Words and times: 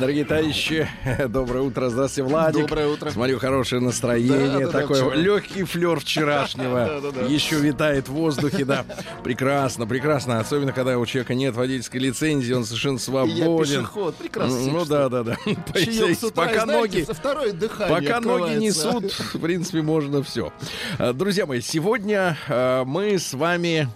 Дорогие 0.00 0.24
товарищи, 0.24 0.88
доброе 1.28 1.60
утро. 1.60 1.90
Здравствуйте, 1.90 2.26
Владик. 2.26 2.62
Доброе 2.62 2.86
утро. 2.86 3.10
Смотрю, 3.10 3.38
хорошее 3.38 3.82
настроение. 3.82 4.48
Да, 4.48 4.58
да, 4.60 4.66
да, 4.66 4.80
такой 4.80 4.96
вчера. 4.96 5.14
легкий 5.14 5.64
флер 5.64 6.00
вчерашнего. 6.00 6.70
Да, 6.90 7.00
да, 7.00 7.10
да. 7.10 7.26
Еще 7.26 7.56
витает 7.56 8.08
в 8.08 8.12
воздухе, 8.12 8.64
да. 8.64 8.86
Прекрасно, 9.22 9.86
прекрасно. 9.86 10.40
Особенно, 10.40 10.72
когда 10.72 10.98
у 10.98 11.04
человека 11.04 11.34
нет 11.34 11.54
водительской 11.54 12.00
лицензии, 12.00 12.52
он 12.54 12.64
совершенно 12.64 12.96
И 12.96 12.98
я 12.98 13.04
свободен. 13.04 13.80
пешеход. 13.80 14.16
Прекрасно. 14.16 14.72
Ну 14.72 14.84
да, 14.86 15.08
да, 15.10 15.22
да. 15.22 15.36
Пока 16.34 16.64
ноги 16.64 17.06
Пока 17.88 18.20
ноги 18.20 18.54
несут, 18.54 19.12
в 19.12 19.38
принципе, 19.38 19.82
можно 19.82 20.22
все. 20.22 20.50
Друзья 21.12 21.44
мои, 21.44 21.60
сегодня 21.60 22.38
э, 22.48 22.84
мы 22.86 23.18
с 23.18 23.34
вами... 23.34 23.88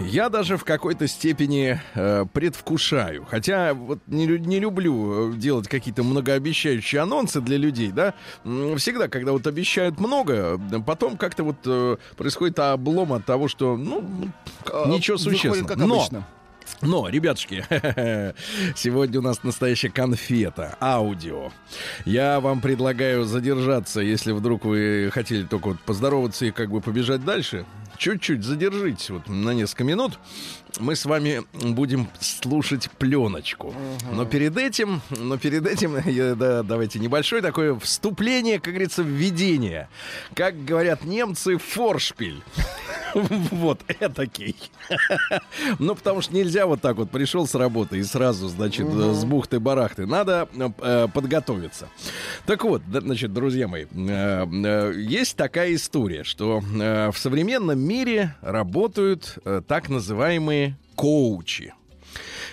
Я 0.00 0.28
даже 0.28 0.56
в 0.56 0.64
какой-то 0.64 1.06
степени 1.08 1.80
э, 1.94 2.24
предвкушаю. 2.32 3.24
Хотя 3.28 3.74
вот 3.74 3.98
не, 4.06 4.26
не 4.26 4.60
люблю 4.60 5.32
э, 5.32 5.36
делать 5.36 5.68
какие-то 5.68 6.02
многообещающие 6.02 7.00
анонсы 7.00 7.40
для 7.40 7.56
людей, 7.56 7.90
да. 7.90 8.14
Всегда, 8.44 9.08
когда 9.08 9.32
вот 9.32 9.46
обещают 9.46 9.98
много, 9.98 10.58
э, 10.72 10.78
потом 10.86 11.16
как-то 11.16 11.44
вот 11.44 11.56
э, 11.66 11.96
происходит 12.16 12.58
облом 12.58 13.12
от 13.12 13.24
того, 13.24 13.48
что, 13.48 13.76
ну, 13.76 14.04
А, 14.66 14.88
ничего 14.88 15.16
существенного. 15.18 15.66
как 15.68 15.76
Но- 15.78 15.94
обычно. 15.96 16.26
но, 16.80 17.08
ребятушки, 17.08 17.64
сегодня 18.76 19.18
у 19.20 19.22
нас 19.22 19.42
настоящая 19.42 19.90
конфета, 19.90 20.76
аудио. 20.80 21.50
Я 22.04 22.40
вам 22.40 22.60
предлагаю 22.60 23.24
задержаться, 23.24 24.00
если 24.00 24.32
вдруг 24.32 24.64
вы 24.64 25.10
хотели 25.12 25.42
только 25.44 25.68
вот 25.68 25.80
поздороваться 25.80 26.46
и 26.46 26.50
как 26.50 26.70
бы 26.70 26.80
побежать 26.80 27.24
дальше. 27.24 27.66
Чуть-чуть 28.04 28.44
задержитесь 28.44 29.08
вот 29.08 29.30
на 29.30 29.54
несколько 29.54 29.82
минут. 29.82 30.18
Мы 30.80 30.96
с 30.96 31.04
вами 31.04 31.42
будем 31.52 32.08
слушать 32.20 32.90
пленочку. 32.98 33.72
Но 34.12 34.24
перед 34.24 34.56
этим, 34.56 35.02
но 35.10 35.38
перед 35.38 35.66
этим, 35.66 35.96
я- 36.08 36.34
да, 36.34 36.62
давайте 36.62 36.98
небольшое 36.98 37.42
такое 37.42 37.78
вступление, 37.78 38.58
как 38.58 38.72
говорится, 38.74 39.02
введение. 39.02 39.88
Как 40.34 40.64
говорят 40.64 41.04
немцы, 41.04 41.58
форшпиль. 41.58 42.42
Вот, 43.14 43.80
этакий. 44.00 44.56
Ну, 45.78 45.94
потому 45.94 46.20
что 46.20 46.34
нельзя 46.34 46.66
вот 46.66 46.80
так 46.80 46.96
вот 46.96 47.10
пришел 47.10 47.46
с 47.46 47.54
работы 47.54 47.98
и 47.98 48.02
сразу, 48.02 48.48
значит, 48.48 48.88
с 48.88 49.24
бухты-барахты. 49.24 50.04
Надо 50.04 50.48
э, 50.80 51.06
подготовиться. 51.14 51.88
Так 52.44 52.64
вот, 52.64 52.82
значит, 52.90 53.32
друзья 53.32 53.68
мои, 53.68 53.84
э, 53.84 53.86
э, 54.46 54.92
есть 54.96 55.36
такая 55.36 55.74
история, 55.76 56.24
что 56.24 56.60
э, 56.60 57.10
в 57.12 57.18
современном 57.18 57.78
мире 57.78 58.34
работают 58.42 59.38
э, 59.44 59.62
так 59.66 59.88
называемые 59.88 60.63
коучи. 60.96 61.72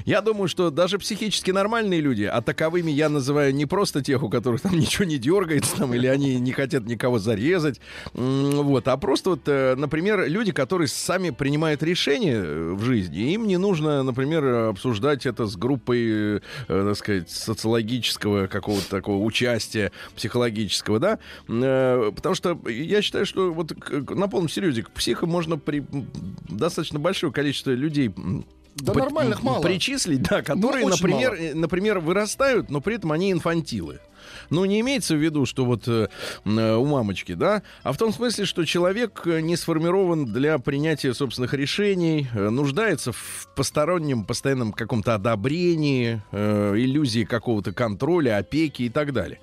Я 0.06 0.22
думаю, 0.22 0.47
что 0.47 0.70
даже 0.70 1.00
психически 1.00 1.52
нормальные 1.52 2.02
люди, 2.02 2.23
а 2.23 2.42
таковыми 2.42 2.92
я 2.92 3.09
называю 3.09 3.53
не 3.53 3.66
просто 3.66 4.02
тех, 4.03 4.23
у 4.23 4.30
которых 4.30 4.61
там 4.61 4.73
ничего 4.80 5.06
не 5.06 5.17
дергается, 5.17 5.78
там, 5.78 5.94
или 5.94 6.08
они 6.08 6.39
не 6.39 6.52
хотят 6.52 6.86
никого 6.86 7.20
зарезать, 7.20 7.80
вот, 8.14 8.88
а 8.88 8.97
просто 8.97 9.31
вот, 9.31 9.42
э, 9.47 9.75
например, 9.75 10.28
люди, 10.28 10.52
которые 10.52 10.88
сами 10.88 11.30
принимают 11.30 11.84
решения 11.84 12.36
э, 12.36 12.72
в 12.73 12.84
жизни, 12.84 13.34
им 13.34 13.47
не 13.47 13.58
нужно, 13.58 14.03
например, 14.03 14.46
обсуждать 14.69 15.25
это 15.25 15.46
с 15.46 15.56
группой, 15.56 16.38
э, 16.38 16.40
так 16.68 16.96
сказать, 16.96 17.29
социологического 17.29 18.47
какого-то 18.47 18.90
такого 18.90 19.23
участия 19.23 19.91
психологического, 20.16 21.00
да, 21.00 21.19
потому 21.47 22.35
что 22.35 22.59
я 22.68 23.02
считаю, 23.02 23.25
что 23.25 23.53
вот 23.53 23.73
на 24.09 24.28
полном 24.28 24.50
серьезе 24.50 24.84
к 24.84 24.91
психам 24.91 25.29
можно 25.29 25.58
при 25.58 25.84
достаточно 26.50 27.00
большое 27.00 27.31
количество 27.31 27.72
людей 27.72 28.12
Да 28.76 28.94
нормальных 28.94 29.44
мало. 29.44 29.62
Причислить, 29.62 30.24
да, 30.24 30.42
которые, 30.42 30.86
очень 30.86 30.96
например, 30.96 31.32
мало. 31.32 31.42
э, 31.42 31.54
например, 31.54 32.00
вырастают, 32.00 32.70
но 32.70 32.82
при 32.82 32.96
этом 32.96 33.12
они 33.12 33.32
инфантилы. 33.32 34.00
Ну, 34.50 34.66
не 34.66 34.80
имеется 34.82 35.16
в 35.16 35.18
виду, 35.18 35.46
что 35.46 35.66
вот 35.66 35.88
э, 35.88 36.08
э, 36.46 36.76
у 36.76 36.86
мамочки, 36.86 37.34
да, 37.34 37.64
а 37.84 37.92
в 37.94 37.98
том 37.98 38.14
смысле, 38.14 38.46
что 38.46 38.66
человек 38.66 39.22
э, 39.26 39.42
не 39.42 39.56
сформирован 39.56 40.26
для 40.26 40.58
принятия 40.59 41.14
собственных 41.14 41.54
решений, 41.54 42.28
э, 42.34 42.50
нуждается 42.50 43.12
в 43.12 43.48
постороннем 43.56 44.26
постоянном 44.26 44.74
каком-то 44.74 45.16
одобрении, 45.16 46.22
э, 46.32 46.74
иллюзии 46.78 47.24
какого-то 47.24 47.74
контроля, 47.74 48.38
опеки 48.38 48.84
и 48.84 48.90
так 48.90 49.14
далее. 49.14 49.40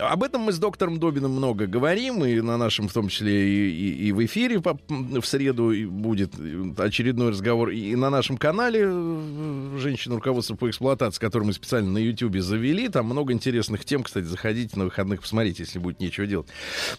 Об 0.00 0.22
этом 0.22 0.40
мы 0.42 0.52
с 0.52 0.58
доктором 0.58 0.98
Добиным 0.98 1.32
много 1.32 1.66
говорим, 1.66 2.24
и 2.24 2.40
на 2.40 2.56
нашем, 2.56 2.88
в 2.88 2.92
том 2.92 3.08
числе, 3.08 3.48
и, 3.48 3.70
и- 3.70 4.06
и 4.08 4.12
в 4.12 4.24
эфире 4.24 4.60
по- 4.60 4.78
в 4.88 5.24
среду 5.24 5.72
будет 5.90 6.32
очередной 6.78 7.30
разговор, 7.30 7.68
и 7.70 7.94
на 7.96 8.08
нашем 8.08 8.38
канале 8.38 8.80
э, 8.86 9.76
«Женщина 9.78 10.14
руководство 10.14 10.54
по 10.56 10.70
эксплуатации», 10.70 11.20
который 11.20 11.44
мы 11.44 11.52
специально 11.52 11.90
на 11.90 11.98
Ютьюбе 11.98 12.40
завели, 12.40 12.88
там 12.88 13.06
много 13.06 13.32
интересных 13.32 13.84
тем, 13.84 14.02
кстати, 14.02 14.24
заходите 14.24 14.78
на 14.78 14.84
выходных, 14.84 15.20
посмотрите, 15.20 15.64
если 15.64 15.78
будет 15.78 16.00
нечего 16.00 16.26
делать. 16.26 16.46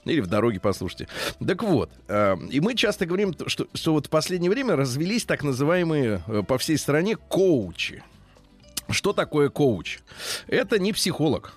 Или 0.06 0.20
в 0.22 0.28
дороге 0.28 0.60
послушайте. 0.60 1.08
Так 1.46 1.64
вот, 1.64 1.90
э, 2.08 2.38
и 2.52 2.60
мы 2.60 2.76
часто 2.76 3.06
говорим, 3.08 3.34
что, 3.48 3.68
что 3.74 3.94
вот 3.94 4.08
в 4.08 4.10
последнее 4.10 4.52
время 4.52 4.76
развелись 4.76 5.26
так 5.26 5.44
называемые 5.44 6.22
э, 6.28 6.44
по 6.48 6.58
всей 6.60 6.78
стране 6.78 7.16
коучи. 7.16 8.04
Что 8.90 9.14
такое 9.14 9.50
коуч? 9.50 10.00
Это 10.48 10.78
не 10.78 10.92
психолог, 10.94 11.54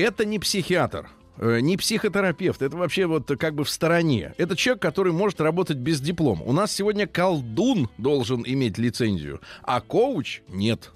это 0.00 0.24
не 0.24 0.38
психиатр, 0.38 1.08
э, 1.38 1.60
не 1.60 1.76
психотерапевт, 1.76 2.62
это 2.62 2.76
вообще 2.76 3.06
вот 3.06 3.30
как 3.38 3.54
бы 3.54 3.64
в 3.64 3.70
стороне. 3.70 4.34
Это 4.38 4.56
человек, 4.56 4.82
который 4.82 5.12
может 5.12 5.40
работать 5.40 5.76
без 5.76 6.00
диплома. 6.00 6.42
У 6.44 6.52
нас 6.52 6.72
сегодня 6.72 7.06
колдун 7.06 7.88
должен 7.98 8.42
иметь 8.46 8.78
лицензию, 8.78 9.40
а 9.62 9.80
коуч 9.80 10.42
нет. 10.48 10.90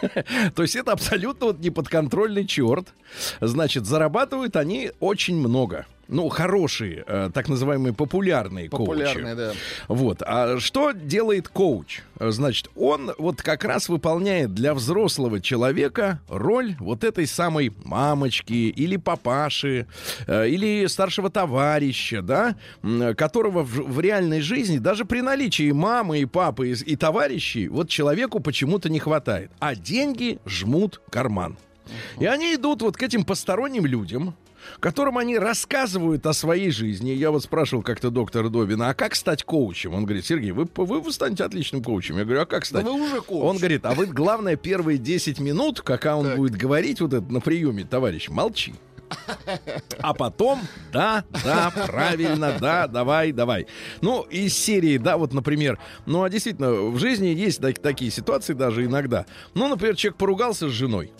То 0.54 0.62
есть 0.62 0.76
это 0.76 0.92
абсолютно 0.92 1.46
вот 1.46 1.60
неподконтрольный 1.60 2.46
черт. 2.46 2.94
Значит, 3.40 3.86
зарабатывают 3.86 4.56
они 4.56 4.92
очень 5.00 5.36
много. 5.36 5.86
Ну, 6.12 6.28
хорошие, 6.28 7.04
э, 7.06 7.30
так 7.32 7.48
называемые 7.48 7.94
популярные, 7.94 8.68
Популярные, 8.68 9.34
коучи. 9.34 9.36
да. 9.36 9.52
Вот. 9.88 10.22
А 10.26 10.60
что 10.60 10.92
делает 10.92 11.48
коуч? 11.48 12.02
Значит, 12.20 12.68
он 12.76 13.12
вот 13.16 13.40
как 13.40 13.64
раз 13.64 13.88
выполняет 13.88 14.52
для 14.52 14.74
взрослого 14.74 15.40
человека 15.40 16.20
роль 16.28 16.76
вот 16.80 17.02
этой 17.02 17.26
самой 17.26 17.72
мамочки 17.84 18.52
или 18.52 18.98
папаши, 18.98 19.86
э, 20.26 20.48
или 20.48 20.86
старшего 20.86 21.30
товарища, 21.30 22.20
да, 22.20 22.56
которого 23.16 23.62
в, 23.62 23.94
в 23.94 24.00
реальной 24.00 24.42
жизни, 24.42 24.76
даже 24.76 25.06
при 25.06 25.22
наличии 25.22 25.72
мамы 25.72 26.18
и 26.18 26.26
папы 26.26 26.72
и, 26.72 26.92
и 26.92 26.96
товарищей, 26.96 27.68
вот 27.68 27.88
человеку 27.88 28.40
почему-то 28.40 28.90
не 28.90 28.98
хватает. 28.98 29.50
А 29.60 29.74
деньги 29.74 30.38
жмут 30.44 31.00
карман. 31.10 31.56
И 32.20 32.26
они 32.26 32.54
идут 32.54 32.82
вот 32.82 32.96
к 32.96 33.02
этим 33.02 33.24
посторонним 33.24 33.86
людям, 33.86 34.34
которым 34.80 35.18
они 35.18 35.38
рассказывают 35.38 36.26
о 36.26 36.32
своей 36.32 36.70
жизни. 36.70 37.10
Я 37.10 37.30
вот 37.30 37.42
спрашивал 37.44 37.82
как-то 37.82 38.10
доктора 38.10 38.48
Добина, 38.48 38.90
а 38.90 38.94
как 38.94 39.14
стать 39.14 39.44
коучем? 39.44 39.94
Он 39.94 40.04
говорит, 40.04 40.24
Сергей, 40.26 40.50
вы, 40.52 40.68
вы, 40.76 41.00
вы 41.00 41.12
станете 41.12 41.44
отличным 41.44 41.82
коучем. 41.82 42.18
Я 42.18 42.24
говорю, 42.24 42.42
а 42.42 42.46
как 42.46 42.64
стать? 42.64 42.84
вы 42.84 42.92
уже 42.92 43.20
коуч. 43.20 43.42
Он 43.42 43.56
говорит, 43.58 43.84
а 43.84 43.92
вы, 43.94 44.06
главное, 44.06 44.56
первые 44.56 44.98
10 44.98 45.40
минут, 45.40 45.80
когда 45.82 46.16
он 46.16 46.26
Так. 46.26 46.36
будет 46.36 46.56
говорить 46.56 47.00
вот 47.00 47.12
это 47.12 47.32
на 47.32 47.40
приеме, 47.40 47.84
товарищ, 47.84 48.28
молчи. 48.28 48.74
А 49.98 50.14
потом, 50.14 50.60
да, 50.92 51.24
да, 51.44 51.70
правильно, 51.86 52.56
да, 52.58 52.86
давай, 52.86 53.32
давай. 53.32 53.66
Ну, 54.00 54.22
из 54.22 54.56
серии, 54.56 54.96
да, 54.96 55.16
вот, 55.18 55.34
например, 55.34 55.78
ну, 56.06 56.22
а 56.22 56.30
действительно, 56.30 56.72
в 56.72 56.98
жизни 56.98 57.26
есть 57.26 57.60
так- 57.60 57.78
такие 57.78 58.10
ситуации 58.10 58.54
даже 58.54 58.84
иногда. 58.84 59.26
Ну, 59.54 59.68
например, 59.68 59.96
человек 59.96 60.16
поругался 60.16 60.68
с 60.68 60.72
женой. 60.72 61.12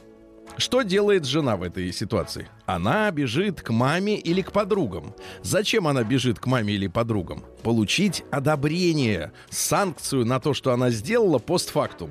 Что 0.59 0.83
делает 0.83 1.25
жена 1.25 1.57
в 1.57 1.63
этой 1.63 1.93
ситуации? 1.93 2.49
Она 2.67 3.11
бежит 3.11 3.63
к 3.63 3.71
маме 3.71 4.17
или 4.17 4.43
к 4.43 4.53
подругам. 4.53 5.15
Зачем 5.43 5.89
она 5.89 6.05
бежит 6.05 6.39
к 6.39 6.47
маме 6.47 6.75
или 6.75 6.89
подругам? 6.89 7.43
Получить 7.63 8.25
одобрение, 8.31 9.33
санкцию 9.51 10.27
на 10.27 10.41
то, 10.41 10.53
что 10.53 10.73
она 10.73 10.91
сделала 10.91 11.39
постфактум. 11.39 12.11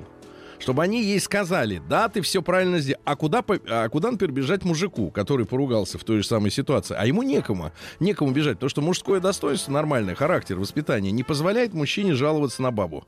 Чтобы 0.58 0.82
они 0.84 1.02
ей 1.02 1.18
сказали, 1.18 1.82
да, 1.88 2.08
ты 2.08 2.20
все 2.20 2.40
правильно 2.40 2.78
сделал. 2.78 3.00
А 3.04 3.16
куда, 3.16 3.44
а 3.68 3.88
куда, 3.88 4.12
например, 4.12 4.32
бежать 4.32 4.64
мужику, 4.64 5.10
который 5.10 5.44
поругался 5.44 5.98
в 5.98 6.04
той 6.04 6.18
же 6.18 6.26
самой 6.26 6.52
ситуации? 6.52 6.96
А 6.96 7.04
ему 7.04 7.22
некому. 7.22 7.72
Некому 7.98 8.30
бежать. 8.30 8.54
Потому 8.54 8.70
что 8.70 8.80
мужское 8.80 9.18
достоинство, 9.18 9.72
нормальный 9.72 10.14
характер, 10.14 10.58
воспитание 10.58 11.10
не 11.10 11.24
позволяет 11.24 11.74
мужчине 11.74 12.14
жаловаться 12.14 12.62
на 12.62 12.70
бабу. 12.70 13.04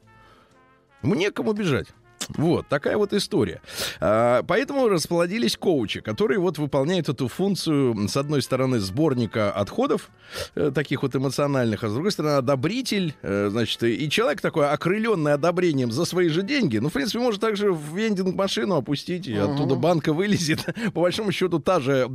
Ему 1.03 1.15
некому 1.15 1.53
бежать. 1.53 1.89
Вот, 2.29 2.69
такая 2.69 2.97
вот 2.97 3.13
история. 3.13 3.61
А, 4.01 4.43
поэтому 4.43 4.89
расплодились 4.89 5.57
коучи, 5.57 6.01
которые 6.01 6.39
вот 6.39 6.59
выполняют 6.59 7.09
эту 7.09 7.29
функцию, 7.29 8.09
с 8.09 8.17
одной 8.17 8.43
стороны, 8.43 8.79
сборника 8.79 9.53
отходов, 9.53 10.11
э, 10.55 10.71
таких 10.75 11.03
вот 11.03 11.15
эмоциональных, 11.15 11.85
а 11.85 11.89
с 11.89 11.93
другой 11.93 12.13
стороны, 12.13 12.37
одобритель, 12.37 13.15
э, 13.23 13.49
значит, 13.51 13.83
и 13.83 14.09
человек 14.11 14.41
такой, 14.41 14.69
окрыленный 14.69 15.33
одобрением 15.33 15.91
за 15.91 16.05
свои 16.05 16.29
же 16.29 16.43
деньги, 16.43 16.79
ну, 16.79 16.89
в 16.89 16.93
принципе, 16.93 17.19
может 17.19 17.41
также 17.41 17.73
в 17.73 17.97
вендинг-машину 17.97 18.77
опустить, 18.77 19.27
и 19.27 19.35
оттуда 19.35 19.75
банка 19.75 20.13
вылезет. 20.13 20.65
По 20.95 21.01
большому 21.01 21.33
счету, 21.33 21.59
та 21.59 21.81
же, 21.81 22.09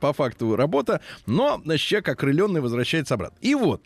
по 0.00 0.12
факту, 0.12 0.56
работа, 0.56 1.00
но, 1.26 1.60
значит, 1.64 1.86
человек 1.86 2.08
окрыленный 2.08 2.60
возвращается 2.60 3.14
обратно. 3.14 3.36
И 3.40 3.54
вот, 3.54 3.82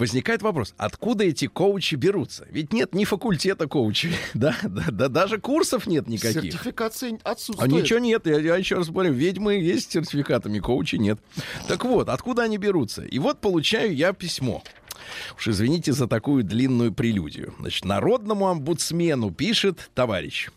возникает 0.00 0.42
вопрос, 0.42 0.74
откуда 0.76 1.24
эти 1.24 1.46
коучи 1.46 1.94
берутся? 1.94 2.46
Ведь 2.50 2.72
нет 2.72 2.94
ни 2.94 3.04
факультета 3.04 3.68
коучей, 3.68 4.12
да, 4.34 4.56
да, 4.62 4.86
да 4.90 5.08
даже 5.08 5.38
курсов 5.38 5.86
нет 5.86 6.08
никаких. 6.08 6.42
Сертификация 6.42 7.18
А 7.22 7.32
отсутствует. 7.32 7.70
ничего 7.70 7.98
нет, 7.98 8.26
я, 8.26 8.38
я 8.38 8.56
еще 8.56 8.76
раз 8.76 8.88
говорю, 8.88 9.12
ведьмы 9.12 9.54
есть 9.54 9.90
с 9.90 9.92
сертификатами, 9.92 10.58
коучи 10.58 10.96
нет. 10.96 11.20
Так 11.68 11.84
вот, 11.84 12.08
откуда 12.08 12.42
они 12.42 12.58
берутся? 12.58 13.02
И 13.02 13.18
вот 13.18 13.40
получаю 13.40 13.94
я 13.94 14.12
письмо. 14.12 14.62
Уж 15.36 15.48
извините 15.48 15.92
за 15.92 16.06
такую 16.06 16.44
длинную 16.44 16.92
прелюдию. 16.92 17.54
Значит, 17.58 17.84
народному 17.84 18.48
омбудсмену 18.48 19.30
пишет 19.30 19.90
товарищ. 19.94 20.48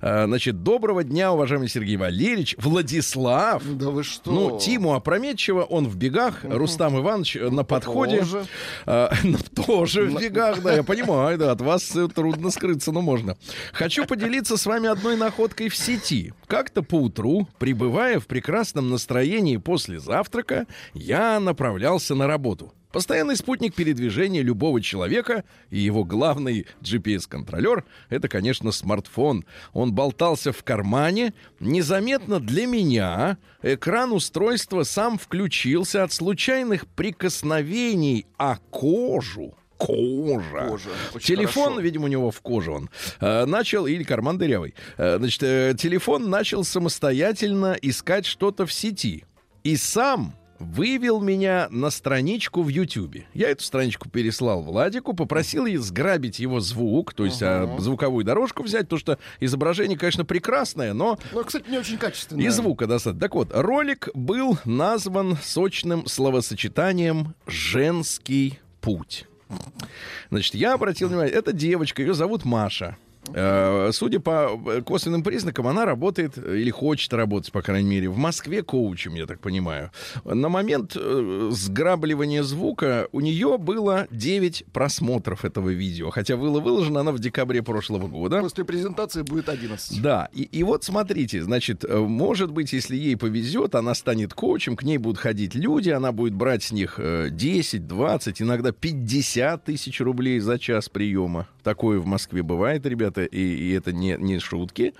А, 0.00 0.26
Значит, 0.26 0.62
доброго 0.62 1.04
дня, 1.04 1.32
уважаемый 1.32 1.68
Сергей 1.68 1.96
Валерьевич. 1.96 2.54
Владислав. 2.58 3.62
Да 3.64 3.90
вы 3.90 4.02
что? 4.04 4.30
Ну, 4.30 4.58
Тиму 4.58 4.94
опрометчиво, 4.94 5.62
он 5.62 5.88
в 5.88 5.96
бегах, 5.96 6.44
Рустам 6.44 6.98
Иванович 6.98 7.36
э, 7.36 7.50
на 7.50 7.64
подходе. 7.64 8.18
Тоже. 8.18 8.46
А, 8.86 9.12
тоже 9.66 10.04
в 10.04 10.20
бегах, 10.20 10.62
да, 10.62 10.74
я 10.74 10.82
понимаю, 10.82 11.38
да, 11.38 11.52
от 11.52 11.60
вас 11.60 11.94
э, 11.96 12.08
трудно 12.08 12.50
скрыться, 12.50 12.92
но 12.92 13.00
можно. 13.00 13.36
Хочу 13.72 14.06
поделиться 14.06 14.56
с 14.56 14.66
вами 14.66 14.88
одной 14.88 15.16
находкой 15.16 15.68
в 15.68 15.76
сети. 15.76 16.32
Как-то 16.46 16.82
поутру, 16.82 17.48
пребывая 17.58 18.20
в 18.20 18.26
прекрасном 18.26 18.90
настроении 18.90 19.56
после 19.56 19.98
завтрака, 19.98 20.66
я 20.94 21.40
направлялся 21.40 22.14
на 22.14 22.26
работу. 22.26 22.72
Постоянный 22.92 23.36
спутник 23.36 23.74
передвижения 23.74 24.42
любого 24.42 24.80
человека 24.80 25.44
и 25.70 25.78
его 25.78 26.04
главный 26.04 26.66
GPS-контролер— 26.80 27.84
это, 28.08 28.28
конечно, 28.28 28.72
смартфон. 28.72 29.44
Он 29.74 29.92
болтался 29.92 30.52
в 30.52 30.64
кармане. 30.64 31.34
Незаметно 31.60 32.40
для 32.40 32.66
меня 32.66 33.36
экран 33.62 34.12
устройства 34.12 34.84
сам 34.84 35.18
включился 35.18 36.02
от 36.02 36.12
случайных 36.12 36.86
прикосновений 36.86 38.26
о 38.38 38.56
кожу. 38.70 39.54
Кожа. 39.76 40.66
Кожа. 40.68 40.90
Телефон, 41.20 41.64
хорошо. 41.64 41.80
видимо, 41.80 42.04
у 42.06 42.08
него 42.08 42.30
в 42.30 42.40
коже 42.40 42.72
он, 42.72 42.90
э, 43.20 43.44
начал, 43.44 43.86
или 43.86 44.02
карман 44.02 44.36
дырявый, 44.36 44.74
Э, 44.96 45.18
значит, 45.18 45.42
э, 45.42 45.74
телефон 45.78 46.28
начал 46.28 46.64
самостоятельно 46.64 47.76
искать 47.80 48.26
что-то 48.26 48.66
в 48.66 48.72
сети. 48.72 49.24
И 49.62 49.76
сам 49.76 50.34
вывел 50.58 51.20
меня 51.20 51.68
на 51.70 51.90
страничку 51.90 52.62
в 52.62 52.68
Ютьюбе. 52.68 53.26
Я 53.34 53.50
эту 53.50 53.64
страничку 53.64 54.08
переслал 54.08 54.62
Владику, 54.62 55.14
попросил 55.14 55.66
ей 55.66 55.76
сграбить 55.76 56.38
его 56.38 56.60
звук, 56.60 57.14
то 57.14 57.24
есть 57.24 57.42
а, 57.42 57.76
звуковую 57.78 58.24
дорожку 58.24 58.62
взять, 58.62 58.82
потому 58.82 58.98
что 59.00 59.18
изображение, 59.40 59.96
конечно, 59.98 60.24
прекрасное, 60.24 60.92
но 60.94 61.18
Ну, 61.32 61.44
кстати, 61.44 61.68
не 61.70 61.78
очень 61.78 61.98
качественно. 61.98 62.40
и 62.40 62.48
звука 62.48 62.86
достаточно. 62.86 63.20
Так 63.20 63.34
вот, 63.34 63.50
ролик 63.52 64.08
был 64.14 64.58
назван 64.64 65.36
сочным 65.42 66.06
словосочетанием 66.06 67.34
«женский 67.46 68.58
путь». 68.80 69.26
Значит, 70.30 70.54
я 70.54 70.74
обратил 70.74 71.08
внимание, 71.08 71.32
это 71.32 71.52
девочка, 71.52 72.02
ее 72.02 72.14
зовут 72.14 72.44
Маша. 72.44 72.96
Э, 73.34 73.90
Судя 73.92 74.20
по 74.20 74.58
э, 74.66 74.82
косвенным 74.82 75.22
признакам, 75.22 75.66
она 75.66 75.84
работает 75.84 76.36
э, 76.36 76.58
или 76.58 76.70
хочет 76.70 77.12
работать, 77.12 77.52
по 77.52 77.62
крайней 77.62 77.88
мере, 77.88 78.08
в 78.08 78.16
Москве 78.16 78.62
коучем, 78.62 79.14
я 79.14 79.26
так 79.26 79.40
понимаю. 79.40 79.90
На 80.24 80.48
момент 80.48 80.94
сграбливания 80.94 82.42
звука 82.42 83.08
у 83.12 83.20
нее 83.20 83.58
было 83.58 84.06
9 84.10 84.64
просмотров 84.72 85.44
этого 85.44 85.70
видео, 85.70 86.10
хотя 86.10 86.36
было 86.36 86.60
выложено 86.60 87.00
оно 87.00 87.12
в 87.12 87.18
декабре 87.18 87.62
прошлого 87.62 88.08
года. 88.08 88.40
После 88.40 88.64
презентации 88.64 89.22
будет 89.22 89.48
11. 89.48 90.02
Да, 90.02 90.28
и, 90.32 90.42
и 90.42 90.62
вот 90.62 90.84
смотрите, 90.84 91.42
значит, 91.42 91.84
может 91.88 92.50
быть, 92.50 92.72
если 92.72 92.96
ей 92.96 93.16
повезет, 93.16 93.74
она 93.74 93.94
станет 93.94 94.34
коучем, 94.34 94.76
к 94.76 94.82
ней 94.82 94.98
будут 94.98 95.18
ходить 95.18 95.54
люди, 95.54 95.90
она 95.90 96.12
будет 96.12 96.34
брать 96.34 96.62
с 96.62 96.72
них 96.72 96.94
э, 96.98 97.28
10, 97.30 97.86
20, 97.86 98.42
иногда 98.42 98.72
50 98.72 99.64
тысяч 99.64 100.00
рублей 100.00 100.40
за 100.40 100.58
час 100.58 100.88
приема. 100.88 101.48
Такое 101.62 101.98
в 101.98 102.06
Москве 102.06 102.42
бывает, 102.42 102.86
ребята, 102.86 103.17
и, 103.24 103.70
и 103.70 103.72
это 103.72 103.92
не, 103.92 104.16
не 104.18 104.38
шутки. 104.38 104.94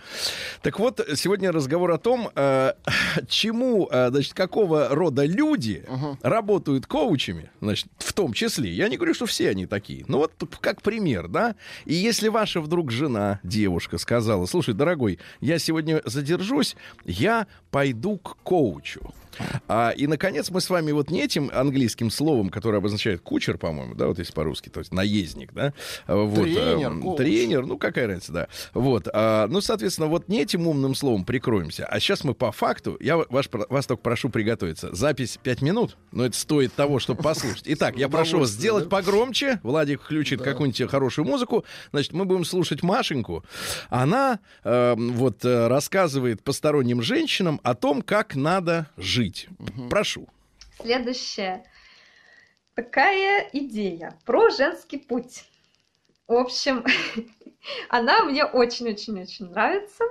Так 0.62 0.78
вот, 0.78 1.06
сегодня 1.14 1.52
разговор 1.52 1.90
о 1.92 1.98
том, 1.98 2.30
э, 2.34 2.72
чему, 3.28 3.88
э, 3.90 4.10
значит, 4.10 4.34
какого 4.34 4.88
рода 4.88 5.24
люди 5.24 5.84
работают 6.22 6.86
коучами, 6.86 7.50
значит, 7.60 7.88
в 7.98 8.12
том 8.12 8.32
числе. 8.32 8.70
Я 8.72 8.88
не 8.88 8.96
говорю, 8.96 9.14
что 9.14 9.26
все 9.26 9.50
они 9.50 9.66
такие. 9.66 10.04
Ну 10.08 10.18
вот 10.18 10.32
как 10.60 10.82
пример, 10.82 11.28
да? 11.28 11.54
И 11.84 11.94
если 11.94 12.28
ваша 12.28 12.60
вдруг 12.60 12.90
жена, 12.90 13.40
девушка, 13.42 13.98
сказала, 13.98 14.46
слушай, 14.46 14.74
дорогой, 14.74 15.18
я 15.40 15.58
сегодня 15.58 16.02
задержусь, 16.04 16.76
я 17.04 17.46
пойду 17.70 18.18
к 18.18 18.36
коучу. 18.42 19.12
А, 19.69 19.90
и, 19.90 20.06
наконец, 20.06 20.50
мы 20.50 20.61
с 20.61 20.70
вами 20.70 20.93
вот 20.93 21.11
не 21.11 21.23
этим 21.23 21.50
английским 21.52 22.11
словом, 22.11 22.50
которое 22.50 22.79
обозначает 22.79 23.20
кучер, 23.20 23.58
по-моему, 23.58 23.94
да, 23.94 24.06
вот 24.06 24.19
если 24.19 24.32
по-русски, 24.32 24.69
то 24.69 24.81
есть 24.81 24.93
наездник, 24.93 25.52
да? 25.52 25.73
А, 26.06 26.17
Вот, 26.17 26.44
Тренер, 26.44 26.87
эм, 26.88 27.02
коуч. 27.02 27.17
тренер, 27.19 27.67
ну, 27.67 27.79
какая 27.79 28.06
разница, 28.06 28.32
да. 28.32 28.49
Вот, 28.75 29.08
а, 29.12 29.46
ну, 29.49 29.61
соответственно, 29.61 30.08
вот 30.08 30.29
не 30.29 30.43
этим 30.43 30.67
умным 30.67 30.94
словом 30.94 31.25
прикроемся, 31.25 31.87
а 31.87 32.00
сейчас 32.00 32.25
мы 32.25 32.35
по 32.35 32.52
факту, 32.52 32.96
я 33.00 33.17
ваш, 33.17 33.49
вас 33.52 33.87
только 33.87 34.02
прошу 34.02 34.29
приготовиться. 34.29 34.94
Запись 34.94 35.38
5 35.43 35.62
минут, 35.62 35.96
но 36.12 36.25
это 36.25 36.37
стоит 36.37 36.73
того, 36.75 36.99
чтобы 36.99 37.23
послушать. 37.23 37.64
Итак, 37.67 37.96
я 37.96 38.08
прошу 38.08 38.40
вас 38.40 38.50
сделать 38.50 38.85
да? 38.85 38.90
погромче. 38.90 39.61
Владик 39.62 40.02
включит 40.02 40.43
какую-нибудь 40.43 40.90
хорошую 40.90 41.25
музыку. 41.25 41.64
Значит, 41.90 42.12
мы 42.12 42.25
будем 42.25 42.44
слушать 42.44 42.82
Машеньку. 42.82 43.44
Она 43.88 44.40
э, 44.64 44.94
вот 44.96 45.44
э, 45.44 45.67
рассказывает 45.69 46.43
посторонним 46.43 47.02
женщинам 47.02 47.61
о 47.62 47.75
том, 47.75 48.02
как 48.02 48.35
надо 48.35 48.88
жить. 48.96 49.27
Прошу. 49.90 50.28
Следующая 50.80 51.64
такая 52.78 53.50
идея 53.52 54.16
про 54.25 54.50
женский 54.50 54.98
путь. 54.98 55.50
В 56.28 56.34
общем, 56.34 56.84
она 57.88 58.22
мне 58.22 58.44
очень-очень-очень 58.44 59.46
нравится. 59.46 60.04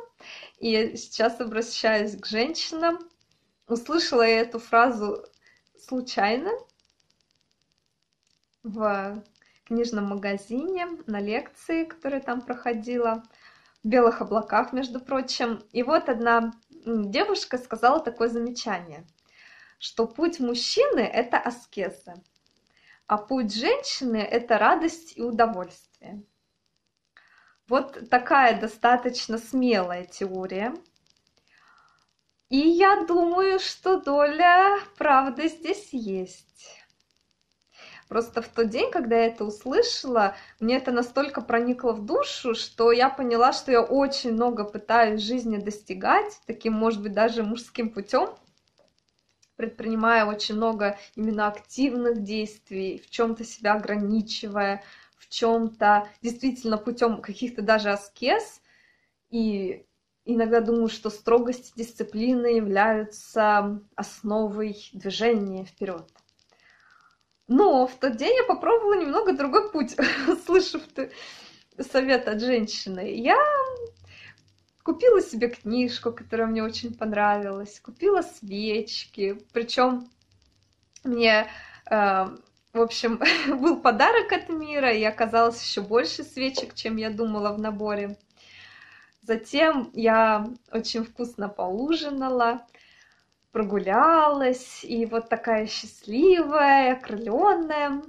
И 0.59 0.97
сейчас 0.97 1.39
обращаюсь 1.39 2.17
к 2.17 2.25
женщинам. 2.25 2.99
Услышала 3.69 4.23
я 4.23 4.41
эту 4.41 4.59
фразу 4.59 5.25
случайно 5.79 6.51
в 8.63 9.23
книжном 9.63 10.07
магазине 10.09 10.87
на 11.05 11.21
лекции, 11.21 11.85
которая 11.85 12.19
там 12.19 12.41
проходила, 12.41 13.23
в 13.81 13.87
белых 13.87 14.21
облаках, 14.21 14.73
между 14.73 14.99
прочим. 14.99 15.63
И 15.71 15.83
вот 15.83 16.09
одна 16.09 16.51
девушка 16.87 17.57
сказала 17.57 17.99
такое 17.99 18.29
замечание– 18.29 19.05
что 19.79 20.07
путь 20.07 20.39
мужчины– 20.39 20.99
это 21.13 21.37
аскеза, 21.37 22.15
а 23.05 23.17
путь 23.17 23.53
женщины– 23.53 24.17
это 24.17 24.57
радость 24.57 25.17
и 25.17 25.21
удовольствие. 25.21 26.23
Вот 27.67 28.09
такая 28.09 28.59
достаточно 28.59 29.37
смелая 29.37 30.05
теория. 30.05 30.73
И 32.49 32.57
я 32.57 33.03
думаю, 33.03 33.59
что 33.59 33.99
доля 33.99 34.79
правды 34.97 35.49
здесь 35.49 35.89
есть. 35.91 36.81
Просто 38.07 38.41
в 38.41 38.47
тот 38.47 38.69
день, 38.69 38.89
когда 38.89 39.17
я 39.17 39.27
это 39.27 39.43
услышала, 39.43 40.35
мне 40.59 40.77
это 40.77 40.91
настолько 40.91 41.41
проникло 41.41 41.91
в 41.91 42.05
душу, 42.05 42.55
что 42.55 42.93
я 42.93 43.09
поняла, 43.09 43.51
что 43.51 43.71
я 43.71 43.81
очень 43.81 44.31
много 44.31 44.63
пытаюсь 44.63 45.21
в 45.21 45.25
жизни 45.25 45.57
достигать, 45.57 46.39
таким, 46.45 46.73
может 46.73 47.01
быть, 47.01 47.13
даже 47.13 47.43
мужским 47.43 47.89
путем, 47.89 48.29
предпринимая 49.57 50.25
очень 50.25 50.55
много 50.55 50.97
именно 51.15 51.47
активных 51.47 52.23
действий, 52.23 53.03
в 53.05 53.09
чем-то 53.09 53.43
себя 53.43 53.73
ограничивая, 53.73 54.83
в 55.17 55.27
чем-то 55.27 56.07
действительно 56.21 56.77
путем 56.77 57.21
каких-то 57.21 57.61
даже 57.61 57.89
аскез. 57.89 58.61
И 59.31 59.85
иногда 60.23 60.61
думаю, 60.61 60.87
что 60.87 61.09
строгость 61.09 61.73
и 61.75 61.83
дисциплина 61.83 62.47
являются 62.47 63.81
основой 63.95 64.89
движения 64.93 65.65
вперед. 65.65 66.09
Но 67.47 67.87
в 67.87 67.95
тот 67.95 68.17
день 68.17 68.35
я 68.35 68.43
попробовала 68.43 68.99
немного 68.99 69.33
другой 69.33 69.71
путь, 69.71 69.95
услышав 70.27 70.81
совет 71.91 72.27
от 72.27 72.41
женщины. 72.41 73.13
Я 73.13 73.37
купила 74.83 75.21
себе 75.21 75.49
книжку, 75.49 76.11
которая 76.11 76.47
мне 76.47 76.63
очень 76.63 76.93
понравилась, 76.93 77.79
купила 77.79 78.21
свечки, 78.21 79.37
причем 79.53 80.09
мне, 81.03 81.47
э, 81.89 82.25
в 82.73 82.81
общем, 82.81 83.21
был 83.59 83.81
подарок 83.81 84.31
от 84.31 84.49
мира, 84.49 84.91
и 84.91 85.03
оказалось 85.03 85.61
еще 85.61 85.81
больше 85.81 86.23
свечек, 86.23 86.73
чем 86.73 86.97
я 86.97 87.09
думала 87.09 87.53
в 87.53 87.59
наборе. 87.59 88.17
Затем 89.21 89.91
я 89.93 90.49
очень 90.71 91.03
вкусно 91.03 91.49
поужинала, 91.49 92.65
прогулялась, 93.51 94.83
и 94.83 95.05
вот 95.05 95.29
такая 95.29 95.67
счастливая, 95.67 96.93
окрыленная. 96.93 98.03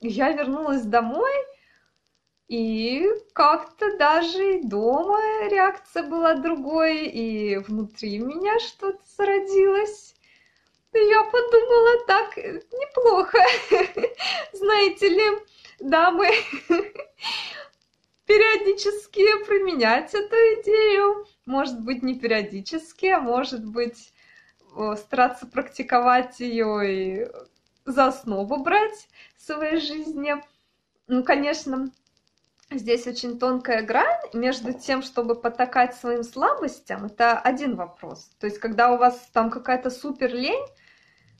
Я 0.00 0.32
вернулась 0.32 0.82
домой, 0.82 1.32
и 2.48 3.10
как-то 3.32 3.96
даже 3.96 4.58
и 4.58 4.62
дома 4.62 5.18
реакция 5.48 6.02
была 6.02 6.34
другой, 6.34 7.06
и 7.06 7.56
внутри 7.58 8.18
меня 8.18 8.58
что-то 8.58 9.00
зародилось. 9.16 10.14
И 10.92 10.98
я 10.98 11.24
подумала, 11.24 12.06
так 12.06 12.36
неплохо. 12.36 13.38
Знаете 14.52 15.08
ли, 15.08 15.24
дамы, 15.80 16.28
периодически 18.26 19.44
применять 19.44 20.14
эту 20.14 20.36
идею. 20.60 21.26
Может 21.46 21.80
быть, 21.80 22.02
не 22.02 22.18
периодически, 22.18 23.06
а 23.06 23.20
может 23.20 23.64
быть, 23.66 24.13
стараться 24.96 25.46
практиковать 25.46 26.40
ее 26.40 26.90
и 26.90 27.28
за 27.84 28.06
основу 28.06 28.62
брать 28.62 29.08
в 29.36 29.42
своей 29.42 29.78
жизни. 29.80 30.34
Ну, 31.06 31.22
конечно, 31.22 31.90
здесь 32.70 33.06
очень 33.06 33.38
тонкая 33.38 33.82
грань 33.82 34.20
между 34.32 34.72
тем, 34.72 35.02
чтобы 35.02 35.34
потакать 35.34 35.94
своим 35.94 36.22
слабостям, 36.22 37.04
это 37.04 37.38
один 37.38 37.76
вопрос. 37.76 38.30
То 38.38 38.46
есть, 38.46 38.58
когда 38.58 38.92
у 38.92 38.96
вас 38.96 39.28
там 39.32 39.50
какая-то 39.50 39.90
супер 39.90 40.34
лень, 40.34 40.64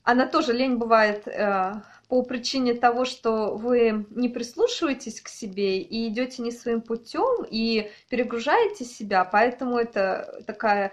она 0.03 0.27
тоже 0.27 0.53
лень 0.53 0.75
бывает 0.75 1.27
э, 1.27 1.81
по 2.07 2.21
причине 2.21 2.75
того, 2.75 3.05
что 3.05 3.55
вы 3.55 4.05
не 4.11 4.29
прислушиваетесь 4.29 5.19
к 5.19 5.27
себе 5.27 5.79
и 5.79 6.07
идете 6.07 6.43
не 6.43 6.51
своим 6.51 6.81
путем 6.81 7.43
и 7.49 7.89
перегружаете 8.07 8.85
себя, 8.85 9.25
поэтому 9.25 9.79
это 9.79 10.43
такая 10.45 10.89
э, 10.89 10.91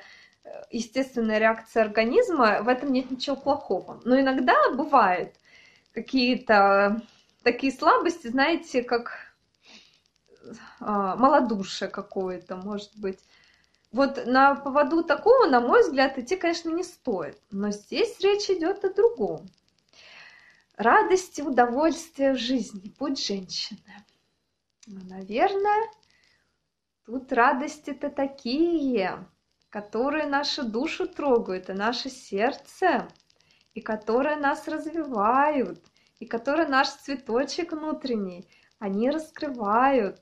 естественная 0.71 1.38
реакция 1.38 1.85
организма, 1.85 2.62
в 2.62 2.68
этом 2.68 2.92
нет 2.92 3.11
ничего 3.11 3.37
плохого. 3.37 4.00
Но 4.04 4.18
иногда 4.18 4.54
бывает 4.75 5.35
какие-то 5.92 7.02
такие 7.42 7.73
слабости, 7.73 8.28
знаете, 8.28 8.82
как 8.82 9.35
а, 10.80 11.16
малодушие 11.16 11.88
какое-то, 11.88 12.56
может 12.56 12.90
быть. 12.97 13.18
Вот 13.92 14.25
на 14.26 14.54
поводу 14.54 15.04
такого, 15.04 15.47
на 15.47 15.61
мой 15.61 15.82
взгляд, 15.82 16.18
идти, 16.18 16.37
конечно, 16.37 16.71
не 16.71 16.82
стоит. 16.82 17.38
Но 17.50 17.71
здесь 17.71 18.18
речь 18.21 18.49
идет 18.49 18.85
о 18.85 18.92
другом. 18.92 19.49
Радости, 20.76 21.42
удовольствия 21.42 22.32
в 22.32 22.38
жизни. 22.38 22.92
Будь 22.99 23.25
женщина. 23.25 23.78
Ну, 24.87 25.00
наверное, 25.09 25.90
тут 27.04 27.30
радости-то 27.32 28.09
такие, 28.11 29.26
которые 29.73 30.26
нашу 30.26 30.64
душу 30.64 31.09
трогают 31.09 31.71
и 31.71 31.73
наше 31.73 32.11
сердце, 32.11 33.09
и 33.73 33.81
которые 33.81 34.37
нас 34.37 34.69
развивают, 34.69 35.81
и 36.21 36.26
которые 36.26 36.69
наш 36.69 36.91
цветочек 36.91 37.73
внутренний, 37.73 38.47
они 38.79 39.11
раскрывают 39.11 40.21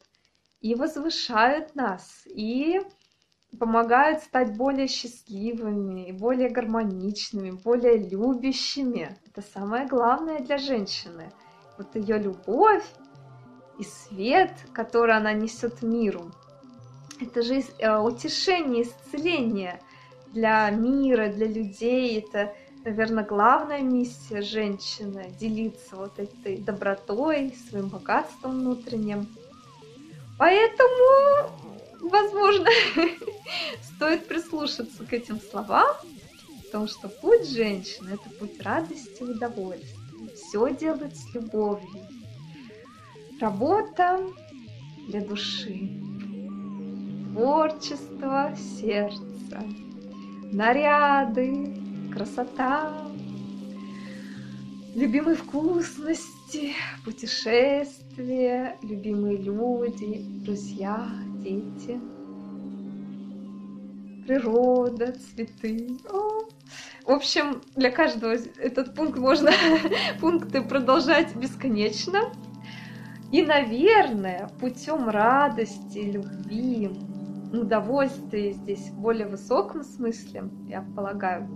и 0.60 0.76
возвышают 0.76 1.74
нас, 1.74 2.22
и 2.26 2.80
помогают 3.58 4.22
стать 4.22 4.56
более 4.56 4.86
счастливыми, 4.86 6.12
более 6.12 6.48
гармоничными, 6.48 7.50
более 7.50 7.96
любящими. 7.96 9.18
Это 9.26 9.42
самое 9.42 9.88
главное 9.88 10.38
для 10.38 10.58
женщины. 10.58 11.32
Вот 11.76 11.96
ее 11.96 12.18
любовь 12.18 12.86
и 13.80 13.82
свет, 13.82 14.52
который 14.72 15.16
она 15.16 15.32
несет 15.32 15.82
миру. 15.82 16.30
Это 17.20 17.42
же 17.42 17.62
э, 17.78 17.98
утешение, 17.98 18.84
исцеление 18.84 19.80
для 20.32 20.70
мира, 20.70 21.28
для 21.28 21.46
людей. 21.46 22.18
Это, 22.18 22.54
наверное, 22.84 23.24
главная 23.24 23.82
миссия 23.82 24.42
женщины– 24.42 25.32
делиться 25.40 25.96
вот 25.96 26.18
этой 26.18 26.56
добротой, 26.56 27.54
своим 27.68 27.88
богатством 27.88 28.60
внутренним. 28.60 29.28
Поэтому 30.38 31.50
возможно, 32.00 32.68
стоит 33.82 34.26
прислушаться 34.26 35.04
к 35.04 35.12
этим 35.12 35.40
словам, 35.40 35.94
потому 36.64 36.88
что 36.88 37.08
путь 37.08 37.48
женщины– 37.48 38.10
это 38.14 38.30
путь 38.38 38.60
радости 38.62 39.20
и 39.20 39.24
удовольствия. 39.24 39.96
Все 40.34 40.74
делать 40.74 41.16
с 41.16 41.34
любовью. 41.34 42.06
Работа 43.40 44.20
для 45.08 45.20
души. 45.20 45.90
Творчество 47.32 48.52
сердца. 48.56 49.62
Наряды, 50.52 51.74
красота, 52.12 53.06
любимые 54.96 55.36
вкусности, 55.36 56.74
путешествия, 57.04 58.76
любимые 58.82 59.36
люди, 59.36 60.24
друзья, 60.44 61.08
дети, 61.36 62.00
природа, 64.26 65.12
цветы. 65.12 65.88
В 67.04 67.10
общем, 67.12 67.62
для 67.76 67.92
каждого 67.92 68.32
этот 68.32 68.94
пункт 68.96 69.18
можно 69.18 69.52
пункты 70.20 70.62
продолжать 70.62 71.36
бесконечно. 71.36 72.32
И, 73.30 73.42
наверное, 73.42 74.50
путем 74.60 75.08
радости, 75.08 75.98
любви, 75.98 76.90
удовольствия 77.52 78.52
здесь 78.52 78.90
в 78.90 79.00
более 79.00 79.26
высоком 79.26 79.82
смысле, 79.82 80.50
я 80.68 80.82
полагаю, 80.82 81.48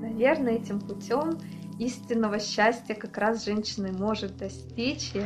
наверное, 0.00 0.54
этим 0.54 0.80
путем 0.80 1.38
истинного 1.78 2.38
счастья 2.38 2.94
как 2.94 3.16
раз 3.16 3.44
женщина 3.44 3.90
может 3.92 4.36
достичь 4.36 5.12
и 5.14 5.22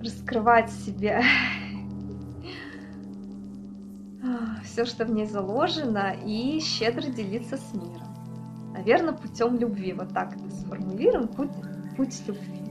раскрывать 0.00 0.70
себя 0.70 1.22
все, 4.64 4.84
что 4.84 5.04
в 5.04 5.10
ней 5.10 5.26
заложено, 5.26 6.14
и 6.24 6.60
щедро 6.60 7.02
делиться 7.02 7.56
с 7.56 7.74
миром. 7.74 8.12
Наверное, 8.72 9.12
путем 9.12 9.58
любви. 9.58 9.92
Вот 9.92 10.12
так 10.14 10.34
это 10.34 10.50
сформулируем. 10.50 11.28
Путь, 11.28 11.50
путь 11.96 12.22
любви. 12.26 12.61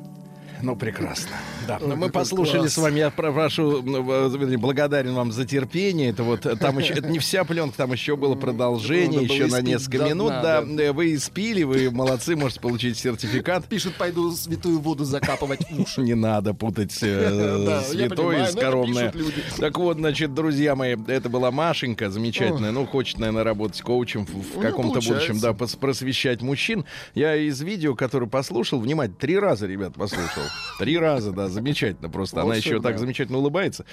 Ну, 0.62 0.76
прекрасно. 0.76 1.36
Да. 1.68 1.80
Ой, 1.82 1.96
мы 1.96 2.10
послушали 2.10 2.62
класс. 2.62 2.74
с 2.74 2.78
вами, 2.78 3.00
я 3.00 3.10
прошу, 3.10 3.82
ну, 3.82 4.58
благодарен 4.58 5.14
вам 5.14 5.32
за 5.32 5.46
терпение. 5.46 6.10
Это 6.10 6.24
вот 6.24 6.42
там 6.60 6.80
еще, 6.80 6.94
это 6.94 7.08
не 7.08 7.20
вся 7.20 7.44
пленка, 7.44 7.78
там 7.78 7.92
еще 7.94 8.16
было 8.16 8.36
продолжение, 8.36 9.24
еще 9.24 9.48
на 9.48 9.62
несколько 9.62 10.06
минут. 10.06 10.30
Да, 10.30 10.64
вы 10.94 11.18
спили, 11.20 11.64
вы 11.64 11.92
молодцы, 11.92 12.36
можете 12.36 12.62
получить 12.62 12.98
сертификат. 12.98 13.66
Пишут, 13.66 13.96
пойду 13.96 14.32
святую 14.32 14.80
воду 14.80 15.04
закапывать 15.04 15.70
в 15.70 15.82
уши. 15.82 16.02
Не 16.02 16.16
надо 16.16 16.54
путать 16.54 16.98
э, 17.02 17.82
святое 17.90 18.46
с 18.46 18.56
коромное. 18.56 19.14
Так 19.58 19.78
вот, 19.78 19.98
значит, 19.98 20.34
друзья 20.34 20.76
мои, 20.76 20.96
это 21.08 21.30
была 21.30 21.52
Машенька, 21.52 22.10
замечательная. 22.10 22.72
Ну, 22.72 22.86
хочет, 22.86 23.20
наверное, 23.20 23.44
работать 23.44 23.82
коучем 23.82 24.26
в 24.26 24.56
ну, 24.56 24.62
каком-то 24.62 25.00
будущем, 25.02 25.40
да, 25.40 25.54
просвещать 25.54 26.42
мужчин. 26.42 26.86
Я 27.14 27.36
из 27.36 27.62
видео, 27.62 27.96
которое 27.96 28.28
послушал, 28.28 28.80
внимательно, 28.80 29.18
три 29.20 29.38
раза, 29.40 29.68
ребят, 29.68 29.94
послушал. 29.94 30.44
Три 30.80 30.98
раза, 30.98 31.32
да, 31.32 31.48
замечательно 31.48 32.10
просто. 32.10 32.42
Она 32.42 32.56
еще 32.56 32.82
так 32.82 32.98
замечательно 32.98 33.38
улыбается. 33.38 33.86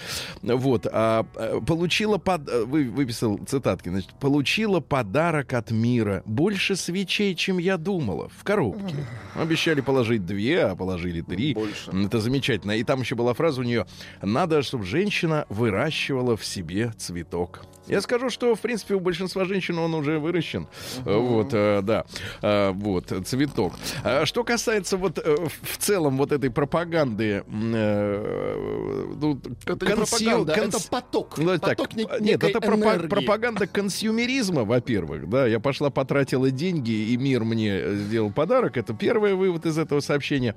Вот. 0.43 0.87
А, 0.91 1.27
э, 1.35 1.61
получила 1.67 2.19
под... 2.19 2.49
Э, 2.49 2.65
вы, 2.65 2.89
выписал 2.89 3.39
цитатки. 3.47 3.91
Значит, 3.91 4.15
получила 4.15 4.81
подарок 4.81 5.53
от 5.53 5.71
мира. 5.71 6.23
Больше 6.25 6.77
свечей, 6.77 7.35
чем 7.35 7.59
я 7.59 7.77
думала. 7.77 8.31
В 8.31 8.43
коробке. 8.43 8.95
Обещали 9.35 9.81
положить 9.81 10.25
две, 10.25 10.63
а 10.65 10.77
положили 10.77 11.21
три. 11.21 11.55
Больше. 11.55 11.91
Это 11.91 12.21
замечательно. 12.21 12.73
И 12.73 12.85
там 12.85 13.01
еще 13.01 13.15
была 13.15 13.35
фраза 13.35 13.61
у 13.61 13.65
нее. 13.65 13.87
Надо, 14.23 14.63
чтобы 14.63 14.85
женщина 14.85 15.45
выращивала 15.51 16.37
в 16.37 16.45
себе 16.45 16.93
цветок. 16.97 17.67
Я 17.89 18.01
скажу, 18.01 18.31
что, 18.31 18.55
в 18.55 18.61
принципе, 18.61 18.95
у 18.95 19.01
большинства 19.01 19.45
женщин 19.45 19.79
он 19.79 19.95
уже 19.95 20.19
выращен. 20.19 20.69
Uh-huh. 21.05 21.19
Вот, 21.21 21.49
э, 21.53 21.81
да. 21.83 22.05
Э, 22.43 22.71
вот, 22.73 23.13
цветок. 23.25 23.75
А 24.05 24.27
что 24.27 24.45
касается 24.45 24.97
вот 24.97 25.19
э, 25.19 25.37
в 25.63 25.79
целом 25.79 26.19
вот 26.19 26.33
этой 26.33 26.51
пропаганды... 26.51 27.45
Э, 27.47 29.15
ну, 29.21 29.41
это 29.65 29.87
консю... 29.87 30.17
пропаганда, 30.17 30.55
конс... 30.55 30.75
это 30.75 30.89
поток. 30.91 31.39
Ну, 31.39 31.59
поток 31.59 31.89
так, 31.89 32.21
нет, 32.21 32.43
это 32.43 32.59
пропа- 32.59 33.09
пропаганда 33.09 33.67
консюмеризма, 33.67 34.65
во-первых. 34.65 35.29
Да, 35.29 35.47
я 35.47 35.61
пошла, 35.61 35.91
потратила 35.91 36.51
деньги, 36.51 36.91
и 36.91 37.17
мир 37.17 37.45
мне 37.45 37.95
сделал 37.95 38.31
подарок. 38.31 38.77
Это 38.77 38.95
первый 38.95 39.35
вывод 39.35 39.67
из 39.67 39.79
этого 39.79 40.01
сообщения. 40.01 40.55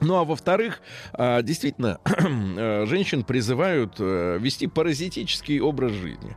Ну 0.00 0.16
а 0.16 0.24
во-вторых, 0.24 0.80
а, 1.12 1.42
действительно, 1.42 2.00
э, 2.04 2.86
женщин 2.86 3.24
призывают 3.24 3.94
э, 3.98 4.38
вести 4.40 4.66
паразитический 4.66 5.60
образ 5.60 5.92
жизни. 5.92 6.36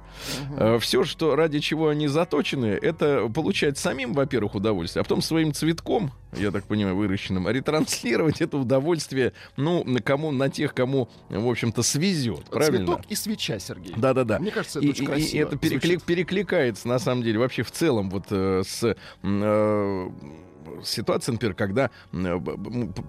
Угу. 0.55 0.79
Все, 0.79 1.03
что 1.03 1.35
ради 1.35 1.59
чего 1.59 1.89
они 1.89 2.07
заточены, 2.07 2.67
это 2.67 3.27
получать 3.33 3.77
самим, 3.77 4.13
во-первых, 4.13 4.55
удовольствие, 4.55 5.01
а 5.01 5.03
потом 5.03 5.21
своим 5.21 5.53
цветком, 5.53 6.11
я 6.33 6.51
так 6.51 6.65
понимаю, 6.65 6.95
выращенным, 6.95 7.47
ретранслировать 7.47 8.41
это 8.41 8.57
удовольствие, 8.57 9.33
ну, 9.57 9.83
на 9.83 10.01
кому, 10.01 10.31
на 10.31 10.49
тех, 10.49 10.73
кому, 10.73 11.09
в 11.29 11.47
общем-то, 11.47 11.83
свезет. 11.83 12.45
Правильно? 12.49 12.85
Цветок 12.85 13.01
и 13.09 13.15
свеча, 13.15 13.59
Сергей. 13.59 13.93
Да-да-да. 13.95 14.39
Мне 14.39 14.51
кажется, 14.51 14.79
это 14.79 14.87
и, 14.87 14.91
очень 14.91 15.05
красиво. 15.05 15.37
И 15.37 15.39
это 15.39 15.57
переклик, 15.57 16.03
перекликается, 16.03 16.87
на 16.87 16.99
самом 16.99 17.23
деле, 17.23 17.39
вообще 17.39 17.63
в 17.63 17.71
целом 17.71 18.09
вот 18.09 18.25
э, 18.29 18.63
с... 18.65 18.95
Э, 19.23 20.09
ситуация, 20.83 21.33
например, 21.33 21.55
когда 21.55 21.89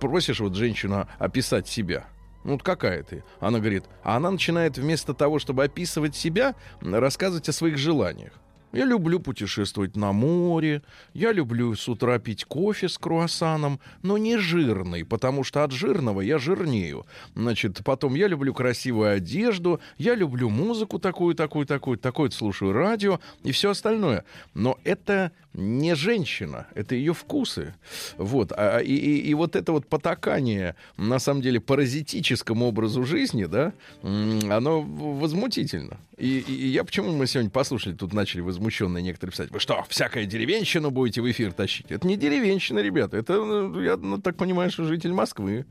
просишь 0.00 0.40
вот 0.40 0.54
женщину 0.54 1.06
описать 1.18 1.68
себя. 1.68 2.06
Ну, 2.44 2.52
вот 2.52 2.62
какая 2.62 3.02
ты? 3.02 3.22
Она 3.40 3.60
говорит, 3.60 3.84
а 4.02 4.16
она 4.16 4.30
начинает 4.30 4.76
вместо 4.76 5.14
того, 5.14 5.38
чтобы 5.38 5.64
описывать 5.64 6.16
себя, 6.16 6.54
рассказывать 6.80 7.48
о 7.48 7.52
своих 7.52 7.78
желаниях. 7.78 8.32
Я 8.72 8.86
люблю 8.86 9.20
путешествовать 9.20 9.96
на 9.96 10.12
море, 10.12 10.82
я 11.12 11.30
люблю 11.32 11.74
с 11.76 11.86
утра 11.90 12.18
пить 12.18 12.46
кофе 12.46 12.88
с 12.88 12.96
круассаном, 12.96 13.80
но 14.00 14.16
не 14.16 14.38
жирный, 14.38 15.04
потому 15.04 15.44
что 15.44 15.62
от 15.62 15.72
жирного 15.72 16.22
я 16.22 16.38
жирнею. 16.38 17.04
Значит, 17.34 17.82
потом 17.84 18.14
я 18.14 18.28
люблю 18.28 18.54
красивую 18.54 19.14
одежду, 19.14 19.78
я 19.98 20.14
люблю 20.14 20.48
музыку 20.48 20.98
такую, 20.98 21.34
такую, 21.34 21.66
такую, 21.66 21.98
такую, 21.98 22.30
слушаю 22.30 22.72
радио 22.72 23.20
и 23.42 23.52
все 23.52 23.70
остальное. 23.70 24.24
Но 24.54 24.78
это 24.84 25.32
не 25.54 25.94
женщина, 25.94 26.66
это 26.74 26.94
ее 26.94 27.12
вкусы. 27.12 27.74
Вот. 28.16 28.52
А, 28.52 28.78
и, 28.78 28.94
и, 28.94 29.18
и 29.30 29.34
вот 29.34 29.56
это 29.56 29.72
вот 29.72 29.86
потакание, 29.86 30.76
на 30.96 31.18
самом 31.18 31.42
деле, 31.42 31.60
паразитическому 31.60 32.66
образу 32.66 33.04
жизни, 33.04 33.44
да, 33.44 33.72
оно 34.02 34.82
возмутительно. 34.82 35.98
И, 36.18 36.38
и, 36.38 36.52
и 36.52 36.66
я 36.68 36.84
почему 36.84 37.12
мы 37.12 37.26
сегодня 37.26 37.50
послушали, 37.50 37.94
тут 37.94 38.12
начали 38.12 38.42
возмущенные 38.42 39.02
некоторые 39.02 39.32
писать, 39.32 39.50
вы 39.50 39.58
что, 39.58 39.84
всякая 39.88 40.24
деревенщину 40.24 40.90
будете 40.90 41.20
в 41.20 41.30
эфир 41.30 41.52
тащить? 41.52 41.86
Это 41.90 42.06
не 42.06 42.16
деревенщина, 42.16 42.78
ребята, 42.78 43.16
это, 43.16 43.34
ну, 43.34 43.80
я 43.80 43.96
ну, 43.96 44.18
так 44.18 44.36
понимаю, 44.36 44.70
что 44.70 44.84
житель 44.84 45.12
Москвы. 45.12 45.66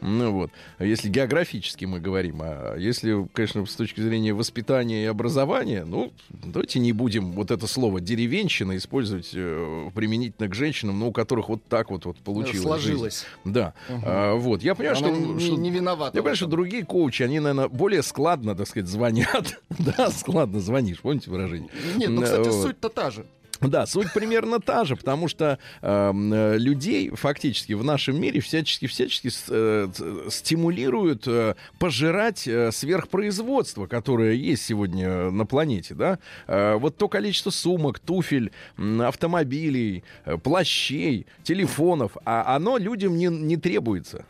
Ну 0.00 0.30
вот, 0.32 0.50
если 0.78 1.08
географически 1.08 1.86
мы 1.86 2.00
говорим, 2.00 2.38
а 2.40 2.76
если, 2.76 3.26
конечно, 3.32 3.64
с 3.66 3.74
точки 3.74 4.00
зрения 4.00 4.32
воспитания 4.32 5.04
и 5.04 5.06
образования, 5.06 5.84
ну, 5.84 6.12
давайте 6.28 6.78
не 6.78 6.92
будем 6.92 7.32
вот 7.32 7.50
это 7.50 7.66
слово 7.66 8.00
деревенщина 8.00 8.76
использовать 8.76 9.25
э, 9.34 9.90
применительно 9.94 10.48
к 10.48 10.54
женщинам, 10.54 10.98
ну, 10.98 11.08
у 11.08 11.12
которых 11.12 11.48
вот 11.48 11.64
так 11.64 11.90
вот, 11.90 12.04
вот 12.04 12.18
получилось. 12.18 12.62
Сложилось. 12.62 13.26
Жизнь. 13.44 13.54
Да. 13.54 13.74
Угу. 13.88 14.02
А, 14.04 14.34
вот, 14.34 14.62
я 14.62 14.74
понимаю, 14.74 14.96
Она 14.98 15.08
что... 15.08 15.16
Не, 15.16 15.40
что, 15.40 15.56
не 15.56 15.70
виновата. 15.70 16.16
Я 16.16 16.22
понимаю, 16.22 16.36
что 16.36 16.46
другие 16.46 16.84
коучи, 16.84 17.22
они, 17.22 17.40
наверное, 17.40 17.68
более 17.68 18.02
складно, 18.02 18.54
так 18.54 18.68
сказать, 18.68 18.88
звонят. 18.88 19.60
да, 19.78 20.10
складно 20.10 20.60
звонишь, 20.60 21.00
помните 21.00 21.30
выражение? 21.30 21.70
Нет, 21.96 22.10
ну, 22.10 22.22
кстати, 22.22 22.50
суть-то 22.50 22.88
та 22.88 23.10
же. 23.10 23.26
Да, 23.60 23.86
суть 23.86 24.12
примерно 24.12 24.60
та 24.60 24.84
же, 24.84 24.96
потому 24.96 25.28
что 25.28 25.58
эм, 25.82 26.32
э, 26.32 26.58
людей 26.58 27.10
фактически 27.10 27.72
в 27.72 27.84
нашем 27.84 28.20
мире 28.20 28.40
всячески 28.40 28.86
всячески 28.86 29.30
э, 29.48 29.88
стимулируют 30.28 31.26
э, 31.26 31.54
пожирать 31.78 32.46
э, 32.46 32.70
сверхпроизводство, 32.72 33.86
которое 33.86 34.34
есть 34.34 34.64
сегодня 34.64 35.30
на 35.30 35.46
планете, 35.46 35.94
да. 35.94 36.18
Э, 36.46 36.74
вот 36.76 36.96
то 36.96 37.08
количество 37.08 37.50
сумок, 37.50 37.98
туфель, 37.98 38.52
автомобилей, 38.76 40.04
э, 40.24 40.36
плащей, 40.36 41.26
телефонов, 41.42 42.16
а 42.24 42.54
оно 42.54 42.78
людям 42.78 43.16
не, 43.16 43.26
не 43.26 43.56
требуется. 43.56 44.26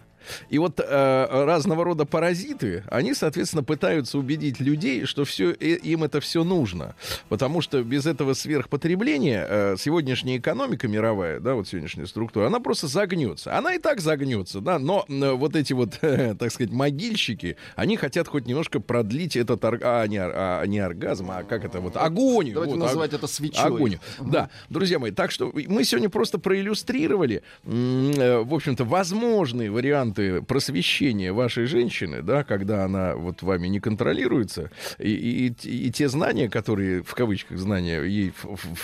И 0.49 0.59
вот 0.59 0.81
э, 0.81 1.27
разного 1.45 1.85
рода 1.85 2.05
паразиты, 2.05 2.85
они, 2.89 3.15
соответственно, 3.15 3.63
пытаются 3.63 4.19
убедить 4.19 4.61
людей, 4.61 5.05
что 5.05 5.25
все, 5.25 5.53
э, 5.53 5.77
им 5.77 6.05
это 6.05 6.21
все 6.21 6.45
нужно. 6.45 6.95
Потому 7.29 7.61
что 7.61 7.83
без 7.83 8.07
этого 8.07 8.35
сверхпотребления 8.35 9.47
э, 9.49 9.77
сегодняшняя 9.79 10.39
экономика 10.39 10.89
мировая, 10.89 11.41
да, 11.41 11.55
вот 11.55 11.69
сегодняшняя 11.69 12.07
структура, 12.07 12.47
она 12.47 12.61
просто 12.61 12.87
загнется. 12.87 13.57
Она 13.57 13.75
и 13.75 13.79
так 13.79 14.01
загнется, 14.01 14.61
да, 14.61 14.79
но 14.79 15.05
э, 15.09 15.33
вот 15.33 15.57
эти 15.57 15.73
вот, 15.73 15.99
э, 16.03 16.35
так 16.39 16.53
сказать, 16.53 16.73
могильщики, 16.73 17.57
они 17.75 17.97
хотят 17.97 18.29
хоть 18.29 18.47
немножко 18.47 18.81
продлить 18.81 19.37
этот, 19.37 19.65
ор... 19.65 19.79
а, 19.83 20.07
не, 20.07 20.21
а, 20.21 20.65
не 20.65 20.79
оргазм, 20.79 21.31
а 21.31 21.43
как 21.43 21.65
это 21.65 21.81
вот, 21.81 21.97
агонию. 21.97 22.55
Давайте 22.55 22.75
вот, 22.75 22.81
называть 22.81 23.13
ог... 23.13 23.19
это 23.19 23.27
свечой. 23.27 23.65
Агонию. 23.65 24.01
Угу. 24.19 24.31
Да, 24.31 24.51
друзья 24.69 24.99
мои, 24.99 25.11
так 25.11 25.31
что 25.31 25.53
мы 25.55 25.85
сегодня 25.85 26.09
просто 26.09 26.39
проиллюстрировали, 26.39 27.43
э, 27.65 28.43
в 28.45 28.55
общем-то, 28.55 28.85
возможные 28.85 29.71
варианты 29.71 30.16
моменты 30.17 30.43
просвещения 30.43 31.33
вашей 31.33 31.67
женщины, 31.67 32.23
да, 32.23 32.45
когда 32.45 32.85
она 32.85 33.15
вот 33.15 33.43
вами 33.43 33.69
не 33.69 33.81
контролируется, 33.81 34.71
и, 34.99 35.11
и, 35.11 35.69
и, 35.69 35.91
те 35.91 36.09
знания, 36.09 36.49
которые, 36.49 37.03
в 37.03 37.15
кавычках 37.15 37.59
знания, 37.59 38.03
ей 38.03 38.33
в, 38.43 38.57
в, 38.57 38.77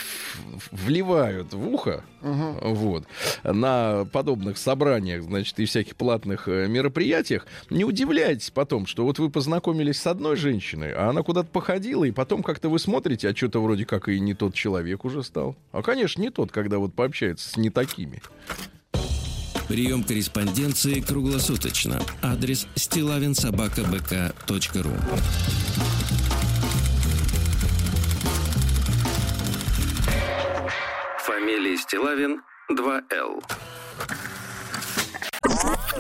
вливают 0.71 1.53
в 1.53 1.69
ухо, 1.69 2.05
угу. 2.21 2.75
вот, 2.75 3.05
на 3.43 4.05
подобных 4.13 4.59
собраниях, 4.59 5.23
значит, 5.23 5.59
и 5.59 5.65
всяких 5.65 5.97
платных 5.97 6.49
э, 6.49 6.67
мероприятиях, 6.69 7.47
не 7.71 7.85
удивляйтесь 7.85 8.51
потом, 8.51 8.87
что 8.87 9.05
вот 9.05 9.19
вы 9.19 9.31
познакомились 9.31 10.01
с 10.01 10.07
одной 10.07 10.37
женщиной, 10.37 10.93
а 10.93 11.11
она 11.11 11.23
куда-то 11.23 11.49
походила, 11.49 12.05
и 12.05 12.11
потом 12.11 12.43
как-то 12.43 12.69
вы 12.69 12.79
смотрите, 12.79 13.29
а 13.29 13.37
что-то 13.37 13.63
вроде 13.63 13.85
как 13.85 14.09
и 14.09 14.21
не 14.21 14.35
тот 14.35 14.55
человек 14.55 15.05
уже 15.05 15.23
стал. 15.23 15.57
А, 15.73 15.83
конечно, 15.83 16.21
не 16.21 16.31
тот, 16.31 16.53
когда 16.53 16.79
вот 16.79 16.95
пообщается 16.95 17.49
с 17.49 17.57
не 17.57 17.71
такими. 17.71 18.21
Прием 19.73 20.05
корреспонденции 20.05 21.01
круглосуточно. 21.01 21.99
Адрес 22.21 22.67
стилавинсобакабк.ру 22.75 24.93
Фамилия 31.21 31.79
Стилавин 31.79 32.43
2Л. 32.71 33.43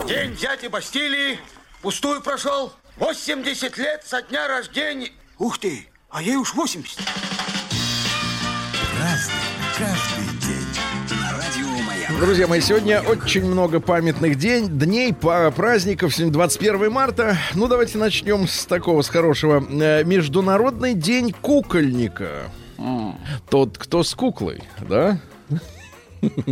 День 0.07 0.37
дяди 0.37 0.67
Бастилии 0.67 1.39
пустую 1.81 2.21
прошел. 2.21 2.75
80 2.99 3.79
лет 3.79 4.05
со 4.05 4.21
дня 4.21 4.49
рождения. 4.49 5.13
Ух 5.39 5.57
ты, 5.57 5.89
а 6.11 6.21
ей 6.21 6.37
уж 6.37 6.53
80. 6.53 6.99
Друзья 12.23 12.47
мои, 12.47 12.61
сегодня 12.61 13.01
очень 13.01 13.45
много 13.45 13.81
памятных 13.81 14.37
день, 14.37 14.69
дней, 14.69 15.13
праздников. 15.13 16.15
Сегодня 16.15 16.33
21 16.33 16.89
марта. 16.93 17.37
Ну, 17.57 17.67
давайте 17.67 17.99
начнем 17.99 18.47
с 18.47 18.65
такого, 18.65 19.03
с 19.03 19.09
хорошего. 19.09 19.61
Э, 19.69 20.05
Международный 20.05 20.95
день 20.95 21.33
кукольника. 21.33 22.49
Mm. 22.79 23.15
Тот, 23.51 23.77
кто 23.77 24.05
с 24.05 24.15
куклой, 24.15 24.63
да? 24.89 25.19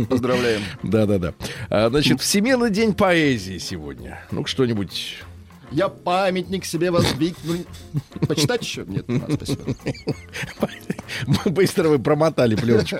Поздравляем. 0.09 0.61
Да-да-да. 0.83 1.35
А, 1.69 1.87
значит, 1.89 2.19
Всемирный 2.19 2.69
день 2.69 2.93
поэзии 2.93 3.57
сегодня. 3.57 4.19
Ну, 4.29 4.45
что-нибудь 4.45 5.23
я 5.71 5.89
памятник 5.89 6.65
себе 6.65 6.91
воздвигну. 6.91 7.65
Почитать 8.27 8.61
еще? 8.61 8.85
Нет, 8.85 9.05
спасибо. 9.33 9.75
Быстро 11.45 11.89
вы 11.89 11.99
промотали 11.99 12.55
пленочку. 12.55 12.97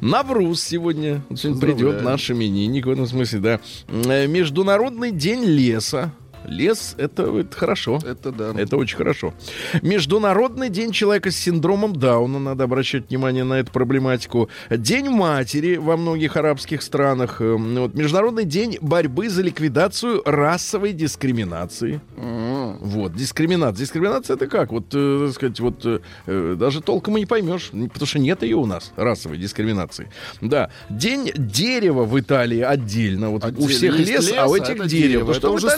Навруз 0.00 0.62
сегодня. 0.62 1.22
Сегодня 1.36 1.60
придет 1.60 2.02
наш 2.02 2.30
именинник 2.30 2.86
в 2.86 2.90
этом 2.90 3.06
смысле, 3.06 3.38
да. 3.40 3.60
Э, 3.88 4.26
Международный 4.26 5.10
день 5.10 5.44
леса. 5.44 6.12
Лес 6.44 6.94
это, 6.98 7.22
это 7.38 7.56
хорошо. 7.56 7.98
Это 8.04 8.32
да. 8.32 8.52
Это 8.56 8.76
очень 8.76 8.96
хорошо. 8.96 9.34
Международный 9.82 10.68
день 10.68 10.92
человека 10.92 11.30
с 11.30 11.36
синдромом 11.36 11.94
Дауна. 11.94 12.38
Надо 12.38 12.64
обращать 12.64 13.10
внимание 13.10 13.44
на 13.44 13.54
эту 13.54 13.72
проблематику. 13.72 14.48
День 14.70 15.08
матери 15.08 15.76
во 15.76 15.96
многих 15.96 16.36
арабских 16.36 16.82
странах. 16.82 17.40
Эм, 17.40 17.74
вот. 17.76 17.94
Международный 17.94 18.44
день 18.44 18.78
борьбы 18.80 19.28
за 19.28 19.42
ликвидацию 19.42 20.22
расовой 20.24 20.92
дискриминации. 20.92 22.00
Mm. 22.16 22.78
Вот, 22.80 23.14
дискриминация. 23.14 23.84
Дискриминация 23.84 24.36
это 24.36 24.46
как? 24.46 24.72
Вот, 24.72 24.86
э, 24.92 25.24
так 25.26 25.34
сказать, 25.34 25.60
вот 25.60 25.84
э, 25.84 26.00
э 26.26 26.56
даже 26.58 26.80
толком 26.80 27.16
и 27.16 27.20
не 27.20 27.26
поймешь, 27.26 27.70
потому 27.70 28.06
что 28.06 28.18
нет 28.18 28.42
ее 28.42 28.56
у 28.56 28.66
нас, 28.66 28.92
расовой 28.96 29.38
дискриминации. 29.38 30.10
Да. 30.40 30.70
День 30.88 31.30
дерева 31.34 32.04
в 32.04 32.18
Италии 32.18 32.60
отдельно. 32.60 33.30
Вот 33.30 33.44
отдельно. 33.44 33.64
у 33.64 33.68
всех 33.68 33.98
лес, 33.98 34.08
лес, 34.08 34.34
а 34.36 34.46
у 34.46 34.54
этих 34.54 34.86
дерево. 34.86 34.88
дерево. 34.88 35.32
Это 35.32 35.50
уже 35.50 35.70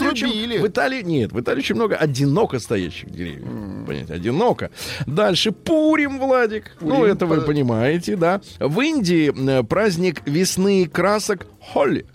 срубили. 0.57 0.69
В 0.69 0.71
Италии 0.71 1.03
нет, 1.03 1.33
в 1.33 1.41
Италии 1.41 1.61
очень 1.61 1.75
много 1.75 1.97
одиноко 1.97 2.59
стоящих 2.59 3.11
деревьев. 3.11 3.45
Mm. 3.45 3.87
Понимаете, 3.87 4.15
одиноко. 4.15 4.71
Дальше 5.07 5.53
Пурим, 5.53 6.19
Владик. 6.19 6.77
Ну, 6.81 6.89
Пурим, 6.89 7.01
ну, 7.01 7.05
это 7.07 7.27
вы 7.27 7.41
понимаете, 7.43 8.17
да. 8.17 8.41
В 8.59 8.81
Индии 8.81 9.33
э, 9.33 9.63
праздник 9.63 10.23
весны 10.27 10.83
и 10.83 10.87
красок 10.87 11.47
Холли. 11.61 12.07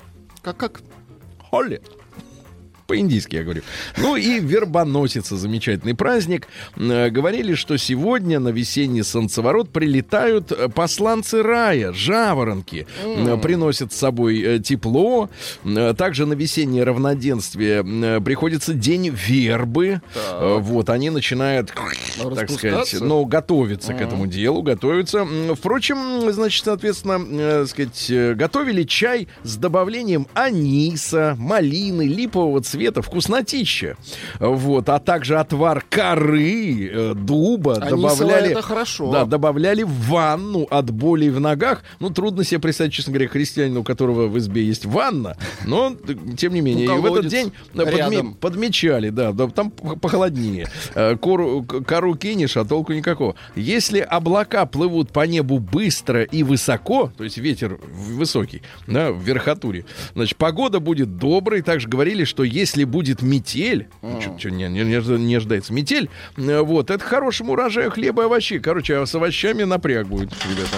Как 0.41 0.57
как? 0.57 0.81
Холли. 1.39 1.81
По-индийски 2.91 3.37
я 3.37 3.43
говорю. 3.43 3.61
Ну 3.97 4.17
и 4.17 4.39
вербоносица, 4.41 5.37
замечательный 5.37 5.95
праздник. 5.95 6.47
Э, 6.75 7.09
Говорили, 7.09 7.53
что 7.55 7.77
сегодня 7.77 8.39
на 8.41 8.49
весенний 8.49 9.01
солнцеворот 9.03 9.69
прилетают 9.69 10.51
э, 10.51 10.67
посланцы 10.67 11.41
рая, 11.41 11.93
жаворонки. 11.93 12.85
Э, 13.05 13.37
Приносят 13.41 13.93
с 13.93 13.97
собой 13.97 14.59
тепло. 14.59 15.29
Также 15.97 16.25
на 16.25 16.33
весеннее 16.33 16.83
равноденствие 16.83 17.81
приходится 18.21 18.73
день 18.73 19.07
вербы. 19.07 20.01
Э, 20.15 20.57
Вот, 20.59 20.89
они 20.89 21.09
начинают, 21.11 21.71
так 22.35 22.49
сказать, 22.51 22.95
ну, 22.99 23.23
готовиться 23.23 23.93
к 23.93 24.01
этому 24.01 24.27
делу, 24.27 24.63
готовятся. 24.63 25.25
Впрочем, 25.55 26.29
значит, 26.33 26.65
соответственно, 26.65 27.65
сказать, 27.67 28.35
готовили 28.35 28.83
чай 28.83 29.29
с 29.43 29.55
добавлением 29.55 30.27
аниса, 30.33 31.35
малины, 31.39 32.01
липового 32.05 32.61
цвета, 32.61 32.80
вкуснотища. 33.01 33.97
Вот, 34.39 34.89
а 34.89 34.99
также 34.99 35.37
отвар 35.37 35.83
коры, 35.89 36.89
э, 36.91 37.13
дуба 37.13 37.75
Анисово 37.75 38.09
добавляли... 38.09 38.51
это 38.51 38.61
хорошо. 38.61 39.11
Да, 39.11 39.25
добавляли 39.25 39.83
в 39.83 40.09
ванну 40.09 40.67
от 40.69 40.91
болей 40.91 41.29
в 41.29 41.39
ногах. 41.39 41.83
Ну, 41.99 42.09
трудно 42.09 42.43
себе 42.43 42.59
представить, 42.59 42.93
честно 42.93 43.13
говоря, 43.13 43.27
христианину, 43.27 43.81
у 43.81 43.83
которого 43.83 44.27
в 44.27 44.37
избе 44.37 44.63
есть 44.63 44.85
ванна, 44.85 45.37
но, 45.65 45.95
тем 46.37 46.53
не 46.53 46.61
менее, 46.61 46.85
и 46.85 46.89
в 46.89 47.05
этот 47.05 47.27
день 47.27 47.51
подме- 47.73 48.35
подмечали, 48.35 49.09
да, 49.09 49.31
да, 49.31 49.47
там 49.47 49.71
похолоднее. 49.71 50.67
Э, 50.95 51.15
Кору, 51.17 51.63
кору 51.63 52.15
кинешь, 52.15 52.57
а 52.57 52.65
толку 52.65 52.93
никакого. 52.93 53.35
Если 53.55 53.99
облака 53.99 54.65
плывут 54.65 55.11
по 55.11 55.25
небу 55.27 55.59
быстро 55.59 56.23
и 56.23 56.43
высоко, 56.43 57.11
то 57.17 57.23
есть 57.23 57.37
ветер 57.37 57.79
высокий, 57.91 58.61
да, 58.87 59.11
в 59.11 59.21
верхотуре, 59.21 59.85
значит, 60.15 60.37
погода 60.37 60.79
будет 60.79 61.17
доброй. 61.17 61.61
Также 61.61 61.87
говорили, 61.89 62.23
что 62.23 62.43
если 62.43 62.70
будет 62.85 63.21
метель, 63.21 63.87
что 64.37 64.49
не, 64.51 64.67
не, 64.67 64.83
не- 64.83 65.17
не 65.19 65.35
ожидается 65.35 65.73
метель, 65.73 66.09
э, 66.37 66.59
вот, 66.61 66.89
это 66.89 67.03
к 67.03 67.07
хорошему 67.07 67.53
урожаю 67.53 67.91
хлеба 67.91 68.23
и 68.23 68.25
овощей. 68.25 68.59
Короче, 68.59 68.97
а 68.97 69.05
с 69.05 69.13
овощами 69.15 69.63
напряг 69.63 70.07
будет, 70.07 70.31
ребята. 70.49 70.77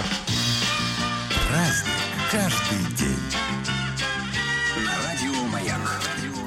Праздник 1.48 1.92
каждый 2.32 2.63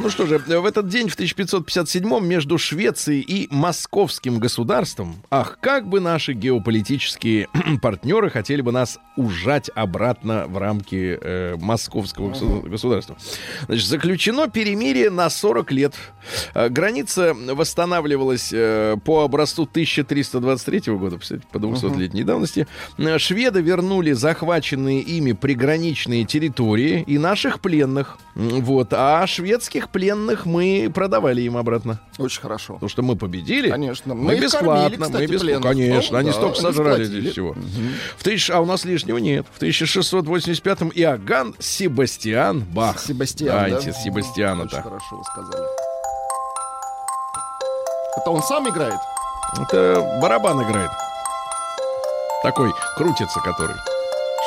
Ну 0.08 0.12
что 0.12 0.26
же, 0.26 0.38
в 0.38 0.66
этот 0.66 0.88
день, 0.88 1.10
в 1.10 1.16
1557 1.16 2.26
между 2.26 2.58
Швецией 2.58 3.20
и 3.20 3.54
Московским 3.54 4.40
государством, 4.40 5.18
ах, 5.30 5.58
как 5.60 5.86
бы 5.86 6.00
наши 6.00 6.32
геополитические 6.32 7.50
партнеры 7.82 8.30
хотели 8.30 8.62
бы 8.62 8.72
нас 8.72 9.00
ужать 9.18 9.70
обратно 9.76 10.46
в 10.48 10.58
рамки 10.58 11.20
э, 11.22 11.58
Московского 11.58 12.30
госу- 12.30 12.62
государства. 12.70 13.18
Значит, 13.66 13.86
заключено 13.86 14.48
перемирие 14.48 15.10
на 15.10 15.30
40 15.30 15.72
лет. 15.74 15.94
Э, 16.54 16.70
Граница 16.70 17.34
восстанавливалась 17.34 18.52
э, 18.54 18.96
по 19.04 19.26
образцу 19.26 19.64
1323 19.64 20.94
года, 20.94 21.20
по 21.52 21.58
200-летней 21.58 22.24
давности. 22.24 22.66
Э, 22.98 23.18
Шведы 23.18 23.60
вернули 23.60 24.14
захваченные 24.14 25.02
ими 25.02 25.34
приграничные 25.34 26.24
территории 26.24 27.04
и 27.06 27.18
наших 27.18 27.60
пленных. 27.60 28.18
Вот. 28.36 28.94
А 28.94 29.26
шведских 29.26 29.90
пленных 29.98 30.46
мы 30.46 30.92
продавали 30.94 31.42
им 31.42 31.58
обратно. 31.58 32.00
Очень 32.20 32.42
хорошо. 32.42 32.74
Потому 32.76 32.90
что 32.90 33.02
мы 33.02 33.16
победили. 33.16 33.70
Конечно. 33.70 34.14
Мы, 34.14 34.24
Мы 34.36 34.40
бесплатно. 34.40 34.74
кормили, 34.82 34.98
мы 34.98 35.06
кстати, 35.08 35.22
бесплатно. 35.24 35.40
пленных. 35.40 35.64
Конечно, 35.64 36.12
Ну, 36.14 36.18
они 36.20 36.30
да, 36.30 36.36
столько 36.36 36.56
сожрали 36.62 36.94
сплотили. 37.06 37.20
здесь 37.22 37.32
всего. 37.34 37.56
В 38.18 38.24
тысяч... 38.24 38.50
А 38.52 38.60
у 38.62 38.66
нас 38.66 38.86
лишнего 38.86 39.18
нет. 39.18 39.46
В 39.52 39.62
1685-м 39.62 40.92
Иоганн 40.94 41.56
Себастьян 41.60 42.60
Бах. 42.60 43.00
Себастьян, 43.00 43.48
Да, 43.56 43.70
да? 43.70 43.78
эти 43.90 43.92
Себастьяна-то. 43.98 44.76
Очень 44.78 44.84
хорошо 44.84 45.16
вы 45.18 45.24
сказали. 45.24 45.66
Это 48.18 48.30
он 48.30 48.44
сам 48.44 48.70
играет? 48.70 49.00
Это 49.62 50.20
барабан 50.22 50.62
играет. 50.64 50.92
Такой, 52.44 52.72
крутится 52.98 53.40
который. 53.42 53.76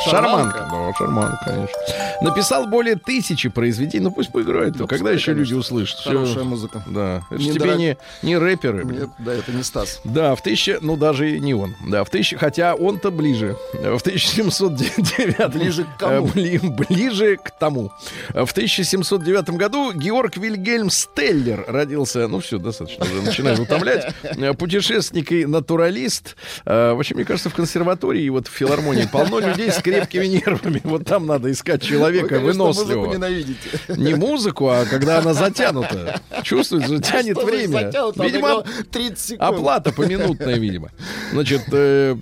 Шарманка. 0.05 0.59
Шарманка. 0.59 0.69
Да, 0.71 0.93
шарманка, 0.99 1.45
конечно. 1.45 1.79
Написал 2.23 2.67
более 2.67 2.97
тысячи 2.97 3.49
произведений. 3.49 4.05
Ну 4.05 4.11
пусть 4.11 4.31
поиграет. 4.33 4.77
Ну, 4.79 4.87
Когда 4.87 5.11
еще 5.11 5.33
люди 5.33 5.51
конечно. 5.53 5.59
услышат? 5.59 5.99
Всё. 6.01 6.11
Хорошая 6.11 6.45
музыка. 6.45 6.83
Да. 6.87 7.23
Это 7.31 7.41
Не 7.41 7.53
тебе 7.53 7.65
дорог- 7.67 7.79
не, 7.79 7.97
не 8.23 8.37
рэперы. 8.39 8.85
Нет, 8.85 9.09
да, 9.19 9.35
это 9.35 9.53
не 9.53 9.63
Стас. 9.63 10.01
Да, 10.05 10.35
в 10.35 10.43
тысяча, 10.43 10.79
ну 10.81 10.97
даже 10.97 11.39
не 11.39 11.55
он. 11.55 11.75
Да, 11.87 12.05
в 12.05 12.11
тысяча, 12.11 12.39
хотя 12.39 12.75
он-то 12.75 13.11
ближе. 13.11 13.57
В 13.75 14.01
1709 14.01 15.51
Ближе 15.53 15.85
к 15.85 15.99
кому? 15.99 16.27
Э, 16.27 16.31
бли- 16.31 16.59
ближе 16.89 17.37
к 17.37 17.51
тому. 17.51 17.93
В 18.31 18.51
1709 18.53 19.51
году 19.51 19.93
Георг 19.93 20.37
Вильгельм 20.37 20.91
Стеллер 20.91 21.65
родился. 21.69 22.27
Ну 22.29 22.41
все, 22.41 22.59
достаточно 22.59 23.05
уже 23.05 23.23
начинаем 23.23 23.61
утомлять. 23.61 24.15
Э, 24.23 24.55
Путешественник 24.55 25.33
и 25.33 25.47
натуралист. 25.47 26.37
Э, 26.65 26.93
Вообще, 26.93 27.15
мне 27.15 27.25
кажется, 27.25 27.51
в 27.51 27.55
консерватории 27.55 28.23
и 28.23 28.31
вот 28.31 28.49
в 28.49 28.51
филармонии 28.53 29.09
полно 29.11 29.39
людей 29.41 29.71
с 29.71 29.81
крепкими 29.91 30.27
нервами. 30.27 30.81
Вот 30.85 31.05
там 31.05 31.27
надо 31.27 31.51
искать 31.51 31.83
человека 31.83 32.35
Вы, 32.35 32.41
конечно, 32.41 32.65
музыку 32.65 32.87
выносливого. 32.89 33.15
ненавидите. 33.15 33.69
Не 33.97 34.15
музыку, 34.15 34.69
а 34.69 34.85
когда 34.87 35.19
она 35.19 35.35
затянута. 35.35 36.21
Чувствует 36.43 36.87
же, 36.89 37.01
тянет 37.01 37.37
Что 37.37 37.47
время. 37.47 37.69
затянут, 37.87 38.15
там 38.17 38.27
Видимо, 38.27 38.49
играл 38.49 38.65
30 38.91 39.19
секунд. 39.19 39.43
Оплата 39.51 39.93
поминутная, 39.93 40.57
видимо. 40.57 40.91
Значит, 41.33 41.63
э, 41.73 42.17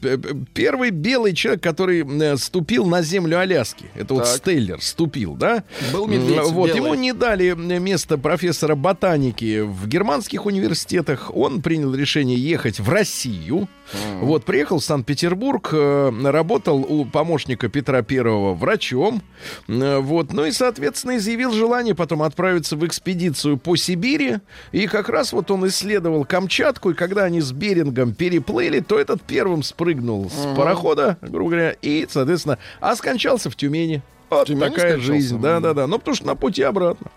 первый 0.55 0.91
белый 0.91 1.35
человек, 1.35 1.63
который 1.63 2.05
э, 2.05 2.37
ступил 2.37 2.87
на 2.87 3.03
землю 3.03 3.39
Аляски, 3.39 3.87
это 3.95 4.15
вот 4.15 4.25
Так. 4.25 4.37
Стеллер, 4.37 4.81
ступил, 4.83 5.35
да? 5.35 5.65
Был 5.93 6.07
медведь 6.07 6.41
Вот, 6.51 6.69
белый. 6.69 6.83
ему 6.83 6.95
не 6.95 7.13
дали 7.13 7.51
э, 7.53 7.79
место 7.79 8.19
профессора 8.19 8.75
ботаники 8.75 9.61
в 9.61 9.87
германских 9.89 10.47
университетах. 10.47 11.31
Он 11.35 11.63
принял 11.63 11.95
решение 11.95 12.37
ехать 12.39 12.81
в 12.81 12.89
Россию. 12.89 13.69
Вот, 14.21 14.45
приехал 14.45 14.79
в 14.81 14.85
Санкт-Петербург, 14.85 15.71
э, 15.73 16.11
работал 16.25 16.85
у 16.89 17.05
помощника 17.05 17.69
Петра 17.69 18.03
Первого 18.03 18.55
врачом. 18.55 19.23
Э, 19.69 19.99
Вот, 19.99 20.33
ну 20.33 20.45
и, 20.45 20.51
соответственно, 20.53 21.17
изъявил 21.17 21.53
желание 21.53 21.95
потом 21.95 22.23
отправиться 22.23 22.77
в 22.77 22.87
экспедицию 22.87 23.57
по 23.59 23.77
Сибири. 23.77 24.39
И 24.73 24.87
как 24.87 25.09
раз 25.09 25.33
вот 25.33 25.51
он 25.51 25.67
исследовал 25.69 26.25
Камчатку, 26.25 26.91
и 26.91 26.95
когда 26.95 27.25
они 27.25 27.41
с 27.41 27.53
Берингом 27.53 28.15
переплыли, 28.15 28.81
то 28.81 28.99
этот 28.99 29.23
первым 29.23 29.63
спрыгнул 29.63 30.31
с 30.31 30.57
парохода, 30.57 31.17
грубо 31.23 31.51
говоря, 31.51 31.75
и, 31.83 32.07
соответственно, 32.11 32.59
а 32.81 32.95
скончался 32.97 33.51
в 33.51 33.57
Тюмени. 33.57 34.03
Вот 34.31 34.47
Тюмени 34.47 34.69
такая 34.69 34.91
скончался? 34.93 35.13
жизнь, 35.13 35.41
да-да-да. 35.41 35.87
Ну, 35.87 35.99
потому 35.99 36.15
что 36.15 36.27
на 36.27 36.35
пути 36.35 36.63
обратно. 36.63 37.11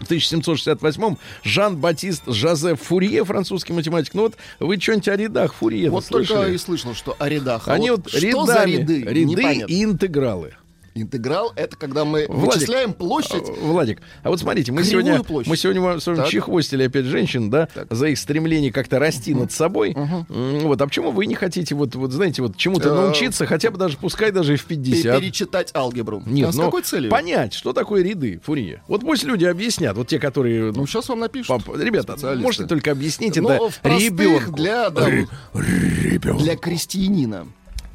В 0.00 0.10
1768-м 0.10 1.18
Жан-Батист 1.42 2.22
Жозеф 2.26 2.80
Фурье, 2.82 3.24
французский 3.24 3.72
математик. 3.72 4.14
Ну 4.14 4.22
вот 4.22 4.34
вы 4.60 4.78
что-нибудь 4.80 5.08
о 5.08 5.16
рядах 5.16 5.54
Фурье 5.54 5.90
Вот 5.90 6.04
слышали? 6.04 6.36
только 6.36 6.50
и 6.52 6.58
слышал, 6.58 6.94
что 6.94 7.16
о 7.18 7.28
рядах. 7.28 7.66
А 7.68 7.74
Они 7.74 7.90
вот 7.90 8.02
вот 8.04 8.10
что 8.10 8.20
рядами, 8.20 8.46
за 8.46 8.64
ряды? 8.64 9.00
ряды 9.02 9.24
Непонятно. 9.24 9.72
и 9.72 9.84
интегралы. 9.84 10.54
Интеграл— 10.94 11.52
это 11.56 11.76
когда 11.76 12.04
мы 12.04 12.26
Владик, 12.28 12.54
вычисляем 12.56 12.92
площадь. 12.92 13.48
А, 13.48 13.52
Владик, 13.62 14.00
а 14.22 14.30
вот 14.30 14.40
смотрите, 14.40 14.72
мы 14.72 14.82
сегодня, 14.84 15.22
площадь. 15.22 15.48
мы 15.50 15.56
сегодня 15.56 16.00
с 16.00 16.06
вами 16.06 16.16
Так. 16.16 16.28
чехвостили 16.28 16.82
опять 16.84 17.04
женщин, 17.04 17.50
да, 17.50 17.68
за 17.90 18.08
их 18.08 18.18
стремление 18.18 18.72
как-то 18.72 18.98
расти 18.98 19.34
над 19.34 19.52
собой. 19.52 19.96
Вот, 20.28 20.80
а 20.80 20.86
почему 20.86 21.10
вы 21.12 21.26
не 21.26 21.34
хотите, 21.34 21.74
вот, 21.74 21.94
вот 21.94 22.12
знаете, 22.12 22.42
вот 22.42 22.56
чему-то 22.56 22.88
Э, 22.88 22.94
научиться, 22.94 23.46
хотя 23.46 23.70
бы 23.70 23.78
даже, 23.78 23.96
пускай 23.96 24.30
даже 24.32 24.54
и 24.54 24.56
в 24.56 24.64
50? 24.64 25.20
Перечитать 25.20 25.70
алгебру. 25.74 26.22
Нет, 26.26 26.48
а 26.48 26.52
с 26.52 26.56
но 26.56 26.64
какой 26.66 26.82
целью? 26.82 27.10
понять, 27.10 27.54
что 27.54 27.72
такое 27.72 28.02
ряды 28.02 28.40
Фурье. 28.44 28.82
Вот 28.88 29.02
пусть 29.02 29.24
люди 29.24 29.44
объяснят, 29.44 29.96
вот 29.96 30.08
те, 30.08 30.18
которые... 30.18 30.72
Ну, 30.72 30.86
сейчас 30.86 31.08
вам 31.08 31.20
напишут. 31.20 31.64
Пап- 31.64 31.76
Ребята, 31.78 32.16
можете 32.36 32.66
только 32.66 32.90
объяснить 32.90 33.36
Ну, 33.36 33.48
это 33.48 33.68
в 33.70 33.78
простых 33.80 34.10
ребенку. 34.10 34.52
для, 34.52 34.90
да, 34.90 35.08
Ребенку. 35.08 36.42
для 36.42 36.56
крестьянина. 36.56 37.46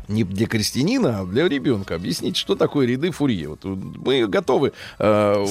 Не 0.07 0.23
для 0.23 0.47
крестьянина, 0.47 1.21
а 1.21 1.25
для 1.25 1.47
ребенка. 1.47 1.95
Объяснить, 1.95 2.35
что 2.37 2.55
такое 2.55 2.85
ряды 2.87 3.11
Фурье. 3.11 3.49
Вот 3.49 3.63
мы 3.63 4.27
готовы 4.27 4.73
э, 4.99 5.45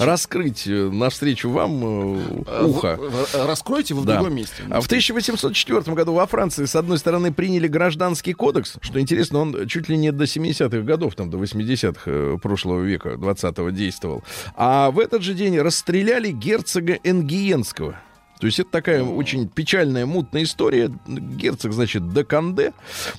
раскрыть 0.00 0.66
э, 0.66 0.90
навстречу 0.90 1.50
вам 1.50 1.80
э, 1.82 2.44
Э, 2.46 2.64
ухо. 2.64 2.98
Раскройте 3.34 3.94
в 3.94 4.04
Да. 4.04 4.16
другом 4.16 4.34
месте. 4.36 4.62
А 4.70 4.80
в 4.80 4.86
1804 4.86 5.94
году 5.94 6.12
во 6.14 6.26
Франции, 6.26 6.64
с 6.64 6.74
одной 6.76 6.98
стороны, 6.98 7.32
приняли 7.32 7.68
гражданский 7.68 8.32
кодекс, 8.34 8.74
что 8.80 9.00
интересно, 9.00 9.38
он 9.40 9.66
чуть 9.66 9.88
ли 9.88 9.96
не 9.96 10.12
до 10.12 10.24
70-х 10.26 10.80
годов, 10.82 11.14
там, 11.14 11.30
до 11.30 11.38
80-х 11.38 12.02
э, 12.06 12.38
прошлого 12.42 12.82
века, 12.82 13.10
20-го 13.14 13.70
действовал. 13.70 14.22
А 14.56 14.90
в 14.90 14.98
этот 14.98 15.22
же 15.22 15.34
день 15.34 15.58
расстреляли 15.58 16.30
герцога 16.30 16.98
Энгиенского. 17.02 18.00
То 18.38 18.46
есть 18.46 18.60
это 18.60 18.70
такая 18.70 19.02
очень 19.02 19.48
печальная, 19.48 20.06
мутная 20.06 20.42
история. 20.42 20.90
Герцог, 21.06 21.72
значит, 21.72 22.12
де 22.12 22.24
Канде, 22.24 22.72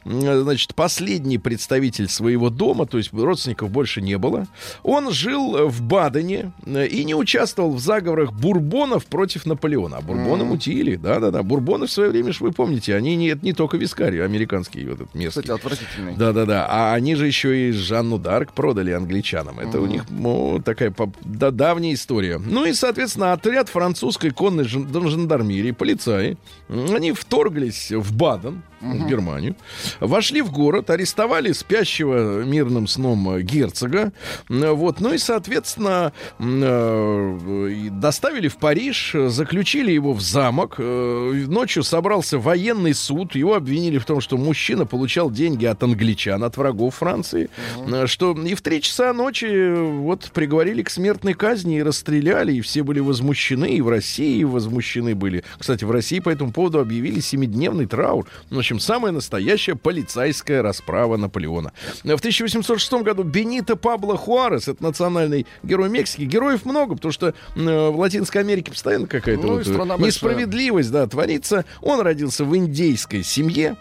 м, 0.05 0.43
значит, 0.43 0.75
последний 0.75 1.37
представитель 1.37 2.09
своего 2.09 2.49
дома, 2.49 2.85
то 2.85 2.97
есть 2.97 3.13
родственников 3.13 3.69
больше 3.69 4.01
не 4.01 4.17
было. 4.17 4.47
Он 4.83 5.11
жил 5.11 5.67
в 5.67 5.81
Бадене 5.81 6.51
э, 6.65 6.87
и 6.87 7.03
не 7.03 7.15
участвовал 7.15 7.73
в 7.73 7.79
заговорах 7.79 8.33
бурбонов 8.33 9.05
против 9.05 9.45
Наполеона. 9.45 9.97
А 9.97 10.01
бурбоны 10.01 10.43
мутили, 10.43 10.95
да-да-да. 10.95 11.43
Бурбоны 11.43 11.87
в 11.87 11.91
свое 11.91 12.09
время, 12.09 12.33
вы 12.39 12.51
помните, 12.51 12.95
они 12.95 13.15
не, 13.15 13.29
это 13.29 13.45
не 13.45 13.53
только 13.53 13.77
вискари, 13.77 14.19
американские 14.19 14.89
вот 14.89 15.01
этот 15.01 15.15
местный. 15.15 15.43
Кстати, 15.43 15.57
отвратительный. 15.57 16.15
Да-да-да. 16.15 16.67
А 16.69 16.93
они 16.93 17.15
же 17.15 17.27
еще 17.27 17.69
и 17.69 17.71
Жанну 17.71 18.17
Дарк 18.17 18.51
продали 18.53 18.91
англичанам. 18.91 19.59
Это 19.59 19.79
у 19.79 19.85
них 19.85 20.03
ну, 20.09 20.61
такая 20.63 20.93
да, 21.23 21.51
давняя 21.51 21.93
история. 21.93 22.37
Ну 22.37 22.65
и, 22.65 22.73
соответственно, 22.73 23.33
отряд 23.33 23.69
французской 23.69 24.31
конной 24.31 24.65
жан- 25.09 25.25
жандармерии, 25.25 25.71
полицаи, 25.71 26.37
они 26.69 27.11
вторглись 27.11 27.91
в 27.91 28.13
Баден, 28.15 28.61
в 28.93 29.07
Германию, 29.07 29.55
вошли 29.99 30.41
в 30.41 30.51
город, 30.51 30.89
арестовали 30.89 31.51
спящего 31.51 32.43
мирным 32.43 32.87
сном 32.87 33.39
герцога, 33.41 34.11
вот, 34.49 34.99
ну 34.99 35.13
и, 35.13 35.17
соответственно, 35.17 36.13
э, 36.39 37.89
доставили 37.91 38.47
в 38.47 38.57
Париж, 38.57 39.15
заключили 39.27 39.91
его 39.91 40.13
в 40.13 40.21
замок, 40.21 40.75
э, 40.77 41.45
ночью 41.47 41.83
собрался 41.83 42.37
военный 42.37 42.93
суд, 42.93 43.35
его 43.35 43.55
обвинили 43.55 43.97
в 43.97 44.05
том, 44.05 44.21
что 44.21 44.37
мужчина 44.37 44.85
получал 44.85 45.31
деньги 45.31 45.65
от 45.65 45.81
англичан, 45.83 46.43
от 46.43 46.57
врагов 46.57 46.95
Франции, 46.95 47.49
э, 47.87 48.07
что 48.07 48.33
и 48.33 48.53
в 48.53 48.61
три 48.61 48.81
часа 48.81 49.13
ночи 49.13 49.73
вот 49.75 50.31
приговорили 50.33 50.83
к 50.83 50.89
смертной 50.89 51.33
казни 51.33 51.77
и 51.77 51.83
расстреляли, 51.83 52.53
и 52.53 52.61
все 52.61 52.83
были 52.83 52.99
возмущены, 52.99 53.73
и 53.73 53.81
в 53.81 53.89
России 53.89 54.43
возмущены 54.43 55.15
были. 55.15 55.43
Кстати, 55.57 55.83
в 55.83 55.91
России 55.91 56.19
по 56.19 56.29
этому 56.29 56.51
поводу 56.51 56.79
объявили 56.79 57.19
семидневный 57.19 57.85
траур. 57.85 58.27
В 58.49 58.57
общем, 58.57 58.74
самая 58.79 59.11
настоящая 59.11 59.75
полицейская 59.75 60.61
расправа 60.61 61.17
Наполеона. 61.17 61.73
В 62.03 62.07
1806 62.07 62.93
году 63.03 63.23
Бенито 63.23 63.75
Пабло 63.75 64.17
Хуарес, 64.17 64.67
это 64.67 64.83
национальный 64.83 65.45
герой 65.63 65.89
Мексики. 65.89 66.23
Героев 66.23 66.65
много, 66.65 66.95
потому 66.95 67.11
что 67.11 67.27
э, 67.27 67.33
в 67.55 67.97
Латинской 67.99 68.41
Америке 68.41 68.71
постоянно 68.71 69.07
какая-то 69.07 69.41
Ну 69.45 69.57
вот, 69.57 69.67
э, 69.67 70.03
несправедливость, 70.05 70.91
да, 70.91 71.07
творится. 71.07 71.65
Он 71.81 72.01
родился 72.01 72.45
в 72.45 72.55
индейской 72.55 73.23
семье. 73.23 73.75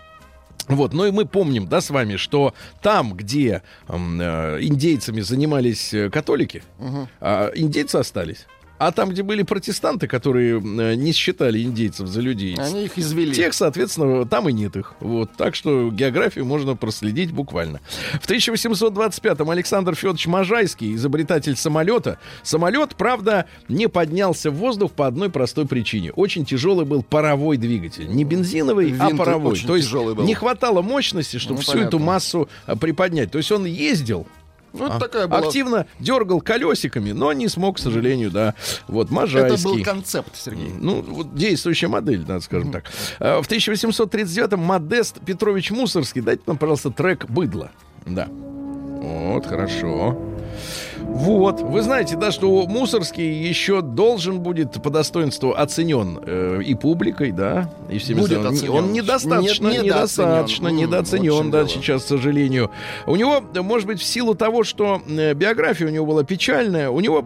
Вот, 0.68 0.94
ну 0.94 1.04
и 1.04 1.10
мы 1.10 1.26
помним, 1.26 1.66
да, 1.66 1.82
с 1.82 1.90
вами, 1.90 2.16
что 2.16 2.54
там, 2.80 3.12
где 3.14 3.62
м, 3.86 4.18
э, 4.20 4.58
индейцами 4.62 5.20
занимались 5.20 5.92
э, 5.92 6.08
католики, 6.08 6.62
а 7.20 7.50
индейцы 7.54 7.96
остались. 7.96 8.46
А 8.76 8.90
там, 8.90 9.10
где 9.10 9.22
были 9.22 9.42
протестанты, 9.44 10.06
которые 10.08 10.56
э, 10.60 10.94
не 10.96 11.12
считали 11.12 11.62
индейцев 11.62 12.08
за 12.08 12.20
людей, 12.20 12.56
Они 12.56 12.86
их 12.86 12.98
извели. 12.98 13.32
Тех, 13.32 13.54
соответственно, 13.54 14.26
там 14.26 14.48
и 14.48 14.52
нет 14.52 14.76
их. 14.76 14.94
Вот. 15.00 15.30
Так 15.36 15.54
что 15.54 15.90
географию 15.90 16.44
можно 16.44 16.74
проследить 16.74 17.30
буквально. 17.32 17.80
В 18.20 18.28
1825-м 18.28 19.48
Александр 19.50 19.94
Федорович 19.94 20.26
Можайский, 20.26 20.94
изобретатель 20.94 21.56
самолета. 21.56 22.18
Самолет, 22.42 22.96
правда, 22.96 23.46
не 23.68 23.88
поднялся 23.88 24.50
в 24.50 24.54
воздух 24.54 24.92
по 24.92 25.06
одной 25.06 25.30
простой 25.30 25.66
причине. 25.66 26.12
Очень 26.12 26.44
тяжелый 26.44 26.84
был 26.84 27.02
паровой 27.02 27.56
двигатель. 27.56 28.08
Не 28.08 28.24
бензиновый, 28.24 28.94
а 28.98 29.06
Винт 29.08 29.18
паровой. 29.18 29.52
очень 29.52 29.66
То 29.66 29.76
есть 29.76 29.90
был. 29.92 30.24
не 30.24 30.34
хватало 30.34 30.82
мощности, 30.82 31.36
чтобы 31.38 31.56
Ну, 31.56 31.62
всю 31.62 31.72
понятно. 31.72 31.88
эту 31.88 31.98
массу 32.00 32.48
а, 32.66 32.76
приподнять. 32.76 33.30
То 33.30 33.38
есть 33.38 33.52
он 33.52 33.64
ездил, 33.64 34.26
Это 34.74 34.96
а, 34.96 34.98
такая 34.98 35.26
была... 35.28 35.38
активно 35.38 35.86
дергал 36.00 36.40
колесиками, 36.40 37.12
но 37.12 37.32
не 37.32 37.48
смог, 37.48 37.76
к 37.76 37.78
сожалению, 37.78 38.30
да. 38.30 38.54
Вот, 38.88 39.06
Это 39.06 39.14
Можайский. 39.14 39.64
был 39.64 39.82
концепт, 39.82 40.34
Сергей. 40.36 40.72
Ну, 40.78 41.02
вот 41.02 41.34
действующая 41.34 41.88
модель, 41.88 42.24
надо 42.26 42.40
скажем 42.40 42.72
так. 42.72 42.84
А, 43.20 43.40
В 43.40 43.48
1839-м 43.48 44.60
Модест 44.60 45.20
Петрович 45.20 45.70
Мусорский. 45.70 46.20
Дайте 46.20 46.42
нам, 46.46 46.58
пожалуйста, 46.58 46.90
трек 46.90 47.26
«Быдло». 47.26 47.70
Да. 48.06 48.28
Вот, 48.28 49.46
хорошо. 49.46 50.18
Вот, 51.06 51.60
вы 51.60 51.82
знаете, 51.82 52.16
да, 52.16 52.32
что 52.32 52.66
Мусорский 52.66 53.42
еще 53.46 53.82
должен 53.82 54.40
будет 54.40 54.82
по 54.82 54.90
достоинству 54.90 55.52
оценен 55.52 56.18
э, 56.24 56.60
и 56.64 56.74
публикой, 56.74 57.30
да, 57.30 57.70
и 57.90 57.98
всеми 57.98 58.20
Будет 58.20 58.44
оценен. 58.44 58.70
Он 58.72 58.92
недостаточно, 58.92 59.68
Нет, 59.68 59.84
недостаточно, 59.84 60.68
недооценен. 60.68 61.24
Недооценен, 61.24 61.50
да, 61.50 61.58
дело. 61.64 61.68
сейчас, 61.68 62.04
к 62.04 62.06
сожалению. 62.06 62.70
У 63.06 63.16
него, 63.16 63.40
может 63.62 63.86
быть, 63.86 64.00
в 64.00 64.04
силу 64.04 64.34
того, 64.34 64.64
что 64.64 65.00
э, 65.06 65.34
биография 65.34 65.86
у 65.86 65.90
него 65.90 66.06
была 66.06 66.24
печальная, 66.24 66.90
у 66.90 67.00
него 67.00 67.24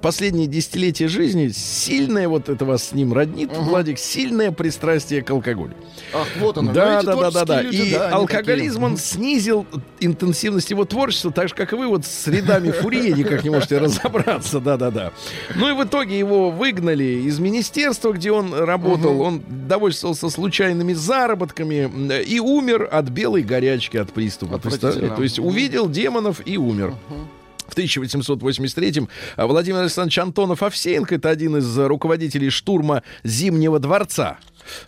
последние 0.00 0.46
десятилетия 0.46 1.08
жизни 1.08 1.48
сильное, 1.48 2.28
вот 2.28 2.48
это 2.48 2.64
вас 2.64 2.84
с 2.84 2.92
ним 2.92 3.12
роднит, 3.12 3.50
Владик, 3.56 3.98
сильное 3.98 4.50
пристрастие 4.52 5.22
к 5.22 5.30
алкоголю. 5.30 5.74
Ах, 6.14 6.26
вот 6.38 6.58
оно. 6.58 6.72
Да, 6.72 7.00
Видите, 7.00 7.06
да, 7.06 7.16
да, 7.16 7.30
да, 7.30 7.44
да. 7.44 7.62
люди, 7.62 7.76
И 7.76 7.92
да, 7.92 8.08
алкоголизм, 8.10 8.80
такие. 8.80 8.86
он 8.86 8.96
снизил 8.96 9.66
интенсивность 10.00 10.70
его 10.70 10.84
творчества, 10.84 11.30
так 11.30 11.48
же, 11.48 11.54
как 11.54 11.72
и 11.72 11.76
вы 11.76 11.86
вот 11.88 12.04
с 12.04 12.26
рядами 12.26 12.70
Фурье 13.00 13.12
никак 13.16 13.44
не 13.44 13.50
можете 13.50 13.78
разобраться, 13.78 14.60
да, 14.60 14.76
да, 14.76 14.90
да. 14.90 15.12
Ну 15.56 15.68
и 15.68 15.72
в 15.72 15.84
итоге 15.86 16.18
его 16.18 16.50
выгнали 16.50 17.04
из 17.04 17.38
министерства, 17.38 18.12
где 18.12 18.30
он 18.32 18.54
работал. 18.54 19.20
Он 19.20 19.42
довольствовался 19.48 20.30
случайными 20.30 20.92
заработками 20.92 21.84
м, 21.84 22.10
и 22.10 22.38
умер 22.38 22.88
от 22.90 23.08
белой 23.08 23.42
горячки, 23.42 23.96
от 23.96 24.12
приступа. 24.12 24.58
То 24.58 25.22
есть 25.22 25.38
увидел 25.38 25.88
демонов 25.88 26.40
и 26.44 26.56
умер. 26.56 26.94
В 27.66 27.76
1883-м 27.76 29.08
а, 29.36 29.46
Владимир 29.46 29.78
Александрович 29.82 30.18
Антонов 30.18 30.62
Овсеенко, 30.64 31.14
это 31.14 31.30
один 31.30 31.56
из 31.56 31.78
руководителей 31.78 32.50
штурма 32.50 33.04
Зимнего 33.22 33.78
дворца. 33.78 34.38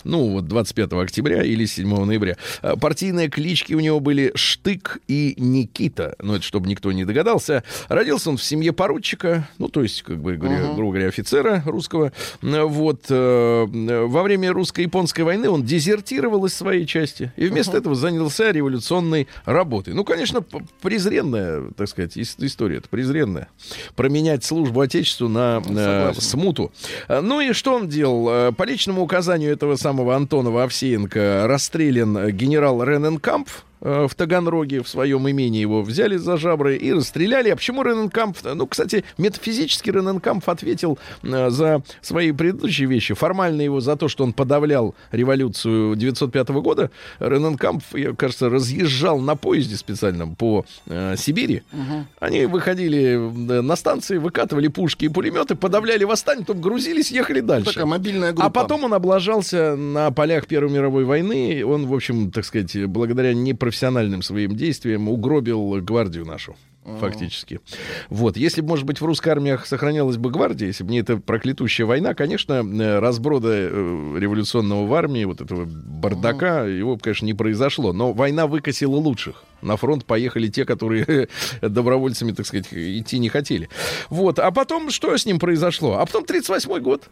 Ну, 0.04 0.28
вот 0.30 0.46
25 0.46 0.92
октября 0.94 1.42
или 1.42 1.64
7 1.66 2.04
ноября. 2.04 2.36
А, 2.62 2.76
Партийные 2.76 3.28
клички 3.28 3.74
у 3.74 3.80
него 3.80 4.00
были 4.00 4.32
Штык 4.34 4.98
и 5.08 5.34
Никита. 5.38 6.14
Ну, 6.20 6.34
это 6.34 6.42
чтобы 6.44 6.68
никто 6.68 6.92
не 6.92 7.04
догадался. 7.04 7.62
Родился 7.88 8.30
он 8.30 8.36
в 8.36 8.42
семье 8.44 8.72
поручика, 8.72 9.48
ну, 9.58 9.68
то 9.68 9.82
есть, 9.82 10.02
как 10.02 10.18
бы, 10.20 10.36
говоря, 10.36 10.72
грубо 10.74 10.92
говоря, 10.92 11.08
офицера 11.08 11.62
русского. 11.66 12.12
М, 12.42 12.66
Вот. 12.68 13.06
э, 13.10 13.66
Во 14.06 14.22
время 14.22 14.52
русско-японской 14.52 15.22
войны 15.22 15.48
он 15.48 15.62
дезертировал 15.64 16.44
из 16.46 16.54
своей 16.54 16.86
части. 16.86 17.32
И 17.36 17.46
вместо 17.46 17.76
этого 17.76 17.94
занялся 17.94 18.50
революционной 18.50 19.28
работой. 19.44 19.94
Ну, 19.94 20.04
конечно, 20.04 20.44
презренная, 20.80 21.62
так 21.76 21.88
сказать, 21.88 22.16
ис- 22.16 22.34
история. 22.38 22.78
Это 22.78 22.88
презренная. 22.88 23.48
Променять 23.96 24.44
службу 24.44 24.80
Отечеству 24.80 25.28
на 25.28 25.62
э, 25.66 26.12
смуту. 26.18 26.72
Ну 27.08 27.40
и 27.40 27.52
что 27.52 27.74
он 27.74 27.88
делал? 27.88 28.28
Э, 28.30 28.52
По 28.52 28.64
личному 28.64 29.02
указанию 29.02 29.52
этого 29.52 29.71
самого 29.76 30.14
Антонова 30.14 30.64
Овсеенко 30.64 31.46
расстрелян 31.46 32.30
генерал 32.30 32.82
Рененкампф 32.82 33.64
в 33.82 34.14
Таганроге, 34.14 34.82
в 34.82 34.88
своем 34.88 35.28
имении 35.28 35.60
его 35.60 35.82
взяли 35.82 36.16
за 36.16 36.36
жабры 36.36 36.76
и 36.76 36.92
расстреляли. 36.92 37.50
А 37.50 37.56
почему 37.56 37.82
Рененкампф? 37.82 38.44
Ну, 38.54 38.66
кстати, 38.66 39.04
метафизически 39.18 39.90
Рененкампф 39.90 40.48
ответил 40.48 40.98
э, 41.22 41.50
за 41.50 41.82
свои 42.00 42.32
предыдущие 42.32 42.88
вещи. 42.88 43.14
Формально 43.14 43.62
его 43.62 43.80
за 43.80 43.96
то, 43.96 44.08
что 44.08 44.24
он 44.24 44.32
подавлял 44.32 44.94
революцию 45.10 45.96
905 45.96 46.48
года. 46.50 46.90
Рененкампф, 47.18 48.16
кажется, 48.16 48.48
разъезжал 48.48 49.18
на 49.18 49.36
поезде 49.36 49.76
специальном 49.76 50.36
по 50.36 50.64
э, 50.86 51.16
Сибири. 51.16 51.62
Они 52.20 52.46
выходили 52.46 53.16
э, 53.16 53.60
на 53.60 53.76
станции, 53.76 54.18
выкатывали 54.18 54.68
пушки 54.68 55.06
и 55.06 55.08
пулеметы, 55.08 55.54
подавляли 55.54 56.04
восстание, 56.04 56.44
потом 56.44 56.62
грузились, 56.62 57.10
ехали 57.10 57.40
дальше. 57.40 57.70
Такая 57.70 57.86
мобильная 57.86 58.32
группа. 58.32 58.46
А 58.46 58.50
потом 58.50 58.84
он 58.84 58.94
облажался 58.94 59.76
на 59.76 60.10
полях 60.10 60.46
Первой 60.46 60.70
мировой 60.70 61.04
войны. 61.04 61.64
Он, 61.64 61.86
в 61.86 61.94
общем, 61.94 62.30
так 62.30 62.44
сказать, 62.44 62.86
благодаря 62.86 63.34
непрофессиональным 63.72 64.22
своим 64.22 64.54
действиям 64.54 65.08
угробил 65.08 65.80
гвардию 65.80 66.26
нашу. 66.26 66.56
Фактически. 66.85 67.61
Вот. 68.11 68.37
Если 68.37 68.61
бы, 68.61 68.66
может 68.66 68.85
быть, 68.87 69.00
в 69.00 69.04
русской 69.04 69.28
армии 69.28 69.56
сохранялась 69.64 70.16
бы 70.16 70.30
гвардия, 70.32 70.66
если 70.66 70.82
бы 70.82 70.90
не 70.90 70.98
эта 70.98 71.16
проклятущая 71.16 71.87
война, 71.87 72.12
конечно, 72.12 72.54
э, 72.54 72.98
разброда 72.98 73.50
э, 73.52 74.16
революционного 74.18 74.85
в 74.85 74.92
армии, 74.92 75.24
вот 75.24 75.40
этого 75.40 75.64
бардака, 75.64 76.64
его, 76.64 76.98
конечно, 76.98 77.24
не 77.24 77.35
произошло. 77.35 77.92
Но 77.92 78.12
война 78.12 78.48
выкосила 78.48 78.96
лучших. 78.96 79.44
На 79.62 79.76
фронт 79.76 80.04
поехали 80.04 80.48
те, 80.48 80.64
которые 80.64 81.28
добровольцами, 81.62 82.32
так 82.32 82.46
сказать, 82.46 82.66
идти 82.72 83.20
не 83.20 83.28
хотели. 83.28 83.68
Вот. 84.11 84.40
А 84.40 84.50
потом 84.50 84.90
что 84.90 85.16
с 85.16 85.24
ним 85.24 85.38
произошло? 85.38 85.98
А 85.98 86.06
потом 86.06 86.24
38-й 86.24 86.80
год. 86.80 87.04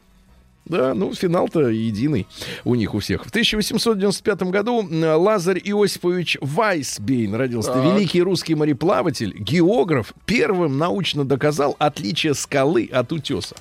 Да, 0.71 0.95
ну, 0.95 1.13
финал-то 1.13 1.69
единый 1.69 2.29
у 2.65 2.77
них 2.77 2.95
у 2.95 3.01
всех. 3.01 3.25
В 3.25 3.29
1895 3.31 4.43
году 4.45 4.89
Лазарь 4.91 5.59
Иосифович 5.59 6.39
Вайсбейн 6.41 7.35
родился. 7.35 7.73
Так. 7.73 7.85
великий 7.85 8.23
русский 8.23 8.55
мореплаватель, 8.55 9.35
географ, 9.37 10.15
первым 10.27 10.79
научно 10.79 11.25
доказал 11.25 11.75
отличие 11.79 12.35
скалы 12.35 12.89
от 12.93 13.13
утеса. 13.13 13.57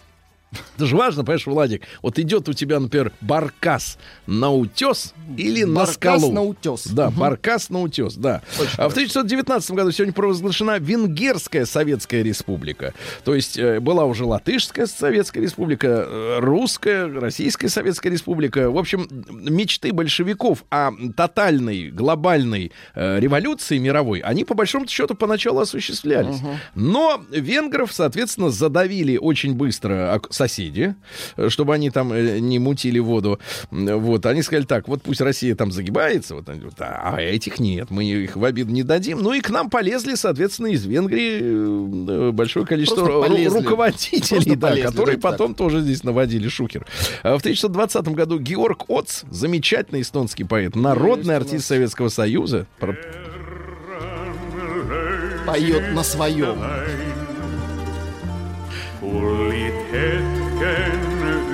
Это 0.75 0.85
же 0.85 0.95
важно, 0.95 1.23
понимаешь, 1.23 1.45
Владик. 1.45 1.83
Вот 2.01 2.17
идет 2.17 2.49
у 2.49 2.53
тебя, 2.53 2.79
например, 2.79 3.11
баркас 3.21 3.97
на 4.25 4.51
утес 4.51 5.13
или 5.37 5.63
на 5.63 5.81
Баркас 5.81 5.95
скалу. 5.95 6.31
на 6.31 6.41
утес. 6.41 6.87
Да, 6.87 7.11
баркас 7.11 7.69
на 7.69 7.81
утес, 7.81 8.15
да. 8.15 8.41
А 8.77 8.89
в 8.89 8.93
1919 8.93 9.71
году 9.71 9.91
сегодня 9.91 10.13
провозглашена 10.13 10.79
Венгерская 10.79 11.65
Советская 11.65 12.23
Республика. 12.23 12.93
То 13.23 13.35
есть 13.35 13.59
э, 13.59 13.79
была 13.79 14.05
уже 14.05 14.25
Латышская 14.25 14.87
Советская 14.87 15.43
Республика, 15.43 16.05
э, 16.07 16.39
Русская, 16.39 17.07
Российская 17.07 17.69
Советская 17.69 18.11
Республика. 18.11 18.71
В 18.71 18.77
общем, 18.77 19.07
мечты 19.29 19.93
большевиков 19.93 20.63
о 20.71 20.91
тотальной, 21.15 21.91
глобальной 21.91 22.71
э, 22.95 23.19
революции 23.19 23.77
мировой, 23.77 24.19
они 24.19 24.45
по 24.45 24.55
большому 24.55 24.87
счету 24.87 25.13
поначалу 25.13 25.59
осуществлялись. 25.59 26.37
Но 26.73 27.21
венгров, 27.29 27.93
соответственно, 27.93 28.49
задавили 28.49 29.17
очень 29.17 29.53
быстро 29.53 30.19
соседи, 30.39 30.95
э, 31.35 31.49
чтобы 31.49 31.73
они 31.73 31.89
там 31.89 32.13
э, 32.13 32.39
не 32.39 32.59
мутили 32.59 32.99
воду. 32.99 33.39
Вот, 33.71 34.25
они 34.25 34.41
сказали 34.41 34.65
так, 34.65 34.87
вот 34.87 35.01
пусть 35.01 35.21
Россия 35.21 35.55
там 35.55 35.71
загибается, 35.71 36.35
вот, 36.35 36.47
а 36.49 37.15
а 37.15 37.21
этих 37.21 37.59
нет, 37.59 37.89
мы 37.91 38.05
их 38.05 38.37
в 38.37 38.45
обиду 38.45 38.71
не 38.71 38.83
дадим. 38.83 39.19
Ну 39.21 39.33
и 39.33 39.41
к 39.41 39.49
нам 39.49 39.69
полезли, 39.69 40.15
соответственно, 40.15 40.67
из 40.67 40.85
Венгрии 40.85 41.39
э, 41.41 42.31
большое 42.31 42.65
количество 42.65 43.05
ру- 43.05 43.49
руководителей, 43.49 44.55
да, 44.55 44.69
полезли, 44.69 44.87
которые 44.87 45.17
давайте 45.17 45.21
так. 45.21 45.31
потом 45.31 45.55
тоже 45.55 45.81
здесь 45.81 46.03
наводили 46.03 46.47
шухер. 46.47 46.85
А 47.23 47.37
В 47.37 47.41
1920 47.41 48.07
году 48.09 48.39
Георг 48.39 48.85
Оц, 48.89 49.23
замечательный 49.29 50.01
эстонский 50.01 50.45
поэт, 50.45 50.75
народный 50.75 51.35
артист 51.35 51.65
Советского 51.65 52.09
Союза, 52.09 52.67
Поет 55.45 55.93
на 55.93 56.03
своем. 56.03 56.59
Kullit 59.11 59.91
hetken 59.91 60.99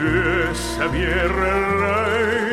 yössä 0.03 0.91
vierelläin. 0.91 2.44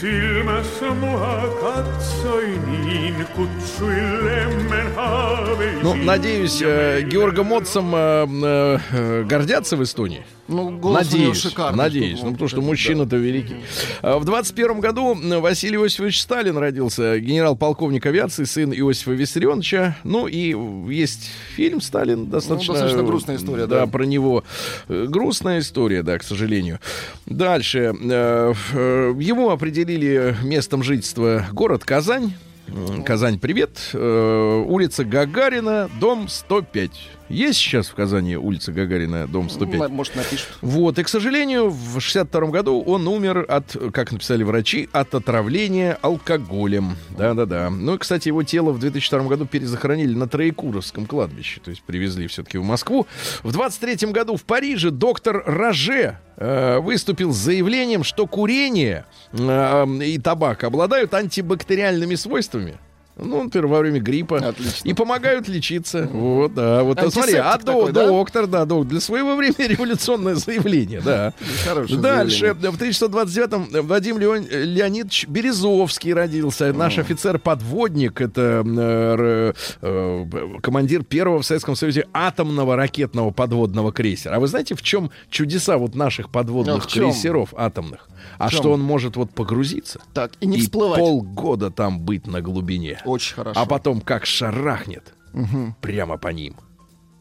Silmässä 0.00 0.94
mua 0.94 1.56
katsoi 1.60 2.60
niin, 2.66 3.26
kutsui 3.36 4.24
lemmen 4.24 4.94
haaveisiin. 4.94 5.82
Ну, 5.82 5.94
надеюсь, 5.94 6.62
э, 6.62 7.02
Георгом 7.10 7.52
Отцем 7.52 7.94
э, 7.94 7.98
э, 7.98 8.78
э, 8.92 9.24
гордятся 9.24 9.76
в 9.76 9.82
Эстонии. 9.82 10.22
Ну, 10.48 10.78
голос 10.78 11.12
у 11.12 11.16
него 11.16 11.28
Надеюсь, 11.28 11.42
шикарный. 11.42 11.76
надеюсь. 11.76 12.22
Ну, 12.22 12.32
потому 12.32 12.48
что 12.48 12.62
мужчина-то 12.62 13.16
великий. 13.16 13.56
А 14.00 14.18
В 14.18 14.24
21 14.24 14.80
году 14.80 15.14
Василий 15.40 15.76
Иосифович 15.76 16.22
Сталин 16.22 16.56
родился, 16.56 17.18
генерал-полковник 17.20 18.06
авиации, 18.06 18.44
сын 18.44 18.72
Иосифа 18.72 19.10
Виссарионовича. 19.10 19.98
Ну, 20.04 20.26
и 20.26 20.56
есть 20.90 21.30
фильм 21.54 21.82
«Сталин», 21.82 22.30
достаточно... 22.30 22.72
Ну, 22.72 22.80
достаточно 22.80 23.06
грустная 23.06 23.36
история, 23.36 23.66
да. 23.66 23.80
да. 23.80 23.86
про 23.86 24.04
него. 24.04 24.42
Э, 24.88 25.04
Грустная 25.06 25.58
история, 25.58 26.02
да, 26.02 26.18
к 26.18 26.22
сожалению. 26.22 26.80
Дальше. 27.26 27.94
Э, 28.00 28.54
э, 28.72 29.14
Ему 29.18 29.50
определили 29.88 30.36
местом 30.42 30.82
жительства 30.82 31.46
город 31.52 31.82
Казань. 31.82 32.34
Казань, 33.06 33.38
привет. 33.38 33.70
Э, 33.94 34.64
Улица 34.66 35.02
Гагарина, 35.02 35.88
дом 35.98 36.28
105. 36.28 36.90
Есть 37.28 37.58
сейчас 37.58 37.88
в 37.88 37.94
Казани 37.94 38.36
улица 38.36 38.72
Гагарина, 38.72 39.26
дом 39.26 39.50
105? 39.50 39.80
М, 39.80 39.92
Может, 39.92 40.16
напишут. 40.16 40.48
Вот, 40.62 40.98
и, 40.98 41.02
к 41.02 41.08
сожалению, 41.08 41.68
в 41.70 42.00
62 42.00 42.46
году 42.48 42.82
он 42.82 43.06
умер 43.06 43.44
от, 43.48 43.76
как 43.92 44.12
написали 44.12 44.42
врачи, 44.42 44.88
от 44.92 45.14
отравления 45.14 45.98
алкоголем. 46.00 46.96
Да-да-да. 47.10 47.70
Ну 47.70 47.94
и, 47.94 47.98
кстати, 47.98 48.28
его 48.28 48.42
тело 48.42 48.70
в 48.72 48.78
2002 48.78 49.20
году 49.24 49.46
перезахоронили 49.46 50.14
на 50.14 50.28
Троекуровском 50.28 51.06
кладбище. 51.06 51.60
То 51.62 51.70
есть 51.70 51.82
привезли 51.82 52.26
все-таки 52.28 52.58
в 52.58 52.64
Москву. 52.64 53.06
В 53.42 53.52
23 53.52 54.10
году 54.10 54.36
в 54.36 54.44
Париже 54.44 54.90
доктор 54.90 55.42
Роже 55.46 56.18
э, 56.36 56.78
выступил 56.78 57.32
с 57.32 57.36
заявлением, 57.36 58.04
что 58.04 58.26
курение 58.26 59.04
э, 59.32 59.86
и 60.02 60.18
табак 60.18 60.64
обладают 60.64 61.12
антибактериальными 61.14 62.14
свойствами. 62.14 62.78
Ну, 63.18 63.42
например, 63.44 63.66
во 63.66 63.80
время 63.80 64.00
гриппа. 64.00 64.38
Отлично. 64.38 64.88
И 64.88 64.94
помогают 64.94 65.48
лечиться. 65.48 66.08
Вот, 66.12 66.54
да. 66.54 66.82
Вот, 66.84 66.98
а 66.98 67.10
смотри, 67.10 67.34
а 67.34 67.52
Антисептик 67.52 67.66
такой, 67.66 67.92
до- 67.92 68.00
да? 68.00 68.06
доктор, 68.06 68.46
да, 68.46 68.64
док- 68.64 68.86
для 68.88 69.00
своего 69.00 69.34
времени 69.36 69.66
революционное 69.72 70.34
заявление, 70.34 71.00
да. 71.00 71.32
Хорошее 71.66 72.00
Дальше, 72.00 72.38
заявление. 72.54 72.70
в 72.70 72.80
1929-м 72.80 73.86
Вадим 73.86 74.18
Леон- 74.18 74.48
Леонидович 74.48 75.26
Березовский 75.28 76.12
родился. 76.12 76.72
Наш 76.72 76.98
офицер-подводник, 76.98 78.20
это 78.20 78.62
э, 78.66 79.52
э, 79.82 80.26
командир 80.62 81.04
первого 81.04 81.40
в 81.42 81.46
Советском 81.46 81.76
Союзе 81.76 82.06
атомного 82.12 82.76
ракетного 82.76 83.30
подводного 83.30 83.92
крейсера. 83.92 84.36
А 84.36 84.40
вы 84.40 84.46
знаете, 84.46 84.74
в 84.74 84.82
чем 84.82 85.10
чудеса 85.30 85.78
вот 85.78 85.94
наших 85.94 86.30
подводных 86.30 86.84
А 86.84 86.88
крейсеров 86.88 87.54
атомных? 87.56 88.08
А 88.38 88.50
что 88.50 88.72
он 88.72 88.80
может 88.80 89.16
вот 89.16 89.30
погрузиться 89.30 90.00
Так, 90.14 90.32
и 90.40 90.46
не 90.46 90.58
и 90.58 90.60
всплывать. 90.60 90.98
полгода 90.98 91.70
там 91.70 92.00
быть 92.00 92.26
на 92.26 92.40
глубине. 92.40 93.00
Очень 93.08 93.34
хорошо. 93.34 93.60
А 93.60 93.66
потом 93.66 94.00
как 94.00 94.26
шарахнет 94.26 95.14
прямо 95.80 96.16
по 96.18 96.28
ним. 96.28 96.56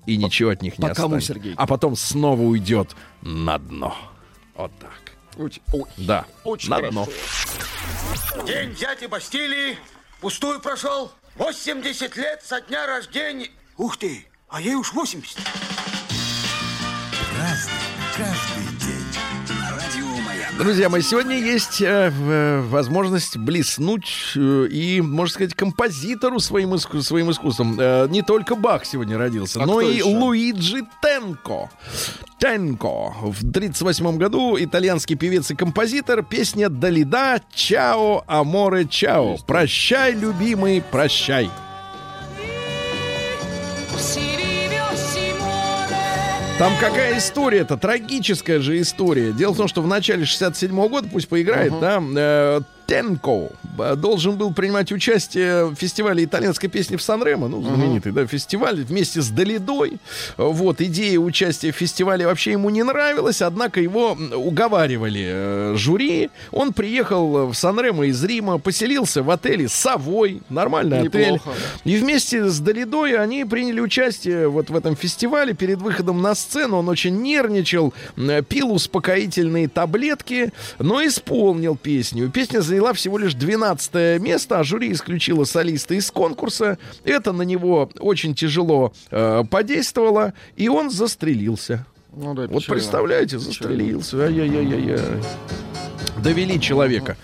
И 0.06 0.16
ничего 0.18 0.52
от 0.52 0.62
них 0.62 0.80
не 0.80 0.88
по 0.88 0.94
кому, 0.96 1.16
останется. 1.18 1.34
Сергей? 1.34 1.54
А 1.58 1.68
потом 1.68 1.96
снова 1.96 2.42
уйдет 2.42 2.96
на 3.22 3.58
дно. 3.58 3.96
Вот 4.56 4.72
так. 4.80 4.92
Очень, 5.38 5.62
Да. 5.98 6.26
Очень 6.44 6.70
на 6.70 6.76
хорошо. 6.78 6.92
дно. 6.92 7.08
День 8.46 8.74
дяди 8.76 9.06
Бастилии 9.06 9.78
пустую 10.22 10.60
прошел. 10.62 11.12
80 11.36 12.16
лет 12.18 12.42
со 12.44 12.62
дня 12.62 12.88
рождения. 12.88 13.50
Ух 13.78 13.98
ты, 13.98 14.26
а 14.50 14.62
ей 14.62 14.76
уж 14.76 14.94
80. 14.94 15.38
Праздник 17.36 17.77
Друзья 20.58 20.90
мои, 20.90 21.02
сегодня 21.04 21.38
есть 21.38 21.82
э, 21.82 22.12
э, 22.12 22.62
возможность 22.62 23.38
блеснуть 23.38 24.10
э, 24.36 24.68
и, 24.72 25.02
можно 25.02 25.32
сказать, 25.32 25.54
композитору 25.54 26.40
своим, 26.40 26.74
иску- 26.74 27.02
своим 27.04 27.30
искусством. 27.30 27.78
Э, 27.80 28.08
не 28.10 28.24
только 28.24 28.56
Бах 28.56 28.84
сегодня 28.84 29.20
родился, 29.20 29.62
А 29.62 29.68
но 29.68 29.82
и 29.82 29.98
еще? 29.98 30.06
Луиджи 30.06 30.82
Тенко. 31.00 31.70
Тенко. 32.40 33.14
В 33.22 33.44
1938 33.44 34.18
году 34.18 34.58
итальянский 34.60 35.16
певец 35.16 35.52
и 35.52 35.56
композитор. 35.56 36.24
Песня 36.24 36.70
«Далида. 36.70 37.40
Чао, 37.54 38.24
аморе, 38.26 38.88
чао». 38.88 39.38
Прощай, 39.46 40.14
любимый, 40.14 40.82
прощай. 40.82 41.52
Там 46.58 46.74
какая 46.80 47.20
история 47.20 47.60
это 47.60 47.78
трагическая 47.78 48.60
же 48.60 48.82
история. 48.82 49.32
Дело 49.32 49.54
в 49.54 49.58
том, 49.58 49.68
что 49.68 49.84
в 49.84 49.88
начале 49.88 50.26
67 50.26 50.88
года, 50.88 51.08
пусть 51.08 51.28
поиграет, 51.28 51.80
да, 51.80 52.02
э, 52.02 52.62
Тенко 52.88 53.50
э, 53.80 53.96
должен 53.96 54.38
был 54.38 54.54
принимать 54.54 54.92
участие 54.92 55.66
в 55.66 55.76
фестивале 55.76 56.24
итальянской 56.24 56.70
песни 56.70 56.96
в 56.96 57.02
Сан-Ремо, 57.02 57.48
ну, 57.50 57.62
знаменитый, 57.62 58.12
да, 58.14 58.26
фестиваль, 58.26 58.82
вместе 58.84 59.22
с 59.22 59.30
Долидой. 59.30 59.98
Вот, 60.38 60.82
идея 60.82 61.20
участия 61.20 61.72
в 61.72 61.76
фестивале 61.76 62.26
вообще 62.26 62.54
ему 62.54 62.70
не 62.70 62.84
нравилась, 62.84 63.42
однако 63.42 63.82
его 63.82 64.18
уговаривали 64.36 65.26
э, 65.28 65.74
жюри. 65.76 66.30
Он 66.52 66.72
приехал 66.74 67.48
в 67.48 67.54
Сан-Ремо 67.54 68.08
из 68.08 68.24
Рима, 68.24 68.58
поселился 68.58 69.22
в 69.22 69.30
отеле 69.30 69.68
«Совой», 69.68 70.42
нормальный 70.50 71.02
отель. 71.02 71.34
Неплохо. 71.34 71.52
И 71.84 71.98
вместе 71.98 72.46
с 72.48 72.60
Долидой 72.60 73.18
они 73.18 73.44
приняли 73.46 73.82
участие 73.82 74.48
вот 74.48 74.70
в 74.70 74.76
этом 74.76 74.96
фестивале. 74.96 75.54
Перед 75.54 75.82
выходом 75.82 76.22
на 76.22 76.34
сцену 76.36 76.78
он 76.78 76.88
очень 76.88 77.22
нервничал, 77.22 77.94
м, 78.16 78.44
пил 78.46 78.72
успокоительные 78.72 79.68
таблетки, 79.68 80.54
но 80.80 81.06
исполнил 81.06 81.76
песню. 81.76 82.30
Песня 82.30 82.62
заняла 82.78 82.94
всего 82.94 83.18
лишь 83.18 83.34
12 83.34 84.22
место, 84.22 84.60
а 84.60 84.64
жюри 84.64 84.92
исключило 84.92 85.46
солиста 85.46 85.96
из 85.96 86.12
конкурса. 86.12 86.78
Это 87.04 87.32
на 87.32 87.42
него 87.42 87.90
очень 88.00 88.36
тяжело 88.36 88.94
э, 89.10 89.44
подействовало, 89.50 90.34
и 90.56 90.70
он 90.70 90.92
застрелился. 90.92 91.86
Ну 92.16 92.36
да, 92.36 92.44
Вот 92.44 92.62
печально. 92.62 92.74
представляете, 92.76 93.40
застрелился. 93.40 94.18
Ай-яй-яй-яй. 94.26 95.00
Довели 96.24 96.60
человека. 96.62 97.18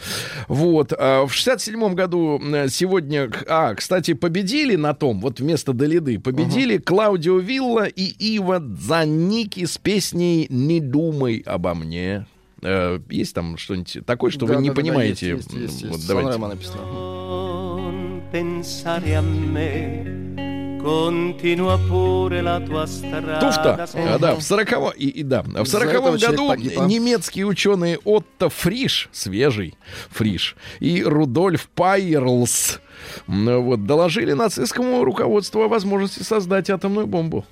Вот. 0.47 0.91
а 0.97 1.25
В 1.27 1.33
67 1.33 1.93
году 1.93 2.41
э, 2.43 2.67
сегодня... 2.69 3.29
А, 3.47 3.75
кстати, 3.75 4.13
победили 4.15 4.75
на 4.75 4.95
том, 4.95 5.19
вот 5.21 5.39
вместо 5.39 5.73
Долиды, 5.73 6.19
победили 6.19 6.77
Клаудио 6.77 7.37
Вилла 7.37 7.85
и 7.85 8.03
Ива 8.03 8.59
Заники 8.59 9.65
с 9.65 9.77
песней 9.77 10.47
«Не 10.49 10.79
думай 10.79 11.43
обо 11.45 11.75
мне». 11.75 12.25
Э, 12.63 12.99
Есть 13.09 13.35
там 13.35 13.57
что-нибудь 13.57 13.99
такое, 14.05 14.31
что 14.31 14.45
вы 14.45 14.55
Да, 14.55 14.61
не 14.61 14.69
да, 14.69 14.75
да, 14.75 14.81
понимаете? 14.81 15.29
есть, 15.29 15.51
есть, 15.53 15.61
есть, 15.61 15.83
Вот 15.85 15.95
есть. 15.97 16.07
давайте. 16.07 16.31
Сан-Ремо 16.31 16.47
написано. 16.49 16.81
Non 16.83 18.21
pensare 18.31 19.15
a 19.15 19.21
me, 19.21 20.77
continua 20.81 21.77
pure 21.87 22.41
la 22.41 22.59
tua 22.59 22.87
strada. 22.87 23.39
Туфта. 23.39 23.87
А, 23.93 24.17
да, 24.17 24.35
в 24.35 24.41
сороковом 24.41 24.91
и, 24.97 25.07
и 25.07 25.23
да, 25.23 25.43
в 25.43 25.47
Из-за 25.63 25.77
сороковом 25.79 26.17
году 26.17 26.47
погиб, 26.49 26.73
а? 26.79 26.85
немецкие 26.85 27.45
ученые 27.45 27.99
Отто 28.03 28.49
Фриш, 28.49 29.09
свежий 29.11 29.75
Фриш, 30.09 30.55
и 30.79 31.03
Рудольф 31.03 31.69
Пайерлс 31.69 32.79
вот, 33.27 33.85
доложили 33.85 34.33
нацистскому 34.33 35.03
руководству 35.03 35.61
о 35.63 35.67
возможности 35.67 36.23
создать 36.23 36.69
атомную 36.69 37.07
бомбу. 37.07 37.45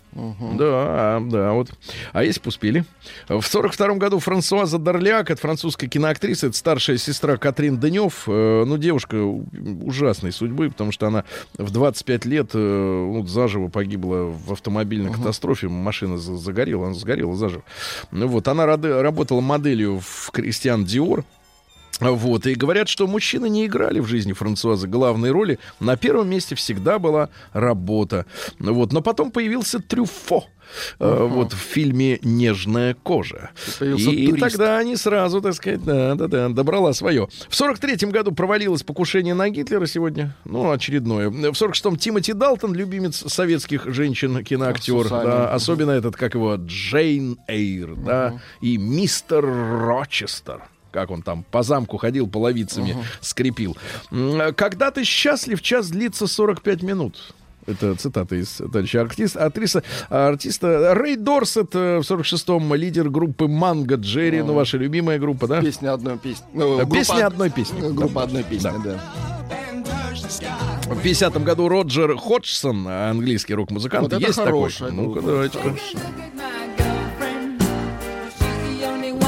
Да, 0.57 1.21
да, 1.25 1.53
вот. 1.53 1.69
А 2.11 2.23
если 2.23 2.41
бы 2.41 2.49
успели? 2.49 2.83
В 3.29 3.41
сорок 3.43 3.73
втором 3.73 3.97
году 3.99 4.19
Франсуаза 4.19 4.77
Дарляк, 4.77 5.31
это 5.31 5.39
французская 5.41 5.87
киноактриса, 5.87 6.47
это 6.47 6.57
старшая 6.57 6.97
сестра 6.97 7.37
Катрин 7.37 7.79
Денев, 7.79 8.23
э, 8.27 8.63
ну, 8.65 8.77
девушка 8.77 9.15
ужасной 9.83 10.31
судьбы, 10.31 10.69
потому 10.69 10.91
что 10.91 11.07
она 11.07 11.23
в 11.57 11.71
25 11.71 12.25
лет 12.25 12.51
э, 12.53 12.57
ну, 12.57 13.25
заживо 13.25 13.69
погибла 13.69 14.23
в 14.45 14.51
автомобильной 14.51 15.11
катастрофе, 15.13 15.67
машина 15.69 16.17
за- 16.17 16.37
загорела, 16.37 16.87
она 16.87 16.95
сгорела 16.95 17.35
заживо. 17.35 17.63
Ну, 18.11 18.27
вот, 18.27 18.47
она 18.47 18.65
рады- 18.65 19.01
работала 19.01 19.39
моделью 19.41 19.99
в 20.01 20.31
Кристиан 20.31 20.83
Диор, 20.85 21.23
вот, 21.99 22.47
и 22.47 22.56
говорят, 22.56 22.89
что 22.89 23.06
мужчины 23.08 23.47
не 23.49 23.65
играли 23.67 23.99
в 23.99 24.08
жизни 24.08 24.34
Франсуазы 24.34 24.88
главной 24.88 25.32
роли. 25.32 25.60
На 25.80 25.97
первом 25.97 26.30
месте 26.30 26.56
всегда 26.56 26.97
была 26.99 27.30
работа. 27.54 28.25
Вот, 28.60 28.91
но 28.91 29.01
потом 29.01 29.32
появился 29.32 29.80
Трюфо. 29.80 30.45
э, 30.99 31.27
Вот 31.30 31.54
в 31.54 31.58
фильме 31.58 32.17
«Нежная 32.23 32.95
кожа». 32.95 33.51
Появился 33.77 34.10
И, 34.10 34.27
турист. 34.27 34.39
тогда 34.39 34.77
они 34.77 34.95
сразу, 34.95 35.41
так 35.41 35.54
сказать, 35.54 35.84
да, 35.84 36.15
да, 36.15 36.27
да, 36.27 36.49
добрала 36.49 36.93
свое. 36.93 37.27
В 37.49 37.54
43-м 37.62 38.10
году 38.10 38.31
провалилось 38.31 38.81
покушение 38.83 39.33
на 39.33 39.50
Гитлера 39.50 39.85
сегодня. 39.85 40.35
Ну, 40.46 40.71
очередное. 40.71 41.29
В 41.29 41.33
46-м 41.52 41.98
Тимоти 41.98 42.33
Далтон, 42.33 42.73
любимец 42.73 43.23
советских 43.31 43.85
женщин, 43.94 44.44
киноактер. 44.44 45.04
Сусанин. 45.04 45.25
Да, 45.25 45.54
особенно 45.54 45.92
этот, 45.92 46.15
как 46.15 46.33
его, 46.35 46.56
Джейн 46.56 47.37
Эйр, 47.48 47.96
да, 47.96 48.39
и 48.62 48.77
мистер 48.77 49.46
Рочестер. 49.46 50.63
Как 50.92 51.10
он 51.12 51.21
там 51.21 51.44
по 51.50 51.63
замку 51.63 51.98
ходил, 51.98 52.27
половицами 52.27 52.98
скрепил. 53.21 53.77
М, 54.12 54.54
Когда 54.56 54.92
ты 54.92 55.04
счастлив, 55.04 55.62
час 55.62 55.89
длится 55.89 56.27
45 56.27 56.83
минут. 56.83 57.33
Это 57.67 57.94
цитата 57.96 58.35
из 58.35 58.50
товарища 58.58 59.02
артиста, 59.02 59.46
актриса, 59.46 59.83
артиста 60.10 60.94
Рэй 60.96 61.15
Дорсет 61.15 61.75
э, 61.75 62.00
в 62.00 62.02
46-м 62.02 62.73
лидер 62.73 63.10
группы 63.10 63.48
Манго 63.48 63.96
Джерри, 63.96 64.42
ну, 64.42 64.54
ваша 64.54 64.77
любимая 64.77 65.19
группа, 65.19 65.48
да? 65.48 65.62
Песня 65.62 65.94
одной 65.94 66.17
песни. 66.17 66.44
Ну, 66.54 66.77
Да, 66.77 66.83
группа 66.85 66.96
песня 66.98 67.27
од- 67.27 67.33
одной 67.33 67.50
песни. 67.52 67.79
ну, 67.79 67.94
Группа 67.94 68.23
одной 68.23 68.44
песни, 68.44 68.71
да. 68.83 69.00
В 70.87 71.06
50-м 71.06 71.44
году 71.44 71.69
Роджер 71.69 72.17
Ходжсон, 72.17 72.87
английский 72.87 73.54
рок-музыкант, 73.54 74.12
Вот 74.12 74.19
есть 74.19 74.35
такой. 74.44 74.71
Ну-ка, 74.92 75.21
давайте-ка. 75.21 75.75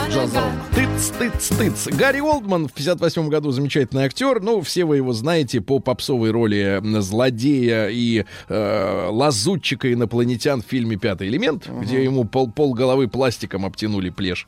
Джаз-рок. 0.10 0.73
Тыц, 0.94 1.50
тыц. 1.50 1.88
Гарри 1.88 2.20
Олдман 2.20 2.68
в 2.68 2.74
58 2.74 3.28
году 3.28 3.52
замечательный 3.52 4.04
актер. 4.04 4.40
Ну, 4.42 4.62
все 4.62 4.86
вы 4.86 4.98
его 4.98 5.12
знаете 5.14 5.60
по 5.60 5.80
попсовой 5.80 6.32
роли 6.32 6.82
злодея 7.00 7.88
и 7.90 8.26
э, 8.48 9.08
лазутчика 9.10 9.92
инопланетян 9.92 10.62
в 10.62 10.66
фильме 10.66 10.98
«Пятый 10.98 11.30
элемент», 11.30 11.68
где 11.68 12.04
ему 12.04 12.26
пол, 12.26 12.52
пол 12.52 12.74
головы 12.74 13.08
пластиком 13.08 13.66
обтянули 13.66 14.12
плешь. 14.12 14.46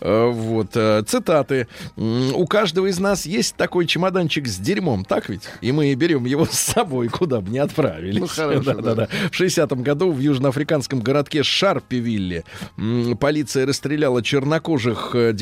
Э, 0.00 0.30
вот. 0.30 0.70
э, 0.74 1.02
цитаты. 1.06 1.66
У 1.96 2.46
каждого 2.46 2.86
из 2.86 2.98
нас 3.00 3.26
есть 3.26 3.56
такой 3.56 3.86
чемоданчик 3.86 4.46
с 4.46 4.56
дерьмом, 4.56 5.04
так 5.04 5.28
ведь? 5.28 5.42
И 5.60 5.72
мы 5.72 5.92
берем 5.94 6.24
его 6.26 6.46
с 6.46 6.58
собой, 6.58 7.08
куда 7.08 7.40
бы 7.40 7.50
ни 7.50 7.58
отправились. 7.58 8.20
Ну, 8.20 8.26
хорошо, 8.26 8.62
Да-да-да. 8.62 9.08
В 9.30 9.40
60-м 9.40 9.82
году 9.82 10.12
в 10.12 10.18
южноафриканском 10.20 11.00
городке 11.00 11.42
Шарпевилле 11.42 12.44
полиция 13.18 13.66
расстреляла 13.66 14.22
чернокожих 14.22 15.10
э, 15.14 15.32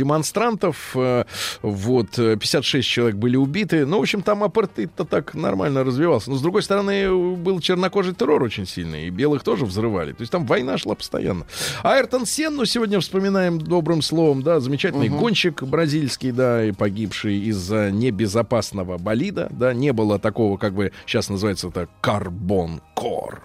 демонстрантов. 0.47 0.93
э, 0.95 1.25
Вот, 1.63 2.19
э, 2.19 2.37
56 2.37 2.89
человек 2.89 3.17
были 3.17 3.37
убиты. 3.37 3.87
Ну, 3.87 3.99
в 3.99 4.03
общем, 4.03 4.23
там 4.23 4.43
апартеид-то 4.43 5.05
так 5.05 5.35
нормально 5.35 5.85
развивался. 5.85 6.31
Но, 6.31 6.37
с 6.37 6.43
другой 6.43 6.63
стороны, 6.63 6.91
э, 6.91 7.37
был 7.37 7.61
чернокожий 7.61 8.15
террор 8.15 8.43
очень 8.43 8.67
сильный. 8.67 9.07
И 9.07 9.11
белых 9.11 9.43
тоже 9.43 9.65
взрывали. 9.65 10.13
То 10.13 10.23
есть 10.23 10.33
там 10.33 10.47
война 10.47 10.79
шла 10.79 10.95
постоянно. 10.95 11.47
Айртон 11.83 12.27
Сенну 12.27 12.65
сегодня 12.67 13.01
вспоминаем 13.01 13.59
добрым 13.59 14.03
словом. 14.03 14.43
Да, 14.43 14.61
замечательный 14.61 15.09
гонщик 15.09 15.63
бразильский, 15.63 16.33
да, 16.33 16.65
и 16.65 16.73
погибший 16.73 17.39
из-за 17.49 17.91
небезопасного 17.91 18.99
болида. 18.99 19.49
Да, 19.51 19.75
не 19.75 19.93
было 19.93 20.19
такого, 20.19 20.57
как 20.57 20.75
бы 20.75 20.93
сейчас 21.07 21.29
называется 21.29 21.69
это 21.69 21.89
карбон-кор 22.01 23.43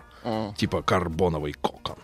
типа 0.55 0.81
карбоновый 0.81 1.53
кокон. 1.53 1.95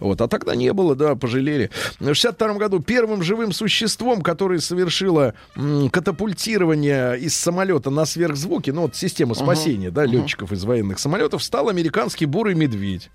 Вот, 0.00 0.20
а 0.20 0.28
тогда 0.28 0.54
не 0.54 0.72
было, 0.72 0.94
да, 0.94 1.14
пожалели. 1.14 1.70
В 1.98 2.04
62 2.14 2.54
году 2.54 2.80
первым 2.80 3.22
живым 3.22 3.52
существом, 3.52 4.22
которое 4.22 4.60
совершило 4.60 5.34
м, 5.56 5.90
катапультирование 5.90 7.18
из 7.18 7.36
самолета 7.36 7.90
на 7.90 8.04
сверхзвуки, 8.06 8.70
ну 8.70 8.82
вот 8.82 8.96
система 8.96 9.34
спасения, 9.34 9.90
да, 9.90 10.04
летчиков 10.04 10.52
из 10.52 10.64
военных 10.64 10.98
самолетов, 10.98 11.42
стал 11.42 11.68
американский 11.68 12.26
бурый 12.26 12.54
медведь. 12.54 13.10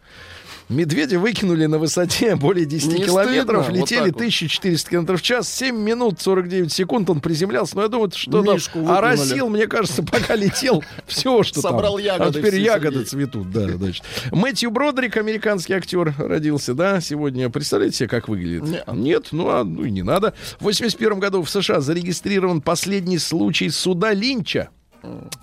Медведя 0.71 1.19
выкинули 1.19 1.65
на 1.65 1.77
высоте 1.77 2.35
более 2.37 2.65
10 2.65 2.93
Не 2.93 3.03
километров, 3.05 3.65
стыдно? 3.65 3.79
Летели 3.81 4.05
вот. 4.05 4.15
1400 4.15 4.89
километров 4.89 5.19
в 5.19 5.23
час, 5.23 5.53
7 5.53 5.75
минут 5.75 6.21
49 6.21 6.71
секунд 6.71 7.09
он 7.09 7.19
приземлялся. 7.19 7.75
Но 7.75 7.83
я 7.83 7.87
думаю, 7.89 8.11
что 8.15 8.43
там 8.43 8.55
Мишку 8.55 8.79
выплюнули. 8.79 8.97
оросил, 8.97 9.49
мне 9.49 9.67
кажется, 9.67 10.01
пока 10.11 10.35
летел 10.35 10.83
все, 11.07 11.43
что 11.43 11.61
там. 11.61 11.71
Собрал 11.73 11.97
ягоды 11.97 12.39
А 12.39 12.41
теперь 12.41 12.59
ягоды 12.59 13.05
Сергей. 13.05 13.05
цветут, 13.25 13.51
да, 13.51 13.67
значит. 13.67 14.03
Мэтью 14.31 14.71
Бродрик, 14.71 15.17
американский 15.17 15.73
актер, 15.73 16.15
родился, 16.17 16.73
да, 16.73 17.01
сегодня. 17.01 17.49
Представляете 17.49 17.97
себе, 17.97 18.07
как 18.09 18.29
выглядит? 18.29 18.63
Не. 18.63 18.83
Нет, 18.93 19.27
ну, 19.31 19.49
а, 19.49 19.63
ну 19.63 19.83
и 19.83 19.91
не 19.91 20.03
надо. 20.03 20.33
В 20.59 20.63
81 20.63 21.19
году 21.19 21.43
в 21.43 21.49
США 21.49 21.81
зарегистрирован 21.81 22.61
последний 22.61 23.17
случай 23.17 23.69
суда 23.69 24.13
Линча. 24.13 24.69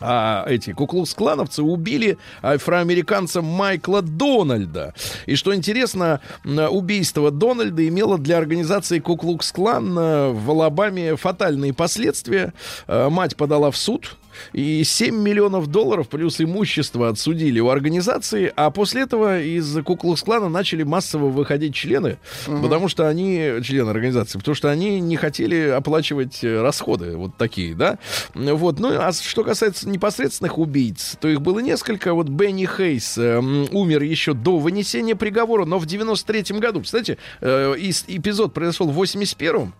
А 0.01 0.45
эти 0.49 0.73
куклукс-клановцы 0.73 1.63
убили 1.63 2.19
афроамериканца 2.43 3.43
Майкла 3.43 4.03
Дональда. 4.03 4.95
И 5.27 5.35
что 5.35 5.55
интересно, 5.55 6.21
убийство 6.45 7.31
Дональда 7.31 7.87
имело 7.87 8.19
для 8.19 8.39
организации 8.39 8.99
Куклукс-клан 9.01 9.99
э, 9.99 10.33
в 10.33 10.51
Алабаме 10.51 11.17
фатальные 11.17 11.75
последствия. 11.75 12.53
Э, 12.87 13.09
Мать 13.09 13.37
подала 13.37 13.71
в 13.71 13.77
суд. 13.77 14.17
И 14.53 14.83
7 14.85 15.15
миллионов 15.15 15.67
долларов 15.69 16.09
плюс 16.09 16.41
имущество 16.41 17.09
отсудили 17.09 17.61
у 17.61 17.69
организации, 17.69 18.53
а 18.57 18.71
после 18.71 19.03
этого 19.03 19.41
из 19.41 19.77
Куклукс-клана 19.83 20.49
начали 20.49 20.83
массово 20.83 21.27
выходить 21.27 21.75
члены, 21.75 22.19
потому 22.47 22.89
что 22.89 23.09
они, 23.09 23.55
члены 23.63 23.91
организации, 23.91 24.39
потому 24.39 24.55
что 24.55 24.71
они 24.71 25.01
не 25.01 25.17
хотели 25.17 25.69
оплачивать 25.69 26.43
э, 26.43 26.61
расходы 26.61 27.17
вот 27.17 27.37
такие, 27.37 27.75
да. 27.75 27.99
Вот, 28.35 28.79
ну, 28.79 28.91
а 28.99 29.13
что 29.13 29.45
касается 29.45 29.89
непосредственных 29.89 30.59
убийц, 30.59 31.17
то 31.21 31.29
их 31.29 31.41
было 31.41 31.61
несколько. 31.61 32.15
Вот 32.15 32.29
Бенни 32.29 32.67
Хейс 32.67 33.19
э, 33.19 33.39
умер 33.39 34.03
еще 34.03 34.35
до 34.35 34.59
вынесения 34.59 35.17
приговора, 35.17 35.65
но 35.65 35.79
в 35.79 35.87
93-м 35.87 36.61
году, 36.61 36.83
кстати, 36.83 37.19
э, 37.41 37.75
эпизод 38.09 38.53
произошел 38.55 38.89
в 38.89 39.03
81-м, 39.03 39.75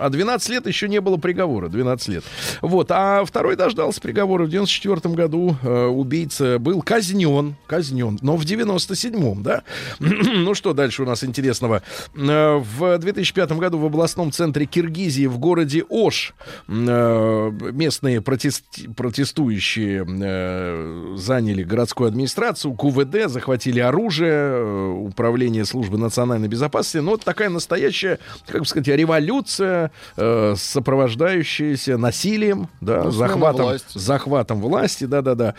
а 0.00 0.08
12 0.08 0.48
лет 0.50 0.66
еще 0.66 0.88
не 0.88 1.00
было 1.00 1.16
приговора, 1.16 1.68
12 1.68 2.08
лет. 2.08 2.24
Вот, 2.60 2.90
а 2.90 3.24
второй 3.24 3.56
дождался 3.56 4.00
приговора 4.04 4.44
в 4.44 4.50
94 4.50 5.14
году. 5.14 5.56
Э, 5.62 5.86
убийца 5.86 6.58
был 6.58 6.82
казнен, 6.82 7.56
казнен, 7.66 8.18
но 8.20 8.36
в 8.36 8.44
97-м, 8.44 9.42
да. 9.42 9.62
ну 9.98 10.54
что 10.54 10.74
дальше 10.74 11.02
у 11.02 11.06
нас 11.06 11.24
интересного? 11.24 11.82
Э, 12.14 12.56
в 12.58 12.98
2005 12.98 13.52
году 13.52 13.78
в 13.78 13.86
областном 13.86 14.30
центре 14.30 14.66
Киргизии 14.66 15.24
в 15.24 15.38
городе 15.38 15.84
Ош 15.88 16.34
э, 16.68 17.50
местные 17.72 18.20
протест- 18.20 18.94
протестующие 18.94 20.06
э, 20.06 21.14
заняли 21.16 21.62
городскую 21.62 22.08
администрацию, 22.08 22.74
КУВД, 22.74 23.28
захватили 23.28 23.80
оружие, 23.80 24.32
э, 24.34 24.90
управление 24.98 25.64
службы 25.64 25.96
национальной 25.96 26.48
безопасности. 26.48 26.98
Ну, 26.98 27.12
вот 27.12 27.24
такая 27.24 27.48
настоящая, 27.48 28.18
как 28.46 28.60
бы 28.60 28.66
сказать, 28.66 28.88
революция, 28.88 29.90
э, 30.18 30.54
сопровождающаяся 30.58 31.96
насилием, 31.96 32.68
да, 32.82 33.04
Ну, 33.04 33.10
захватом, 33.10 33.78
власти. 33.84 33.98
захватом 33.98 34.60
власти, 34.60 35.04
да-да-да. 35.04 35.54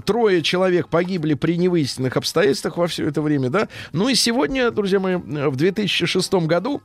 Трое 0.00 0.42
человек 0.42 0.88
погибли 0.88 1.34
при 1.34 1.56
невыясненных 1.56 2.16
обстоятельствах 2.16 2.76
во 2.76 2.86
все 2.86 3.06
это 3.06 3.22
время, 3.22 3.50
да. 3.50 3.68
Ну 3.92 4.08
и 4.08 4.14
сегодня, 4.14 4.70
друзья 4.70 5.00
мои, 5.00 5.16
в 5.16 5.56
2006 5.56 6.34
году 6.46 6.82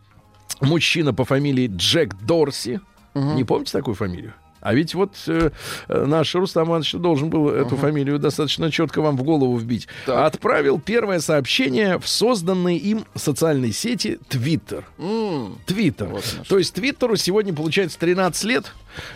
мужчина 0.61 1.13
по 1.13 1.25
фамилии 1.25 1.71
Джек 1.73 2.15
Дорси, 2.21 2.79
не 3.13 3.43
помните 3.43 3.71
такую 3.71 3.95
фамилию? 3.95 4.33
А 4.63 4.73
ведь 4.73 4.95
вот 4.95 5.11
э, 5.27 5.51
э, 5.89 6.05
наш 6.05 6.33
Рустам 6.35 6.69
Иванович 6.69 6.93
должен 6.93 7.29
был 7.29 7.49
эту 7.49 7.75
фамилию 7.75 8.17
достаточно 8.17 8.71
четко 8.71 9.01
вам 9.01 9.17
в 9.17 9.23
голову 9.23 9.57
вбить. 9.57 9.89
Так. 10.05 10.25
Отправил 10.25 10.79
первое 10.79 11.19
сообщение 11.19 11.99
в 11.99 12.07
созданной 12.07 12.77
им 12.77 13.03
социальной 13.13 13.73
сети 13.73 14.19
Twitter. 14.29 14.85
М, 14.99 15.57
Твиттер. 15.65 16.07
Вот 16.07 16.23
оно 16.35 16.45
То 16.45 16.57
есть 16.59 16.73
Твиттеру 16.75 17.17
сегодня 17.17 17.53
получается 17.53 17.99
13 17.99 18.43
лет. 18.45 18.71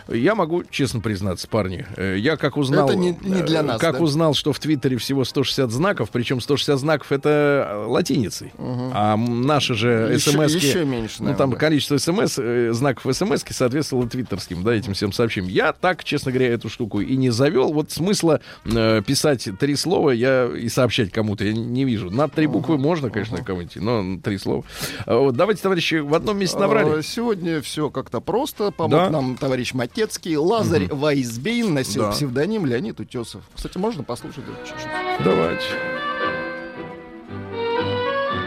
Я 0.07 0.35
могу 0.35 0.63
честно 0.69 0.99
признаться, 0.99 1.47
парни, 1.47 1.85
э, 1.95 2.15
я 2.17 2.37
как 2.37 2.57
узнал... 2.57 2.87
Это 2.89 2.97
не- 2.97 3.17
не 3.21 3.41
для 3.43 3.59
э, 3.59 3.63
нас, 3.63 3.79
Как 3.81 3.97
да? 3.97 4.03
узнал, 4.03 4.33
что 4.33 4.53
в 4.53 4.59
Твиттере 4.59 4.97
всего 4.97 5.23
160 5.23 5.71
знаков, 5.71 6.09
причем 6.11 6.41
160 6.41 6.79
знаков 6.79 7.11
это 7.11 7.67
э, 7.69 7.85
латиницей. 7.87 8.51
А 8.57 9.13
м, 9.13 9.41
наши 9.45 9.73
же 9.73 10.11
Еще- 10.13 10.31
смс 10.31 10.53
еще 10.55 10.85
меньше, 10.85 11.15
Ну, 11.19 11.27
там 11.35 11.49
наверное. 11.51 11.57
количество 11.57 11.97
смс, 11.97 12.39
знаков 12.77 13.15
смс 13.15 13.43
соответствовало 13.49 14.07
твиттерским, 14.07 14.63
да, 14.63 14.73
этим 14.73 14.93
всем 14.93 15.11
сообщениям. 15.11 15.51
Я 15.51 15.73
так, 15.73 16.03
честно 16.03 16.31
говоря, 16.31 16.49
эту 16.53 16.69
штуку 16.69 17.01
и 17.01 17.15
не 17.17 17.29
завел. 17.29 17.73
Вот 17.73 17.91
смысла 17.91 18.41
э, 18.65 19.01
писать 19.05 19.47
три 19.59 19.75
слова 19.75 20.11
я 20.11 20.45
и 20.47 20.69
сообщать 20.69 21.11
кому-то 21.11 21.43
я 21.45 21.53
не 21.53 21.85
вижу. 21.85 22.09
На 22.11 22.27
три 22.27 22.47
буквы 22.47 22.77
можно, 22.77 23.09
конечно, 23.09 23.43
кому-нибудь, 23.43 23.75
но 23.77 24.19
три 24.21 24.37
слова. 24.37 24.63
А 25.05 25.17
Вот, 25.17 25.35
давайте, 25.35 25.61
товарищи, 25.61 25.95
в 25.95 26.13
одном 26.13 26.37
месте 26.37 26.57
набрали. 26.57 26.99
А, 26.99 27.03
Сегодня 27.03 27.61
все 27.61 27.89
как-то 27.89 28.19
просто. 28.21 28.71
Помог 28.71 28.91
Да. 28.91 29.09
нам 29.09 29.35
товарищ 29.37 29.66
Матецкий. 29.73 30.35
Лазарь 30.35 30.87
Вайсбейн 30.91 31.73
носил 31.73 32.03
Да. 32.03 32.11
псевдоним 32.11 32.65
Леонид 32.65 32.99
Утесов. 32.99 33.43
Кстати, 33.55 33.77
можно 33.77 34.03
послушать? 34.03 34.43
это 34.45 34.67
чуть-чуть? 34.67 34.87
Давайте. 35.23 35.65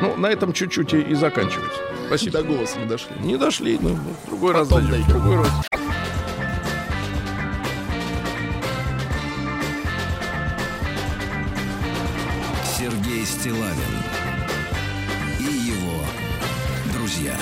Ну, 0.02 0.16
на 0.16 0.26
этом 0.28 0.52
чуть-чуть 0.52 0.94
и, 0.94 1.00
и 1.00 1.14
заканчивать. 1.14 1.72
Спасибо. 2.06 2.38
До 2.38 2.44
голоса 2.44 2.78
не 2.78 2.86
дошли. 2.86 3.10
Не 3.20 3.36
дошли, 3.36 3.78
ну, 3.80 3.90
в 4.24 4.28
другой 4.28 4.52
раз 4.54 4.68
Потом 4.68 4.88
дойдем. 4.88 5.04
в 5.04 5.08
дойдем. 5.08 5.22
Другой 5.22 5.36
раз. 5.44 5.52
Сергей 12.78 13.24
Стилавин 13.26 13.74
и 15.38 15.44
его 15.44 16.00
друзья. 16.94 17.36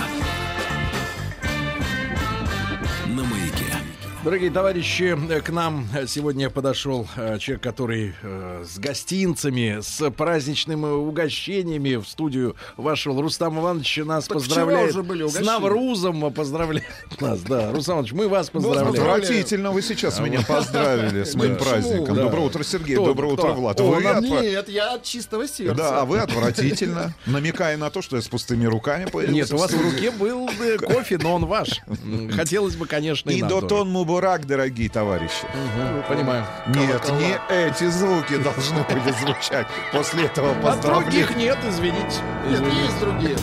Дорогие 4.25 4.51
товарищи, 4.51 5.17
к 5.45 5.51
нам 5.51 5.87
сегодня 6.09 6.51
подошел 6.51 7.07
э, 7.17 7.39
человек, 7.39 7.63
который 7.63 8.15
э, 8.21 8.65
с 8.69 8.77
гостинцами, 8.79 9.79
с 9.81 10.11
праздничными 10.11 10.87
угощениями 10.87 11.95
в 11.95 12.07
студию 12.07 12.57
вошел. 12.77 13.19
Рустам 13.23 13.61
Иванович 13.61 13.99
нас 13.99 14.27
Так 14.27 14.39
поздравляет. 14.39 14.91
уже 14.91 15.05
были 15.05 15.23
с 15.23 15.31
угощения. 15.31 15.47
Наврузом 15.53 16.33
поздравляет 16.35 16.85
нас. 17.21 17.41
Да, 17.43 17.71
Рустам 17.71 17.95
Иванович, 17.99 18.13
мы 18.13 18.29
вас 18.29 18.51
поздравляем. 18.51 18.89
Отвратительно 18.89 19.71
вы 19.71 19.83
сейчас 19.83 20.19
меня 20.19 20.43
поздравили 20.43 21.23
с 21.23 21.37
моим 21.37 21.55
Да. 21.57 21.65
праздником. 21.65 22.17
Доброе 22.17 22.47
утро, 22.47 22.65
Сергей. 22.65 22.97
Кто? 22.97 23.07
Доброе 23.07 23.33
утро, 23.35 23.53
Кто? 23.73 23.93
Влад. 23.93 24.21
Нет, 24.21 24.69
я 24.69 24.95
от 24.95 25.05
чистого 25.05 25.47
сердца. 25.47 25.75
Да, 25.77 26.01
а 26.01 26.05
вы 26.05 26.19
отвратительно, 26.19 27.15
намекая 27.25 27.77
на 27.77 27.89
то, 27.89 28.03
что 28.03 28.17
я 28.17 28.23
с 28.23 28.27
пустыми 28.29 28.67
руками 28.67 29.07
появился. 29.07 29.33
Нет, 29.33 29.53
у 29.53 29.59
вас 29.59 29.71
в 29.73 29.81
руке 29.81 30.11
был 30.11 30.51
э, 30.61 30.77
кофе, 30.79 31.19
но 31.19 31.37
он 31.37 31.47
ваш. 31.47 31.81
Хотелось 32.35 32.75
бы, 32.75 32.87
конечно, 32.87 33.31
и 33.31 33.39
И 33.39 33.43
нам 33.43 33.49
тоже. 33.51 33.67
Мубурак, 34.09 34.47
дорогие 34.47 34.89
товарищи. 34.89 35.45
Мгм, 35.77 36.03
Понимаю. 36.09 36.45
Нет, 36.69 37.03
не 37.19 37.39
эти 37.55 37.85
звуки 37.91 38.39
должны 38.39 38.83
были 38.85 39.13
звучать 39.21 39.67
после 39.93 40.25
этого 40.25 40.53
А 40.53 40.55
поздравления. 40.55 41.27
других 41.27 41.37
нет, 41.37 41.59
извините. 41.69 42.17
Нет, 42.49 42.63
есть 42.73 42.99
другие. 43.01 43.37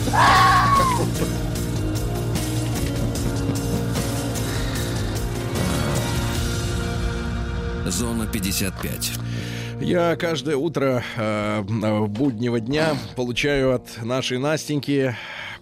Зона 7.86 8.26
55. 8.26 9.12
Я 9.80 10.16
каждое 10.16 10.56
утро 10.56 11.04
э, 11.16 11.62
буднего 11.62 12.58
дня 12.60 12.96
получаю 13.14 13.74
от 13.74 14.02
нашей 14.02 14.38
Настеньки 14.38 15.14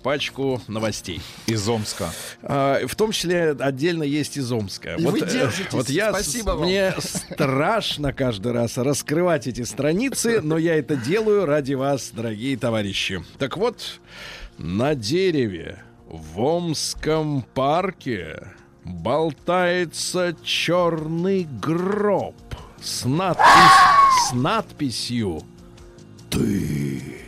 пачку 0.04 0.60
новостей. 0.68 1.20
Из 1.46 1.66
Омска. 1.68 2.10
А, 2.42 2.86
в 2.86 2.94
том 2.94 3.10
числе 3.10 3.50
отдельно 3.58 4.02
есть 4.04 4.36
из 4.36 4.52
Омска. 4.52 4.94
И 4.96 5.04
вы 5.04 5.18
э, 5.18 5.26
держитесь. 5.26 5.72
вот 5.72 5.88
я, 5.88 6.12
с- 6.12 6.20
Спасибо 6.22 6.50
вам. 6.50 6.64
мне 6.68 6.92
страшно 6.98 8.12
каждый 8.12 8.52
раз 8.52 8.76
раскрывать 8.76 9.46
эти 9.46 9.62
страницы, 9.62 10.40
но 10.42 10.58
я 10.58 10.76
это 10.76 10.94
делаю 10.94 11.46
ради 11.46 11.72
вас, 11.74 12.10
дорогие 12.12 12.56
товарищи. 12.58 13.24
Так 13.38 13.56
вот, 13.56 13.98
на 14.58 14.94
дереве 14.94 15.82
в 16.06 16.38
Омском 16.38 17.42
парке 17.54 18.46
болтается 18.84 20.36
черный 20.44 21.44
гроб 21.62 22.36
с, 22.82 23.06
надпись- 23.06 24.28
с 24.28 24.32
надписью 24.34 25.40
Ты. 26.28 27.23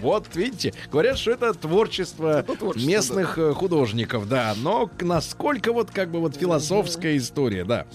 Вот, 0.00 0.26
видите, 0.34 0.74
говорят, 0.90 1.18
что 1.18 1.32
это 1.32 1.54
творчество, 1.54 2.42
творчество, 2.42 2.88
местных 2.88 3.38
э, 3.38 3.52
художников, 3.52 4.28
да. 4.28 4.54
Но 4.56 4.90
насколько 5.00 5.72
вот 5.72 5.90
как 5.90 6.10
бы 6.10 6.20
вот 6.20 6.36
философская 6.36 7.16
история, 7.16 7.64
да. 7.64 7.86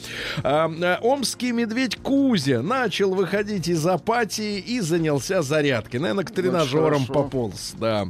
А, 0.44 0.72
а, 0.82 1.00
омский 1.02 1.52
медведь 1.52 1.98
Кузя 1.98 2.62
начал 2.62 3.14
выходить 3.14 3.68
из 3.68 3.86
апатии 3.86 4.60
и 4.60 4.80
занялся 4.80 5.42
зарядкой. 5.42 6.00
Наверное, 6.00 6.26
к 6.26 6.32
тренажерам 6.32 7.06
хорошо. 7.06 7.14
пополз, 7.14 7.74
да. 7.80 8.08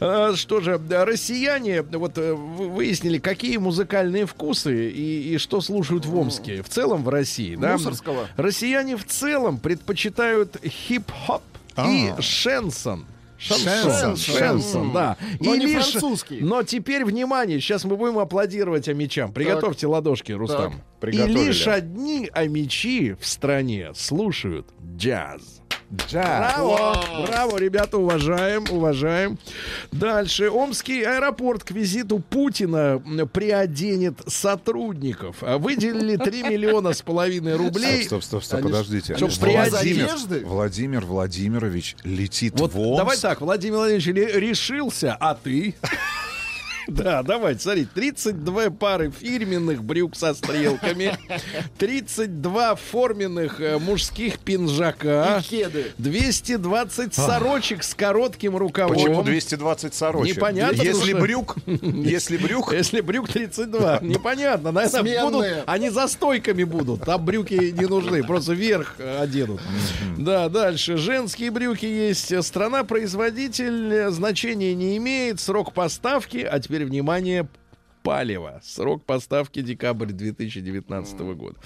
А, 0.00 0.34
что 0.34 0.60
же, 0.60 0.78
да, 0.78 1.04
россияне 1.04 1.82
вот 1.82 2.16
вы- 2.16 2.34
выяснили, 2.34 3.18
какие 3.18 3.56
музыкальные 3.56 4.26
вкусы 4.26 4.90
и, 4.90 5.34
и 5.34 5.38
что 5.38 5.60
слушают 5.60 6.06
в 6.06 6.16
Омске, 6.16 6.62
в 6.62 6.68
целом 6.68 7.04
в 7.04 7.08
России, 7.08 7.56
да. 7.56 7.72
Мусорского. 7.72 8.28
Россияне 8.36 8.96
в 8.96 9.04
целом 9.04 9.58
предпочитают 9.58 10.56
хип-хоп 10.64 11.42
и 11.76 12.08
А. 12.16 12.20
шенсон. 12.22 13.06
Шенсон, 13.38 14.16
шенсон, 14.16 14.92
да. 14.92 15.16
Но 15.40 15.54
и 15.54 15.58
не 15.58 15.66
лишь- 15.66 15.90
французский. 15.90 16.38
Но 16.40 16.62
теперь 16.62 17.04
внимание, 17.04 17.58
сейчас 17.60 17.84
мы 17.84 17.96
будем 17.96 18.20
аплодировать 18.20 18.88
омичам. 18.88 19.32
Приготовьте 19.32 19.88
ладошки, 19.88 20.30
Рустам. 20.30 20.74
Так. 21.00 21.12
И 21.12 21.16
лишь 21.16 21.66
одни 21.66 22.30
омичи 22.32 23.16
в 23.20 23.26
стране 23.26 23.90
слушают 23.96 24.68
джаз. 24.96 25.61
Браво! 25.92 27.04
Браво, 27.26 27.58
ребята, 27.58 27.98
уважаем, 27.98 28.64
уважаем. 28.70 29.38
Дальше. 29.90 30.48
Омский 30.50 31.02
аэропорт 31.02 31.64
к 31.64 31.70
визиту 31.70 32.18
Путина 32.18 33.02
приоденет 33.32 34.14
сотрудников. 34.26 35.36
А 35.42 35.58
Выделили 35.58 36.16
3 36.16 36.42
миллиона 36.50 36.94
с 36.94 37.02
половиной 37.02 37.56
рублей. 37.56 38.04
Стоп, 38.04 38.24
стоп, 38.24 38.42
стоп, 38.42 38.60
Они 38.60 38.68
подождите. 38.70 39.14
Приодеть. 39.14 39.72
Владимир, 39.72 40.04
одежды? 40.06 40.44
Владимир 40.46 41.04
Владимирович 41.04 41.96
летит 42.04 42.58
Вот 42.58 42.72
в 42.72 42.80
Омск. 42.80 42.98
давай 42.98 43.18
так, 43.18 43.40
Владимир 43.42 43.76
Владимирович 43.76 44.34
решился, 44.34 45.14
а 45.20 45.34
ты? 45.34 45.74
Да, 47.02 47.22
давайте, 47.22 47.60
смотри, 47.60 47.86
32 47.86 48.70
пары 48.70 49.10
фирменных 49.10 49.82
брюк 49.82 50.16
со 50.16 50.34
стрелками, 50.34 51.16
32 51.78 52.74
форменных 52.76 53.60
э, 53.60 53.78
мужских 53.78 54.38
пинжака, 54.38 55.40
И 55.40 55.48
кеды. 55.48 55.92
220 55.98 57.14
сорочек 57.14 57.82
с 57.82 57.94
коротким 57.94 58.56
рукавом. 58.56 58.94
Почему 58.94 59.22
220 59.22 59.94
сорочек? 59.94 60.36
Непонятно, 60.36 60.82
Если 60.82 61.12
брюк, 61.12 61.56
если 61.66 62.36
брюк, 62.36 62.72
Если 62.82 63.00
брюк 63.00 63.28
32, 63.28 64.00
непонятно. 64.02 64.72
Наверное, 64.72 65.24
будут, 65.24 65.46
они 65.66 65.90
за 65.90 66.08
стойками 66.08 66.64
будут. 66.64 67.04
Там 67.04 67.24
брюки 67.24 67.54
не 67.54 67.86
нужны, 67.86 68.22
просто 68.24 68.54
вверх 68.54 68.96
э, 68.98 69.20
оденут. 69.20 69.60
Да, 70.18 70.48
дальше. 70.48 70.96
Женские 70.96 71.50
брюки 71.50 71.86
есть. 71.86 72.32
Страна-производитель 72.44 73.92
э, 73.92 74.10
значения 74.10 74.74
не 74.74 74.96
имеет. 74.96 75.40
Срок 75.40 75.72
поставки, 75.72 76.38
а 76.38 76.58
теперь, 76.60 76.71
внимание, 76.80 77.48
палево. 78.02 78.60
Срок 78.62 79.04
поставки 79.04 79.62
декабрь 79.62 80.06
2019 80.06 81.18
года. 81.20 81.56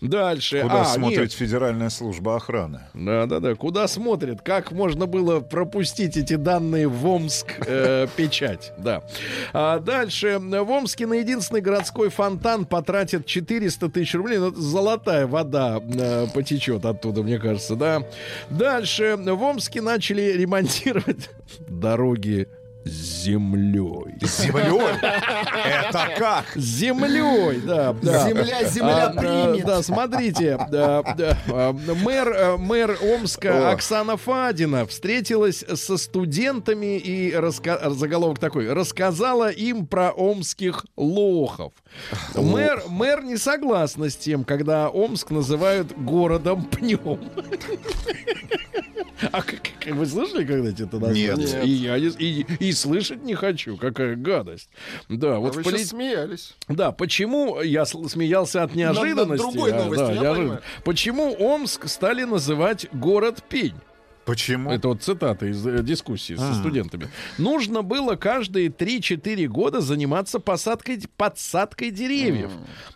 Дальше. 0.00 0.60
куда 0.62 0.82
А, 0.82 0.84
смотрит 0.84 1.18
нет. 1.18 1.32
Федеральная 1.32 1.90
служба 1.90 2.36
охраны? 2.36 2.82
Да, 2.94 3.26
да, 3.26 3.40
да. 3.40 3.54
Куда 3.54 3.88
смотрит? 3.88 4.42
Как 4.42 4.72
можно 4.72 5.06
было 5.06 5.40
пропустить 5.40 6.16
эти 6.16 6.34
данные 6.34 6.88
в 6.88 7.06
Омск 7.06 7.46
э, 7.66 8.06
печать? 8.16 8.72
Да. 8.78 9.02
А 9.52 9.78
дальше. 9.78 10.38
В 10.40 10.70
Омске 10.70 11.06
на 11.06 11.14
единственный 11.14 11.60
городской 11.60 12.10
фонтан 12.10 12.64
потратят 12.64 13.26
400 13.26 13.88
тысяч 13.88 14.14
рублей. 14.14 14.38
Ну, 14.38 14.54
золотая 14.54 15.26
вода 15.26 15.80
э, 15.80 16.26
потечет 16.34 16.84
оттуда, 16.84 17.22
мне 17.22 17.38
кажется, 17.38 17.76
да. 17.76 18.02
Дальше. 18.50 19.16
В 19.16 19.42
Омске 19.42 19.80
начали 19.80 20.32
ремонтировать 20.32 21.30
дороги 21.68 22.48
землей. 22.86 24.16
Землей? 24.20 24.96
Это 25.02 26.08
как? 26.18 26.44
С 26.54 26.60
землей, 26.60 27.60
да, 27.60 27.92
да. 27.92 28.28
Земля, 28.28 28.64
земля 28.64 29.06
А, 29.06 29.10
примет. 29.10 29.66
Да, 29.66 29.82
смотрите, 29.82 30.56
да, 30.70 31.02
да, 31.16 31.38
а, 31.48 31.72
мэр, 31.72 32.28
э, 32.28 32.56
мэр 32.56 32.98
Омска 33.02 33.70
О. 33.70 33.72
Оксана 33.72 34.16
Фадина 34.16 34.86
встретилась 34.86 35.64
со 35.74 35.96
студентами 35.96 36.98
и 36.98 37.32
раска- 37.32 37.90
заголовок 37.90 38.38
такой, 38.38 38.72
рассказала 38.72 39.50
им 39.50 39.86
про 39.86 40.10
омских 40.10 40.86
лохов. 40.96 41.72
Мэр, 42.34 42.82
мэр 42.88 43.22
не 43.24 43.36
согласна 43.36 44.10
с 44.10 44.16
тем, 44.16 44.44
когда 44.44 44.88
Омск 44.88 45.30
называют 45.30 45.92
городом 45.96 46.64
пнем. 46.64 47.18
А 49.32 49.42
как, 49.42 49.60
как 49.80 49.94
вы 49.94 50.06
слышали 50.06 50.44
когда-то 50.44 50.82
это 50.84 50.98
название? 50.98 51.36
Нет. 51.36 51.64
И 51.64 51.68
я 51.70 51.98
не- 51.98 52.08
и, 52.08 52.46
и 52.60 52.72
слышать 52.72 53.22
не 53.22 53.34
хочу. 53.34 53.76
Какая 53.76 54.14
гадость. 54.16 54.68
Да, 55.08 55.36
А 55.36 55.38
вот 55.38 55.56
вы 55.56 55.62
поли- 55.62 55.78
сейчас 55.78 55.88
смеялись. 55.88 56.54
Да, 56.68 56.92
почему 56.92 57.60
я 57.62 57.84
смеялся 57.86 58.62
от 58.62 58.74
неожиданности? 58.74 59.42
другой 59.42 59.72
а, 59.72 59.76
новости, 59.84 60.02
да, 60.04 60.12
я 60.12 60.20
неожиданно. 60.20 60.60
Почему 60.84 61.32
Омск 61.38 61.88
стали 61.88 62.24
называть 62.24 62.86
город 62.92 63.42
пень? 63.48 63.74
Почему? 64.26 64.72
Это 64.72 64.88
вот 64.88 65.02
цитата 65.02 65.46
из 65.46 65.64
э, 65.64 65.82
дискуссии 65.84 66.34
со 66.34 66.50
А. 66.50 66.54
студентами. 66.54 67.08
Нужно 67.38 67.82
было 67.82 68.16
каждые 68.16 68.68
3-4 68.68 69.46
года 69.46 69.80
заниматься 69.80 70.40
посадкой, 70.40 71.00
подсадкой 71.16 71.92
деревьев. 71.92 72.50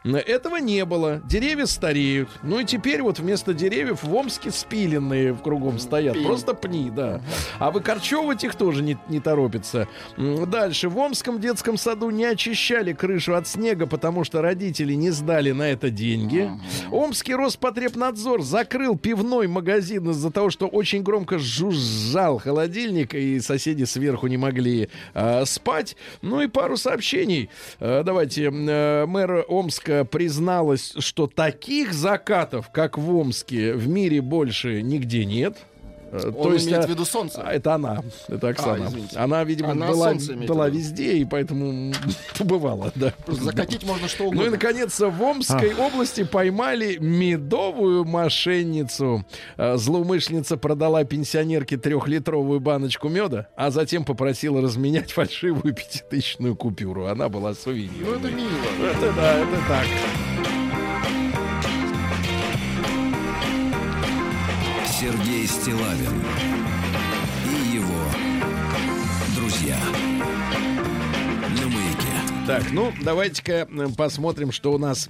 Этого 0.05 0.57
не 0.57 0.85
было. 0.85 1.23
Деревья 1.29 1.67
стареют. 1.67 2.29
Ну 2.43 2.59
и 2.59 2.65
теперь 2.65 3.01
вот 3.03 3.21
вместо 3.21 3.55
деревьев 3.55 4.03
в 4.03 4.13
Омске 4.13 4.51
спиленные 4.51 5.35
кругом 5.35 5.79
стоят. 5.79 6.15
Пень. 6.15 6.27
Просто 6.27 6.53
пни, 6.53 6.91
да. 6.91 7.23
А 7.61 7.71
выкорчевывать 7.71 8.43
их 8.43 8.57
тоже 8.57 8.83
не, 8.83 8.99
не 9.09 9.21
торопится. 9.21 9.87
Дальше. 10.17 10.89
В 10.89 10.99
Омском 10.99 11.41
детском 11.41 11.77
саду 11.77 12.11
не 12.11 12.25
очищали 12.25 12.93
крышу 12.93 13.37
от 13.37 13.47
снега, 13.47 13.87
потому 13.87 14.25
что 14.25 14.43
родители 14.43 14.95
не 14.95 15.11
сдали 15.11 15.53
на 15.53 15.71
это 15.71 15.91
деньги. 15.91 16.51
Омский 16.91 17.35
Роспотребнадзор 17.37 18.43
закрыл 18.43 18.99
пивной 18.99 19.47
магазин 19.47 20.11
из-за 20.11 20.33
того, 20.33 20.51
что 20.51 20.67
очень 20.67 21.03
громко 21.05 21.20
жужжал 21.29 22.39
холодильник, 22.39 23.15
и 23.15 23.41
соседи 23.41 23.85
сверху 23.85 24.27
не 24.27 24.37
могли 24.37 24.89
э, 25.15 25.45
спать. 25.45 25.97
Ну 26.23 26.41
и 26.41 26.49
пару 26.49 26.77
сообщений. 26.77 27.51
Э, 27.79 28.03
давайте. 28.05 28.51
Э, 28.51 29.07
мэр 29.07 29.45
Омска 29.49 30.05
призналась, 30.05 30.95
что 30.99 31.27
таких 31.27 31.93
закатов, 31.93 32.71
как 32.71 32.99
в 32.99 33.15
Омске, 33.15 33.75
в 33.75 33.89
мире 33.89 34.21
больше 34.21 34.83
нигде 34.83 35.25
нет. 35.25 35.59
Э, 36.13 36.33
Он 36.37 36.57
имеет 36.57 36.73
а, 36.85 36.87
в 36.87 36.91
виду 36.91 37.05
солнце. 37.05 37.43
а, 37.45 37.53
Это 37.53 37.75
она, 37.75 38.03
это 38.29 38.49
Оксана. 38.49 38.87
извините. 38.87 39.17
она, 39.19 39.45
видимо, 39.45 39.71
Она 39.73 39.89
была, 39.89 40.13
была 40.47 40.69
везде, 40.69 41.19
и 41.19 41.25
поэтому 41.25 41.93
побывала, 42.39 42.93
да. 42.95 43.13
Закатить 43.27 43.85
можно 43.85 44.09
что 44.09 44.25
Ну 44.25 44.31
и, 44.31 44.35
угодно. 44.35 44.51
наконец, 44.53 44.99
в 44.99 45.23
Омской 45.23 45.75
области 45.75 46.25
поймали 46.25 46.97
медовую 46.99 48.05
мошенницу. 48.05 49.25
Э, 49.57 49.77
Злоумышленница 49.77 50.57
продала 50.57 51.05
пенсионерке 51.05 51.77
трехлитровую 51.77 52.61
баночку 52.61 53.09
меда, 53.09 53.49
а 53.57 53.71
затем 53.71 54.05
попросила 54.05 54.61
разменять 54.61 55.13
фальшивую 55.13 55.75
пятитысячную 55.75 56.57
купюру. 56.57 57.07
Она 57.07 57.29
была 57.29 57.51
Ну 57.51 57.55
сувенирной. 57.55 58.19
это 58.19 58.31
мило. 58.31 58.51
Это 58.93 59.13
да, 59.13 59.35
это 59.39 59.57
так. 59.69 59.87
Стилавин 65.61 66.50
Так, 72.51 72.65
ну, 72.73 72.93
давайте-ка 73.01 73.69
посмотрим, 73.97 74.51
что 74.51 74.73
у 74.73 74.79
нас 74.79 75.09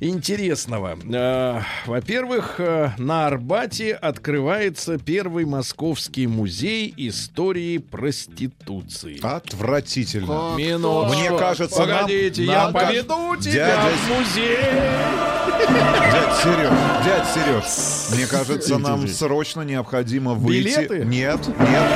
интересного. 0.00 0.98
Э, 1.10 1.60
Во-первых, 1.86 2.56
э, 2.58 2.90
на 2.98 3.26
Арбате 3.26 3.94
открывается 3.94 4.98
первый 4.98 5.46
московский 5.46 6.26
музей 6.26 6.92
истории 6.96 7.78
проституции. 7.78 9.18
Отвратительно. 9.22 10.26
Как 10.50 10.58
Минуточку. 10.58 11.18
Мне 11.30 11.38
кажется, 11.38 11.86
нам- 11.86 12.00
Погодите, 12.02 12.44
я 12.44 12.64
нам 12.64 12.72
как- 12.74 12.88
поведу 12.88 13.36
тебя 13.36 13.52
Дядя 13.66 13.80
в 13.96 14.08
музей. 14.18 14.58
Дядь 16.12 16.36
Сереж, 16.42 16.70
дядь 17.04 17.26
Сереж, 17.32 18.16
мне 18.16 18.26
кажется, 18.26 18.78
нам 18.78 19.08
срочно 19.08 19.62
необходимо 19.62 20.34
выйти. 20.34 20.64
Билеты? 20.64 21.04
Нет, 21.06 21.40
нет. 21.46 21.90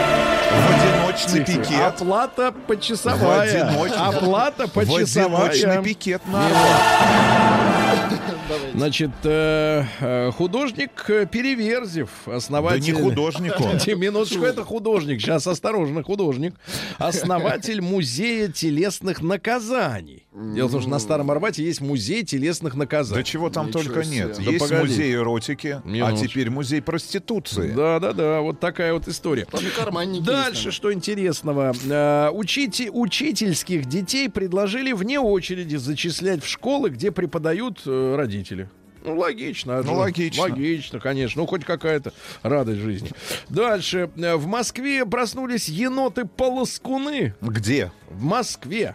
В 0.59 0.71
одиночный 0.71 1.45
пикет. 1.45 1.81
Оплата 2.01 2.53
почасовая. 2.67 3.71
В 3.73 3.93
Оплата 3.93 4.67
В 4.67 4.73
почасовая. 4.73 5.51
одиночный 5.51 5.83
пикет 5.83 6.27
на 6.27 6.47
Арбат. 6.47 8.19
Значит, 8.75 9.11
э, 9.25 9.85
э, 10.01 10.31
художник 10.33 11.05
Переверзев, 11.31 12.09
Да 12.27 12.37
основатель... 12.37 12.83
не 12.85 12.93
художник 12.93 13.61
он. 13.61 13.77
Минуточку, 13.99 14.45
это 14.45 14.65
художник. 14.65 15.21
Сейчас 15.21 15.47
осторожно, 15.47 16.03
художник. 16.03 16.55
Основатель 16.99 17.81
музея 17.83 18.49
телесных 18.49 19.21
наказаний. 19.21 20.28
Дело 20.55 20.68
в 20.68 20.72
том, 20.72 20.80
что 20.80 20.91
на 20.91 20.99
Старом 20.99 21.30
Арбате 21.30 21.64
есть 21.64 21.80
музей 21.80 22.24
телесных 22.24 22.74
Да 22.74 22.78
наказаний. 22.78 23.24
чего 23.24 23.51
там 23.51 23.68
Ничего 23.68 23.82
только 23.82 24.05
себе. 24.05 24.16
нет. 24.16 24.36
Да 24.36 24.43
Есть 24.51 24.59
погоди. 24.68 24.82
музей 24.89 25.14
эротики, 25.14 25.80
а 25.84 25.89
Минуточку. 25.89 26.26
теперь 26.28 26.51
музей 26.51 26.80
проституции. 26.80 27.72
Да, 27.72 27.99
да, 27.99 28.12
да, 28.12 28.41
вот 28.41 28.61
такая 28.61 28.93
вот 28.95 29.09
история. 29.09 29.47
Там 29.51 29.61
и 29.64 29.70
карманники 29.70 30.24
Дальше, 30.24 30.68
есть, 30.68 30.76
что 30.76 30.93
интересного. 30.93 31.74
Э, 31.89 32.30
учите, 32.32 32.91
учительских 32.91 33.86
детей 33.86 34.28
предложили 34.28 34.93
вне 34.93 35.18
очереди 35.18 35.76
зачислять 35.76 36.43
в 36.45 36.49
школы, 36.49 36.91
где 36.91 37.11
преподают 37.11 37.80
э, 37.86 38.14
родители. 38.16 38.68
Ну, 39.09 39.19
логично. 39.19 39.79
а 39.79 39.83
Ну, 39.83 39.95
логично. 39.95 40.43
Логично, 40.43 41.01
конечно. 41.01 41.41
Ну, 41.43 41.47
хоть 41.47 41.65
какая-то 41.65 42.13
радость 42.43 42.81
жизни. 42.81 43.11
Дальше. 43.49 44.11
В 44.17 44.47
Москве 44.47 45.05
проснулись 45.07 45.69
еноты-полоскуны. 45.69 47.35
Где? 47.41 47.91
В 48.11 48.23
Москве. 48.23 48.95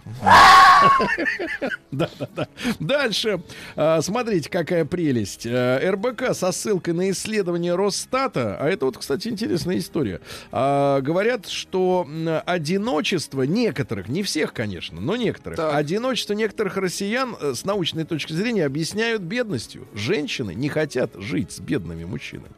Да, 1.92 2.10
да, 2.20 2.28
да. 2.36 2.48
Дальше. 2.80 3.42
А, 3.76 4.02
Смотрите, 4.02 4.50
какая 4.50 4.86
прелесть. 4.86 5.46
Э, 5.46 5.92
РБК 5.92 6.34
со 6.34 6.52
ссылкой 6.52 6.94
на 6.96 7.12
исследование 7.12 7.76
Росстата, 7.76 8.58
а 8.60 8.68
это 8.68 8.86
вот, 8.86 8.98
кстати, 8.98 9.28
интересная 9.28 9.78
история, 9.78 10.22
а, 10.52 11.02
говорят, 11.02 11.48
что 11.48 12.08
одиночество 12.46 13.44
некоторых, 13.44 14.08
не 14.08 14.24
всех, 14.24 14.54
конечно, 14.54 15.00
но 15.00 15.16
некоторых, 15.16 15.60
одиночество 15.60 16.34
некоторых 16.34 16.78
россиян 16.78 17.36
э, 17.40 17.54
с 17.56 17.64
научной 17.66 18.06
точки 18.06 18.34
зрения 18.34 18.66
объясняют 18.66 19.22
бедностью. 19.22 19.88
Женщины 20.04 20.54
не 20.54 20.68
хотят 20.68 21.16
жить 21.16 21.54
с 21.54 21.62
бедными 21.62 22.04
мужчинами. 22.04 22.56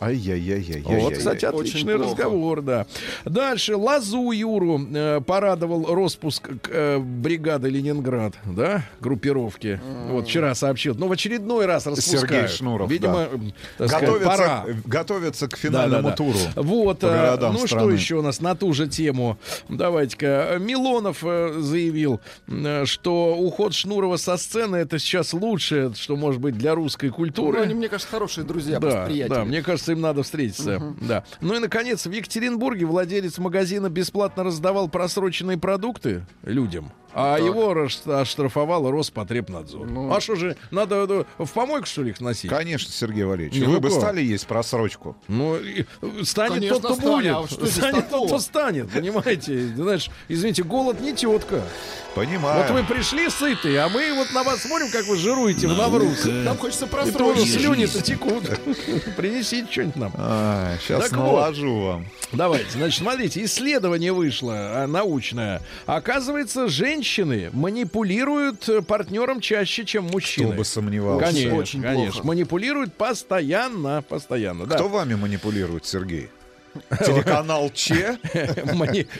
Ай-яй-яй-яй. 0.00 0.82
Вот, 0.84 1.14
кстати, 1.16 1.46
Очень 1.46 1.58
отличный 1.60 1.94
плохо. 1.96 2.10
разговор, 2.10 2.62
да. 2.62 2.86
Дальше 3.24 3.76
Лазу 3.76 4.30
Юру 4.30 4.80
э, 4.94 5.20
порадовал 5.26 5.94
распуск 5.94 6.48
э, 6.68 6.98
бригады 6.98 7.70
Ленинград, 7.70 8.34
да, 8.44 8.82
группировки. 9.00 9.80
Вот 10.10 10.26
вчера 10.28 10.54
сообщил. 10.54 10.94
Ну, 10.96 11.08
в 11.08 11.12
очередной 11.12 11.66
раз 11.66 11.86
распускают. 11.86 12.30
Сергей 12.30 12.48
Шнуров, 12.48 12.90
Видимо, 12.90 13.28
да. 13.32 13.38
так 13.78 13.88
сказать, 13.88 14.08
Готовятся, 14.08 14.28
пора. 14.36 14.64
готовятся 14.84 15.48
к 15.48 15.50
Да, 15.52 15.56
финальному 15.56 16.02
да, 16.02 16.10
да. 16.10 16.16
туру. 16.16 16.38
Вот, 16.56 17.00
городам 17.00 17.52
ну 17.54 17.58
что 17.60 17.66
страны. 17.68 17.92
еще 17.92 18.16
у 18.16 18.22
нас 18.22 18.40
на 18.40 18.54
ту 18.54 18.72
же 18.72 18.88
тему? 18.88 19.38
Давайте-ка. 19.68 20.56
Милонов 20.60 21.18
э, 21.22 21.54
заявил, 21.60 22.20
э, 22.48 22.84
что 22.84 23.36
уход 23.36 23.74
Шнурова 23.74 24.16
со 24.16 24.36
сцены 24.36 24.76
это 24.76 24.98
сейчас 24.98 25.32
лучшее, 25.32 25.92
что 25.94 26.16
может 26.16 26.40
быть 26.40 26.56
для 26.58 26.74
русской 26.74 27.06
Ну, 27.08 27.14
культуры. 27.14 27.60
они, 27.60 27.74
мне 27.74 27.88
кажется, 27.88 28.10
хорошие 28.10 28.44
друзья, 28.44 28.78
Да, 28.78 29.08
да, 29.28 29.44
мне 29.44 29.62
кажется, 29.62 29.85
им 29.88 30.00
надо 30.00 30.22
встретиться. 30.22 30.94
Да. 31.00 31.24
Ну 31.40 31.54
и 31.54 31.58
наконец, 31.58 32.06
в 32.06 32.10
Екатеринбурге 32.10 32.86
владелец 32.86 33.38
магазина 33.38 33.88
бесплатно 33.88 34.44
раздавал 34.44 34.88
просроченные 34.88 35.58
продукты 35.58 36.26
людям. 36.42 36.92
А 37.18 37.38
Так. 37.38 37.46
его 37.46 37.88
оштрафовал 38.20 38.90
Роспотребнадзор. 38.90 39.86
Ну. 39.90 40.12
А 40.12 40.20
что 40.20 40.34
же, 40.34 40.54
надо 40.70 41.24
э, 41.38 41.44
в 41.44 41.50
помойку, 41.50 41.86
что 41.86 42.02
ли, 42.02 42.10
их 42.10 42.20
носить? 42.20 42.50
Конечно, 42.50 42.92
Сергей 42.92 43.24
Валерьевич. 43.24 43.58
Ну, 43.58 43.70
Вы 43.72 43.80
бы 43.80 43.90
стали 43.90 44.22
есть 44.22 44.46
просрочку. 44.46 45.16
Ну, 45.26 45.56
э, 45.56 45.84
станет 46.24 46.52
Конечно, 46.52 46.78
тот, 46.80 46.98
кто 46.98 47.18
станет. 47.18 47.36
будет. 47.38 47.62
А 47.62 47.66
станет 47.66 48.10
тот, 48.10 48.26
кто 48.26 48.38
станет, 48.38 48.90
понимаете? 48.90 49.66
Знаешь, 49.68 50.10
извините, 50.28 50.62
голод 50.62 51.00
не 51.00 51.14
тетка. 51.14 51.62
Понимаю. 52.14 52.62
Вот 52.62 52.70
вы 52.70 52.84
пришли 52.84 53.30
сытые, 53.30 53.80
а 53.80 53.88
мы 53.88 54.12
вот 54.14 54.34
на 54.34 54.42
вас 54.42 54.60
смотрим, 54.60 54.90
как 54.90 55.06
вы 55.06 55.16
жируете 55.16 55.68
в 55.68 55.76
Навруз. 55.76 56.26
Нам 56.26 56.58
хочется 56.58 56.86
просрочить. 56.86 57.54
слюни-то 57.54 58.02
текут. 58.02 58.44
Принесите 59.16 59.66
что-нибудь 59.70 59.96
нам. 59.96 60.12
сейчас 60.82 61.04
Так 61.08 61.12
вот. 61.12 61.26
наложу 61.26 61.80
вам. 61.80 62.06
Давайте, 62.32 62.72
значит, 62.72 62.98
смотрите, 62.98 63.42
исследование 63.44 64.12
вышло 64.12 64.82
а, 64.82 64.86
научное. 64.86 65.62
Оказывается, 65.86 66.68
женщины 66.68 67.05
манипулируют 67.52 68.68
э, 68.68 68.82
партнером 68.82 69.40
чаще, 69.40 69.84
чем 69.84 70.04
мужчины. 70.04 70.48
Кто 70.48 70.56
бы 70.56 70.64
сомневался. 70.64 71.26
Конечно, 71.26 71.56
Очень 71.56 71.82
конечно. 71.82 72.12
плохо. 72.12 72.26
Манипулируют 72.26 72.94
постоянно, 72.94 74.02
постоянно. 74.02 74.66
Да. 74.66 74.76
Кто 74.76 74.88
вами 74.88 75.14
манипулирует, 75.14 75.86
Сергей? 75.86 76.28
Телеканал 77.06 77.70
Че 77.70 78.18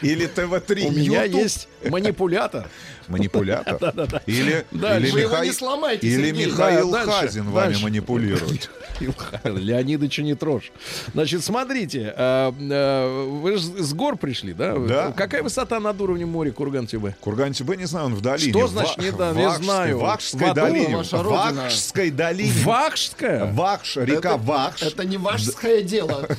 или 0.01 0.27
ТВ-3? 0.27 0.87
У 0.87 0.91
меня 0.91 1.23
есть 1.23 1.67
манипулятор. 1.89 2.67
Манипулятор. 3.07 3.77
Или, 4.25 4.65
или 4.71 5.11
Вы 5.11 5.19
его 5.21 5.35
Миха- 5.35 5.45
не 5.45 5.51
сломайте, 5.51 6.07
или 6.07 6.27
Сергей. 6.27 6.45
Михаил 6.47 6.91
Да, 6.91 7.05
дальше, 7.05 7.21
Хазин 7.27 7.49
вами 7.51 7.65
дальше. 7.69 7.83
манипулирует. 7.83 8.69
Леонидовича 9.43 10.23
не 10.23 10.33
трожь. 10.35 10.71
Значит, 11.13 11.43
смотрите, 11.43 12.13
а, 12.17 12.53
а, 12.71 13.25
вы 13.25 13.57
же 13.57 13.83
с 13.83 13.93
гор 13.93 14.17
пришли, 14.17 14.53
да? 14.53 14.75
Да. 14.77 15.11
Какая 15.11 15.43
высота 15.43 15.79
над 15.79 15.99
уровнем 16.01 16.29
моря 16.29 16.51
Курган-Тюбе? 16.51 17.15
Курган-Тюбе, 17.21 17.77
не 17.77 17.85
знаю, 17.85 18.07
он 18.07 18.15
в 18.15 18.21
долине. 18.21 18.51
Что 18.51 18.67
значит 18.67 18.97
не 18.97 19.11
да, 19.11 19.31
Вахшской- 19.33 19.63
знаю. 19.63 19.99
Вахшской 19.99 20.53
долине. 20.53 20.97
Вахшской 20.97 22.11
долине. 22.11 22.53
Вахшская? 22.63 23.45
Вахш, 23.53 23.97
река 23.97 24.37
Вахш. 24.37 24.81
Это 24.81 25.05
не 25.05 25.17
вашское 25.17 25.81
дело. 25.81 26.27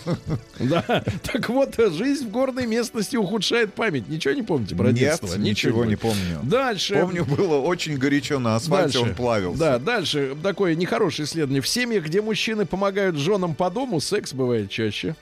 Да. 0.59 1.05
Так 1.23 1.49
вот, 1.51 1.77
жизнь 1.77 2.27
в 2.27 2.31
горной 2.33 2.67
местности 2.67 3.15
ухудшает 3.17 3.75
память. 3.75 4.09
Ничего 4.09 4.35
не 4.35 4.43
помните 4.43 4.75
про 4.75 4.87
Нет, 4.89 4.97
детство? 4.97 5.37
ничего 5.37 5.85
не 5.85 5.95
помню. 5.95 6.41
Дальше. 6.59 6.95
Помню, 7.01 7.25
было 7.25 7.57
очень 7.61 7.97
горячо 7.97 8.39
на 8.41 8.57
асфальте, 8.57 8.99
он 8.99 9.15
плавился. 9.15 9.59
Да, 9.59 9.79
дальше 9.79 10.37
такое 10.43 10.75
нехорошее 10.75 11.25
исследование. 11.27 11.63
В 11.63 11.69
семьях, 11.69 12.05
где 12.05 12.21
мужчины 12.21 12.67
помогают 12.67 13.17
женам 13.17 13.55
по 13.55 13.71
дому, 13.71 14.01
секс 14.01 14.33
бывает 14.33 14.69
чаще. 14.71 15.15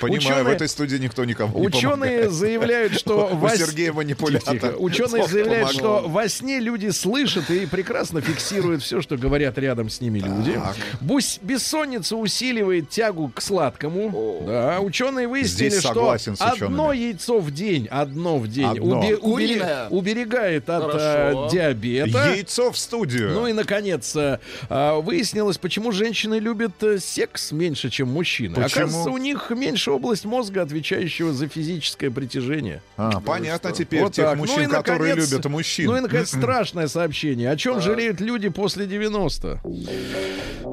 Понимаю, 0.00 0.18
Ученые- 0.20 0.44
в 0.44 0.48
этой 0.48 0.68
студии 0.68 0.96
никто 0.96 1.24
никому 1.24 1.58
не 1.58 1.66
Ученые 1.66 1.90
помогает. 1.90 2.32
заявляют, 2.32 2.92
что 2.94 3.28
У 3.32 3.36
во 3.36 3.50
Сергея 3.56 3.92
манипулятор. 3.92 4.76
Ученые 4.78 5.26
заявляют, 5.26 5.72
помогло. 5.72 5.98
что 6.00 6.08
во 6.08 6.28
сне 6.28 6.60
люди 6.60 6.90
слышат 6.90 7.50
и 7.50 7.66
прекрасно 7.66 8.20
фиксируют 8.20 8.82
все, 8.82 9.02
что 9.02 9.16
говорят 9.16 9.58
рядом 9.58 9.90
с 9.90 10.00
ними 10.00 10.20
люди. 10.20 10.60
Бус- 11.00 11.40
Бессонница 11.42 12.16
усиливает 12.16 12.90
тягу 12.90 13.32
к 13.34 13.40
сладкому. 13.40 14.44
Да, 14.46 14.78
ученые 14.80 15.26
выяснили, 15.26 15.78
что 15.80 16.16
одно 16.38 16.92
яйцо 16.92 17.40
в 17.40 17.50
день, 17.50 17.88
одно 17.90 18.38
в 18.38 18.46
день 18.48 18.66
Одно. 18.68 19.02
Уберегает 20.28 20.68
от 20.70 20.82
Хорошо. 20.84 21.46
э, 21.46 21.50
диабета. 21.50 22.30
Яйцо 22.34 22.70
в 22.70 22.78
студию. 22.78 23.30
Ну 23.32 23.46
и, 23.46 23.52
наконец, 23.52 24.14
э, 24.16 24.38
а, 24.68 25.00
выяснилось, 25.00 25.58
почему 25.58 25.92
женщины 25.92 26.38
любят 26.38 26.82
э, 26.82 26.98
секс 26.98 27.52
меньше, 27.52 27.90
чем 27.90 28.08
мужчины. 28.08 28.54
Почему? 28.54 28.82
Оказывается, 28.84 29.10
у 29.10 29.18
них 29.18 29.50
меньше 29.50 29.90
область 29.90 30.24
мозга, 30.24 30.62
отвечающего 30.62 31.32
за 31.32 31.48
физическое 31.48 32.10
притяжение. 32.10 32.82
А, 32.96 33.20
понятно 33.20 33.72
теперь 33.72 34.02
Вот 34.02 34.12
тех 34.14 34.26
так. 34.26 34.36
мужчин, 34.38 34.56
Ну 34.64 34.68
и, 34.68 34.72
которые 34.72 35.10
наконец- 35.14 35.30
любят 35.30 35.46
мужчин. 35.46 35.86
Ну 35.86 35.96
и, 35.96 36.00
наконец, 36.00 36.28
страшное 36.28 36.88
сообщение. 36.88 37.50
О 37.50 37.56
чем 37.56 37.80
жалеют 37.80 38.20
люди 38.20 38.48
после 38.48 38.86
90? 38.86 39.60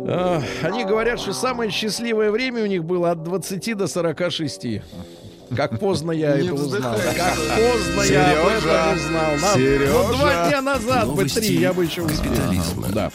А, 0.07 0.43
Они 0.61 0.83
говорят, 0.83 1.19
что 1.19 1.33
самое 1.33 1.71
счастливое 1.71 2.31
время 2.31 2.63
у 2.63 2.65
них 2.65 2.83
было 2.83 3.11
от 3.11 3.23
20 3.23 3.73
до 3.73 3.87
46. 3.87 4.81
Как 5.55 5.79
поздно 5.79 6.11
я 6.11 6.37
Не 6.37 6.45
это 6.47 6.53
узнал. 6.53 6.95
Как 6.95 7.35
поздно 7.35 8.01
я 8.03 8.41
об 8.41 8.47
этом 8.47 8.95
узнал. 8.95 9.37
Нам- 9.41 9.59
Сережа. 9.59 9.93
ну, 9.93 10.13
два 10.17 10.47
дня 10.49 10.61
назад 10.61 11.07
бы 11.13 11.25
три, 11.25 11.57
я 11.57 11.73
бы 11.73 11.85
еще 11.85 12.03
успел. 12.03 12.31
Да. 12.89 13.11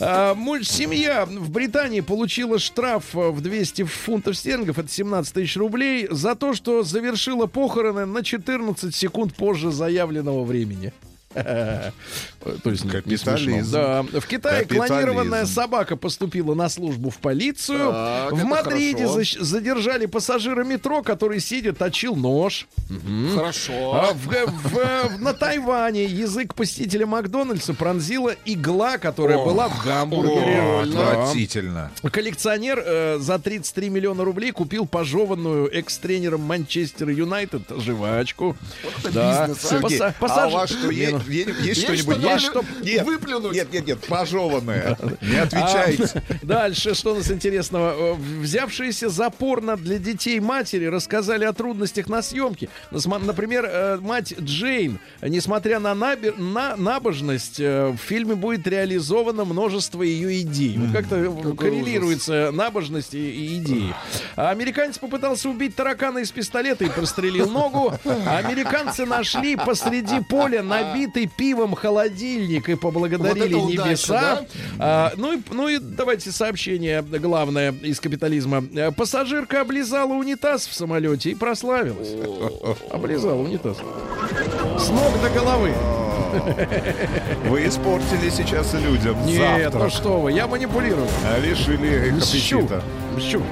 А, 0.00 0.34
семья 0.62 1.26
в 1.26 1.50
Британии 1.50 2.00
получила 2.00 2.58
штраф 2.58 3.14
э, 3.14 3.30
в 3.30 3.40
200 3.40 3.84
фунтов 3.84 4.36
стерлингов, 4.36 4.78
это 4.78 4.88
17 4.88 5.34
тысяч 5.34 5.56
рублей, 5.56 6.08
за 6.10 6.34
то, 6.34 6.54
что 6.54 6.82
завершила 6.82 7.46
похороны 7.46 8.06
на 8.06 8.22
14 8.22 8.94
секунд 8.94 9.34
позже 9.34 9.70
заявленного 9.70 10.44
времени. 10.44 10.92
То 11.34 12.70
есть 12.70 12.84
не- 12.84 13.16
смешно. 13.16 13.60
Да. 13.70 14.02
В 14.20 14.26
Китае 14.26 14.64
клонированная 14.64 15.44
собака 15.46 15.96
поступила 15.96 16.54
на 16.54 16.68
службу 16.68 17.10
в 17.10 17.18
полицию. 17.18 17.90
Так, 17.92 18.32
в 18.32 18.44
Мадриде 18.44 19.06
задержали 19.38 20.06
пассажира 20.06 20.64
метро, 20.64 21.02
который, 21.02 21.40
сидя, 21.40 21.72
точил 21.74 22.16
нож. 22.16 22.66
Хорошо. 23.34 23.72
А 23.94 24.12
в, 24.14 24.26
в- 24.26 24.72
в- 24.74 25.20
на 25.20 25.34
Тайване 25.34 26.04
язык 26.06 26.54
посетителя 26.54 27.06
Макдональдса 27.06 27.74
пронзила 27.74 28.34
игла, 28.44 28.98
которая 28.98 29.38
была 29.38 29.68
в 29.68 29.84
гамбургере. 29.84 30.60
О, 30.62 30.86
Да. 30.86 31.10
Отвратительно. 31.10 31.90
Коллекционер 32.10 32.82
э, 32.84 33.18
за 33.18 33.38
33 33.38 33.90
миллиона 33.90 34.24
рублей 34.24 34.52
купил 34.52 34.86
пожеванную 34.86 35.68
экс-тренером 35.72 36.40
Манчестер 36.42 37.10
Юнайтед 37.10 37.62
жвачку. 37.78 38.56
Да. 39.12 39.46
бизнес, 39.48 39.64
а? 39.64 39.68
Сергей, 39.68 40.00
а 40.20 40.46
у 40.46 40.50
вас 40.50 40.70
что, 40.70 40.90
е- 40.90 41.17
есть 41.26 41.60
Есть 41.60 41.82
что-нибудь? 41.82 42.18
выплюнуть? 43.04 43.54
Нет, 43.54 43.72
нет, 43.72 43.86
нет, 43.86 43.98
пожеванное. 44.06 44.96
Не 45.20 45.36
отвечайте. 45.36 46.22
А, 46.42 46.46
Дальше, 46.46 46.94
что 46.94 47.12
у 47.12 47.16
нас 47.16 47.30
интересного? 47.30 48.14
Э, 48.14 48.14
Взявшиеся 48.14 49.08
за 49.08 49.30
порно 49.30 49.76
для 49.76 49.98
детей 49.98 50.40
матери 50.40 50.86
рассказали 50.86 51.44
о 51.44 51.52
трудностях 51.52 52.08
на 52.08 52.22
съемке. 52.22 52.68
Например, 52.90 53.66
э, 53.68 53.98
мать 54.00 54.34
Джейн, 54.40 54.98
несмотря 55.22 55.78
на, 55.78 55.94
набожность, 56.76 57.60
э, 57.60 57.88
в 57.88 57.96
фильме 57.96 58.34
будет 58.34 58.66
реализовано 58.66 59.44
множество 59.44 60.02
ее 60.02 60.40
идей. 60.42 60.76
Вот 60.78 60.92
как-то 60.92 61.54
коррелируется 61.54 62.50
набожность 62.52 63.14
и, 63.14 63.56
идеи. 63.58 63.94
А 64.36 64.50
американец 64.50 64.98
попытался 64.98 65.48
убить 65.48 65.74
таракана 65.74 66.18
из 66.18 66.30
пистолета 66.30 66.84
и 66.84 66.88
прострелил 66.88 67.48
ногу. 67.50 67.92
Американцы 68.26 69.06
нашли 69.06 69.56
посреди 69.56 70.20
поля 70.20 70.62
набитый 70.62 71.07
пивом 71.08 71.74
холодильник 71.74 72.68
и 72.68 72.74
поблагодарили 72.74 73.54
Вот 73.54 73.70
это 73.72 73.80
удача, 73.82 73.88
небеса. 73.88 74.20
да? 74.20 74.46
А, 74.78 75.12
ну, 75.16 75.32
и, 75.34 75.40
ну 75.50 75.68
и 75.68 75.78
давайте 75.78 76.30
сообщение 76.30 77.02
главное 77.02 77.72
из 77.72 78.00
капитализма. 78.00 78.64
Э, 78.74 78.90
Пассажирка 78.92 79.60
облизала 79.62 80.12
унитаз 80.12 80.66
в 80.66 80.74
самолете 80.74 81.30
и 81.30 81.34
прославилась. 81.34 82.08
Облизала 82.90 83.40
унитаз. 83.40 83.78
С 84.78 84.88
ног 84.88 85.12
до 85.22 85.30
головы. 85.30 85.72
Вы 87.46 87.66
испортили 87.66 88.28
сейчас 88.28 88.74
людям 88.74 89.16
Нет, 89.24 89.62
завтрак. 89.62 89.84
ну 89.84 89.90
что 89.90 90.20
вы, 90.20 90.32
я 90.32 90.46
манипулирую. 90.46 91.06
А 91.24 91.38
лишили 91.40 92.08
их 92.08 92.22
аппетита. 92.22 92.82
Щу. 93.18 93.42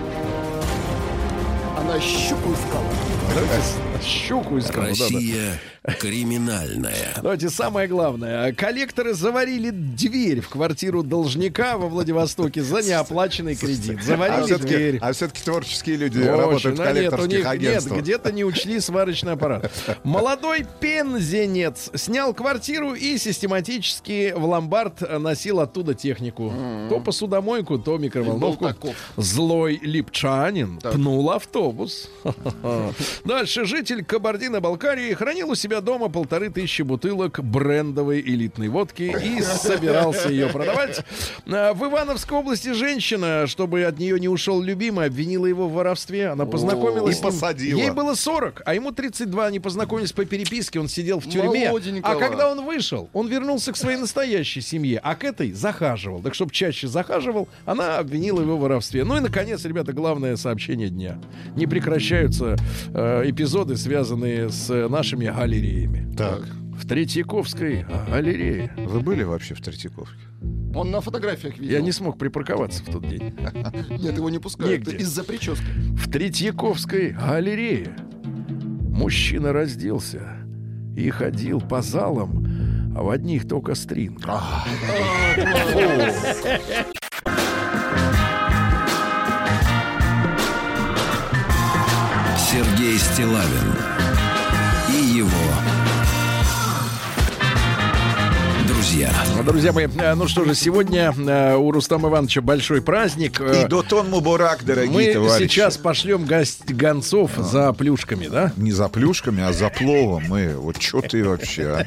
Она 1.79 1.99
щуку 2.01 2.53
искала. 2.53 3.96
Щуку 4.03 4.59
искал. 4.59 4.85
Россия 4.85 5.59
криминальная. 6.01 7.15
Давайте 7.23 7.49
самое 7.49 7.87
главное. 7.87 8.53
Коллекторы 8.53 9.15
заварили 9.15 9.71
дверь 9.71 10.41
в 10.41 10.49
квартиру 10.49 11.03
должника 11.05 11.79
во 11.79 11.89
Владивостоке 11.89 12.63
за 12.63 12.83
неоплаченный 12.83 13.55
кредит. 13.55 13.99
А 14.01 14.03
Заварили 14.03 14.47
все-таки, 14.47 14.75
дверь. 14.75 14.99
а 15.01 15.13
все-таки 15.13 15.43
творческие 15.45 15.97
люди 15.97 16.19
Очень, 16.19 16.29
работают 16.31 16.63
в 16.63 16.67
ну, 16.67 16.85
нет, 16.85 16.91
у 16.91 16.95
коллекторских 16.95 17.39
них- 17.39 17.47
агентствах. 17.47 17.95
Нет, 17.97 18.03
где-то 18.05 18.33
не 18.33 18.45
учли 18.45 18.81
сварочный 18.81 19.33
аппарат. 19.33 19.71
Молодой 20.03 20.67
пензенец 20.81 21.91
снял 21.95 22.35
квартиру 22.35 22.95
и 22.95 23.17
систематически 23.19 24.33
в 24.37 24.45
ломбард 24.45 25.03
носил 25.21 25.61
оттуда 25.61 25.95
технику. 25.95 26.53
То 26.89 26.99
посудомойку, 27.01 27.79
то 27.79 27.97
микроволновку. 27.99 28.95
Злой 29.17 29.79
липчанин 29.83 30.79
пнул 30.79 31.31
автобус. 31.31 32.11
Дальше 33.25 33.65
житель 33.87 34.05
Кабардино-Балкарии 34.05 35.15
хранил 35.15 35.51
у 35.51 35.55
себя 35.55 35.81
дома 35.81 36.09
полторы 36.09 36.51
тысячи 36.51 36.83
бутылок 36.83 37.39
брендовой 37.41 38.21
элитной 38.21 38.67
водки 38.67 39.15
и 39.25 39.41
собирался 39.41 40.29
ее 40.29 40.49
продавать. 40.49 41.05
А, 41.47 41.73
В 41.73 41.85
Ивановской 41.85 42.37
области 42.37 42.73
женщина, 42.73 43.47
чтобы 43.47 43.85
от 43.85 44.01
нее 44.01 44.19
не 44.19 44.29
ушел 44.29 44.61
любимый, 44.61 45.07
обвинила 45.07 45.47
его 45.47 45.69
в 45.69 45.75
воровстве. 45.75 46.31
Она 46.31 46.47
познакомилась 46.47 47.15
И 47.15 47.19
с 47.21 47.23
ним. 47.23 47.31
посадила. 47.31 47.79
Ей 47.79 47.91
было 47.91 48.15
40, 48.15 48.63
а 48.67 48.75
ему 48.75 48.91
32. 48.91 49.47
Они 49.47 49.61
познакомились 49.61 50.11
по 50.11 50.25
переписке, 50.25 50.81
он 50.81 50.89
сидел 50.89 51.21
в 51.21 51.29
тюрьме. 51.29 51.73
А 52.03 52.17
когда 52.17 52.51
он 52.51 52.65
вышел, 52.65 53.09
он 53.13 53.29
вернулся 53.29 53.73
к 53.73 53.77
своей 53.77 53.99
настоящей 53.99 54.63
семье, 54.63 55.01
а 55.01 55.15
к 55.15 55.23
этой 55.23 55.53
захаживал. 55.53 56.23
Так, 56.23 56.35
чтобы 56.35 56.51
чаще 56.51 56.89
захаживал, 56.89 57.47
она 57.65 57.99
обвинила 57.99 58.41
его 58.41 58.57
в 58.57 58.63
воровстве. 58.63 59.05
Ну 59.05 59.17
и, 59.17 59.21
наконец, 59.21 59.65
ребята, 59.65 59.93
главное 59.93 60.35
сообщение 60.35 60.89
дня. 60.89 61.21
Не 61.55 61.69
прекращаются 61.69 62.57
э, 62.93 63.23
эпизоды, 63.31 63.76
связанные 63.77 64.49
с 64.51 64.89
нашими 64.89 65.27
галереями. 65.27 66.15
Так, 66.17 66.43
В 66.75 66.87
Третьяковской 66.87 67.85
галерее. 68.09 68.73
вы 68.77 69.01
были 69.01 69.23
вообще 69.23 69.55
в 69.55 69.61
Третьяковке? 69.61 70.17
Он 70.75 70.91
на 70.91 71.01
фотографиях 71.01 71.57
видел. 71.59 71.73
Я 71.75 71.81
не 71.81 71.91
смог 71.93 72.19
припарковаться 72.19 72.83
в 72.83 72.87
тот 72.93 73.09
день. 73.09 73.35
Нет, 73.99 74.17
его 74.17 74.29
не 74.29 74.39
пускают. 74.39 74.87
Из-за 74.89 75.25
прически. 75.25 75.65
В 75.97 76.11
Третьяковской 76.11 77.11
галерее 77.13 77.97
мужчина 78.91 79.53
разделся 79.53 80.23
и 80.97 81.09
ходил 81.11 81.61
по 81.61 81.81
залам, 81.83 82.47
а 82.97 83.03
в 83.03 83.11
одних 83.11 83.49
только 83.49 83.75
стринг. 83.75 84.21
Сергей 92.57 92.97
Стилавин 92.97 93.75
и 94.89 95.19
его 95.19 95.29
друзья. 98.67 99.13
друзья. 99.13 99.43
Друзья 99.43 99.73
мои, 99.75 99.87
э, 99.99 100.15
ну 100.15 100.27
что 100.27 100.43
же, 100.47 100.55
сегодня 100.55 101.13
э, 101.15 101.55
у 101.55 101.71
Рустама 101.71 102.09
Ивановича 102.09 102.41
большой 102.41 102.81
праздник. 102.81 103.43
Э, 103.43 103.65
И 103.65 103.69
дотон 103.69 104.09
мубурак, 104.09 104.65
дорогие 104.65 104.91
Мы 104.91 105.13
товарищи. 105.13 105.49
сейчас 105.49 105.77
пошлем 105.77 106.25
гость 106.25 106.65
гонцов 106.73 107.33
за 107.37 107.75
плюшками, 107.75 108.27
да? 108.29 108.53
Не 108.57 108.73
за 108.73 108.89
плюшками, 108.89 109.43
а 109.43 109.53
за 109.53 109.69
пловом. 109.69 110.25
Мы, 110.27 110.57
вот 110.57 110.81
что 110.81 111.03
ты 111.03 111.23
вообще, 111.29 111.87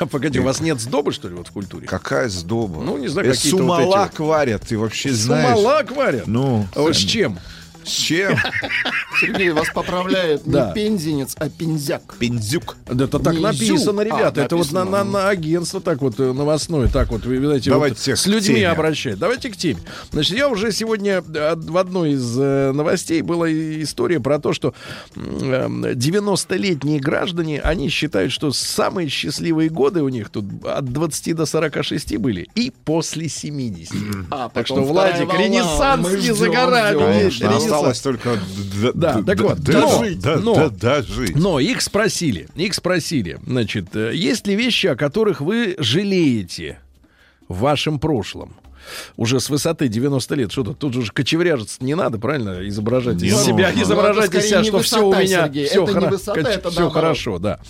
а? 0.00 0.06
Погоди, 0.06 0.40
у 0.40 0.42
вас 0.42 0.58
нет 0.60 0.80
сдобы, 0.80 1.12
что 1.12 1.28
ли, 1.28 1.36
вот 1.36 1.46
в 1.46 1.52
культуре? 1.52 1.86
Какая 1.86 2.28
сдоба? 2.28 2.82
Ну, 2.82 2.98
не 2.98 3.06
знаю, 3.06 3.28
Э, 3.28 3.30
какие-то 3.32 3.58
вот 3.62 3.78
Сумалак 3.78 4.18
варят, 4.18 4.62
ты 4.62 4.76
вообще 4.76 5.12
знаешь. 5.12 5.56
Сумалак 5.56 5.92
варят? 5.92 6.26
Ну, 6.26 6.66
А 6.74 6.80
вот 6.80 6.96
с 6.96 6.98
чем? 6.98 7.38
С 7.84 7.90
чем? 7.90 8.36
Сергей 9.20 9.50
вас 9.50 9.68
поправляет 9.74 10.42
Да. 10.44 10.68
не 10.68 10.74
пензенец, 10.74 11.34
а 11.38 11.48
пензяк. 11.48 12.16
Пиндзюк. 12.18 12.76
Да 12.86 13.04
это 13.04 13.18
так 13.18 13.38
написано, 13.38 13.76
изюм. 13.76 14.00
ребята. 14.02 14.42
А, 14.42 14.44
это 14.44 14.56
вот 14.56 14.70
на, 14.72 15.28
агентство 15.28 15.80
так 15.80 16.00
вот 16.02 16.18
э, 16.18 16.32
новостное, 16.32 16.88
так 16.88 17.10
вот, 17.10 17.24
вы 17.26 17.36
видите, 17.36 17.70
Давайте 17.70 17.94
вот 17.94 18.00
всех 18.00 18.18
с 18.18 18.24
к 18.24 18.26
людьми 18.26 18.62
обращать. 18.62 19.18
Давайте 19.18 19.50
к 19.50 19.56
теме. 19.56 19.80
Значит, 20.10 20.36
я 20.36 20.48
уже 20.48 20.72
сегодня 20.72 21.22
э, 21.34 21.54
в 21.56 21.76
одной 21.76 22.12
из 22.12 22.38
э, 22.38 22.72
новостей 22.72 23.22
была 23.22 23.50
история 23.50 24.20
про 24.20 24.38
то, 24.38 24.52
что 24.52 24.74
м, 25.16 25.84
э, 25.84 25.94
90-летние 25.94 26.98
граждане, 27.00 27.60
они 27.60 27.88
считают, 27.88 28.32
что 28.32 28.52
самые 28.52 29.08
счастливые 29.08 29.68
годы 29.70 30.02
у 30.02 30.08
них 30.08 30.30
тут 30.30 30.44
от 30.64 30.84
20 30.86 31.34
до 31.36 31.46
46 31.46 32.16
были 32.18 32.48
и 32.54 32.72
после 32.84 33.28
70. 33.28 33.94
А, 34.30 34.48
Так 34.48 34.66
что, 34.66 34.82
Владик, 34.82 35.32
ренессанс 35.34 36.08
не 36.12 36.34
за 36.34 36.48
горами. 36.48 37.30
Осталось 37.74 38.00
только 38.00 38.38
Да, 38.94 39.22
так 39.22 39.40
вот, 39.40 39.60
дожить, 39.60 40.20
да, 40.20 40.36
но-. 40.36 40.70
Но 41.34 41.60
их 41.60 41.80
спросили, 41.80 42.48
их 42.54 42.74
спросили, 42.74 43.38
значит, 43.46 43.94
э, 43.94 44.12
есть 44.14 44.46
ли 44.46 44.54
вещи, 44.56 44.86
о 44.88 44.96
которых 44.96 45.40
вы 45.40 45.76
жалеете 45.78 46.78
в 47.48 47.58
вашем 47.60 47.98
прошлом? 47.98 48.56
Уже 49.16 49.40
с 49.40 49.48
высоты 49.48 49.88
90 49.88 50.34
лет. 50.34 50.52
Что 50.52 50.74
тут? 50.74 50.94
Уже 50.94 51.10
кочевряжиться 51.10 51.82
не 51.82 51.94
надо, 51.94 52.18
правильно? 52.18 52.68
Изображать 52.68 53.22
из 53.22 53.34
себя, 53.42 53.68
нужно. 53.70 53.82
изображать 53.82 54.32
Ну, 54.32 54.38
из 54.38 54.44
себя, 54.46 54.58
скорее 54.58 54.64
что 54.64 54.76
не 54.78 54.82
все 54.82 55.00
у 55.00 55.06
высота, 55.08 55.22
меня, 55.22 55.44
Сергей. 55.46 55.66
все, 55.66 55.84
Это 55.84 56.00
не 56.00 56.06
высота, 56.06 56.40
это 56.40 56.62
наоборот. 56.68 56.92
хорошо, 56.92 57.38
да. 57.38 57.60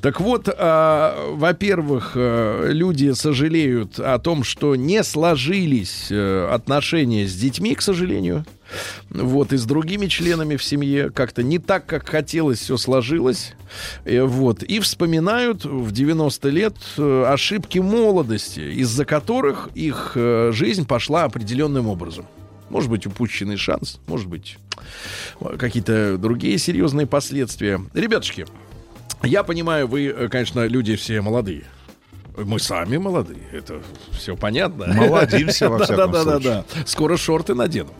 Так 0.00 0.20
вот, 0.20 0.48
а, 0.48 1.30
во-первых, 1.34 2.12
э, 2.14 2.68
люди 2.70 3.10
сожалеют 3.12 3.98
о 3.98 4.18
том, 4.20 4.44
что 4.44 4.76
не 4.76 5.02
сложились 5.02 6.06
э, 6.10 6.48
отношения 6.52 7.26
с 7.26 7.34
детьми, 7.34 7.74
к 7.74 7.82
сожалению. 7.82 8.44
Вот, 9.10 9.52
и 9.52 9.56
с 9.56 9.64
другими 9.64 10.06
членами 10.06 10.56
в 10.56 10.64
семье 10.64 11.10
как-то 11.10 11.42
не 11.42 11.58
так, 11.58 11.86
как 11.86 12.08
хотелось, 12.08 12.60
все 12.60 12.76
сложилось. 12.76 13.54
Э, 14.04 14.22
Вот, 14.22 14.62
и 14.62 14.80
вспоминают 14.80 15.64
в 15.64 15.92
90 15.92 16.48
лет 16.48 16.76
э, 16.98 17.24
ошибки 17.28 17.78
молодости, 17.78 18.60
из-за 18.60 19.04
которых 19.04 19.68
их 19.74 20.12
э, 20.14 20.50
жизнь 20.52 20.86
пошла 20.86 21.24
определенным 21.24 21.88
образом. 21.88 22.26
Может 22.70 22.88
быть, 22.88 23.06
упущенный 23.06 23.58
шанс, 23.58 24.00
может 24.06 24.28
быть, 24.28 24.56
какие-то 25.58 26.16
другие 26.16 26.56
серьезные 26.56 27.06
последствия. 27.06 27.80
Ребятушки, 27.92 28.46
я 29.22 29.42
понимаю, 29.42 29.86
вы, 29.86 30.28
конечно, 30.30 30.66
люди 30.66 30.96
все 30.96 31.20
молодые. 31.20 31.64
Мы 32.36 32.58
сами 32.60 32.96
молодые, 32.96 33.40
это 33.52 33.82
все 34.12 34.36
понятно. 34.36 34.86
Молодимся, 34.86 35.68
во 35.68 35.78
Да, 35.82 35.84
всяком 35.84 36.12
да, 36.12 36.24
да, 36.24 36.32
случае. 36.32 36.64
да. 36.74 36.82
Скоро 36.86 37.16
шорты 37.16 37.54
надену 37.54 37.90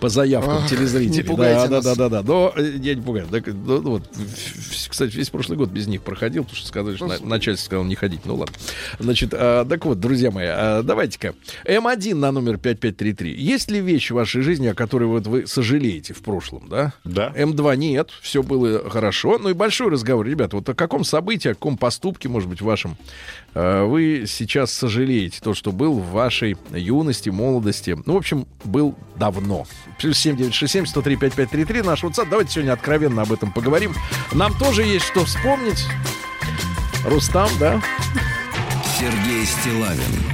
по 0.00 0.08
заявкам 0.08 0.66
телезрителей. 0.66 1.16
не 1.18 1.22
пугайте 1.22 1.68
да, 1.68 1.68
да, 1.68 1.76
нас. 1.76 1.84
да, 1.84 1.94
да, 1.94 2.08
да. 2.08 2.22
Но 2.22 2.52
э, 2.56 2.72
я 2.80 2.94
не 2.94 3.02
пугаю. 3.02 3.26
Так, 3.30 3.46
ну, 3.48 3.80
вот, 3.82 4.04
в- 4.14 4.88
кстати, 4.88 5.14
весь 5.14 5.28
прошлый 5.30 5.58
год 5.58 5.70
без 5.70 5.86
них 5.86 6.02
проходил, 6.02 6.44
потому 6.44 6.56
что 6.56 6.66
сказали, 6.68 6.96
что 6.96 7.06
на- 7.06 7.18
начальство 7.20 7.66
сказало 7.66 7.84
не 7.84 7.94
ходить. 7.94 8.20
Ну 8.24 8.36
ладно. 8.36 8.54
Значит, 8.98 9.30
а, 9.34 9.64
так 9.66 9.84
вот, 9.84 10.00
друзья 10.00 10.30
мои, 10.30 10.46
а, 10.48 10.82
давайте-ка. 10.82 11.34
М1 11.66 12.14
на 12.14 12.32
номер 12.32 12.56
5533. 12.58 13.34
Есть 13.34 13.70
ли 13.70 13.80
вещи 13.80 14.12
в 14.12 14.16
вашей 14.16 14.42
жизни, 14.42 14.68
о 14.68 14.74
которой 14.74 15.04
вот 15.04 15.26
вы 15.26 15.46
сожалеете 15.46 16.14
в 16.14 16.22
прошлом, 16.22 16.68
да? 16.68 16.92
Да. 17.04 17.32
М2 17.36 17.76
нет, 17.76 18.10
все 18.22 18.42
было 18.42 18.88
хорошо. 18.88 19.38
Ну 19.38 19.50
и 19.50 19.52
большой 19.52 19.90
разговор, 19.90 20.26
ребята, 20.26 20.56
вот 20.56 20.68
о 20.68 20.74
каком 20.74 21.04
событии, 21.04 21.48
о 21.48 21.54
каком 21.54 21.76
поступке, 21.76 22.28
может 22.28 22.48
быть, 22.48 22.60
вашем, 22.62 22.92
э, 22.92 23.41
вы 23.54 24.24
сейчас 24.26 24.72
сожалеете, 24.72 25.40
то, 25.42 25.54
что 25.54 25.72
был 25.72 25.98
в 25.98 26.10
вашей 26.10 26.56
юности, 26.70 27.28
молодости. 27.30 27.96
Ну, 28.06 28.14
в 28.14 28.16
общем, 28.16 28.46
был 28.64 28.94
давно. 29.16 29.66
Плюс 29.98 30.18
7967 30.18 30.86
103 30.86 31.16
5533 31.16 31.82
наш 31.82 32.02
WhatsApp. 32.02 32.28
Давайте 32.30 32.52
сегодня 32.52 32.72
откровенно 32.72 33.22
об 33.22 33.32
этом 33.32 33.52
поговорим. 33.52 33.94
Нам 34.32 34.56
тоже 34.58 34.84
есть 34.84 35.06
что 35.06 35.24
вспомнить. 35.24 35.84
Рустам, 37.04 37.50
да? 37.58 37.82
Сергей 38.98 39.44
Стилавин 39.44 40.32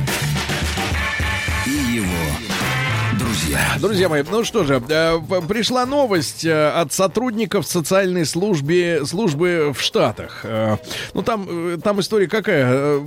друзья. 3.49 3.77
Друзья 3.81 4.09
мои, 4.09 4.23
ну 4.31 4.45
что 4.45 4.65
же, 4.65 4.83
э, 4.89 5.19
пришла 5.49 5.87
новость 5.87 6.45
э, 6.45 6.69
от 6.71 6.93
сотрудников 6.93 7.67
социальной 7.67 8.27
службы, 8.27 9.03
службы 9.07 9.73
в 9.75 9.81
Штатах. 9.81 10.41
Э, 10.45 10.77
Ну 11.15 11.23
там, 11.23 11.81
там 11.81 12.01
история 12.01 12.29
какая? 12.29 13.01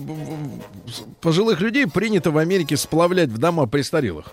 Пожилых 1.21 1.61
людей 1.61 1.85
принято 1.87 2.31
в 2.31 2.37
Америке 2.37 2.75
сплавлять 2.77 3.29
в 3.29 3.37
дома 3.37 3.67
престарелых. 3.67 4.25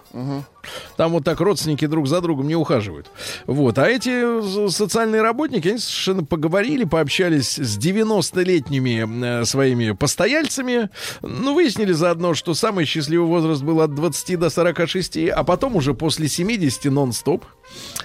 Там 0.96 1.12
вот 1.12 1.24
так 1.24 1.40
родственники 1.40 1.86
друг 1.86 2.08
за 2.08 2.20
другом 2.20 2.48
не 2.48 2.56
ухаживают. 2.56 3.10
Вот. 3.46 3.78
А 3.78 3.86
эти 3.88 4.68
социальные 4.70 5.22
работники, 5.22 5.68
они 5.68 5.78
совершенно 5.78 6.24
поговорили, 6.24 6.84
пообщались 6.84 7.58
с 7.58 7.78
90-летними 7.78 9.42
э, 9.42 9.44
своими 9.44 9.92
постояльцами. 9.92 10.90
Ну, 11.22 11.54
выяснили 11.54 11.92
заодно, 11.92 12.34
что 12.34 12.54
самый 12.54 12.84
счастливый 12.84 13.28
возраст 13.28 13.62
был 13.62 13.80
от 13.80 13.94
20 13.94 14.38
до 14.38 14.50
46, 14.50 15.28
а 15.28 15.44
потом 15.44 15.76
уже 15.76 15.94
после 15.94 16.28
70 16.28 16.84
нон-стоп. 16.86 17.44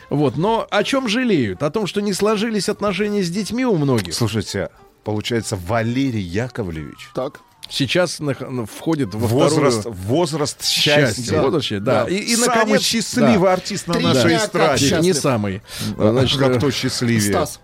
Вот. 0.09 0.37
Но 0.37 0.67
о 0.69 0.83
чем 0.83 1.07
жалеют? 1.07 1.63
О 1.63 1.71
том, 1.71 1.87
что 1.87 2.01
не 2.01 2.13
сложились 2.13 2.69
отношения 2.69 3.23
с 3.23 3.29
детьми 3.29 3.65
у 3.65 3.75
многих. 3.75 4.13
Слушайте, 4.13 4.69
получается, 5.03 5.57
Валерий 5.67 6.21
Яковлевич 6.21 7.09
Так. 7.15 7.41
Сейчас 7.69 8.19
на- 8.19 8.35
входит 8.65 9.15
во 9.15 9.27
возраст, 9.27 9.79
вторую... 9.81 9.99
возраст 10.01 10.63
Счастье, 10.63 11.23
счастья. 11.23 11.41
вообще, 11.41 11.79
да. 11.79 12.03
Да. 12.05 12.09
И, 12.09 12.15
и, 12.17 12.35
Самый 12.35 12.55
наконец, 12.55 12.81
счастливый 12.81 13.39
да. 13.47 13.53
артист 13.53 13.87
на 13.87 13.93
Три 13.95 14.03
нашей 14.03 14.35
эстраде. 14.37 14.85
счастлив. 14.85 15.01
не 15.03 15.13
самый. 15.13 15.61
А 15.97 16.11
Значит, 16.11 16.39
как 16.39 16.49
э, 16.51 16.57
кто 16.57 16.71
счастливее? 16.71 17.21
Стас. 17.21 17.59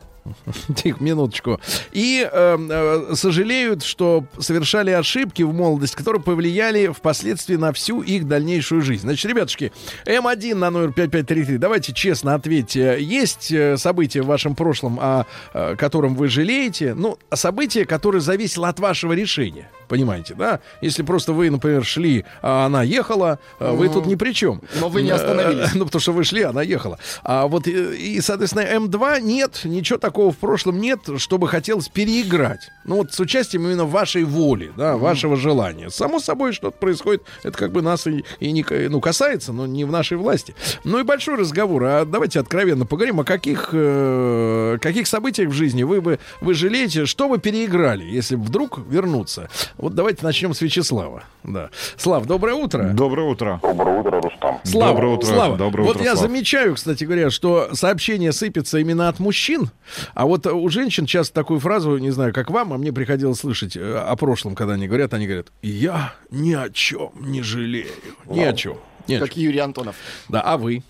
Тихо, 0.75 1.03
минуточку. 1.03 1.59
И 1.91 2.27
э, 2.31 2.57
э, 2.69 3.15
сожалеют, 3.15 3.83
что 3.83 4.25
совершали 4.39 4.91
ошибки 4.91 5.41
в 5.43 5.53
молодости, 5.53 5.95
которые 5.95 6.21
повлияли 6.21 6.87
впоследствии 6.87 7.55
на 7.55 7.73
всю 7.73 8.01
их 8.01 8.27
дальнейшую 8.27 8.81
жизнь. 8.81 9.01
Значит, 9.01 9.25
ребятушки, 9.29 9.71
М1 10.05 10.55
на 10.55 10.69
номер 10.69 10.91
5533, 10.93 11.57
давайте 11.57 11.93
честно 11.93 12.35
ответьте. 12.35 12.97
Есть 12.99 13.51
э, 13.51 13.77
события 13.77 14.21
в 14.21 14.27
вашем 14.27 14.55
прошлом, 14.55 14.99
о, 14.99 15.25
э, 15.53 15.75
котором 15.77 16.15
вы 16.15 16.27
жалеете? 16.27 16.93
Ну, 16.93 17.17
а 17.29 17.35
событие, 17.35 17.85
которое 17.85 18.19
зависело 18.19 18.67
от 18.67 18.79
вашего 18.79 19.13
решения. 19.13 19.69
Понимаете, 19.89 20.35
да? 20.35 20.59
Если 20.81 21.01
просто 21.01 21.33
вы, 21.33 21.49
например, 21.49 21.83
шли, 21.83 22.23
а 22.43 22.67
она 22.67 22.83
ехала, 22.83 23.39
э, 23.59 23.71
вы 23.71 23.89
тут 23.89 24.05
ни 24.05 24.13
при 24.15 24.33
чем. 24.33 24.61
Но 24.79 24.87
вы 24.87 25.01
не 25.01 25.09
остановились. 25.09 25.73
Ну, 25.79 25.85
потому 25.85 26.01
что 26.01 26.11
вы 26.11 26.23
шли, 26.23 26.43
она 26.43 26.61
ехала. 26.61 26.99
А 27.23 27.47
вот 27.47 27.67
э, 27.67 27.95
и, 27.95 28.21
соответственно, 28.21 28.61
М2 28.61 29.21
нет, 29.21 29.61
ничего 29.63 29.97
такого 29.97 30.31
в 30.31 30.37
прошлом 30.37 30.79
нет, 30.79 30.99
чтобы 31.17 31.47
хотелось 31.47 31.89
переиграть. 31.89 32.69
Ну, 32.85 32.97
вот 32.97 33.13
с 33.13 33.19
участием 33.19 33.65
именно 33.65 33.85
вашей 33.85 34.23
воли, 34.25 34.71
да, 34.77 34.97
вашего 34.97 35.35
желания. 35.35 35.89
Само 35.89 36.19
собой, 36.19 36.53
что-то 36.53 36.77
происходит, 36.77 37.23
это 37.43 37.57
как 37.57 37.71
бы 37.71 37.81
нас 37.81 38.05
и, 38.07 38.23
и 38.39 38.51
не, 38.51 38.63
ну, 38.89 39.01
касается, 39.01 39.53
но 39.53 39.65
не 39.65 39.85
в 39.85 39.91
нашей 39.91 40.17
власти. 40.17 40.53
Ну 40.83 40.99
и 40.99 41.03
большой 41.03 41.35
разговор. 41.35 41.83
А 41.83 42.05
давайте 42.05 42.39
откровенно 42.39 42.85
поговорим, 42.85 43.21
о 43.21 43.23
каких, 43.23 43.69
э, 43.73 44.77
каких 44.81 45.07
событиях 45.07 45.49
в 45.49 45.53
жизни 45.53 45.83
вы 45.83 46.01
бы 46.01 46.19
вы 46.41 46.53
жалеете, 46.53 47.05
что 47.05 47.27
вы 47.27 47.39
переиграли, 47.39 48.03
если 48.03 48.35
вдруг 48.35 48.79
вернуться. 48.87 49.49
Вот 49.79 49.95
давайте 49.95 50.25
начнем 50.25 50.53
с 50.53 50.59
Вячеслава. 50.61 51.23
Да. 51.45 51.69
Слав, 51.95 52.25
доброе 52.25 52.53
утро. 52.55 52.89
Доброе 52.93 53.29
утро. 53.29 53.59
Доброе 53.63 53.99
утро, 54.01 54.21
Рустам. 54.21 54.59
Слава, 54.65 54.91
Доброе 54.93 55.13
утро, 55.15 55.25
Слава. 55.27 55.57
доброе 55.57 55.83
вот 55.85 55.95
утро, 55.95 56.03
я 56.05 56.15
Слав. 56.17 56.29
замечаю, 56.29 56.75
кстати 56.75 57.05
говоря, 57.05 57.29
что 57.29 57.73
сообщения 57.73 58.33
сыпятся 58.33 58.77
именно 58.79 59.07
от 59.07 59.19
мужчин, 59.19 59.69
а 60.15 60.25
вот 60.25 60.45
у 60.47 60.67
женщин 60.67 61.05
часто 61.05 61.33
такую 61.33 61.61
фразу, 61.61 61.97
не 61.97 62.09
знаю, 62.11 62.33
как 62.33 62.49
вам, 62.49 62.73
а 62.73 62.77
мне 62.77 62.91
приходилось 62.91 63.39
слышать 63.39 63.77
э, 63.77 63.97
о 63.97 64.17
прошлом, 64.17 64.53
когда 64.53 64.73
они 64.73 64.85
говорят, 64.89 65.13
они 65.13 65.27
говорят, 65.27 65.47
я 65.61 66.13
ни 66.29 66.53
о 66.53 66.69
чем 66.69 67.11
не 67.15 67.41
жалею. 67.41 67.87
Ни 68.25 68.41
о 68.41 68.51
чем. 68.51 68.77
Ни 69.07 69.15
о 69.15 69.19
Как 69.21 69.29
чем. 69.33 69.43
Юрий 69.43 69.59
Антонов. 69.59 69.95
Да, 70.27 70.41
а 70.41 70.57
вы? 70.57 70.83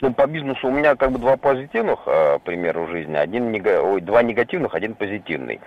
Ну, 0.00 0.14
по 0.14 0.26
бизнесу 0.26 0.68
у 0.68 0.70
меня 0.70 0.96
как 0.96 1.12
бы 1.12 1.18
два 1.18 1.36
позитивных 1.36 1.98
э, 2.06 2.38
примера 2.44 2.80
в 2.80 2.90
жизни. 2.90 3.14
Один 3.14 3.50
нега- 3.52 3.82
ой, 3.82 4.00
два 4.00 4.22
негативных, 4.22 4.74
один 4.74 4.94
позитивный. 4.94 5.60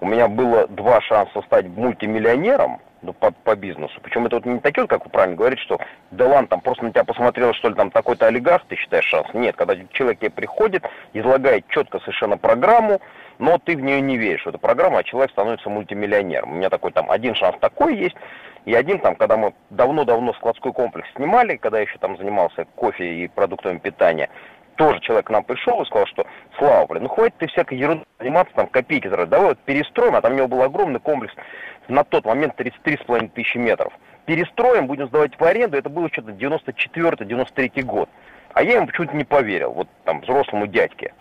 У 0.00 0.06
меня 0.06 0.28
было 0.28 0.66
два 0.68 1.00
шанса 1.00 1.42
стать 1.42 1.66
мультимиллионером, 1.66 2.80
ну, 3.02 3.12
по, 3.12 3.30
по 3.30 3.54
бизнесу. 3.54 3.98
Причем 4.02 4.26
это 4.26 4.36
вот 4.36 4.46
не 4.46 4.58
такие, 4.58 4.86
как 4.86 5.04
вы 5.04 5.10
правильно 5.10 5.36
говорите, 5.36 5.62
что 5.62 5.78
да 6.10 6.26
ладно, 6.26 6.48
там 6.48 6.60
просто 6.60 6.84
на 6.84 6.90
тебя 6.90 7.04
посмотрел, 7.04 7.52
что 7.54 7.68
ли, 7.68 7.74
там 7.74 7.90
такой-то 7.90 8.26
олигарх, 8.26 8.64
ты 8.68 8.76
считаешь 8.76 9.04
шанс. 9.04 9.28
Нет, 9.32 9.56
когда 9.56 9.76
человек 9.92 10.18
тебе 10.18 10.30
приходит, 10.30 10.84
излагает 11.12 11.66
четко 11.68 12.00
совершенно 12.00 12.36
программу, 12.36 13.00
но 13.38 13.58
ты 13.58 13.76
в 13.76 13.80
нее 13.80 14.00
не 14.00 14.16
веришь, 14.16 14.44
в 14.44 14.48
эту 14.48 14.58
программу, 14.58 14.96
а 14.96 15.04
человек 15.04 15.30
становится 15.30 15.68
мультимиллионером. 15.70 16.52
У 16.52 16.54
меня 16.56 16.70
такой 16.70 16.90
там 16.92 17.10
один 17.10 17.34
шанс 17.34 17.56
такой 17.60 17.96
есть, 17.96 18.16
и 18.64 18.74
один 18.74 18.98
там, 18.98 19.14
когда 19.14 19.36
мы 19.36 19.54
давно-давно 19.70 20.32
складской 20.34 20.72
комплекс 20.72 21.08
снимали, 21.14 21.56
когда 21.56 21.78
я 21.78 21.84
еще 21.84 21.98
там 21.98 22.16
занимался 22.16 22.66
кофе 22.74 23.24
и 23.24 23.28
продуктами 23.28 23.78
питания, 23.78 24.28
тоже 24.76 25.00
человек 25.00 25.26
к 25.26 25.30
нам 25.30 25.44
пришел 25.44 25.82
и 25.82 25.86
сказал, 25.86 26.06
что 26.06 26.26
Слава, 26.58 26.86
блин, 26.86 27.04
ну 27.04 27.08
хватит 27.08 27.36
ты 27.38 27.48
всякой 27.48 27.78
ерундой 27.78 28.06
заниматься, 28.18 28.54
там 28.54 28.66
копейки 28.68 29.08
заработать, 29.08 29.30
давай 29.30 29.48
вот 29.48 29.58
перестроим, 29.60 30.14
а 30.14 30.20
там 30.20 30.32
у 30.32 30.36
него 30.36 30.48
был 30.48 30.62
огромный 30.62 31.00
комплекс, 31.00 31.34
на 31.88 32.04
тот 32.04 32.24
момент 32.24 32.58
33,5 32.58 33.30
тысячи 33.34 33.58
метров. 33.58 33.92
Перестроим, 34.24 34.86
будем 34.86 35.08
сдавать 35.08 35.38
в 35.38 35.44
аренду, 35.44 35.76
это 35.76 35.88
было 35.88 36.08
что-то 36.10 36.32
94-93 36.32 37.82
год. 37.82 38.08
А 38.54 38.62
я 38.62 38.76
ему 38.76 38.86
почему-то 38.86 39.14
не 39.14 39.24
поверил, 39.24 39.72
вот 39.72 39.88
там 40.04 40.20
взрослому 40.20 40.66
дядьке. 40.66 41.12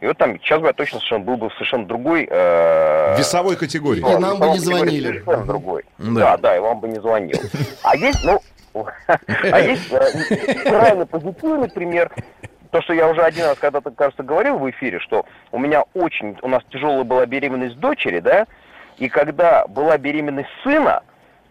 И 0.00 0.06
вот 0.06 0.18
там 0.18 0.38
сейчас 0.40 0.60
бы 0.60 0.66
я 0.66 0.72
точно 0.72 0.98
совершенно 0.98 1.24
был 1.24 1.36
бы 1.36 1.48
в 1.48 1.52
совершенно 1.54 1.86
другой... 1.86 2.26
Э, 2.28 3.16
Весовой 3.16 3.56
категории. 3.56 4.00
И 4.00 4.18
нам 4.18 4.38
бы 4.38 4.48
не 4.48 4.58
звонили. 4.58 5.20
Совершенно 5.20 5.46
другой. 5.46 5.84
Да. 5.98 6.36
да, 6.36 6.56
и 6.56 6.58
вам 6.58 6.80
бы 6.80 6.88
не 6.88 7.00
звонил. 7.00 7.38
А 7.84 7.96
есть, 7.96 8.24
ну, 8.24 8.40
а 9.06 9.60
есть 9.60 9.92
э, 9.92 10.54
крайне 10.64 11.06
позитивный 11.06 11.68
пример. 11.68 12.10
То, 12.72 12.80
что 12.80 12.94
я 12.94 13.06
уже 13.06 13.20
один 13.20 13.44
раз 13.44 13.58
когда-то, 13.58 13.90
кажется, 13.90 14.22
говорил 14.22 14.56
в 14.56 14.68
эфире, 14.70 14.98
что 14.98 15.26
у 15.50 15.58
меня 15.58 15.84
очень, 15.92 16.38
у 16.40 16.48
нас 16.48 16.62
тяжелая 16.70 17.04
была 17.04 17.26
беременность 17.26 17.78
дочери, 17.78 18.18
да, 18.18 18.46
и 18.96 19.10
когда 19.10 19.66
была 19.66 19.98
беременность 19.98 20.48
сына, 20.64 21.02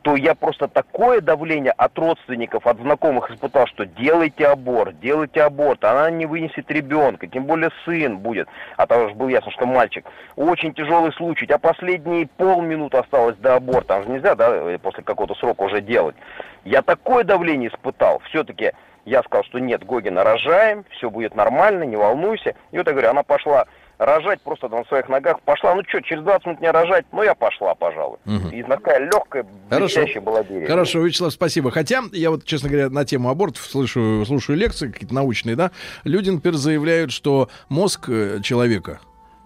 то 0.02 0.16
я 0.16 0.34
просто 0.34 0.68
такое 0.68 1.22
давление 1.22 1.74
от 1.74 1.96
родственников, 2.00 2.66
от 2.66 2.80
знакомых 2.80 3.30
испытал, 3.30 3.68
что 3.68 3.86
делайте 3.86 4.48
аборт, 4.48 5.00
делайте 5.00 5.44
аборт, 5.44 5.84
она 5.84 6.10
не 6.10 6.26
вынесет 6.26 6.72
ребенка, 6.72 7.28
тем 7.28 7.46
более 7.46 7.70
сын 7.86 8.18
будет, 8.18 8.48
а 8.78 8.88
там 8.88 9.06
уже 9.06 9.14
было 9.14 9.30
ясно, 9.30 9.52
что 9.52 9.68
мальчик. 9.68 10.04
Очень 10.36 10.74
тяжелый 10.74 11.14
случай, 11.14 11.46
а 11.46 11.60
последние 11.60 12.26
полминуты 12.26 12.98
осталось 12.98 13.36
до 13.38 13.58
аборта, 13.58 13.90
там 13.90 14.04
же 14.06 14.10
нельзя, 14.10 14.34
да, 14.34 14.80
после 14.82 15.04
какого-то 15.04 15.36
срока 15.36 15.62
уже 15.62 15.82
делать. 15.82 16.16
Я 16.64 16.82
такое 16.82 17.24
давление 17.24 17.70
испытал, 17.70 18.24
все-таки 18.30 18.72
я 19.06 19.24
сказал, 19.24 19.44
что 19.46 19.60
нет, 19.60 19.86
Гогина, 19.86 20.24
рожаем, 20.24 20.86
все 20.92 21.10
будет 21.10 21.36
нормально, 21.36 21.84
не 21.84 21.96
волнуйся. 21.96 22.56
И 22.72 22.78
вот 22.78 22.88
я 22.88 22.94
говорю, 22.94 23.10
она 23.10 23.24
пошла 23.24 23.66
рожать 23.98 24.42
просто 24.42 24.68
на 24.68 24.84
своих 24.86 25.10
ногах. 25.10 25.40
Пошла, 25.42 25.76
ну 25.76 25.84
что, 25.88 26.02
через 26.02 26.24
20 26.24 26.46
минут 26.46 26.62
не 26.62 26.72
рожать, 26.72 27.06
ну 27.12 27.22
я 27.24 27.36
пошла, 27.36 27.76
пожалуй. 27.76 28.18
Угу. 28.26 28.50
И 28.50 28.64
такая 28.64 29.00
легкая, 29.00 29.46
блестящая 29.70 30.22
была 30.22 30.42
беременность. 30.44 30.72
Хорошо, 30.72 31.00
Вячеслав, 31.00 31.34
спасибо. 31.34 31.72
Хотя, 31.72 32.02
я 32.12 32.32
вот, 32.32 32.46
честно 32.46 32.70
говоря, 32.70 32.90
на 32.90 33.06
тему 33.06 33.30
абортов 33.30 33.64
слышу, 33.64 34.24
слушаю 34.26 34.58
лекции 34.58 34.92
какие-то 34.92 35.14
научные, 35.14 35.56
да, 35.56 35.72
люди, 36.04 36.32
например, 36.32 36.58
заявляют, 36.58 37.12
что 37.12 37.50
мозг 37.70 38.10
э, 38.10 38.40
человека, 38.42 39.00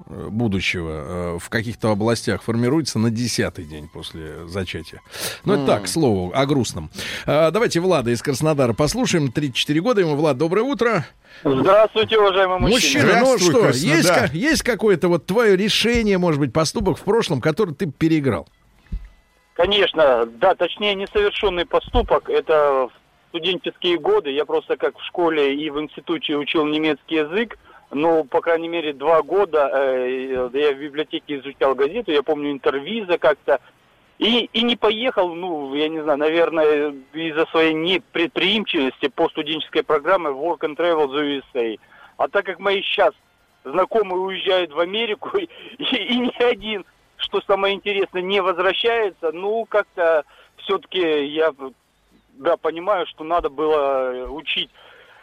будущего 0.08 1.36
э, 1.36 1.40
в 1.40 1.50
каких-то 1.50 1.92
областях 1.92 2.44
формируется 2.44 3.00
на 3.00 3.10
десятый 3.10 3.66
день 3.66 3.90
после 3.92 4.48
зачатия. 4.48 5.02
Ну, 5.46 5.54
это 5.54 5.66
так, 5.66 5.84
к 5.84 5.88
слову, 5.88 6.32
о 6.34 6.46
грустном. 6.46 6.90
Давайте 7.26 7.80
Влада 7.80 8.12
из 8.12 8.22
Краснодара 8.22 8.74
послушаем. 8.74 9.32
34 9.32 9.82
года 9.82 10.02
ему. 10.02 10.16
Влад, 10.16 10.38
доброе 10.38 10.64
утро. 10.64 11.06
Здравствуйте, 11.44 12.18
уважаемый 12.18 12.60
мужчина. 12.60 13.06
Мужчина, 13.06 13.20
ну 13.22 13.38
что, 13.38 13.68
есть, 13.70 14.08
да. 14.08 14.30
есть 14.32 14.64
какое-то 14.64 15.08
вот 15.08 15.26
твое 15.26 15.56
решение, 15.58 16.18
может 16.18 16.40
быть, 16.40 16.54
поступок 16.54 16.98
в 16.98 17.04
прошлом, 17.04 17.42
который 17.42 17.74
ты 17.74 17.88
переиграл? 17.88 18.48
Конечно, 19.56 20.26
да, 20.26 20.56
точнее, 20.56 20.96
несовершенный 20.96 21.66
поступок. 21.66 22.30
Это 22.30 22.90
студенческие 23.30 23.98
годы. 23.98 24.32
Я 24.32 24.46
просто 24.46 24.78
как 24.78 24.98
в 24.98 25.06
школе 25.06 25.56
и 25.56 25.70
в 25.70 25.80
институте 25.80 26.36
учил 26.36 26.66
немецкий 26.66 27.16
язык. 27.16 27.58
Ну, 27.92 28.24
по 28.24 28.42
крайней 28.42 28.68
мере, 28.68 28.94
два 28.94 29.22
года 29.22 29.70
э, 29.74 30.50
я 30.54 30.74
в 30.74 30.80
библиотеке 30.80 31.38
изучал 31.38 31.76
газету. 31.76 32.12
Я 32.12 32.24
помню 32.24 32.52
интервью 32.52 33.06
как-то 33.20 33.60
и, 34.18 34.46
и 34.54 34.64
не 34.64 34.78
поехал, 34.78 35.34
ну, 35.36 35.74
я 35.76 35.90
не 35.90 36.02
знаю, 36.02 36.20
наверное, 36.20 36.96
из-за 37.14 37.46
своей 37.48 37.74
непредприимчивости 37.74 39.10
по 39.10 39.28
студенческой 39.30 39.84
программе 39.84 40.30
Work 40.30 40.60
and 40.60 40.78
Travel 40.78 41.08
the 41.10 41.42
USA. 41.42 41.80
А 42.18 42.30
так 42.30 42.46
как 42.46 42.60
мои 42.60 42.82
сейчас 42.82 43.14
знакомые 43.66 44.20
уезжают 44.20 44.72
в 44.72 44.80
Америку, 44.80 45.38
и, 45.38 45.48
и 45.78 46.18
ни 46.18 46.44
один, 46.44 46.86
что 47.18 47.42
самое 47.42 47.76
интересное, 47.76 48.22
не 48.22 48.42
возвращается, 48.42 49.34
ну, 49.34 49.66
как-то 49.66 50.24
все-таки 50.58 51.26
я, 51.26 51.54
да, 52.36 52.56
понимаю, 52.56 53.06
что 53.08 53.26
надо 53.26 53.50
было 53.50 54.28
учить 54.30 54.70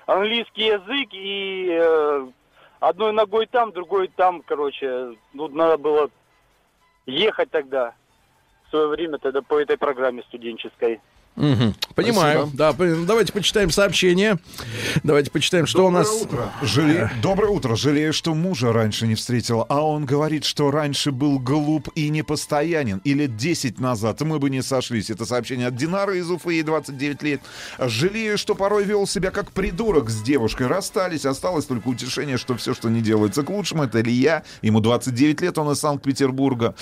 английский 0.07 0.67
язык, 0.67 1.09
и 1.13 1.79
э, 1.81 2.27
одной 2.83 3.13
ногой 3.13 3.47
там, 3.47 3.73
другой 3.73 4.09
там, 4.09 4.43
короче, 4.43 5.17
ну, 5.33 5.49
надо 5.49 5.79
было 5.79 6.11
ехать 7.07 7.51
тогда 7.51 7.95
свое 8.71 8.89
время 8.89 9.19
тогда 9.19 9.43
по 9.43 9.61
этой 9.61 9.77
программе 9.77 10.23
студенческой. 10.23 11.01
Угу. 11.37 11.75
Понимаю. 11.95 12.51
Спасибо. 12.55 12.75
Да, 12.75 13.05
давайте 13.07 13.33
почитаем 13.33 13.71
сообщение. 13.71 14.39
Давайте 15.03 15.31
почитаем, 15.31 15.67
что 15.67 15.79
Доброе 15.79 15.95
у 15.95 15.99
нас. 15.99 16.23
Утро. 16.23 16.53
Жале... 16.61 17.11
Доброе 17.23 17.49
утро. 17.49 17.75
Жалею, 17.75 18.13
что 18.13 18.35
мужа 18.35 18.73
раньше 18.73 19.07
не 19.07 19.15
встретил. 19.15 19.65
А 19.69 19.87
он 19.87 20.05
говорит, 20.05 20.45
что 20.45 20.71
раньше 20.71 21.11
был 21.11 21.39
глуп 21.39 21.89
и 21.95 22.11
непостоянен. 22.11 23.01
И 23.05 23.15
лет 23.15 23.37
10 23.37 23.81
назад 23.81 24.21
мы 24.21 24.39
бы 24.39 24.51
не 24.51 24.63
сошлись. 24.63 25.09
Это 25.09 25.25
сообщение 25.25 25.69
от 25.69 25.77
Динара 25.77 26.15
из 26.15 26.31
Уфы, 26.31 26.53
ей 26.53 26.63
29 26.63 27.23
лет. 27.23 27.41
Жалею, 27.79 28.37
что 28.37 28.55
порой 28.55 28.85
вел 28.85 29.07
себя 29.07 29.31
как 29.31 29.53
придурок 29.53 30.11
с 30.11 30.21
девушкой. 30.21 30.67
Расстались. 30.67 31.25
Осталось 31.25 31.65
только 31.65 31.89
утешение, 31.89 32.37
что 32.37 32.57
все, 32.57 32.75
что 32.75 32.91
не 32.91 33.01
делается 33.01 33.43
к 33.43 33.49
лучшему, 33.49 33.85
это 33.85 34.03
Илья. 34.03 34.43
Ему 34.61 34.81
29 34.81 35.41
лет, 35.41 35.57
он 35.57 35.73
из 35.73 35.79
Санкт-Петербурга. 35.79 36.75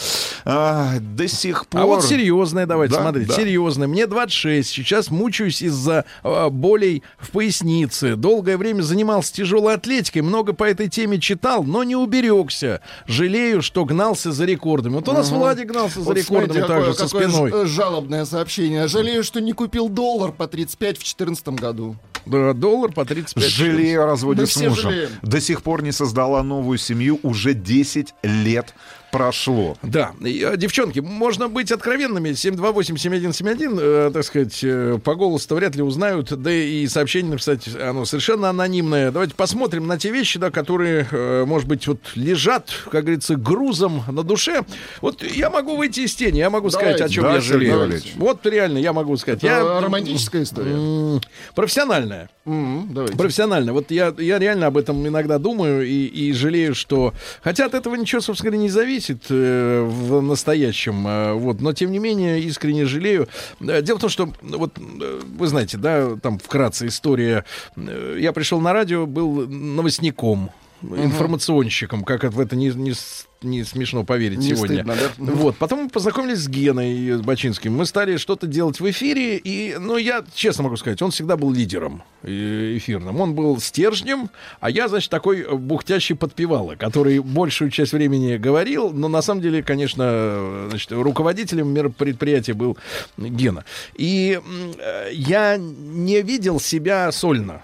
А, 0.44 0.98
до 0.98 1.28
сих 1.28 1.68
пор... 1.68 1.80
А 1.82 1.86
вот 1.86 2.04
серьезное, 2.04 2.66
давайте, 2.66 2.96
да, 2.96 3.02
смотрите, 3.02 3.28
да. 3.28 3.36
серьезное. 3.36 3.86
Мне 3.86 4.08
26 4.08 4.39
6. 4.40 4.68
Сейчас 4.68 5.10
мучаюсь 5.10 5.62
из-за 5.62 6.04
э, 6.22 6.48
болей 6.48 7.02
в 7.18 7.30
пояснице. 7.30 8.16
Долгое 8.16 8.56
время 8.56 8.82
занимался 8.82 9.32
тяжелой 9.34 9.74
атлетикой, 9.74 10.22
много 10.22 10.52
по 10.52 10.64
этой 10.64 10.88
теме 10.88 11.20
читал, 11.20 11.62
но 11.64 11.84
не 11.84 11.96
уберегся. 11.96 12.80
Жалею, 13.06 13.62
что 13.62 13.84
гнался 13.84 14.32
за 14.32 14.46
рекордами. 14.46 14.94
Вот 14.94 15.08
у 15.08 15.12
нас 15.12 15.30
угу. 15.30 15.40
Владик 15.40 15.68
гнался 15.68 16.00
за 16.00 16.12
рекордами 16.12 16.66
также 16.66 16.94
со 16.94 17.08
спиной. 17.08 17.50
Э, 17.52 17.66
жалобное 17.66 18.24
сообщение. 18.24 18.88
Жалею, 18.88 19.22
что 19.22 19.40
не 19.40 19.52
купил 19.52 19.88
доллар 19.88 20.32
по 20.32 20.48
35 20.48 20.96
в 20.96 21.00
2014 21.00 21.48
году. 21.48 21.96
Да, 22.26 22.52
доллар 22.52 22.92
по 22.92 23.04
35. 23.04 23.44
Жалею 23.44 24.02
о 24.02 24.06
разводе 24.06 24.46
с 24.46 24.56
мужем. 24.56 24.92
До 25.22 25.40
сих 25.40 25.62
пор 25.62 25.82
не 25.82 25.92
создала 25.92 26.42
новую 26.42 26.78
семью 26.78 27.18
уже 27.22 27.54
10 27.54 28.14
лет 28.22 28.74
прошло. 29.10 29.76
Да. 29.82 30.12
Э, 30.20 30.56
девчонки, 30.56 31.00
можно 31.00 31.48
быть 31.48 31.72
откровенными. 31.72 32.30
728-7171, 32.30 33.78
э, 33.80 34.10
так 34.12 34.24
сказать, 34.24 34.58
э, 34.62 34.98
по 35.02 35.14
голосу-то 35.14 35.56
вряд 35.56 35.76
ли 35.76 35.82
узнают. 35.82 36.30
Да 36.40 36.52
и 36.52 36.86
сообщение 36.86 37.32
написать, 37.32 37.68
оно 37.76 38.04
совершенно 38.04 38.50
анонимное. 38.50 39.10
Давайте 39.10 39.34
посмотрим 39.34 39.86
на 39.86 39.98
те 39.98 40.10
вещи, 40.10 40.38
да, 40.38 40.50
которые, 40.50 41.06
э, 41.10 41.44
может 41.44 41.68
быть, 41.68 41.86
вот 41.86 41.98
лежат, 42.14 42.70
как 42.90 43.04
говорится, 43.04 43.36
грузом 43.36 44.04
на 44.08 44.22
душе. 44.22 44.62
Вот 45.00 45.22
я 45.22 45.50
могу 45.50 45.76
выйти 45.76 46.00
из 46.00 46.14
тени, 46.14 46.38
я 46.38 46.50
могу 46.50 46.70
давайте, 46.70 46.96
сказать, 46.96 47.10
о 47.10 47.14
чем 47.14 47.24
да, 47.24 47.34
я 47.34 47.40
жалею. 47.40 47.72
Давайте. 47.72 48.10
Вот 48.16 48.46
реально 48.46 48.78
я 48.78 48.92
могу 48.92 49.16
сказать. 49.16 49.42
Это 49.42 49.46
я, 49.46 49.80
романтическая 49.80 50.42
история. 50.42 51.20
Профессиональная. 51.54 52.30
Mm-hmm, 52.46 53.16
Профессионально. 53.16 53.72
Вот 53.72 53.90
я, 53.90 54.14
я 54.18 54.38
реально 54.38 54.66
об 54.66 54.76
этом 54.76 55.06
иногда 55.06 55.38
думаю 55.38 55.86
и, 55.86 56.06
и 56.06 56.32
жалею, 56.32 56.74
что... 56.74 57.12
Хотя 57.42 57.66
от 57.66 57.74
этого 57.74 57.94
ничего, 57.94 58.20
собственно 58.20 58.50
говоря, 58.50 58.62
не 58.62 58.70
зависит 58.70 58.99
э, 59.08 59.82
в 59.82 60.20
настоящем. 60.20 61.06
Э, 61.06 61.32
вот. 61.32 61.60
Но, 61.60 61.72
тем 61.72 61.92
не 61.92 61.98
менее, 61.98 62.40
искренне 62.40 62.84
жалею. 62.84 63.28
Э, 63.60 63.82
дело 63.82 63.98
в 63.98 64.00
том, 64.00 64.10
что, 64.10 64.32
вот, 64.42 64.78
э, 64.78 65.20
вы 65.38 65.46
знаете, 65.46 65.78
да, 65.78 66.16
там 66.16 66.38
вкратце 66.38 66.86
история. 66.86 67.44
Э, 67.76 68.16
я 68.18 68.32
пришел 68.32 68.60
на 68.60 68.72
радио, 68.72 69.06
был 69.06 69.46
новостником 69.48 70.50
информационщиком, 70.82 72.04
как 72.04 72.24
в 72.24 72.40
это 72.40 72.56
не, 72.56 72.70
не 72.70 72.94
не 73.42 73.64
смешно 73.64 74.04
поверить 74.04 74.38
не 74.38 74.50
сегодня. 74.50 74.84
Стыдно, 74.84 74.94
да? 74.94 75.32
Вот. 75.32 75.56
Потом 75.56 75.84
мы 75.84 75.88
познакомились 75.88 76.40
с 76.40 76.48
Геной 76.48 77.22
Бачинским. 77.22 77.74
Мы 77.74 77.86
стали 77.86 78.16
что-то 78.16 78.46
делать 78.46 78.80
в 78.80 78.90
эфире. 78.90 79.38
И, 79.38 79.76
ну, 79.78 79.96
я 79.96 80.24
честно 80.34 80.64
могу 80.64 80.76
сказать, 80.76 81.00
он 81.00 81.10
всегда 81.10 81.36
был 81.36 81.50
лидером 81.50 82.02
э, 82.22 82.76
эфирным. 82.76 83.20
Он 83.20 83.34
был 83.34 83.58
стержнем, 83.58 84.30
а 84.60 84.70
я, 84.70 84.88
значит, 84.88 85.10
такой 85.10 85.46
бухтящий 85.56 86.14
подпевала, 86.14 86.74
который 86.76 87.20
большую 87.20 87.70
часть 87.70 87.92
времени 87.92 88.36
говорил, 88.36 88.90
но 88.90 89.08
на 89.08 89.22
самом 89.22 89.40
деле, 89.40 89.62
конечно, 89.62 90.66
значит, 90.68 90.92
руководителем 90.92 91.68
мероприятия 91.68 92.52
был 92.52 92.76
Гена. 93.16 93.64
И 93.94 94.38
э, 94.78 95.08
я 95.12 95.56
не 95.58 96.20
видел 96.22 96.60
себя 96.60 97.10
сольно 97.12 97.62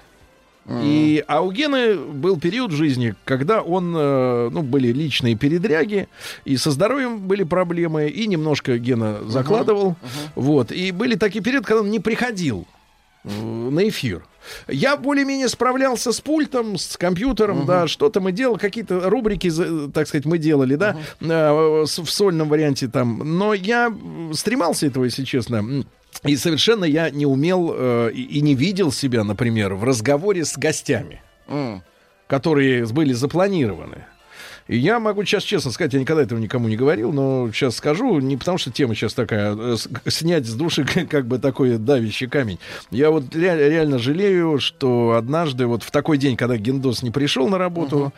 И, 0.83 1.23
а 1.29 1.43
у 1.43 1.53
Гены 1.53 1.97
был 1.97 2.41
период 2.41 2.73
в 2.73 2.77
жизни, 2.77 3.15
когда 3.25 3.63
он, 3.63 3.95
э, 3.97 4.49
ну, 4.51 4.63
были 4.63 4.89
личные 4.93 5.37
передряги, 5.37 6.09
и 6.45 6.57
со 6.57 6.71
здоровьем 6.73 7.21
были 7.21 7.45
проблемы, 7.45 8.09
и 8.09 8.27
немножко 8.27 8.77
Гена 8.79 9.19
закладывал. 9.29 9.95
Вот. 10.35 10.73
И 10.73 10.91
были 10.91 11.15
такие 11.15 11.43
периоды, 11.43 11.65
когда 11.67 11.83
он 11.83 11.91
не 11.91 12.01
приходил 12.01 12.67
э, 13.25 13.31
на 13.31 13.89
эфир. 13.89 14.25
Я 14.69 14.97
более-менее 14.97 15.49
справлялся 15.49 16.13
с 16.13 16.21
пультом, 16.21 16.79
с 16.79 16.97
компьютером, 16.97 17.67
да, 17.67 17.89
что-то 17.89 18.21
мы 18.21 18.31
делали, 18.33 18.59
какие-то 18.59 19.09
рубрики, 19.11 19.51
так 19.93 20.07
сказать, 20.07 20.25
мы 20.25 20.39
делали, 20.39 20.77
да, 20.77 20.97
с- 21.21 21.99
в 21.99 22.07
сольном 22.11 22.49
варианте 22.49 22.87
там. 22.89 23.23
Но 23.39 23.55
я 23.55 23.93
стремался 24.33 24.87
этого, 24.87 25.05
если 25.05 25.25
честно. 25.25 25.85
И 26.25 26.37
совершенно 26.37 26.85
я 26.85 27.11
не 27.11 27.27
умел 27.27 27.73
э, 27.77 28.11
и, 28.13 28.41
не 28.41 28.55
видел 28.55 28.93
себя, 28.93 29.25
например, 29.25 29.75
в 29.75 29.85
разговоре 29.85 30.45
с 30.45 30.57
гостями, 30.57 31.21
М. 31.49 31.83
которые 32.27 32.87
были 32.87 33.13
запланированы. 33.13 34.05
И 34.69 34.77
я 34.77 34.99
могу 34.99 35.23
сейчас 35.25 35.45
честно 35.45 35.71
сказать, 35.71 35.93
я 35.95 36.01
никогда 36.01 36.23
этого 36.25 36.41
никому 36.41 36.67
не 36.67 36.77
говорил, 36.77 37.13
но 37.13 37.49
сейчас 37.53 37.77
скажу, 37.77 38.19
не 38.19 38.37
потому 38.37 38.59
что 38.59 38.73
тема 38.73 38.97
сейчас 38.97 39.15
такая, 39.15 39.77
с- 39.77 39.89
снять 40.09 40.45
с 40.45 40.55
души 40.55 40.85
как 41.09 41.27
бы 41.29 41.39
такой 41.39 41.79
давящий 41.79 42.27
камень. 42.27 42.59
Я 42.91 43.13
вот 43.13 43.33
ре- 43.37 43.71
реально 43.71 43.99
жалею, 44.01 44.59
что 44.59 45.13
однажды 45.17 45.67
вот 45.69 45.85
в 45.85 45.93
такой 45.93 46.19
день, 46.19 46.37
когда 46.37 46.57
Гендос 46.57 47.05
не 47.05 47.13
пришел 47.13 47.49
на 47.49 47.59
работу, 47.59 48.13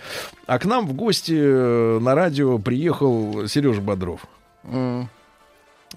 а 0.47 0.59
к 0.59 0.65
нам 0.65 0.87
в 0.87 0.95
гости 0.95 1.35
э, 1.37 1.99
на 2.01 2.15
радио 2.15 2.59
приехал 2.59 3.47
Сережа 3.47 3.83
Бодров. 3.83 4.23
М. 4.65 5.11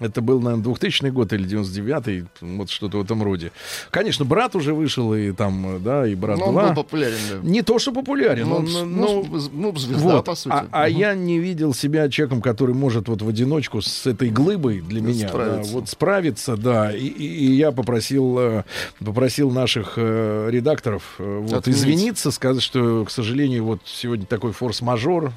Это 0.00 0.22
был, 0.22 0.40
наверное, 0.40 0.64
2000 0.64 1.10
год 1.10 1.32
или 1.34 1.46
99-й, 1.46 2.24
вот 2.40 2.70
что-то 2.70 2.98
в 2.98 3.02
этом 3.02 3.22
роде. 3.22 3.52
Конечно, 3.90 4.24
брат 4.24 4.56
уже 4.56 4.72
вышел, 4.72 5.14
и 5.14 5.32
там, 5.32 5.82
да, 5.84 6.06
и 6.06 6.14
брат 6.14 6.38
Ну, 6.38 6.46
он 6.46 6.52
2. 6.54 6.68
был 6.68 6.74
популярен, 6.82 7.16
да. 7.30 7.38
Не 7.48 7.60
то, 7.62 7.78
что 7.78 7.92
популярен, 7.92 8.48
Ну, 8.48 8.56
он, 8.56 8.64
ну, 8.64 8.84
ну, 8.86 9.38
з- 9.38 9.50
ну, 9.52 9.76
звезда, 9.76 10.16
вот. 10.16 10.24
по 10.24 10.34
сути. 10.34 10.52
А, 10.54 10.66
а 10.72 10.88
Мгм. 10.88 10.98
я 10.98 11.14
не 11.14 11.38
видел 11.38 11.74
себя 11.74 12.08
человеком, 12.08 12.40
который 12.40 12.74
может 12.74 13.08
вот 13.08 13.20
в 13.22 13.28
одиночку 13.28 13.82
с 13.82 14.06
этой 14.06 14.30
глыбой 14.30 14.80
для 14.80 15.02
меня 15.02 15.24
да, 15.24 15.28
Справиться. 15.28 15.72
вот 15.74 15.88
справиться, 15.90 16.56
да. 16.56 16.90
И, 16.96 17.06
и- 17.06 17.46
и 17.46 17.52
я 17.52 17.70
попросил, 17.70 18.38
э, 18.38 18.64
попросил 19.04 19.50
наших 19.50 19.94
э, 19.98 20.48
редакторов 20.50 21.16
э, 21.18 21.38
вот, 21.42 21.52
Отменить. 21.52 21.78
извиниться, 21.80 22.30
сказать, 22.30 22.62
что, 22.62 23.04
к 23.04 23.10
сожалению, 23.10 23.64
вот 23.64 23.80
сегодня 23.84 24.24
такой 24.24 24.52
форс-мажор. 24.52 25.32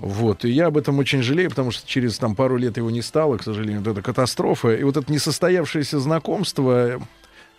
Вот, 0.00 0.44
и 0.44 0.50
я 0.50 0.66
об 0.66 0.76
этом 0.76 0.98
очень 0.98 1.22
жалею, 1.22 1.50
потому 1.50 1.70
что 1.70 1.86
через 1.88 2.18
там 2.18 2.34
пару 2.34 2.56
лет 2.56 2.76
его 2.76 2.90
не 2.90 3.02
стало, 3.02 3.36
к 3.38 3.42
сожалению, 3.42 3.80
вот 3.82 3.88
это 3.90 4.02
катастрофа. 4.02 4.74
И 4.74 4.82
вот 4.82 4.96
это 4.96 5.10
несостоявшееся 5.12 6.00
знакомство 6.00 7.00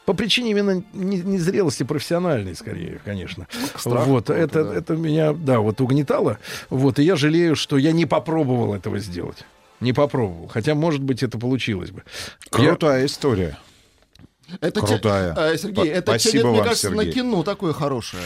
по 0.06 0.14
причине 0.14 0.51
именно 0.51 0.84
не- 0.93 1.22
незрелости 1.22 1.84
профессиональной, 1.84 2.56
скорее, 2.56 2.99
конечно. 3.06 3.47
страх 3.78 4.06
вот, 4.06 4.30
это, 4.30 4.64
да. 4.66 4.74
это 4.76 4.93
меня, 4.95 5.32
да, 5.34 5.60
вот 5.60 5.80
угнетало. 5.80 6.39
Вот, 6.70 6.99
и 6.99 7.04
я 7.04 7.16
жалею, 7.16 7.56
что 7.56 7.78
я 7.78 7.91
не 7.93 8.06
попробовал 8.06 8.74
этого 8.74 8.99
сделать. 8.99 9.45
Не 9.80 9.93
попробовал. 9.93 10.47
Хотя, 10.47 10.76
может 10.76 11.01
быть, 11.01 11.24
это 11.24 11.38
получилось 11.38 11.91
бы. 11.91 12.04
Я- 12.58 12.70
Крутая 12.70 13.06
история. 13.06 13.58
Это 14.62 14.82
те- 14.82 14.88
Крутая. 14.88 15.34
э, 15.38 15.58
Сергей, 15.58 15.84
П- 15.86 15.89
это 15.89 16.12
спасибо 16.12 16.32
тянет, 16.32 16.45
мне 16.45 16.58
вам, 16.60 16.68
кажется, 16.68 16.89
на 16.91 16.97
Сергей. 17.04 17.14
кино 17.14 17.43
такое 17.43 17.74
хорошее. 17.74 18.24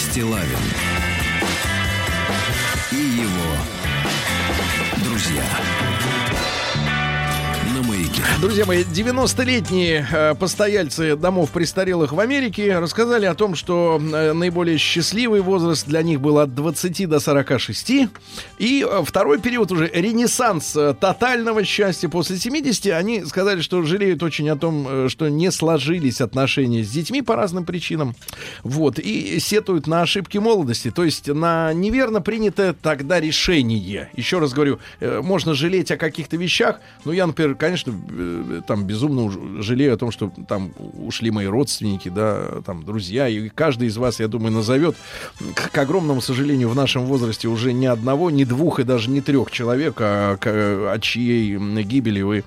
Стилавин 0.00 0.99
Друзья 8.40 8.64
мои, 8.64 8.84
90-летние 8.84 10.06
э, 10.10 10.34
постояльцы 10.34 11.14
домов 11.14 11.50
престарелых 11.50 12.12
в 12.12 12.20
Америке 12.20 12.78
рассказали 12.78 13.26
о 13.26 13.34
том, 13.34 13.54
что 13.54 14.00
э, 14.00 14.32
наиболее 14.32 14.78
счастливый 14.78 15.42
возраст 15.42 15.86
для 15.86 16.00
них 16.00 16.22
был 16.22 16.38
от 16.38 16.54
20 16.54 17.06
до 17.06 17.20
46. 17.20 17.90
И 18.58 18.86
э, 18.88 19.02
второй 19.04 19.42
период 19.42 19.70
уже 19.72 19.90
ренессанс 19.92 20.72
тотального 20.72 21.64
счастья 21.64 22.08
после 22.08 22.38
70. 22.38 22.86
Они 22.94 23.26
сказали, 23.26 23.60
что 23.60 23.82
жалеют 23.82 24.22
очень 24.22 24.48
о 24.48 24.56
том, 24.56 25.10
что 25.10 25.28
не 25.28 25.50
сложились 25.50 26.22
отношения 26.22 26.82
с 26.82 26.88
детьми 26.88 27.20
по 27.20 27.36
разным 27.36 27.66
причинам. 27.66 28.16
Вот. 28.62 28.98
И 28.98 29.38
сетуют 29.38 29.86
на 29.86 30.00
ошибки 30.00 30.38
молодости, 30.38 30.90
то 30.90 31.04
есть 31.04 31.28
на 31.28 31.74
неверно 31.74 32.22
принятое 32.22 32.72
тогда 32.72 33.20
решение. 33.20 34.08
Еще 34.14 34.38
раз 34.38 34.54
говорю, 34.54 34.78
можно 35.00 35.52
жалеть 35.52 35.90
о 35.90 35.98
каких-то 35.98 36.38
вещах, 36.38 36.80
но 37.04 37.12
я, 37.12 37.26
например, 37.26 37.54
конечно, 37.56 37.92
там 38.66 38.84
безумно 38.84 39.62
жалею 39.62 39.94
о 39.94 39.96
том, 39.96 40.10
что 40.10 40.32
там 40.48 40.72
ушли 40.98 41.30
мои 41.30 41.46
родственники, 41.46 42.08
да, 42.08 42.62
там 42.64 42.84
друзья, 42.84 43.28
и 43.28 43.48
каждый 43.48 43.88
из 43.88 43.96
вас, 43.96 44.20
я 44.20 44.28
думаю, 44.28 44.52
назовет, 44.52 44.96
к, 45.54 45.70
к 45.70 45.78
огромному 45.78 46.20
сожалению, 46.20 46.68
в 46.68 46.74
нашем 46.76 47.04
возрасте 47.04 47.48
уже 47.48 47.72
ни 47.72 47.86
одного, 47.86 48.30
ни 48.30 48.44
двух 48.44 48.80
и 48.80 48.84
даже 48.84 49.10
не 49.10 49.20
трех 49.20 49.50
человек, 49.50 49.94
а, 49.98 50.36
к- 50.36 50.92
от 50.94 51.02
чьей 51.02 51.56
гибели 51.82 52.22
вы 52.22 52.44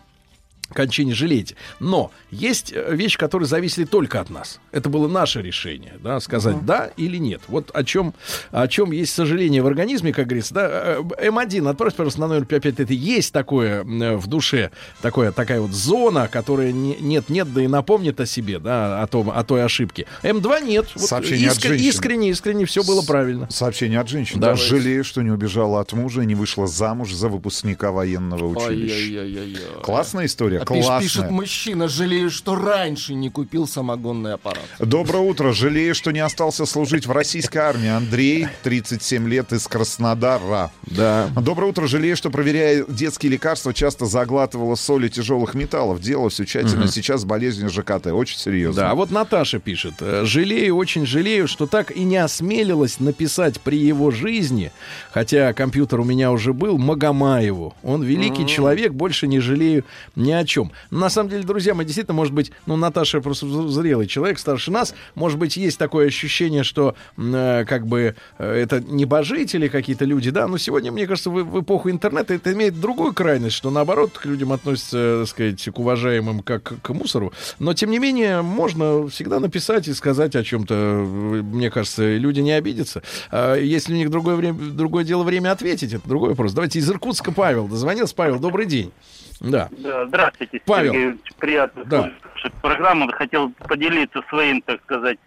кончине 0.74 1.14
жалеете. 1.14 1.56
Но 1.80 2.12
есть 2.32 2.74
э, 2.76 2.94
вещи, 2.96 3.18
которые 3.18 3.48
зависели 3.48 3.86
только 3.86 4.20
от 4.20 4.30
нас. 4.30 4.60
Это 4.72 4.90
было 4.90 5.08
наше 5.08 5.42
решение, 5.42 5.94
да, 6.04 6.20
сказать 6.20 6.66
да 6.66 6.92
или 6.98 7.18
нет. 7.18 7.42
Вот 7.48 7.72
о 7.74 7.84
чем, 7.84 8.14
о 8.52 8.68
чем 8.68 8.92
есть 8.92 9.14
сожаление 9.14 9.62
в 9.62 9.68
организме, 9.68 10.12
как 10.14 10.28
говорится, 10.28 10.54
да. 10.54 10.68
Э, 10.70 11.02
М1, 11.28 11.70
отправь, 11.70 11.94
пожалуйста, 11.96 12.22
на 12.22 12.28
номер 12.28 12.46
55, 12.46 12.80
это 12.80 12.94
есть 12.94 13.34
такое 13.34 13.84
э, 13.84 14.16
в 14.18 14.28
душе, 14.28 14.72
такое, 15.02 15.32
такая 15.32 15.62
вот 15.62 15.72
зона, 15.72 16.28
которая 16.28 16.72
не- 16.72 16.98
нет-нет, 17.00 17.54
да 17.54 17.62
и 17.64 17.68
напомнит 17.68 18.20
о 18.20 18.26
себе, 18.26 18.60
да, 18.60 19.02
о, 19.02 19.08
том, 19.08 19.30
о 19.30 19.44
той 19.44 19.64
ошибке. 19.64 20.06
М2 20.24 20.64
нет. 20.66 20.88
Вот 20.96 21.04
Сообщение 21.08 21.50
от 21.50 21.58
искр- 21.58 21.68
женщины. 21.70 21.88
искренне, 21.90 22.30
искренне 22.30 22.66
все 22.66 22.84
было 22.84 23.02
правильно. 23.02 23.48
Сообщение 23.50 24.00
от 24.00 24.08
женщин. 24.10 24.40
Да. 24.40 24.56
Жалею, 24.56 25.04
что 25.04 25.22
не 25.22 25.32
убежала 25.32 25.82
от 25.82 25.94
мужа 25.94 26.22
и 26.22 26.26
не 26.26 26.36
вышла 26.36 26.68
замуж 26.68 27.12
за 27.14 27.28
выпускника 27.30 27.92
военного 27.92 28.46
училища. 28.48 28.96
Ай-яй-яй-яй-яй. 28.96 29.82
Классная 29.84 30.26
история, 30.26 30.60
А 30.64 30.74
пиш- 30.74 30.82
классная. 30.84 31.00
пишет 31.02 31.32
мужчина, 31.32 31.88
жалею, 31.88 32.30
что 32.32 32.56
раньше 32.56 33.14
не 33.14 33.30
купил 33.30 33.68
самогонный 33.68 34.34
аппарат. 34.34 34.64
Доброе 34.80 35.20
утро. 35.24 35.52
Жалею, 35.54 35.94
что 35.96 36.12
не 36.12 36.20
остался 36.20 36.66
служить 36.66 37.06
в 37.06 37.12
российской 37.12 37.58
армии. 37.60 37.90
Андрей, 37.90 38.48
37 38.64 39.28
лет, 39.28 39.52
из 39.54 39.68
Краснодара. 39.68 40.72
Да. 40.84 41.30
Доброе 41.40 41.68
утро. 41.72 41.88
Жалею, 41.88 42.16
что, 42.16 42.30
проверяя 42.30 42.86
детские 42.88 43.32
лекарства, 43.32 43.74
часто 43.74 44.06
заглатывала 44.06 44.76
соли 44.76 45.08
тяжелых 45.10 45.54
металлов. 45.54 46.00
Делала 46.02 46.30
все 46.30 46.46
тщательно. 46.46 46.88
Сейчас 46.88 47.22
с 47.22 47.26
болезнью 47.26 47.70
ЖКТ. 47.70 48.08
Очень 48.08 48.38
серьезно. 48.38 48.84
Да, 48.84 48.92
а 48.92 48.96
вот 48.96 49.12
Наташа 49.12 49.60
пишет. 49.60 49.96
э, 50.00 50.24
Жалею, 50.26 50.76
очень 50.76 51.06
жалею, 51.06 51.48
что 51.48 51.68
так 51.68 51.92
и 51.92 52.04
не 52.04 52.18
осмелилась 52.18 53.00
написать 53.00 53.60
при 53.62 53.78
его 53.78 54.12
жизни, 54.12 54.72
хотя 55.12 55.54
компьютер 55.54 56.00
у 56.00 56.04
меня 56.04 56.32
уже 56.32 56.54
был, 56.54 56.78
Магомаеву. 56.78 57.74
Он 57.84 58.04
великий 58.04 58.48
человек, 58.48 58.94
больше 58.94 59.28
не 59.28 59.40
жалею 59.40 59.84
ни 60.16 60.32
о 60.32 60.46
чем. 60.46 60.53
На 60.92 61.10
самом 61.10 61.30
деле, 61.30 61.44
друзья 61.44 61.74
мои, 61.74 61.86
действительно, 61.86 62.16
может 62.16 62.34
быть, 62.34 62.52
ну, 62.66 62.76
Наташа 62.76 63.22
просто 63.22 63.48
зрелый 63.70 64.08
человек, 64.08 64.40
старше 64.40 64.72
нас, 64.72 64.94
может 65.16 65.40
быть, 65.40 65.58
есть 65.58 65.78
такое 65.78 66.08
ощущение, 66.08 66.64
что 66.64 66.96
э, 67.18 67.66
как 67.68 67.88
бы 67.88 68.16
э, 68.38 68.54
это 68.54 68.80
небожители 68.82 69.68
какие-то 69.68 70.06
люди, 70.06 70.30
да, 70.30 70.48
но 70.48 70.58
сегодня, 70.58 70.92
мне 70.92 71.08
кажется, 71.08 71.30
в, 71.30 71.44
в 71.44 71.62
эпоху 71.62 71.90
интернета 71.90 72.34
это 72.34 72.54
имеет 72.54 72.80
другую 72.80 73.14
крайность, 73.14 73.56
что 73.56 73.72
наоборот 73.72 74.18
к 74.18 74.26
людям 74.26 74.52
относятся, 74.52 75.20
так 75.22 75.30
сказать, 75.30 75.64
к 75.64 75.80
уважаемым 75.80 76.42
как 76.42 76.82
к 76.82 76.90
мусору. 76.90 77.34
Но, 77.60 77.74
тем 77.74 77.92
не 77.92 78.00
менее, 78.00 78.42
можно 78.42 79.08
всегда 79.08 79.40
написать 79.40 79.88
и 79.88 79.94
сказать 79.94 80.36
о 80.36 80.44
чем-то. 80.44 80.74
Мне 80.74 81.70
кажется, 81.70 82.16
люди 82.18 82.40
не 82.40 82.52
обидятся. 82.52 83.04
А 83.32 83.56
если 83.56 83.94
у 83.94 83.98
них 83.98 84.10
другое, 84.10 84.36
время, 84.36 84.60
другое 84.72 85.04
дело 85.04 85.24
время 85.24 85.52
ответить, 85.52 85.94
это 85.94 86.08
другой 86.08 86.30
вопрос. 86.30 86.54
Давайте 86.54 86.80
из 86.80 86.90
Иркутска 86.90 87.32
Павел. 87.32 87.68
Дозвонился 87.68 88.16
Павел, 88.16 88.40
добрый 88.40 88.66
день. 88.66 88.92
Да. 89.40 89.70
Да, 89.72 90.06
Здравствуйте, 90.08 90.62
Павел. 90.66 90.94
Сергей. 90.94 91.20
Приятно 91.38 91.86
Да. 91.86 92.12
слушать 92.32 92.54
программу. 92.62 93.12
Хотел 93.12 93.52
поделиться 93.52 94.22
своим, 94.30 94.62
так 94.62 94.82
сказать, 94.84 95.18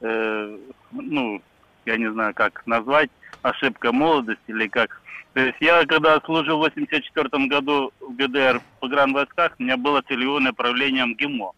э, 0.00 0.58
ну, 0.92 1.42
я 1.86 1.96
не 1.96 2.10
знаю, 2.12 2.34
как 2.34 2.66
назвать, 2.66 3.10
ошибка 3.42 3.92
молодости 3.92 4.42
или 4.48 4.68
как. 4.68 5.00
То 5.34 5.40
есть 5.40 5.56
я, 5.60 5.84
когда 5.86 6.20
служил 6.20 6.58
в 6.58 6.60
84 6.60 7.46
году 7.46 7.92
в 8.00 8.14
ГДР 8.16 8.60
в 8.60 8.80
погранвойсках, 8.80 9.54
у 9.58 9.62
меня 9.62 9.76
было 9.76 10.02
целевое 10.02 10.40
направление 10.40 11.06
МГИМО. 11.06 11.52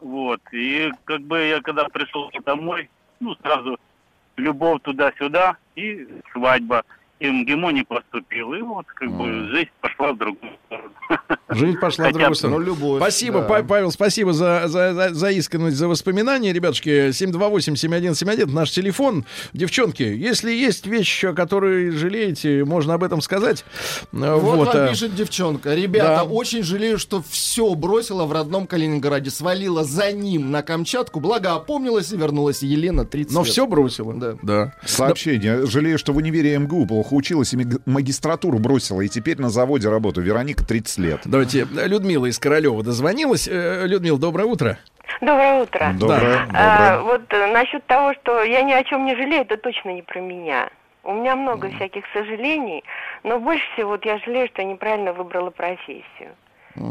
Вот. 0.00 0.40
И 0.52 0.90
как 1.04 1.20
бы 1.20 1.38
я 1.38 1.60
когда 1.60 1.84
пришел 1.84 2.30
домой, 2.44 2.90
ну, 3.20 3.36
сразу 3.36 3.78
любовь 4.36 4.82
туда-сюда 4.82 5.56
и 5.76 6.08
свадьба. 6.32 6.84
В 7.28 7.32
МГИМО 7.32 7.70
не 7.72 7.82
поступил. 7.84 8.54
И 8.54 8.62
вот 8.62 8.86
как 8.94 9.10
бы 9.12 9.48
жизнь 9.50 9.70
пошла 9.80 10.12
в 10.12 10.18
другую 10.18 10.52
сторону. 10.66 10.88
Жизнь 11.50 11.78
пошла 11.78 12.04
в 12.04 12.06
Хотя 12.06 12.12
другую 12.12 12.28
бы, 12.30 12.34
сторону. 12.36 12.58
ну, 12.58 12.64
любовь, 12.64 13.00
Спасибо, 13.02 13.40
да. 13.40 13.46
Па- 13.48 13.62
Павел, 13.62 13.90
спасибо 13.90 14.32
за, 14.32 14.62
за, 14.66 14.94
за, 14.94 15.12
за 15.14 15.30
искренность, 15.30 15.76
за 15.76 15.86
воспоминания. 15.88 16.52
Ребятушки, 16.52 17.10
728-7171, 17.10 18.50
наш 18.50 18.70
телефон. 18.70 19.24
Девчонки, 19.52 20.02
если 20.02 20.50
есть 20.52 20.86
вещь, 20.86 21.24
о 21.24 21.32
которой 21.34 21.90
жалеете, 21.90 22.64
можно 22.64 22.94
об 22.94 23.04
этом 23.04 23.20
сказать. 23.20 23.64
Вот, 24.12 24.40
Вот, 24.40 24.66
вам 24.68 24.76
э, 24.86 24.88
пишет 24.90 25.14
девчонка. 25.14 25.74
Ребята, 25.74 26.06
да. 26.08 26.24
очень 26.24 26.62
жалею, 26.62 26.98
что 26.98 27.22
все 27.28 27.74
бросила 27.74 28.24
в 28.24 28.32
родном 28.32 28.66
Калининграде. 28.66 29.30
Свалила 29.30 29.84
за 29.84 30.12
ним 30.12 30.50
на 30.50 30.62
Камчатку. 30.62 31.20
Благо 31.20 31.54
опомнилась 31.54 32.12
и 32.12 32.16
вернулась 32.16 32.62
Елена 32.62 33.04
30 33.04 33.32
но 33.34 33.40
лет. 33.42 33.48
все 33.52 33.66
бросила. 33.66 34.14
Да. 34.14 34.36
Да. 34.42 34.74
Сообщение. 34.86 35.66
Жалею, 35.66 35.98
что 35.98 36.12
в 36.12 36.16
универе 36.16 36.58
МГУ 36.58 36.86
плохо 36.86 37.11
училась 37.14 37.52
и 37.54 37.58
магистратуру 37.86 38.58
бросила. 38.58 39.00
И 39.00 39.08
теперь 39.08 39.40
на 39.40 39.50
заводе 39.50 39.88
работаю. 39.88 40.24
Вероника, 40.26 40.64
30 40.66 40.98
лет. 40.98 41.20
Давайте, 41.24 41.66
Людмила 41.72 42.26
из 42.26 42.38
Королева 42.38 42.82
дозвонилась. 42.82 43.48
Э, 43.48 43.86
Людмила, 43.86 44.18
доброе 44.18 44.44
утро. 44.44 44.78
Доброе 45.20 45.62
утро. 45.62 45.92
Доброе, 45.98 46.46
А, 46.52 46.96
доброе. 46.96 47.00
вот 47.02 47.32
э, 47.32 47.52
насчет 47.52 47.86
того, 47.86 48.14
что 48.14 48.42
я 48.42 48.62
ни 48.62 48.72
о 48.72 48.82
чем 48.84 49.04
не 49.04 49.14
жалею, 49.14 49.42
это 49.42 49.56
точно 49.56 49.90
не 49.90 50.02
про 50.02 50.20
меня. 50.20 50.68
У 51.04 51.12
меня 51.14 51.34
много 51.36 51.68
всяких 51.70 52.04
сожалений, 52.12 52.84
но 53.24 53.38
больше 53.40 53.64
всего 53.74 53.90
вот 53.90 54.04
я 54.04 54.18
жалею, 54.18 54.46
что 54.48 54.62
я 54.62 54.68
неправильно 54.68 55.12
выбрала 55.12 55.50
профессию, 55.50 56.30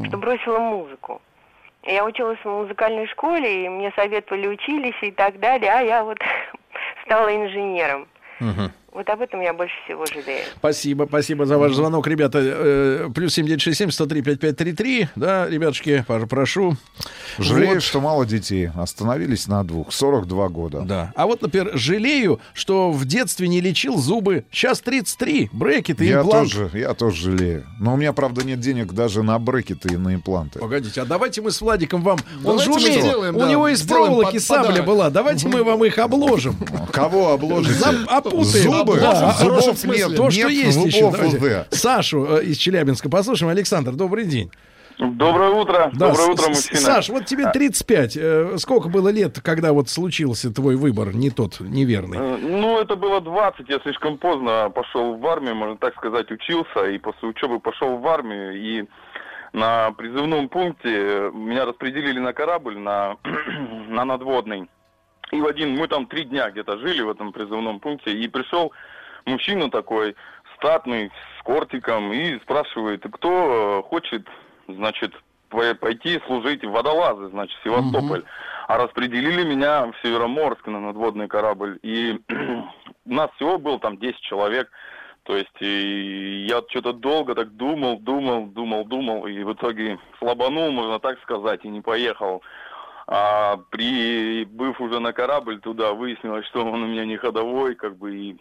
что 0.07 0.17
бросила 0.17 0.59
музыку. 0.59 1.21
Я 1.83 2.05
училась 2.05 2.37
в 2.43 2.47
музыкальной 2.49 3.07
школе, 3.07 3.65
и 3.65 3.69
мне 3.69 3.91
советовали 3.95 4.47
училище 4.47 5.07
и 5.07 5.11
так 5.11 5.39
далее, 5.39 5.71
а 5.71 5.81
я 5.81 6.03
вот 6.03 6.19
стала 7.05 7.33
инженером. 7.35 8.07
Вот 8.93 9.07
об 9.09 9.21
этом 9.21 9.39
я 9.39 9.53
больше 9.53 9.73
всего 9.85 10.05
жалею. 10.05 10.43
Спасибо, 10.57 11.05
спасибо 11.07 11.45
за 11.45 11.57
ваш 11.57 11.73
звонок, 11.73 12.07
ребята. 12.07 12.39
Э, 12.41 13.09
Плюс 13.15 13.33
7967 13.35 13.89
103 13.89 14.21
5533. 14.21 15.07
Да, 15.15 15.47
ребятушки, 15.47 16.03
прошу. 16.29 16.75
Жалею, 17.37 17.75
Вот. 17.75 17.83
что 17.83 18.01
мало 18.01 18.25
детей. 18.25 18.69
Остановились 18.75 19.47
на 19.47 19.63
двух. 19.63 19.93
42 19.93 20.49
года. 20.49 20.81
Да. 20.81 21.13
А 21.15 21.25
вот, 21.25 21.41
например, 21.41 21.71
жалею, 21.75 22.41
что 22.53 22.91
в 22.91 23.05
детстве 23.05 23.47
не 23.47 23.61
лечил 23.61 23.97
зубы. 23.97 24.43
Сейчас 24.51 24.81
33. 24.81 25.49
Брекеты, 25.53 26.03
Я 26.03 26.19
имплант. 26.21 26.51
тоже, 26.51 26.69
я 26.73 26.93
тоже 26.93 27.31
жалею. 27.31 27.65
Но 27.79 27.93
у 27.93 27.97
меня, 27.97 28.11
правда, 28.11 28.43
нет 28.45 28.59
денег 28.59 28.91
даже 28.91 29.23
на 29.23 29.39
брекеты 29.39 29.93
и 29.93 29.97
на 29.97 30.15
импланты. 30.15 30.59
Погодите, 30.59 31.01
а 31.01 31.05
давайте 31.05 31.41
мы 31.41 31.51
с 31.51 31.61
Владиком 31.61 32.01
вам... 32.01 32.19
Он 32.43 32.57
Давайте 32.57 32.63
же 32.65 32.69
мы 32.71 32.75
умеет. 32.75 33.03
сделаем, 33.03 33.35
У 33.37 33.39
да, 33.39 33.49
него 33.49 33.67
из 33.69 33.81
проволоки 33.83 34.33
под- 34.33 34.43
сабля 34.43 34.67
подарок. 34.67 34.85
была. 34.85 35.09
Давайте 35.09 35.47
мы 35.47 35.63
вам 35.63 35.85
их 35.85 35.97
обложим. 35.97 36.57
Кого 36.91 37.31
обложите? 37.31 37.79
Зап- 37.79 38.05
опутаем. 38.07 38.80
Зубы? 38.85 38.99
Да, 38.99 39.31
Зубов 39.33 39.77
смысле. 39.77 40.07
нет. 40.07 40.15
То, 40.17 40.29
что 40.31 40.39
нет 40.49 40.51
есть 40.51 40.85
еще. 40.85 41.11
Давайте. 41.11 41.65
Сашу 41.71 42.37
э, 42.37 42.43
из 42.45 42.57
Челябинска 42.57 43.09
послушаем. 43.09 43.51
Александр, 43.51 43.91
добрый 43.93 44.25
день. 44.25 44.51
Доброе 44.99 45.49
утро. 45.49 45.89
Да, 45.93 46.09
Доброе 46.09 46.27
утро, 46.27 46.47
мужчина. 46.49 46.79
Саш, 46.79 47.09
вот 47.09 47.25
тебе 47.25 47.49
35. 47.51 48.17
Э, 48.17 48.57
Сколько 48.57 48.87
было 48.89 49.09
лет, 49.09 49.39
когда 49.41 49.73
вот 49.73 49.89
случился 49.89 50.53
твой 50.53 50.75
выбор, 50.75 51.15
не 51.15 51.31
тот, 51.31 51.59
неверный? 51.59 52.19
Э, 52.19 52.37
Ну, 52.37 52.79
это 52.79 52.95
было 52.95 53.19
20, 53.19 53.67
я 53.67 53.79
слишком 53.79 54.17
поздно 54.19 54.69
пошел 54.69 55.15
в 55.15 55.25
армию, 55.25 55.55
можно 55.55 55.77
так 55.77 55.95
сказать, 55.95 56.29
учился, 56.29 56.87
и 56.87 56.99
после 56.99 57.29
учебы 57.29 57.59
пошел 57.59 57.97
в 57.97 58.07
армию, 58.07 58.53
и 58.61 58.85
на 59.53 59.91
призывном 59.93 60.49
пункте 60.49 61.31
меня 61.33 61.65
распределили 61.65 62.19
на 62.19 62.33
корабль, 62.33 62.77
на, 62.77 63.15
на 63.89 64.05
надводный. 64.05 64.69
И 65.31 65.39
в 65.39 65.45
один, 65.45 65.77
мы 65.77 65.87
там 65.87 66.07
три 66.07 66.25
дня 66.25 66.49
где-то 66.51 66.77
жили 66.77 67.01
в 67.01 67.09
этом 67.09 67.31
призывном 67.31 67.79
пункте, 67.79 68.11
и 68.11 68.27
пришел 68.27 68.73
мужчина 69.25 69.69
такой, 69.69 70.15
статный, 70.57 71.11
с 71.39 71.43
кортиком, 71.43 72.11
и 72.11 72.39
спрашивает, 72.39 73.03
кто 73.11 73.79
э, 73.79 73.89
хочет, 73.89 74.27
значит, 74.67 75.13
по- 75.49 75.75
пойти 75.75 76.19
служить 76.27 76.63
в 76.63 76.69
водолазы, 76.71 77.29
значит, 77.29 77.57
в 77.59 77.63
Севастополь. 77.63 78.23
А 78.67 78.77
распределили 78.77 79.43
меня 79.43 79.87
в 79.87 79.93
Североморск 80.03 80.65
на 80.67 80.79
надводный 80.79 81.27
корабль. 81.27 81.79
И 81.81 82.19
у 83.05 83.13
нас 83.13 83.29
всего 83.35 83.57
было 83.57 83.79
там 83.79 83.97
10 83.97 84.19
человек. 84.21 84.69
То 85.23 85.35
есть 85.37 85.61
и 85.61 86.45
я 86.49 86.61
что-то 86.69 86.93
долго 86.93 87.35
так 87.35 87.55
думал, 87.55 87.99
думал, 87.99 88.47
думал, 88.47 88.85
думал, 88.85 89.27
и 89.27 89.43
в 89.43 89.53
итоге 89.53 89.99
слабанул, 90.17 90.71
можно 90.71 90.99
так 90.99 91.21
сказать, 91.21 91.63
и 91.63 91.69
не 91.69 91.81
поехал. 91.81 92.41
А 93.13 93.57
прибыв 93.71 94.79
уже 94.79 95.01
на 95.01 95.11
корабль 95.11 95.59
туда, 95.59 95.91
выяснилось, 95.91 96.45
что 96.45 96.61
он 96.61 96.81
у 96.81 96.87
меня 96.87 97.03
не 97.05 97.17
ходовой, 97.17 97.75
как 97.75 97.97
бы, 97.97 98.15
и 98.15 98.37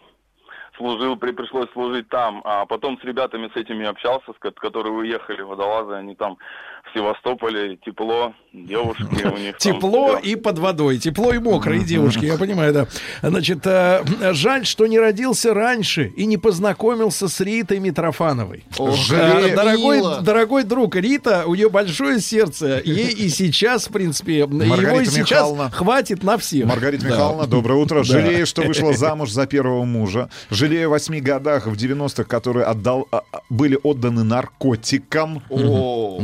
служил, 0.77 1.17
при, 1.17 1.31
пришлось 1.31 1.69
служить 1.71 2.07
там. 2.07 2.41
А 2.45 2.65
потом 2.65 2.97
с 2.97 3.03
ребятами 3.03 3.51
с 3.53 3.57
этими 3.57 3.85
общался, 3.85 4.31
с, 4.31 4.39
ко- 4.39 4.51
которые 4.51 4.93
уехали, 4.93 5.41
водолазы, 5.41 5.91
они 5.91 6.15
там 6.15 6.37
в 6.83 6.97
Севастополе, 6.97 7.77
тепло, 7.85 8.33
девушки 8.53 9.25
у 9.25 9.37
них 9.37 9.57
Тепло 9.57 10.17
и 10.17 10.35
под 10.35 10.59
водой. 10.59 10.97
Тепло 10.97 11.33
и 11.33 11.39
мокрые 11.39 11.83
девушки, 11.83 12.25
я 12.25 12.37
понимаю, 12.37 12.73
да. 12.73 12.87
Значит, 13.21 13.59
э, 13.65 14.03
жаль, 14.33 14.65
что 14.65 14.87
не 14.87 14.99
родился 14.99 15.53
раньше 15.53 16.11
и 16.15 16.25
не 16.25 16.37
познакомился 16.37 17.27
с 17.27 17.39
Ритой 17.39 17.79
Митрофановой. 17.79 18.65
Как 18.77 19.55
Дорогой, 19.55 20.01
дорогой 20.21 20.63
друг, 20.63 20.95
Рита, 20.95 21.43
у 21.45 21.55
нее 21.55 21.69
большое 21.69 22.19
сердце. 22.19 22.81
Ей 22.83 23.09
и 23.09 23.29
сейчас, 23.29 23.87
в 23.87 23.91
принципе, 23.91 24.39
его 24.39 25.01
и 25.01 25.05
сейчас 25.05 25.51
хватит 25.71 26.23
на 26.23 26.37
всех. 26.37 26.65
Маргарита. 26.67 27.05
Михайловна, 27.05 27.47
доброе 27.47 27.75
утро. 27.75 28.03
Жалею, 28.03 28.45
что 28.45 28.63
вышла 28.63 28.93
замуж 28.93 29.31
за 29.31 29.47
первого 29.47 29.83
мужа. 29.83 30.29
Жалею 30.49 30.87
о 30.87 30.91
восьми 30.91 31.21
годах 31.21 31.67
в 31.67 31.73
90-х, 31.73 32.23
которые 32.23 32.65
отдал, 32.65 33.07
а, 33.11 33.23
а, 33.31 33.41
были 33.49 33.77
отданы 33.81 34.23
наркотикам. 34.23 35.43
О, 35.49 36.19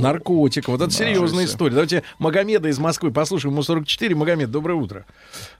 Наркотик. 0.48 0.68
Вот 0.68 0.82
это 0.82 0.92
серьезная 0.92 1.46
история. 1.46 1.72
Давайте 1.72 2.04
Магомеда 2.20 2.70
из 2.70 2.80
Москвы 2.80 3.12
послушаем. 3.12 3.54
Ему 3.54 3.64
44. 3.64 4.16
Магомед, 4.16 4.50
доброе 4.50 4.76
утро. 4.76 5.06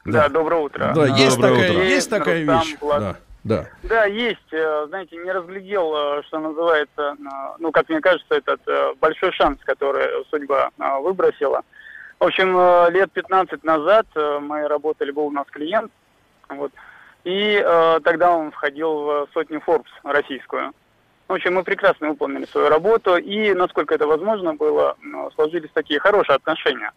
Да, 0.06 0.30
доброе 0.30 0.62
утро. 0.62 0.94
Да, 0.96 1.06
есть 1.08 1.36
Доброе 1.36 1.56
такая, 1.56 1.72
утро. 1.72 1.84
есть 1.84 2.10
такая 2.10 2.40
Рустам, 2.40 2.60
вещь. 2.62 2.78
Влад. 2.80 3.00
Да, 3.00 3.16
да. 3.44 3.66
Да, 3.84 4.06
есть. 4.06 4.54
Э, 4.54 4.86
Знаете, 4.88 5.18
не 5.18 5.32
разглядел, 5.32 5.94
э, 5.96 6.24
что 6.28 6.40
называется, 6.40 7.16
э, 7.20 7.56
ну, 7.60 7.72
как 7.72 7.90
мне 7.90 8.00
кажется, 8.00 8.36
этот 8.36 8.62
большой 9.00 9.32
шанс, 9.34 9.60
который 9.64 10.08
судьба 10.30 10.72
выбросила. 11.02 11.62
В 12.20 12.24
общем, 12.24 12.92
лет 12.94 13.12
15 13.12 13.64
назад 13.64 14.08
мы 14.16 14.68
работали, 14.68 15.12
был 15.12 15.28
у 15.28 15.32
нас 15.32 15.46
клиент, 15.52 15.92
вот, 16.50 16.72
и 17.26 17.62
э, 17.64 18.00
тогда 18.04 18.32
он 18.36 18.50
входил 18.52 18.92
в 18.92 19.28
сотню 19.34 19.62
Forbes 19.68 19.86
российскую. 20.04 20.72
В 21.28 21.34
общем, 21.34 21.56
мы 21.56 21.64
прекрасно 21.64 22.10
выполнили 22.10 22.46
свою 22.46 22.70
работу, 22.70 23.18
и, 23.18 23.54
насколько 23.54 23.94
это 23.94 24.08
возможно 24.08 24.54
было, 24.54 24.96
сложились 25.36 25.70
такие 25.74 26.00
хорошие 26.00 26.36
отношения. 26.36 26.92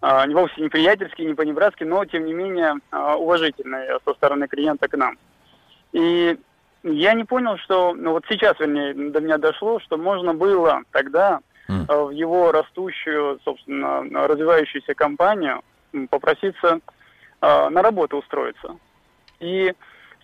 А, 0.00 0.26
не 0.26 0.34
вовсе 0.34 0.60
не 0.60 0.68
приятельские, 0.68 1.28
не 1.28 1.34
по-небратски, 1.34 1.84
но, 1.84 2.04
тем 2.06 2.24
не 2.24 2.32
менее, 2.32 2.74
а, 2.90 3.16
уважительные 3.16 3.98
со 4.04 4.14
стороны 4.14 4.48
клиента 4.48 4.88
к 4.88 4.96
нам. 4.96 5.18
И 5.92 6.38
я 6.82 7.12
не 7.12 7.24
понял, 7.24 7.58
что, 7.58 7.94
ну 7.94 8.12
вот 8.12 8.24
сейчас, 8.28 8.58
вернее, 8.58 8.94
до 8.94 9.20
меня 9.20 9.36
дошло, 9.36 9.80
что 9.80 9.98
можно 9.98 10.32
было 10.32 10.82
тогда 10.92 11.40
э, 11.68 11.72
в 11.88 12.10
его 12.10 12.52
растущую, 12.52 13.40
собственно, 13.44 14.02
развивающуюся 14.28 14.94
компанию 14.94 15.62
попроситься 16.10 16.80
на 17.40 17.82
работу 17.82 18.18
устроиться. 18.18 18.76
И, 19.40 19.72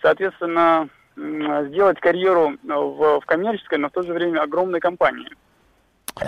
соответственно, 0.00 0.88
сделать 1.16 2.00
карьеру 2.00 2.56
в, 2.62 3.20
в 3.20 3.26
коммерческой, 3.26 3.78
но 3.78 3.88
в 3.88 3.92
то 3.92 4.02
же 4.02 4.12
время 4.12 4.40
огромной 4.40 4.80
компании. 4.80 5.28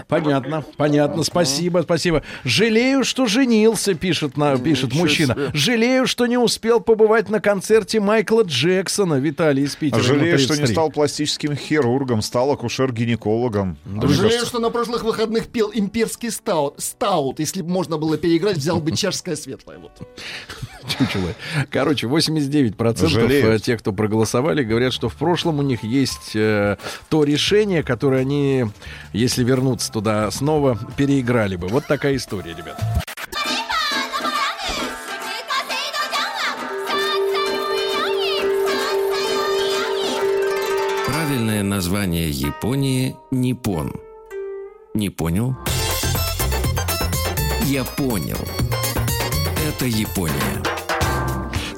Понятно, 0.08 0.64
понятно. 0.76 1.22
Спасибо, 1.22 1.80
спасибо. 1.82 2.22
Жалею, 2.44 3.04
что 3.04 3.26
женился, 3.26 3.94
пишет, 3.94 4.36
на, 4.36 4.56
пишет 4.58 4.90
Ничего 4.90 5.00
мужчина. 5.02 5.34
себе. 5.34 5.50
Жалею, 5.52 6.06
что 6.06 6.26
не 6.26 6.38
успел 6.38 6.80
побывать 6.80 7.28
на 7.28 7.40
концерте 7.40 8.00
Майкла 8.00 8.42
Джексона. 8.42 9.14
Виталий 9.14 9.64
из 9.64 9.76
Питера. 9.76 10.00
Жалею, 10.00 10.38
что 10.38 10.54
не 10.54 10.58
33. 10.58 10.74
стал 10.74 10.90
пластическим 10.90 11.54
хирургом, 11.56 12.22
стал 12.22 12.50
акушер-гинекологом. 12.52 13.76
Мне 13.84 14.00
Жалею, 14.08 14.22
кажется, 14.22 14.46
что 14.46 14.58
на 14.58 14.70
прошлых 14.70 15.04
выходных 15.04 15.46
пел 15.48 15.70
имперский 15.74 16.30
стаут. 16.30 16.74
Стаут, 16.78 17.38
если 17.38 17.62
бы 17.62 17.70
можно 17.70 17.96
было 17.98 18.16
переиграть, 18.16 18.56
взял 18.56 18.80
бы 18.80 18.92
чашское 18.92 19.36
светлое. 19.36 19.78
Вот. 19.78 19.92
Чучело. 20.98 21.28
Короче, 21.70 22.06
89% 22.06 23.06
Жалеют. 23.08 23.60
э, 23.60 23.64
тех, 23.64 23.80
кто 23.80 23.92
проголосовали, 23.92 24.62
говорят, 24.62 24.92
что 24.92 25.08
в 25.08 25.14
прошлом 25.16 25.58
у 25.58 25.62
них 25.62 25.82
есть 25.82 26.32
э, 26.34 26.76
то 27.08 27.24
решение, 27.24 27.82
которое 27.82 28.20
они, 28.20 28.66
если 29.12 29.44
вернуться 29.74 29.92
туда 29.92 30.30
снова, 30.30 30.78
переиграли 30.96 31.56
бы. 31.56 31.68
Вот 31.68 31.86
такая 31.86 32.16
история, 32.16 32.54
ребят. 32.54 32.80
Правильное 41.06 41.62
название 41.62 42.30
Японии– 42.30 43.16
Ниппон. 43.30 43.92
Не 44.94 45.10
понял? 45.10 45.56
Я 47.64 47.84
понял. 47.84 48.38
Это 49.66 49.86
Япония. 49.86 50.73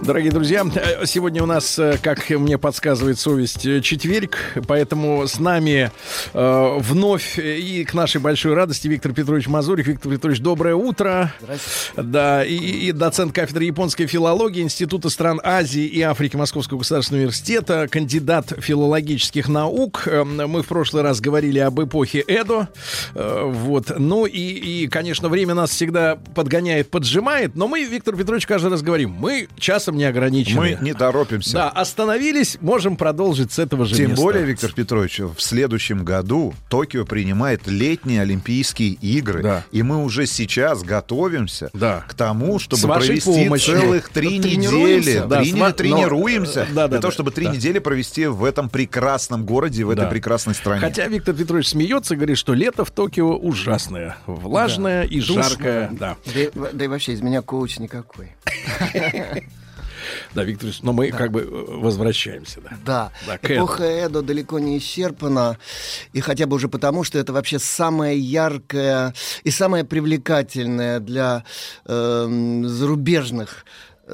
Дорогие 0.06 0.30
друзья, 0.30 0.64
э, 0.72 1.04
сегодня 1.04 1.42
у 1.42 1.46
нас, 1.46 1.80
э, 1.80 1.98
как 2.00 2.30
мне 2.30 2.58
подсказывает 2.58 3.18
совесть, 3.18 3.66
э, 3.66 3.80
четверг, 3.80 4.38
поэтому 4.68 5.26
с 5.26 5.40
нами 5.40 5.90
э, 6.32 6.76
вновь 6.78 7.40
и 7.40 7.84
к 7.84 7.92
нашей 7.92 8.20
большой 8.20 8.54
радости 8.54 8.86
Виктор 8.86 9.12
Петрович 9.12 9.48
Мазурик. 9.48 9.88
Виктор 9.88 10.12
Петрович, 10.12 10.38
доброе 10.38 10.76
утро. 10.76 11.34
Здравствуйте. 11.40 12.08
Да, 12.08 12.44
и, 12.44 12.54
и 12.54 12.92
доцент 12.92 13.32
кафедры 13.32 13.64
японской 13.64 14.06
филологии 14.06 14.62
Института 14.62 15.10
стран 15.10 15.40
Азии 15.42 15.84
и 15.84 16.00
Африки 16.02 16.36
Московского 16.36 16.78
государственного 16.78 17.22
университета, 17.22 17.88
кандидат 17.90 18.52
филологических 18.60 19.48
наук. 19.48 20.04
Э, 20.06 20.22
Мы 20.22 20.62
в 20.62 20.68
прошлый 20.68 21.02
раз 21.02 21.20
говорили 21.20 21.58
об 21.58 21.82
эпохе 21.82 22.20
Эдо. 22.20 22.68
Вот. 23.12 23.90
Ну 23.98 24.24
и, 24.26 24.38
и, 24.38 24.86
конечно, 24.86 25.28
время 25.28 25.54
нас 25.54 25.70
всегда 25.70 26.16
подгоняет, 26.36 26.90
поджимает, 26.90 27.56
но 27.56 27.66
мы, 27.66 27.82
Виктор 27.82 28.14
Петрович, 28.14 28.46
каждый 28.46 28.70
раз 28.70 28.82
говорим, 28.82 29.10
мы 29.10 29.48
часом 29.58 29.95
не 29.96 30.04
ограничены. 30.04 30.60
Мы 30.60 30.78
не 30.80 30.94
торопимся. 30.94 31.52
Да, 31.54 31.68
остановились, 31.70 32.58
можем 32.60 32.96
продолжить 32.96 33.52
с 33.52 33.58
этого 33.58 33.84
же 33.84 33.96
Тем 33.96 34.10
места. 34.10 34.22
более, 34.22 34.44
Виктор 34.44 34.72
Петрович, 34.72 35.18
в 35.20 35.40
следующем 35.40 36.04
году 36.04 36.54
Токио 36.68 37.04
принимает 37.04 37.66
летние 37.66 38.22
Олимпийские 38.22 38.90
игры. 38.90 39.62
И 39.72 39.82
мы 39.82 40.04
уже 40.04 40.26
сейчас 40.26 40.82
готовимся 40.82 41.70
к 41.72 42.14
тому, 42.14 42.58
чтобы 42.58 42.82
С 42.82 42.86
провести 42.86 43.44
помощью. 43.44 43.80
целых 43.80 44.08
три 44.10 44.40
Тренируемся. 44.40 45.10
недели. 45.10 45.26
Да, 45.26 45.40
Три 45.40 45.50
с 45.50 45.54
не- 45.54 45.60
ва- 45.60 45.66
но- 45.68 45.72
тренируемся 45.72 46.66
Да, 46.70 46.82
да, 46.82 46.88
для 46.88 46.96
да, 46.98 47.00
того, 47.00 47.12
чтобы 47.12 47.30
три 47.30 47.46
да. 47.46 47.52
недели 47.54 47.78
провести 47.78 48.26
в 48.26 48.44
этом 48.44 48.68
прекрасном 48.68 49.44
городе, 49.44 49.84
в 49.84 49.90
этой 49.90 50.02
Да. 50.04 50.08
прекрасной 50.10 50.54
стране. 50.54 50.80
Хотя 50.80 51.06
Виктор 51.08 51.34
Петрович 51.34 51.68
смеется 51.68 52.14
и 52.14 52.16
говорит, 52.16 52.38
что 52.38 52.54
лето 52.54 52.84
в 52.84 52.90
Токио 52.90 53.36
ужасное. 53.36 54.16
Влажное 54.26 55.04
и 55.04 55.20
Душно. 55.20 55.42
жаркое. 55.42 55.88
Да. 55.92 56.16
Да, 56.26 56.40
и- 56.40 56.50
да 56.72 56.84
и 56.84 56.88
вообще 56.88 57.12
из 57.12 57.20
меня 57.22 57.42
коуч 57.42 57.78
никакой. 57.78 58.32
Да, 60.34 60.44
Виктор 60.44 60.70
но 60.82 60.92
мы 60.92 61.10
как 61.10 61.30
бы 61.30 61.40
э, 61.40 61.46
возвращаемся. 61.48 62.60
Да. 62.60 62.70
Да, 62.84 63.12
Да, 63.26 63.38
к 63.38 63.50
эпоха 63.50 63.84
Эдо 63.84 64.22
далеко 64.22 64.58
не 64.58 64.78
исчерпана, 64.78 65.58
и 66.12 66.20
хотя 66.20 66.46
бы 66.46 66.56
уже 66.56 66.68
потому, 66.68 67.04
что 67.04 67.18
это 67.18 67.32
вообще 67.32 67.58
самая 67.58 68.14
яркая 68.14 69.14
и 69.44 69.50
самая 69.50 69.84
привлекательная 69.84 71.00
для 71.00 71.44
эм, 71.86 72.66
зарубежных 72.68 73.64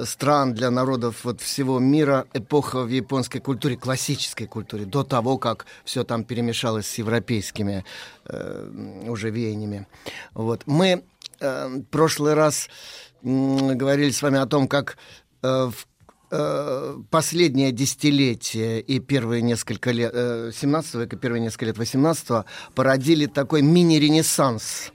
стран, 0.05 0.55
для 0.55 0.71
народов 0.71 1.25
вот 1.25 1.41
всего 1.41 1.79
мира 1.79 2.27
эпоха 2.33 2.83
в 2.83 2.89
японской 2.89 3.41
культуре, 3.41 3.77
классической 3.77 4.47
культуре, 4.47 4.85
до 4.85 5.05
того, 5.05 5.39
как 5.39 5.67
все 5.85 6.05
там 6.05 6.25
перемешалось 6.25 6.87
с 6.87 6.99
европейскими 6.99 7.85
э, 8.27 9.03
уже 9.07 9.31
веяниями. 9.31 9.87
Вот. 10.35 10.63
Мы 10.67 11.05
э, 11.41 11.81
прошлый 11.91 12.35
раз 12.35 12.69
м, 13.23 13.77
говорили 13.77 14.11
с 14.11 14.23
вами 14.23 14.39
о 14.39 14.47
том, 14.47 14.67
как 14.67 14.93
э, 14.93 15.22
в 15.43 15.75
э, 16.31 16.99
последнее 17.11 17.73
десятилетие 17.73 18.81
и 18.81 18.99
первые 19.01 19.43
несколько 19.43 19.91
лет 19.91 20.13
э, 20.15 20.51
17 20.55 20.95
века, 20.95 21.17
первые 21.17 21.43
несколько 21.43 21.67
лет 21.67 21.79
18 21.79 22.47
породили 22.75 23.27
такой 23.27 23.63
мини-ренессанс. 23.63 24.93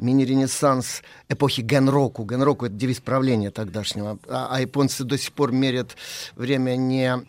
Мини-ренессанс 0.00 1.02
эпохи 1.28 1.60
Генроку. 1.60 2.24
Генроку— 2.24 2.66
это 2.66 2.74
девиз 2.74 3.00
правления 3.00 3.50
тогдашнего. 3.50 4.18
А, 4.26 4.48
а 4.50 4.60
японцы 4.60 5.04
до 5.04 5.16
сих 5.16 5.32
пор 5.32 5.52
мерят 5.52 5.96
время 6.34 6.76
не 6.76 7.24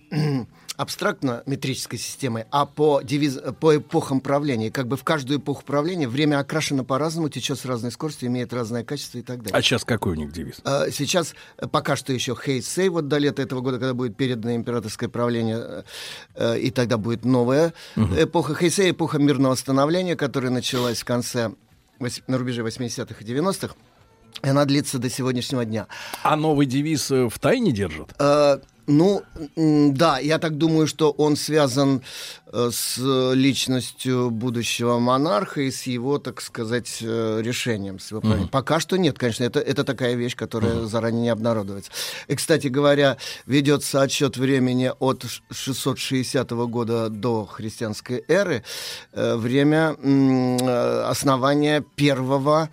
абстрактно 0.77 1.43
метрической 1.45 1.99
системой, 1.99 2.45
а 2.52 2.65
по, 2.65 3.02
девиз, 3.02 3.39
по 3.60 3.77
эпохам 3.77 4.19
правления. 4.19 4.72
Как 4.72 4.88
бы 4.88 4.97
в 4.97 5.03
каждую 5.03 5.39
эпоху 5.39 5.64
правления 5.64 6.07
время 6.07 6.39
окрашено 6.39 6.84
по-разному, 6.84 7.30
течет 7.30 7.60
с 7.60 7.65
разной 7.65 7.91
скоростью, 7.91 8.30
имеет 8.30 8.53
разное 8.53 8.84
качество 8.84 9.18
и 9.18 9.22
так 9.22 9.43
далее. 9.43 9.57
А 9.57 9.61
сейчас 9.61 9.84
какой 9.84 10.14
у 10.14 10.15
них 10.15 10.31
девиз? 10.31 10.61
А, 10.64 10.89
Сейчас 10.91 11.35
э, 11.57 11.68
пока 11.68 11.95
что 11.95 12.14
еще 12.14 12.35
Хейсей, 12.35 12.89
вот 12.89 13.07
до 13.07 13.18
лета 13.18 13.41
этого 13.41 13.61
года, 13.61 13.77
когда 13.77 13.93
будет 13.93 14.15
передано 14.15 14.56
императорское 14.56 15.10
правление, 15.10 15.84
э, 16.35 16.60
и 16.60 16.72
тогда 16.72 16.97
будет 16.97 17.26
новая 17.26 17.73
эпоха 17.95 18.56
Хейсей, 18.56 18.91
эпоха 18.91 19.19
мирного 19.19 19.56
становления, 19.56 20.15
которая 20.15 20.52
началась 20.52 21.02
в 21.02 21.06
конце, 21.06 21.52
на 22.27 22.38
рубеже 22.38 22.61
80-х 22.61 23.15
и 23.19 23.23
90-х. 23.23 23.76
И 24.43 24.49
она 24.49 24.65
длится 24.65 24.99
до 24.99 25.10
сегодняшнего 25.10 25.64
дня. 25.64 25.88
А 26.23 26.35
новый 26.35 26.65
девиз 26.65 27.10
э, 27.11 27.30
в 27.30 27.39
тайне 27.39 27.72
держат? 27.72 28.14
Ну, 28.88 29.24
да, 29.56 30.20
я 30.20 30.38
так 30.38 30.57
думаю, 30.57 30.88
что 30.88 31.12
он 31.12 31.36
связан 31.36 32.02
с 32.52 32.98
личностью 33.34 34.30
будущего 34.30 35.00
монарха 35.00 35.62
и 35.62 35.72
с 35.72 35.84
его, 35.84 36.20
так 36.20 36.42
сказать, 36.42 37.00
э, 37.02 37.42
решением. 37.44 38.00
С 38.00 38.12
его 38.12 38.22
правлением. 38.22 38.50
Пока 38.50 38.80
что 38.80 38.98
нет, 38.98 39.18
конечно, 39.18 39.44
это, 39.44 39.60
это 39.60 39.84
такая 39.84 40.14
вещь, 40.16 40.36
которая 40.36 40.86
заранее 40.86 41.22
не 41.24 41.30
обнародуется. 41.30 41.92
И, 42.28 42.36
кстати 42.36 42.68
говоря, 42.68 43.18
ведется 43.46 44.02
отсчет 44.02 44.38
времени 44.38 44.92
от 45.00 45.24
ш- 45.24 45.42
660 45.52 46.52
года 46.68 47.10
до 47.10 47.46
христианской 47.46 48.24
эры, 48.28 48.64
э, 49.14 49.36
время 49.36 49.96
э, 50.02 51.02
основания 51.10 51.84
первого 51.96 52.70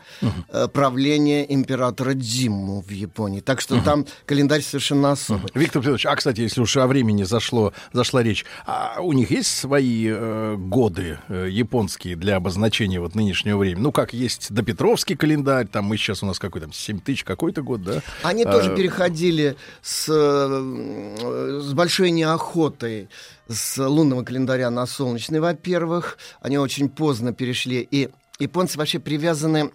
э, 0.48 0.68
правления 0.68 1.50
императора 1.52 2.14
Дзимму 2.14 2.82
в 2.82 2.90
Японии. 2.90 3.40
Так 3.40 3.60
что 3.60 3.80
там 3.82 4.06
календарь 4.26 4.62
совершенно 4.62 5.12
особый. 5.12 5.50
Виктор 5.54 5.80
Петрович, 5.82 6.06
а, 6.06 6.14
кстати, 6.16 6.40
если 6.42 6.60
уж 6.60 6.76
о 6.76 6.86
времени 6.86 7.24
зашло, 7.24 7.72
зашла 7.92 8.22
речь, 8.22 8.44
а 8.66 9.00
у 9.00 9.12
них 9.12 9.30
есть 9.30 9.62
свои 9.72 10.06
э, 10.06 10.56
годы 10.58 11.18
э, 11.28 11.48
японские 11.50 12.14
для 12.14 12.36
обозначения 12.36 13.00
вот 13.00 13.14
нынешнего 13.14 13.56
времени? 13.56 13.82
Ну, 13.82 13.90
как 13.90 14.12
есть 14.12 14.52
допетровский 14.52 15.16
календарь, 15.16 15.66
там 15.66 15.86
мы 15.86 15.96
сейчас 15.96 16.22
у 16.22 16.26
нас 16.26 16.38
какой 16.38 16.60
там, 16.60 16.74
7 16.74 17.00
тысяч 17.00 17.24
какой-то 17.24 17.62
год, 17.62 17.82
да? 17.82 18.02
Они 18.22 18.44
А, 18.44 18.52
тоже 18.52 18.76
переходили 18.76 19.56
с, 19.80 20.10
э, 20.10 21.60
с 21.62 21.72
большой 21.72 22.10
неохотой 22.10 23.08
с 23.48 23.78
лунного 23.78 24.24
календаря 24.24 24.68
на 24.68 24.84
солнечный, 24.84 25.40
во-первых. 25.40 26.18
Они 26.42 26.58
очень 26.58 26.90
поздно 26.90 27.32
перешли. 27.32 27.80
И 27.90 28.10
японцы 28.38 28.76
вообще 28.76 28.98
привязаны 28.98 29.70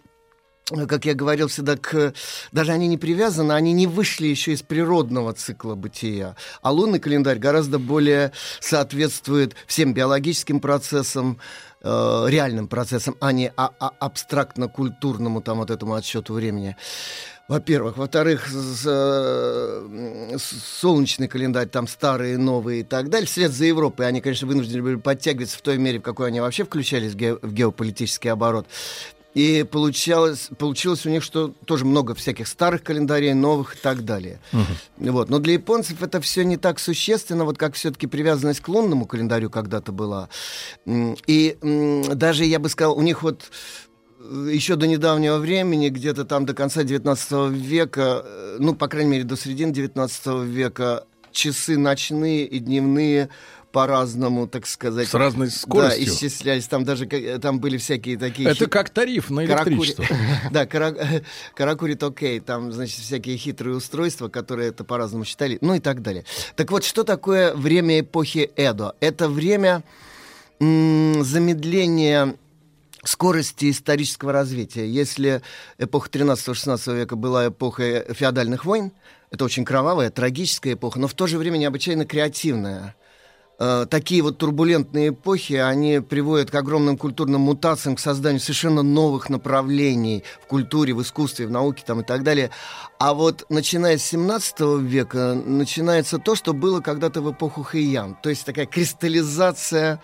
как 0.88 1.06
я 1.06 1.14
говорил 1.14 1.48
всегда, 1.48 1.78
к... 1.78 2.14
даже 2.52 2.72
они 2.74 2.88
не 2.88 2.98
привязаны, 2.98 3.54
они 3.54 3.72
не 3.74 3.88
вышли 3.88 4.28
еще 4.28 4.52
из 4.52 4.62
природного 4.62 5.34
цикла 5.34 5.76
бытия. 5.76 6.36
А 6.62 6.72
лунный 6.72 7.00
календарь 7.00 7.38
гораздо 7.40 7.80
более 7.80 8.32
соответствует 8.60 9.56
всем 9.66 9.94
биологическим 9.94 10.60
процессам, 10.60 11.40
э, 11.82 12.26
реальным 12.28 12.68
процессам, 12.68 13.16
а 13.22 13.32
не 13.32 13.52
а- 13.56 13.72
а- 13.80 13.94
абстрактно-культурному 14.00 15.42
там 15.42 15.60
вот 15.60 15.72
этому 15.72 15.94
отсчету 15.94 16.34
времени. 16.34 16.76
Во-первых. 17.48 17.96
Во-вторых, 17.96 18.50
солнечный 20.38 21.30
календарь, 21.30 21.70
там 21.70 21.88
старые, 21.88 22.38
новые 22.38 22.82
и 22.82 22.84
так 22.84 23.10
далее. 23.10 23.26
Вслед 23.26 23.54
за 23.54 23.64
Европой 23.64 24.06
они, 24.06 24.20
конечно, 24.20 24.48
вынуждены 24.48 24.84
были 24.84 24.96
подтягиваться 24.96 25.58
в 25.58 25.62
той 25.62 25.78
мере, 25.78 26.00
в 26.00 26.02
какой 26.02 26.28
они 26.28 26.42
вообще 26.42 26.66
включались 26.66 27.14
в, 27.14 27.16
ге- 27.16 27.38
в 27.42 27.54
геополитический 27.54 28.30
оборот. 28.30 28.68
И 29.34 29.64
получалось, 29.64 30.50
получилось 30.58 31.06
у 31.06 31.10
них, 31.10 31.22
что 31.22 31.54
тоже 31.66 31.86
много 31.86 32.16
всяких 32.16 32.48
старых 32.48 32.82
календарей, 32.84 33.34
новых 33.34 33.76
и 33.76 33.78
так 33.78 34.04
далее. 34.04 34.40
Вот. 34.98 35.30
Но 35.30 35.40
для 35.40 35.54
японцев 35.54 36.02
это 36.02 36.20
все 36.22 36.44
не 36.44 36.58
так 36.58 36.80
существенно, 36.80 37.46
вот 37.46 37.58
как 37.58 37.76
все-таки 37.76 38.08
привязанность 38.08 38.62
к 38.62 38.68
лунному 38.68 39.06
календарю 39.06 39.50
когда-то 39.50 39.92
была. 39.92 40.30
И 40.86 41.58
даже, 42.10 42.46
я 42.46 42.60
бы 42.60 42.70
сказал, 42.70 42.98
у 42.98 43.02
них 43.02 43.22
вот 43.22 43.52
э, 44.20 44.50
еще 44.52 44.76
до 44.76 44.88
недавнего 44.88 45.38
времени, 45.38 45.90
где-то 45.90 46.26
там 46.26 46.46
до 46.46 46.54
конца 46.54 46.84
19 46.84 47.52
века, 47.52 48.24
э, 48.26 48.58
ну, 48.60 48.74
по 48.74 48.88
крайней 48.88 49.12
мере, 49.12 49.24
до 49.24 49.38
середины 49.38 49.72
19 49.72 50.26
века, 50.46 51.06
часы 51.32 51.78
ночные 51.78 52.46
и 52.46 52.60
дневные 52.60 53.30
по-разному, 53.78 54.48
так 54.48 54.66
сказать. 54.66 55.08
С 55.08 55.14
разной 55.14 55.52
скоростью. 55.52 56.06
Да, 56.08 56.12
исчислялись. 56.12 56.68
Там 56.68 56.84
даже 56.84 57.06
там 57.40 57.60
были 57.60 57.78
всякие 57.78 58.18
такие... 58.18 58.50
Это 58.50 58.66
хит- 58.66 58.70
как 58.72 58.90
тариф 58.90 59.30
на 59.30 59.46
электричество. 59.46 60.04
Да, 60.52 60.66
кара- 60.66 60.96
каракурит 61.56 62.02
окей. 62.02 62.40
Там, 62.40 62.72
значит, 62.72 62.98
всякие 63.00 63.38
хитрые 63.38 63.76
устройства, 63.76 64.30
которые 64.30 64.70
это 64.70 64.84
по-разному 64.84 65.26
считали, 65.26 65.60
ну 65.62 65.76
и 65.76 65.80
так 65.80 66.02
далее. 66.02 66.26
Так 66.56 66.72
вот, 66.72 66.84
что 66.84 67.04
такое 67.04 67.54
время 67.54 68.00
эпохи 68.00 68.50
Эдо? 68.56 68.96
Это 69.00 69.30
время 69.30 69.84
замедления 70.60 72.36
скорости 73.04 73.70
исторического 73.70 74.32
развития. 74.32 74.90
Если 74.90 75.44
эпоха 75.78 76.10
13-16 76.10 76.96
века 76.96 77.16
была 77.16 77.50
эпохой 77.50 78.12
феодальных 78.12 78.66
войн, 78.66 78.92
это 79.30 79.46
очень 79.46 79.66
кровавая, 79.66 80.10
трагическая 80.10 80.74
эпоха, 80.74 81.00
но 81.00 81.08
в 81.08 81.14
то 81.14 81.28
же 81.28 81.38
время 81.38 81.58
необычайно 81.58 82.06
креативная. 82.06 82.96
Э, 83.60 83.86
Такие 83.90 84.22
вот 84.22 84.38
турбулентные 84.38 85.10
эпохи, 85.10 85.54
они 85.54 86.00
приводят 86.00 86.52
к 86.52 86.56
огромным 86.56 86.98
культурным 86.98 87.42
мутациям, 87.42 87.96
к 87.96 88.00
созданию 88.00 88.40
совершенно 88.40 88.84
новых 88.84 89.30
направлений 89.30 90.24
в 90.44 90.48
культуре, 90.48 90.94
в 90.94 91.02
искусстве, 91.02 91.48
в 91.48 91.52
науке 91.52 91.84
там, 91.86 92.02
и 92.02 92.04
так 92.04 92.24
далее. 92.24 92.52
А 93.00 93.14
вот 93.14 93.46
начиная 93.50 93.98
с 93.98 94.04
17 94.04 94.60
века 94.82 95.34
начинается 95.34 96.20
то, 96.20 96.36
что 96.36 96.54
было 96.54 96.82
когда-то 96.82 97.22
в 97.22 97.32
эпоху 97.32 97.64
Хэйян. 97.64 98.18
То 98.22 98.30
есть 98.30 98.46
такая 98.46 98.68
кристаллизация 98.68 100.02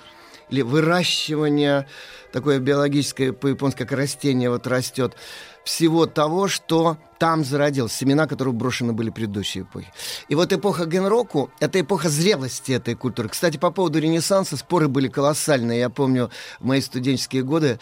или 0.50 0.62
выращивания, 0.62 1.88
такое 2.32 2.60
биологическое 2.60 3.34
по-японски, 3.34 3.80
как 3.80 3.92
растение 3.92 4.50
вот 4.50 4.66
растет, 4.68 5.16
всего 5.64 6.06
того, 6.08 6.48
что 6.48 6.98
там 7.24 7.46
зародилось, 7.46 7.94
семена, 7.94 8.28
которые 8.28 8.54
брошены 8.54 8.92
были 8.92 9.10
в 9.10 9.14
предыдущие 9.14 9.64
эпохи. 9.64 9.88
И 10.28 10.36
вот 10.36 10.52
эпоха 10.52 10.86
генроку— 10.86 11.50
это 11.62 11.80
эпоха 11.80 12.10
зрелости 12.10 12.74
этой 12.74 12.96
культуры. 12.96 13.30
Кстати, 13.30 13.56
по 13.56 13.72
поводу 13.72 13.98
Ренессанса 14.00 14.58
споры 14.58 14.90
были 14.90 15.08
колоссальные. 15.08 15.80
Я 15.80 15.90
помню 15.90 16.32
в 16.60 16.66
мои 16.66 16.82
студенческие 16.82 17.44
годы 17.44 17.80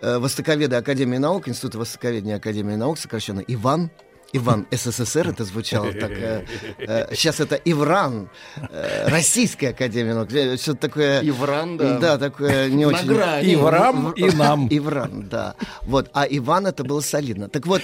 э, 0.00 0.18
востоковеды 0.18 0.76
Академии 0.76 1.18
наук, 1.18 1.48
Института 1.48 1.78
востоковедения 1.78 2.36
Академии 2.36 2.76
наук, 2.76 3.00
сокращенно 3.00 3.40
Иван, 3.40 3.90
Иван 4.32 4.68
СССР 4.70 5.30
это 5.30 5.44
звучало 5.44 5.92
так. 5.92 6.12
Э, 6.12 6.44
э, 6.78 7.12
сейчас 7.12 7.40
это 7.40 7.56
Ивран, 7.56 8.28
э, 8.70 9.08
Российская 9.08 9.70
Академия 9.70 10.14
наук. 10.14 10.32
Э, 10.32 10.56
Что-то 10.56 10.78
такое... 10.82 11.28
Ивран, 11.28 11.76
да. 11.76 11.98
Да, 11.98 12.18
такое 12.18 12.70
не 12.70 12.84
На 12.84 12.92
очень... 12.92 13.06
грани. 13.08 13.54
Иврам 13.54 14.12
и 14.12 14.30
нам. 14.30 14.68
Ивран, 14.70 15.28
да. 15.28 15.56
Вот. 15.82 16.08
А 16.12 16.24
Иван 16.24 16.68
это 16.68 16.84
было 16.84 17.00
солидно. 17.00 17.48
Так 17.48 17.66
вот, 17.66 17.82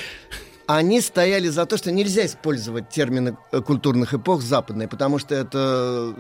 они 0.76 1.00
стояли 1.00 1.48
за 1.48 1.66
то, 1.66 1.76
что 1.76 1.90
нельзя 1.90 2.26
использовать 2.26 2.88
термины 2.88 3.36
э, 3.50 3.60
культурных 3.60 4.14
эпох 4.14 4.42
западные, 4.42 4.88
потому 4.88 5.18
что 5.18 5.34
это 5.34 6.14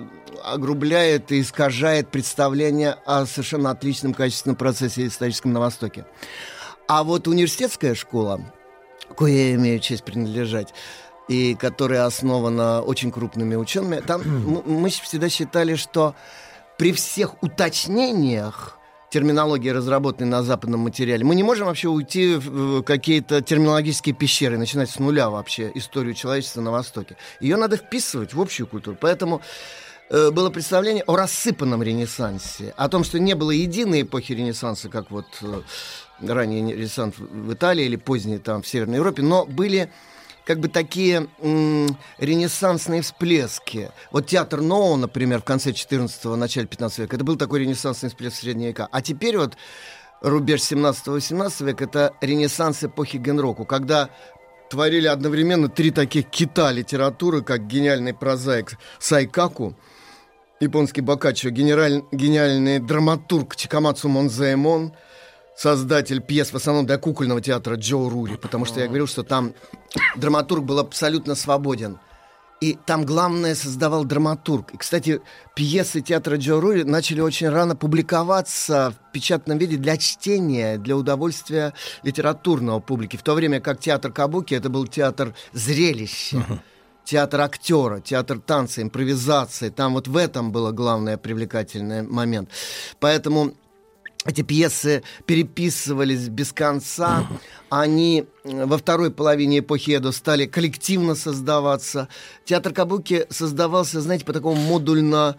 огрубляет 0.44 1.30
и 1.32 1.40
искажает 1.40 2.08
представление 2.08 2.96
о 3.06 3.26
совершенно 3.26 3.70
отличном 3.70 4.14
качественном 4.14 4.56
процессе 4.56 5.06
историческом 5.06 5.52
на 5.52 5.60
Востоке. 5.60 6.06
А 6.88 7.04
вот 7.04 7.28
университетская 7.28 7.94
школа, 7.94 8.40
кое 9.16 9.32
я 9.32 9.54
имею 9.54 9.78
честь 9.78 10.04
принадлежать, 10.04 10.74
и 11.28 11.54
которая 11.54 12.04
основана 12.04 12.82
очень 12.82 13.12
крупными 13.12 13.54
учеными, 13.54 14.00
там 14.00 14.22
мы 14.66 14.90
всегда 14.90 15.28
считали, 15.28 15.76
что 15.76 16.14
при 16.78 16.92
всех 16.92 17.42
уточнениях 17.42 18.78
терминологии, 19.12 19.68
разработанной 19.68 20.30
на 20.30 20.42
западном 20.42 20.80
материале, 20.80 21.22
мы 21.22 21.34
не 21.34 21.42
можем 21.42 21.66
вообще 21.66 21.88
уйти 21.88 22.36
в 22.36 22.82
какие-то 22.82 23.42
терминологические 23.42 24.14
пещеры, 24.14 24.56
начинать 24.56 24.88
с 24.88 24.98
нуля 24.98 25.28
вообще 25.28 25.70
историю 25.74 26.14
человечества 26.14 26.62
на 26.62 26.70
Востоке. 26.70 27.16
Ее 27.38 27.56
надо 27.56 27.76
вписывать 27.76 28.32
в 28.32 28.40
общую 28.40 28.66
культуру. 28.66 28.96
Поэтому 28.98 29.42
э, 30.08 30.30
было 30.30 30.48
представление 30.48 31.04
о 31.06 31.16
рассыпанном 31.16 31.82
Ренессансе, 31.82 32.72
о 32.78 32.88
том, 32.88 33.04
что 33.04 33.18
не 33.18 33.34
было 33.34 33.50
единой 33.50 34.02
эпохи 34.02 34.32
Ренессанса, 34.32 34.88
как 34.88 35.10
вот 35.10 35.26
э, 35.42 35.60
ранее 36.22 36.74
Ренессанс 36.74 37.16
в 37.18 37.52
Италии 37.52 37.84
или 37.84 37.96
поздний 37.96 38.38
там 38.38 38.62
в 38.62 38.66
Северной 38.66 38.96
Европе, 38.96 39.20
но 39.20 39.44
были 39.44 39.90
как 40.44 40.60
бы 40.60 40.68
такие 40.68 41.28
м, 41.40 41.96
ренессансные 42.18 43.02
всплески. 43.02 43.90
Вот 44.10 44.26
театр 44.26 44.60
Ноу, 44.60 44.96
например, 44.96 45.40
в 45.40 45.44
конце 45.44 45.70
14-го, 45.70 46.36
начале 46.36 46.66
15 46.66 46.98
века, 47.00 47.16
это 47.16 47.24
был 47.24 47.36
такой 47.36 47.60
ренессансный 47.60 48.08
всплеск 48.08 48.36
среднего 48.38 48.68
века. 48.68 48.88
А 48.90 49.02
теперь 49.02 49.36
вот 49.38 49.56
рубеж 50.20 50.60
17-18 50.60 51.64
века, 51.64 51.84
это 51.84 52.14
ренессанс 52.20 52.84
эпохи 52.84 53.16
Генроку, 53.16 53.64
когда 53.64 54.10
творили 54.70 55.06
одновременно 55.06 55.68
три 55.68 55.90
таких 55.90 56.30
кита 56.30 56.72
литературы, 56.72 57.42
как 57.42 57.66
гениальный 57.66 58.14
прозаик 58.14 58.78
Сайкаку, 58.98 59.76
японский 60.60 61.02
Боккаччо, 61.02 61.50
генераль- 61.50 62.04
гениальный 62.10 62.78
драматург 62.78 63.54
Чикамацу 63.54 64.08
Монзаэмон, 64.08 64.92
создатель 65.56 66.20
пьес 66.20 66.52
в 66.52 66.56
основном 66.56 66.86
для 66.86 66.98
кукольного 66.98 67.40
театра 67.40 67.76
Джо 67.76 68.08
Рури, 68.08 68.36
потому 68.36 68.64
что 68.64 68.80
я 68.80 68.86
говорил, 68.86 69.06
что 69.06 69.22
там 69.22 69.54
драматург 70.16 70.64
был 70.64 70.78
абсолютно 70.78 71.34
свободен. 71.34 71.98
И 72.60 72.78
там 72.86 73.04
главное 73.04 73.56
создавал 73.56 74.04
драматург. 74.04 74.72
И, 74.72 74.76
кстати, 74.76 75.20
пьесы 75.56 76.00
театра 76.00 76.36
Джо 76.36 76.60
Рури 76.60 76.84
начали 76.84 77.20
очень 77.20 77.48
рано 77.48 77.74
публиковаться 77.74 78.92
в 78.92 79.12
печатном 79.12 79.58
виде 79.58 79.76
для 79.76 79.96
чтения, 79.96 80.78
для 80.78 80.96
удовольствия 80.96 81.74
литературного 82.04 82.78
публики. 82.78 83.16
В 83.16 83.24
то 83.24 83.34
время 83.34 83.60
как 83.60 83.80
театр 83.80 84.12
Кабуки 84.12 84.54
это 84.54 84.68
был 84.68 84.86
театр 84.86 85.34
зрелища. 85.52 86.62
Театр 87.04 87.40
актера, 87.40 87.98
театр 87.98 88.38
танца, 88.38 88.80
импровизации. 88.80 89.70
Там 89.70 89.94
вот 89.94 90.06
в 90.06 90.16
этом 90.16 90.52
было 90.52 90.70
главное 90.70 91.16
привлекательный 91.16 92.02
момент. 92.02 92.48
Поэтому 93.00 93.54
эти 94.24 94.42
пьесы 94.42 95.02
переписывались 95.26 96.28
без 96.28 96.52
конца. 96.52 97.26
Они 97.70 98.24
э, 98.44 98.66
во 98.66 98.78
второй 98.78 99.10
половине 99.10 99.60
эпохи 99.60 99.92
Эдо 99.92 100.12
стали 100.12 100.46
коллективно 100.46 101.14
создаваться. 101.14 102.08
Театр 102.44 102.72
Кабуки 102.72 103.26
создавался, 103.30 104.00
знаете, 104.00 104.24
по 104.24 104.32
такому 104.32 104.60
модульно 104.60 105.36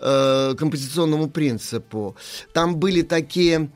э, 0.00 0.54
композиционному 0.58 1.30
принципу. 1.30 2.16
Там 2.52 2.76
были 2.76 3.02
такие 3.02 3.70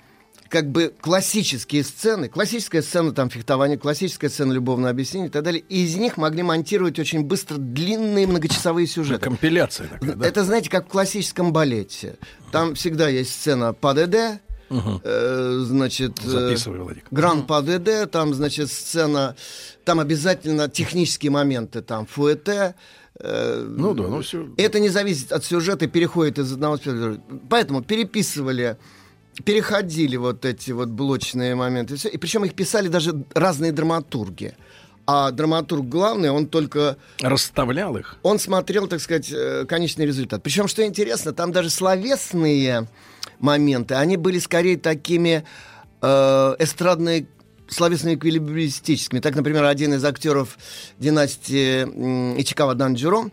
как 0.51 0.69
бы 0.69 0.93
классические 1.01 1.85
сцены, 1.85 2.29
классическая 2.29 2.83
сцена 2.83 3.13
там 3.13 3.31
фехтования, 3.31 3.79
классическая 3.79 4.29
сцена 4.29 4.53
любовного 4.53 4.91
объяснения 4.91 5.29
и 5.29 5.31
так 5.31 5.45
далее, 5.45 5.63
и 5.69 5.85
из 5.85 5.95
них 5.95 6.17
могли 6.17 6.43
монтировать 6.43 6.99
очень 6.99 7.23
быстро 7.23 7.57
длинные 7.57 8.27
многочасовые 8.27 8.89
сюжеты. 8.89 9.21
Компиляция 9.21 9.87
такая, 9.87 10.17
да? 10.17 10.27
Это, 10.27 10.45
знаете, 10.45 10.69
как 10.69 10.87
в 10.87 10.89
классическом 10.89 11.53
балете. 11.53 12.17
Там 12.51 12.75
всегда 12.75 13.09
есть 13.09 13.31
сцена 13.33 13.73
по 13.73 13.95
Э, 14.71 15.63
значит... 15.65 16.19
э, 16.25 16.29
Записывай, 16.29 16.79
Владик. 16.79 17.05
Гран 17.11 17.45
по 17.47 17.61
ДД, 17.61 18.11
там, 18.11 18.35
значит, 18.35 18.71
сцена, 18.71 19.35
там 19.85 19.99
обязательно 20.01 20.69
технические 20.69 21.31
моменты, 21.33 21.83
там, 21.83 22.07
фуэте, 22.07 22.75
э, 23.19 23.65
Ну 23.69 23.95
да, 23.95 24.05
ну 24.05 24.23
все. 24.23 24.49
это 24.57 24.79
не 24.79 24.89
зависит 24.89 25.33
от 25.33 25.45
сюжета, 25.45 25.89
переходит 25.89 26.39
из 26.39 26.53
одного 26.53 26.77
спектакля. 26.77 27.21
Поэтому 27.49 27.83
переписывали, 27.83 28.77
переходили 29.45 30.17
вот 30.17 30.45
эти 30.45 30.71
вот 30.71 30.89
блочные 30.89 31.55
моменты. 31.57 31.95
И, 31.95 31.97
всё. 31.97 32.09
и 32.09 32.17
причем 32.17 32.45
их 32.45 32.55
писали 32.55 32.87
даже 32.89 33.25
разные 33.35 33.73
драматурги. 33.73 34.55
А 35.07 35.33
драматург 35.33 35.89
главный, 35.89 36.31
он 36.31 36.47
только... 36.47 36.97
Расставлял 37.21 37.97
их. 37.97 38.17
Он 38.23 38.39
смотрел, 38.39 38.87
так 38.87 39.01
сказать, 39.01 39.35
конечный 39.67 40.07
результат. 40.07 40.41
Причем, 40.45 40.69
что 40.69 40.87
интересно, 40.87 41.33
там 41.33 41.51
даже 41.51 41.69
словесные 41.71 42.87
моменты, 43.41 43.95
они 43.95 44.17
были 44.17 44.39
скорее 44.39 44.77
такими 44.77 45.45
э, 46.01 46.57
эстрадные 46.59 47.27
словесными 47.69 48.17
эквилибристическими. 48.17 49.21
Так, 49.21 49.37
например, 49.37 49.65
один 49.65 49.95
из 49.95 50.05
актеров 50.05 50.59
династии 50.99 52.41
Ичикава 52.41 52.75
Данджуро, 52.75 53.31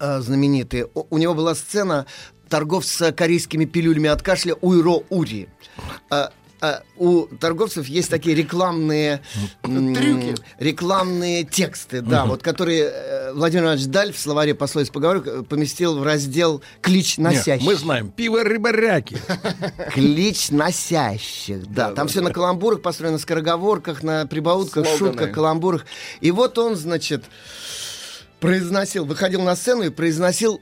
э, 0.00 0.20
знаменитый, 0.20 0.86
у, 0.94 1.18
него 1.18 1.34
была 1.34 1.54
сцена 1.54 2.06
торговца 2.48 3.12
корейскими 3.12 3.64
пилюлями 3.64 4.08
от 4.08 4.22
кашля 4.22 4.54
Уйро 4.60 5.02
Ури. 5.08 5.48
А, 6.10 6.30
а, 6.62 6.84
у 6.96 7.22
торговцев 7.26 7.88
есть 7.88 8.08
такие 8.08 8.36
рекламные 8.36 9.20
Трюки. 9.62 10.36
рекламные 10.60 11.42
тексты, 11.42 12.02
да, 12.02 12.24
вот 12.24 12.44
которые 12.44 12.84
э, 12.84 13.32
Владимир 13.32 13.64
Иванович 13.64 13.86
Даль 13.86 14.12
в 14.12 14.18
словаре 14.18 14.54
пословиц 14.54 14.90
поговорок 14.90 15.26
э, 15.26 15.42
поместил 15.42 15.98
в 15.98 16.04
раздел 16.04 16.62
«Клич 16.80 17.18
носящих». 17.18 17.66
мы 17.66 17.74
знаем. 17.74 18.12
Пиво 18.12 18.44
рыбаряки. 18.44 19.16
Клич 19.92 20.50
носящих, 20.52 21.66
да. 21.66 21.90
Там 21.90 22.06
все 22.06 22.20
на 22.20 22.32
каламбурах 22.32 22.80
построено, 22.80 23.14
на 23.14 23.18
скороговорках, 23.18 24.04
на 24.04 24.26
прибаутках, 24.26 24.86
шутках, 24.86 25.32
каламбурах. 25.32 25.84
И 26.20 26.30
вот 26.30 26.56
он, 26.58 26.76
значит, 26.76 27.24
произносил, 28.38 29.04
выходил 29.04 29.42
на 29.42 29.56
сцену 29.56 29.82
и 29.82 29.90
произносил 29.90 30.60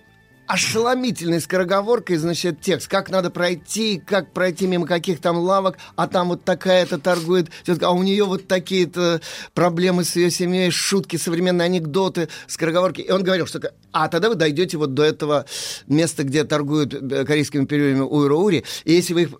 ошеломительной 0.50 1.40
скороговоркой, 1.40 2.16
значит, 2.16 2.60
текст. 2.60 2.88
Как 2.88 3.08
надо 3.08 3.30
пройти, 3.30 4.02
как 4.04 4.32
пройти 4.32 4.66
мимо 4.66 4.84
каких 4.84 5.20
там 5.20 5.38
лавок, 5.38 5.78
а 5.94 6.08
там 6.08 6.28
вот 6.28 6.42
такая-то 6.42 6.98
торгует 6.98 7.50
а 7.82 7.92
у 7.92 8.02
нее 8.02 8.24
вот 8.24 8.48
такие-то 8.48 9.20
проблемы 9.54 10.02
с 10.02 10.16
ее 10.16 10.28
семьей, 10.30 10.72
шутки, 10.72 11.16
современные 11.16 11.66
анекдоты, 11.66 12.28
скороговорки. 12.48 13.00
И 13.00 13.10
он 13.12 13.22
говорил, 13.22 13.46
что 13.46 13.60
а 13.92 14.08
тогда 14.08 14.28
вы 14.28 14.34
дойдете 14.34 14.76
вот 14.76 14.94
до 14.94 15.04
этого 15.04 15.46
места, 15.86 16.24
где 16.24 16.44
торгуют 16.44 16.94
э, 16.94 17.24
корейскими 17.24 17.64
перьями 17.64 18.00
уйро-ури, 18.00 18.64
и 18.84 18.92
если 18.92 19.14
вы 19.14 19.22
их 19.22 19.30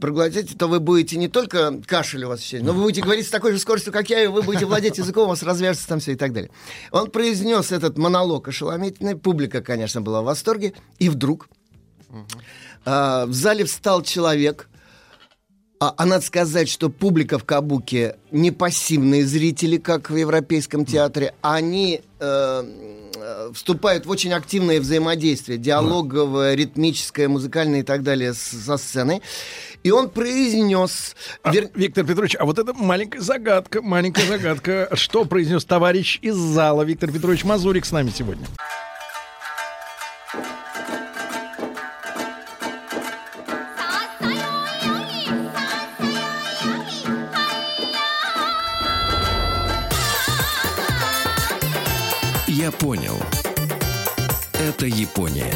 проглотите, 0.00 0.56
то 0.56 0.66
вы 0.66 0.80
будете 0.80 1.16
не 1.16 1.28
только 1.28 1.80
кашель 1.86 2.24
у 2.24 2.28
вас 2.28 2.40
ощущать, 2.40 2.62
но 2.62 2.72
вы 2.72 2.82
будете 2.82 3.02
говорить 3.02 3.26
с 3.26 3.30
такой 3.30 3.52
же 3.52 3.58
скоростью, 3.58 3.92
как 3.92 4.10
я, 4.10 4.22
и 4.22 4.26
вы 4.26 4.42
будете 4.42 4.66
владеть 4.66 4.98
языком, 4.98 5.24
у 5.24 5.28
вас 5.28 5.42
развяжется 5.42 5.88
там 5.88 6.00
все 6.00 6.12
и 6.12 6.16
так 6.16 6.32
далее. 6.32 6.50
Он 6.90 7.10
произнес 7.10 7.72
этот 7.72 7.98
монолог 7.98 8.48
ошеломительный, 8.48 9.16
публика, 9.16 9.60
конечно, 9.60 10.00
была 10.00 10.22
в 10.22 10.26
восторге, 10.26 10.55
и 10.98 11.08
вдруг 11.08 11.48
а, 12.84 13.26
в 13.26 13.32
зале 13.32 13.64
встал 13.64 14.02
человек, 14.02 14.68
а, 15.78 15.92
а 15.96 16.06
надо 16.06 16.24
сказать, 16.24 16.68
что 16.68 16.88
публика 16.88 17.38
в 17.38 17.44
Кабуке 17.44 18.16
не 18.30 18.50
пассивные 18.50 19.26
зрители, 19.26 19.76
как 19.76 20.08
в 20.10 20.16
Европейском 20.16 20.86
театре. 20.86 21.34
Они 21.42 22.00
э, 22.18 22.64
э, 23.16 23.50
вступают 23.52 24.06
в 24.06 24.10
очень 24.10 24.32
активное 24.32 24.80
взаимодействие, 24.80 25.58
диалоговое, 25.58 26.54
ритмическое, 26.54 27.28
музыкальное 27.28 27.80
и 27.80 27.82
так 27.82 28.02
далее 28.02 28.32
с- 28.32 28.38
со 28.38 28.78
сценой. 28.78 29.20
И 29.82 29.90
он 29.90 30.08
произнес... 30.08 31.14
А, 31.42 31.52
вер- 31.52 31.70
Виктор 31.74 32.06
Петрович, 32.06 32.36
а 32.38 32.46
вот 32.46 32.58
это 32.58 32.72
маленькая 32.72 33.20
загадка, 33.20 33.82
маленькая 33.82 34.26
загадка. 34.26 34.88
Что 34.94 35.26
произнес 35.26 35.64
товарищ 35.66 36.18
из 36.22 36.36
зала? 36.36 36.84
Виктор 36.84 37.12
Петрович 37.12 37.44
Мазурик 37.44 37.84
с 37.84 37.92
нами 37.92 38.10
сегодня. 38.16 38.46
Понял. 52.78 53.16
Это 54.52 54.86
Япония. 54.86 55.52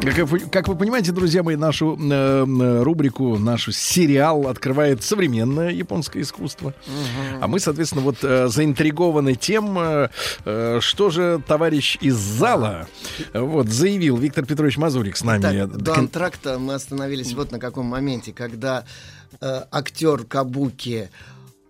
Как 0.00 0.18
вы, 0.18 0.40
как 0.40 0.66
вы 0.66 0.74
понимаете, 0.74 1.12
друзья 1.12 1.44
мои, 1.44 1.54
нашу 1.54 1.96
э, 1.96 2.44
э, 2.44 2.82
рубрику, 2.82 3.38
наш 3.38 3.68
сериал 3.72 4.48
открывает 4.48 5.04
современное 5.04 5.70
японское 5.70 6.22
искусство. 6.22 6.74
А 7.40 7.46
мы, 7.46 7.60
соответственно, 7.60 8.02
вот 8.02 8.16
э, 8.22 8.48
заинтригованы 8.48 9.36
тем, 9.36 9.78
э, 9.78 10.08
э, 10.44 10.78
что 10.80 11.10
же 11.10 11.40
товарищ 11.46 11.98
из 12.00 12.16
зала 12.16 12.88
вот, 13.32 13.68
заявил. 13.68 14.16
Виктор 14.16 14.44
Петрович 14.44 14.76
Мазурик 14.76 15.16
с 15.16 15.22
нами. 15.22 15.42
Так, 15.42 15.76
до 15.76 15.94
антракта 15.94 16.58
мы 16.58 16.74
остановились 16.74 17.32
вот 17.34 17.52
на 17.52 17.60
каком 17.60 17.86
моменте, 17.86 18.32
когда 18.32 18.84
э, 19.40 19.62
актер 19.70 20.24
Кабуки 20.24 21.10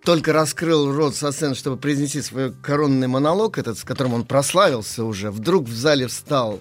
только 0.04 0.32
раскрыл 0.32 0.92
рот 0.92 1.14
со 1.14 1.30
сцены, 1.32 1.54
чтобы 1.54 1.76
произнести 1.76 2.20
свой 2.22 2.52
коронный 2.52 3.06
монолог, 3.08 3.58
этот, 3.58 3.78
с 3.78 3.84
которым 3.84 4.14
он 4.14 4.24
прославился 4.24 5.04
уже, 5.04 5.30
вдруг 5.30 5.66
в 5.68 5.74
зале 5.74 6.06
встал 6.08 6.60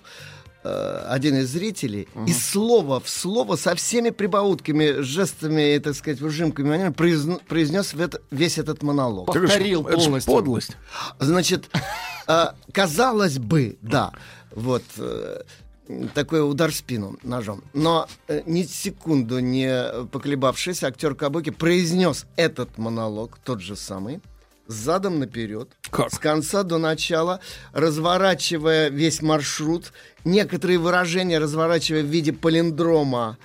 э, 0.64 1.06
один 1.10 1.38
из 1.38 1.50
зрителей 1.50 2.08
Мгм. 2.14 2.26
и 2.26 2.34
слово 2.34 3.00
в 3.00 3.10
слово 3.10 3.56
со 3.56 3.74
всеми 3.74 4.12
прибаутками, 4.12 5.02
жестами, 5.02 5.74
и, 5.76 5.80
так 5.80 5.96
сказать, 5.96 6.22
ужимками 6.22 6.70
манерами 6.70 6.94
произн- 6.94 7.42
произнес 7.48 7.96
это- 7.96 8.22
весь 8.30 8.60
этот 8.60 8.84
монолог. 8.84 9.26
Повторил 9.26 9.88
Это 9.88 9.98
полностью. 9.98 10.32
подлость. 10.32 10.78
Значит, 11.20 11.68
э, 12.28 12.46
казалось 12.72 13.40
бы, 13.40 13.78
да, 13.82 14.12
вот 14.52 14.84
э, 14.98 15.42
такой 16.14 16.48
удар 16.50 16.72
в 16.72 16.76
спину 16.76 17.18
ножом. 17.24 17.64
Но 17.74 18.08
э, 18.28 18.42
ни 18.46 18.64
секунду 18.64 19.40
не 19.40 20.06
поколебавшись, 20.12 20.84
актер 20.84 21.16
Кабуки 21.16 21.50
произнес 21.50 22.26
этот 22.36 22.78
монолог, 22.78 23.38
тот 23.44 23.62
же 23.62 23.76
самый, 23.76 24.22
задом 24.68 25.20
наперед, 25.20 25.70
с 26.10 26.18
конца 26.18 26.64
до 26.64 26.78
начала, 26.78 27.40
разворачивая 27.74 28.90
весь 28.90 29.22
маршрут, 29.22 29.92
некоторые 30.24 30.80
выражения 30.80 31.40
разворачивая 31.40 32.04
в 32.04 32.08
виде 32.08 32.34
палиндрома, 32.34 33.38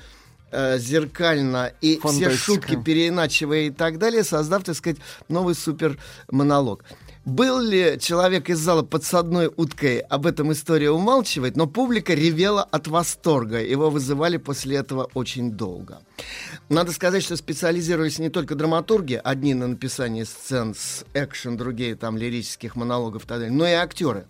э, 0.53 0.79
зеркально 0.79 1.73
и 1.81 1.99
все 1.99 2.09
Фантастика. 2.09 2.37
шутки 2.37 2.77
переиначивая 2.83 3.63
и 3.63 3.71
так 3.71 3.99
далее, 3.99 4.25
создав, 4.25 4.65
так 4.65 4.77
сказать, 4.77 4.99
новый 5.29 5.55
супер 5.55 5.99
монолог. 6.31 6.85
Был 7.27 7.59
ли 7.59 7.99
человек 8.01 8.51
из 8.51 8.61
зала 8.61 8.85
подсадной 8.85 9.51
уткой, 9.57 9.99
об 9.99 10.27
этом 10.27 10.53
история 10.53 10.93
умалчивает, 10.93 11.57
но 11.57 11.67
публика 11.67 12.15
ревела 12.15 12.63
от 12.63 12.87
восторга. 12.87 13.61
Его 13.61 13.91
вызывали 13.91 14.37
после 14.37 14.77
этого 14.77 15.11
очень 15.13 15.51
долго. 15.51 15.99
Надо 16.69 16.93
сказать, 16.93 17.25
что 17.25 17.37
специализировались 17.37 18.21
не 18.21 18.29
только 18.29 18.55
драматурги, 18.55 19.21
одни 19.25 19.55
на 19.55 19.67
написании 19.67 20.23
сцен 20.23 20.77
с 20.77 21.05
экшен, 21.15 21.57
другие 21.57 21.97
там 21.97 22.17
лирических 22.17 22.77
монологов 22.77 23.25
и 23.25 23.27
так 23.27 23.39
далее, 23.41 23.53
но 23.53 23.67
и 23.67 23.73
актеры. 23.73 24.29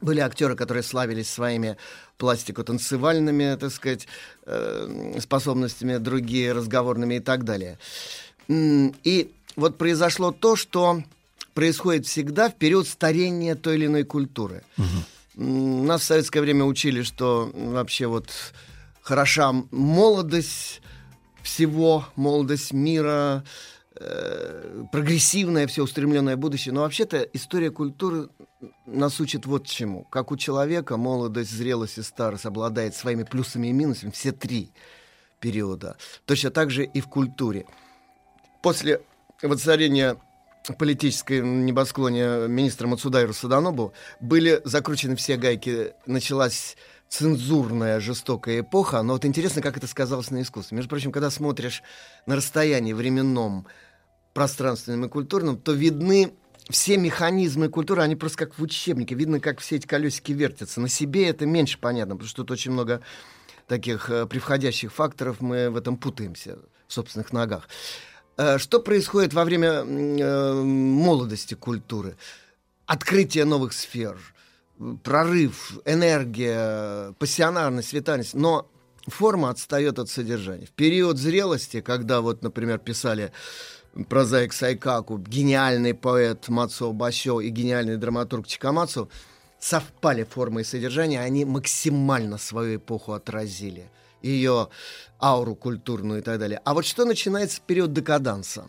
Были 0.00 0.18
актеры, 0.18 0.56
которые 0.56 0.82
славились 0.82 1.30
своими 1.30 1.76
пластико-танцевальными, 2.16 3.56
так 3.60 3.70
сказать, 3.70 4.08
э, 4.44 5.20
способностями, 5.20 5.98
другие 5.98 6.52
разговорными 6.52 7.14
и 7.14 7.20
так 7.20 7.44
далее. 7.44 7.78
И 8.48 9.30
вот 9.54 9.78
произошло 9.78 10.32
то, 10.32 10.56
что 10.56 11.04
происходит 11.58 12.06
всегда 12.06 12.50
в 12.50 12.54
период 12.54 12.86
старения 12.86 13.56
той 13.56 13.74
или 13.74 13.86
иной 13.86 14.04
культуры. 14.04 14.62
М, 15.36 15.86
Нас 15.86 16.02
в 16.02 16.04
советское 16.04 16.40
время 16.40 16.64
учили, 16.64 17.02
что 17.02 17.50
вообще 17.52 18.06
вот 18.06 18.30
хороша 19.02 19.52
молодость 19.72 20.80
всего, 21.42 22.06
молодость 22.14 22.72
мира, 22.72 23.42
э, 23.96 24.84
прогрессивное, 24.92 25.66
все 25.66 25.82
устремленное 25.82 26.36
будущее. 26.36 26.72
Но 26.72 26.82
вообще-то 26.82 27.22
история 27.32 27.72
культуры 27.72 28.28
нас 28.86 29.18
учит 29.18 29.44
вот 29.44 29.66
чему. 29.66 30.04
Как 30.04 30.30
у 30.30 30.36
человека 30.36 30.96
молодость, 30.96 31.50
зрелость 31.50 31.98
и 31.98 32.02
старость 32.02 32.46
обладает 32.46 32.94
своими 32.94 33.24
плюсами 33.24 33.66
и 33.66 33.72
минусами, 33.72 34.12
все 34.12 34.30
три 34.30 34.70
периода. 35.40 35.96
Точно 36.24 36.52
так 36.52 36.70
же 36.70 36.84
и 36.84 37.00
в 37.00 37.08
культуре. 37.08 37.66
После 38.62 39.00
воцарения 39.42 40.16
политической 40.78 41.40
небосклоне 41.40 42.48
министра 42.48 42.86
Мацудайру 42.86 43.32
Саданобу 43.32 43.92
были 44.20 44.60
закручены 44.64 45.16
все 45.16 45.36
гайки, 45.36 45.92
началась 46.06 46.76
цензурная 47.08 48.00
жестокая 48.00 48.60
эпоха, 48.60 49.02
но 49.02 49.14
вот 49.14 49.24
интересно, 49.24 49.62
как 49.62 49.76
это 49.76 49.86
сказалось 49.86 50.30
на 50.30 50.42
искусстве. 50.42 50.76
Между 50.76 50.90
прочим, 50.90 51.10
когда 51.10 51.30
смотришь 51.30 51.82
на 52.26 52.36
расстоянии 52.36 52.92
временном, 52.92 53.66
пространственном 54.34 55.06
и 55.06 55.08
культурном, 55.08 55.56
то 55.56 55.72
видны 55.72 56.34
все 56.68 56.98
механизмы 56.98 57.68
культуры, 57.68 58.02
они 58.02 58.14
просто 58.14 58.38
как 58.38 58.58
в 58.58 58.62
учебнике. 58.62 59.14
Видно, 59.14 59.40
как 59.40 59.60
все 59.60 59.76
эти 59.76 59.86
колесики 59.86 60.32
вертятся. 60.32 60.80
На 60.80 60.88
себе 60.88 61.28
это 61.28 61.46
меньше 61.46 61.78
понятно, 61.78 62.14
потому 62.14 62.28
что 62.28 62.42
тут 62.42 62.50
очень 62.50 62.72
много 62.72 63.00
таких 63.66 64.10
э, 64.10 64.26
превходящих 64.26 64.92
факторов, 64.92 65.40
мы 65.40 65.70
в 65.70 65.76
этом 65.76 65.96
путаемся 65.96 66.58
в 66.86 66.92
собственных 66.92 67.32
ногах. 67.32 67.68
Э, 68.38 68.58
Что 68.58 68.80
происходит 68.80 69.34
во 69.34 69.44
время 69.44 69.84
э, 69.84 70.52
молодости 70.62 71.54
культуры? 71.54 72.16
Открытие 72.86 73.44
новых 73.44 73.72
сфер, 73.74 74.16
прорыв, 75.02 75.78
энергия, 75.84 77.12
пассионарность, 77.18 77.92
витальность. 77.92 78.34
Но 78.34 78.70
форма 79.06 79.50
отстает 79.50 79.98
от 79.98 80.08
содержания. 80.08 80.66
В 80.66 80.70
период 80.70 81.18
зрелости, 81.18 81.80
когда 81.80 82.20
вот, 82.20 82.42
например, 82.42 82.78
писали 82.78 83.32
прозаик 84.08 84.52
Сайкаку, 84.52 85.18
гениальный 85.18 85.92
поэт 85.92 86.48
Мацо 86.48 86.92
Башо 86.92 87.40
и 87.40 87.48
гениальный 87.48 87.96
драматург 87.96 88.46
Чикамацу, 88.46 89.10
совпали 89.58 90.22
формы 90.22 90.60
и 90.60 90.64
содержание, 90.64 91.20
они 91.20 91.44
максимально 91.44 92.38
свою 92.38 92.76
эпоху 92.76 93.12
отразили. 93.12 93.90
Ее 94.22 94.68
ауру 95.20 95.54
культурную 95.54 96.20
и 96.20 96.22
так 96.22 96.38
далее. 96.38 96.60
А 96.64 96.74
вот 96.74 96.84
что 96.84 97.04
начинается 97.04 97.58
в 97.58 97.62
период 97.62 97.92
декаданса? 97.92 98.66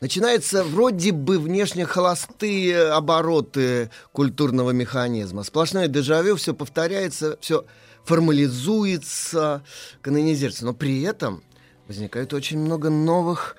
Начинаются 0.00 0.64
вроде 0.64 1.12
бы 1.12 1.38
внешне 1.38 1.86
холостые 1.86 2.90
обороты 2.90 3.90
культурного 4.12 4.72
механизма. 4.72 5.44
Сплошное 5.44 5.88
дежавю, 5.88 6.36
все 6.36 6.52
повторяется, 6.52 7.38
все 7.40 7.64
формализуется, 8.04 9.64
канонизируется. 10.02 10.66
Но 10.66 10.74
при 10.74 11.02
этом 11.02 11.42
возникает 11.86 12.34
очень 12.34 12.58
много 12.58 12.90
новых 12.90 13.56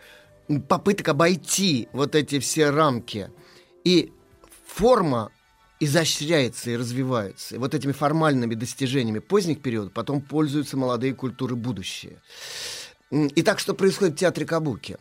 попыток 0.67 1.09
обойти 1.09 1.87
вот 1.93 2.15
эти 2.15 2.39
все 2.39 2.69
рамки. 2.69 3.31
И 3.83 4.13
форма 4.67 5.31
изощряется 5.79 6.71
и 6.71 6.77
развивается. 6.77 7.55
И 7.55 7.57
вот 7.57 7.73
этими 7.73 7.91
формальными 7.91 8.55
достижениями 8.55 9.19
поздних 9.19 9.61
периодов 9.61 9.93
потом 9.93 10.21
пользуются 10.21 10.77
молодые 10.77 11.13
культуры 11.13 11.55
будущее. 11.55 12.21
М, 13.11 13.29
Итак, 13.35 13.59
что 13.59 13.73
происходит 13.73 14.15
в 14.15 14.19
театре 14.19 14.45
Кабуки? 14.45 14.97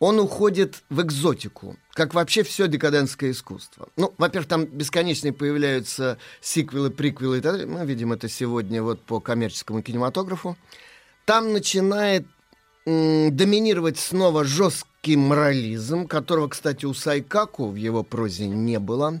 Он 0.00 0.20
уходит 0.20 0.82
в 0.90 1.02
экзотику, 1.02 1.76
как 1.92 2.14
вообще 2.14 2.44
все 2.44 2.68
декадентское 2.68 3.32
искусство. 3.32 3.88
Ну, 3.96 4.14
во-первых, 4.16 4.48
там 4.48 4.64
бесконечные 4.64 5.32
появляются 5.32 6.18
сиквелы, 6.40 6.90
приквелы 6.90 7.38
и 7.38 7.40
так 7.40 7.52
далее. 7.52 7.66
Мы 7.66 7.84
видим 7.84 8.12
это 8.12 8.28
сегодня 8.28 8.80
вот 8.80 9.02
по 9.02 9.20
коммерческому 9.20 9.82
кинематографу. 9.82 10.56
Там 11.24 11.52
начинает 11.52 12.26
доминировать 12.86 13.98
снова 13.98 14.44
жесткий 14.44 15.16
морализм, 15.16 16.06
которого, 16.06 16.48
кстати, 16.48 16.86
у 16.86 16.94
Сайкаку 16.94 17.66
в 17.66 17.74
его 17.74 18.02
прозе 18.02 18.46
не 18.46 18.78
было. 18.78 19.20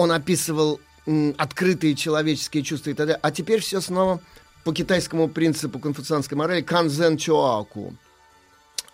Он 0.00 0.12
описывал 0.12 0.80
м, 1.06 1.34
открытые 1.36 1.94
человеческие 1.94 2.62
чувства 2.62 2.90
и 2.90 2.94
так 2.94 3.06
далее. 3.06 3.20
А 3.22 3.30
теперь 3.30 3.60
все 3.60 3.82
снова 3.82 4.20
по 4.64 4.72
китайскому 4.72 5.28
принципу 5.28 5.78
конфуцианской 5.78 6.38
морали 6.38 6.62
канзен 6.62 7.18
чоаку. 7.18 7.92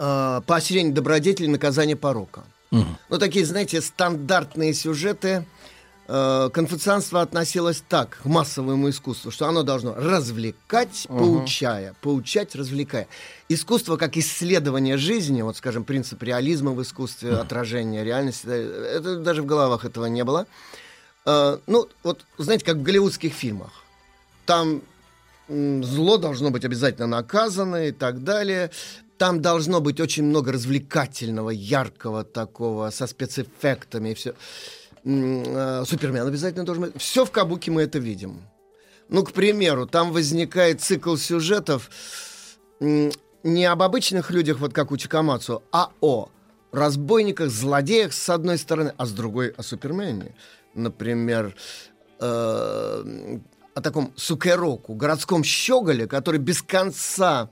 Э, 0.01 0.41
поощрение 0.47 0.93
добродетели, 0.93 1.47
наказание 1.47 1.95
порока. 1.97 2.43
Ну, 2.73 3.19
такие, 3.19 3.47
знаете, 3.47 3.81
стандартные 3.81 4.75
сюжеты. 4.75 5.47
Э, 6.09 6.51
конфуцианство 6.53 7.21
относилось 7.23 7.83
так 7.89 8.19
к 8.23 8.25
массовому 8.27 8.91
искусству, 8.91 9.31
что 9.31 9.47
оно 9.47 9.63
должно 9.63 9.95
развлекать, 9.95 11.07
Мгм. 11.09 11.19
поучая, 11.19 11.95
поучать, 12.01 12.57
развлекая. 12.57 13.07
Искусство 13.49 13.97
как 13.97 14.17
исследование 14.17 14.97
жизни, 14.97 15.43
вот, 15.43 15.57
скажем, 15.57 15.85
принцип 15.85 16.23
реализма 16.25 16.73
в 16.73 16.83
искусстве, 16.83 17.35
отражение 17.37 18.05
реальности, 18.05 18.47
это 18.49 19.17
даже 19.21 19.43
в 19.43 19.47
головах 19.47 19.85
этого 19.85 20.07
не 20.07 20.25
было. 20.25 20.41
Э, 20.41 20.86
ну, 21.27 21.89
вот, 22.03 22.25
знаете, 22.39 22.65
как 22.65 22.77
в 22.77 22.83
голливудских 22.83 23.35
фильмах. 23.35 23.73
Там 24.47 24.81
зло 25.49 26.17
должно 26.17 26.51
быть 26.51 26.65
обязательно 26.65 27.07
наказано 27.07 27.89
и 27.89 27.93
так 27.93 28.25
далее. 28.25 28.71
Там 29.19 29.43
должно 29.43 29.81
быть 29.81 30.01
очень 30.01 30.25
много 30.25 30.53
развлекательного, 30.53 31.51
яркого 31.51 32.23
такого, 32.23 32.91
со 32.91 33.07
спецэффектами 33.07 34.11
и 34.11 34.15
все. 34.15 34.35
Супермен 35.03 36.27
обязательно 36.27 36.65
должен 36.65 36.85
быть. 36.85 37.01
Все 37.01 37.25
в 37.25 37.31
Кабуке 37.31 37.71
мы 37.71 37.83
это 37.83 37.99
видим. 37.99 38.43
Ну, 39.09 39.23
к 39.25 39.33
примеру, 39.33 39.87
там 39.87 40.13
возникает 40.13 40.81
цикл 40.81 41.17
сюжетов 41.17 41.91
не 42.81 43.65
об 43.65 43.83
обычных 43.83 44.31
людях, 44.31 44.59
вот 44.59 44.73
как 44.73 44.91
у 44.91 44.97
Чикамацу, 44.97 45.63
а 45.71 45.91
о 46.01 46.29
разбойниках, 46.73 47.51
злодеях 47.51 48.13
с 48.13 48.29
одной 48.29 48.59
стороны, 48.59 48.93
а 48.97 49.07
с 49.07 49.13
другой 49.13 49.51
о 49.51 49.63
Супермене. 49.63 50.35
Например, 50.77 51.55
э, 52.21 53.39
о 53.75 53.81
таком 53.83 54.13
сукероку, 54.17 54.95
городском 54.95 55.45
щеголе, 55.45 56.07
который 56.07 56.39
без 56.39 56.63
конца 56.63 57.51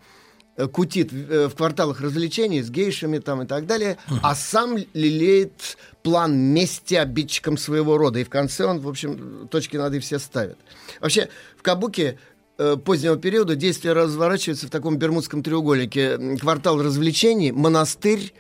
э, 0.57 0.67
кутит 0.69 1.13
в, 1.13 1.33
э, 1.33 1.49
в 1.49 1.55
кварталах 1.55 2.01
развлечений 2.01 2.63
с 2.63 2.71
гейшами 2.71 3.19
там 3.19 3.43
и 3.43 3.47
так 3.47 3.67
далее, 3.67 3.99
а 4.23 4.35
сам 4.35 4.79
лелеет 4.95 5.77
план 6.03 6.37
мести 6.37 6.95
обидчикам 6.95 7.59
своего 7.59 7.99
рода. 7.99 8.21
И 8.21 8.25
в 8.25 8.31
конце 8.31 8.65
он, 8.65 8.81
в 8.81 8.89
общем, 8.89 9.49
точки 9.49 9.77
над 9.77 9.95
«и» 9.95 9.99
все 9.99 10.19
ставит. 10.19 10.57
Вообще, 11.01 11.29
в 11.59 11.63
Кабуке 11.63 12.19
э, 12.59 12.77
позднего 12.77 13.17
периода 13.17 13.57
действие 13.57 13.95
разворачивается 13.95 14.67
в 14.67 14.71
таком 14.71 14.97
бермудском 14.97 15.43
треугольнике. 15.43 16.39
Квартал 16.39 16.83
развлечений, 16.83 17.53
монастырь 17.53 18.33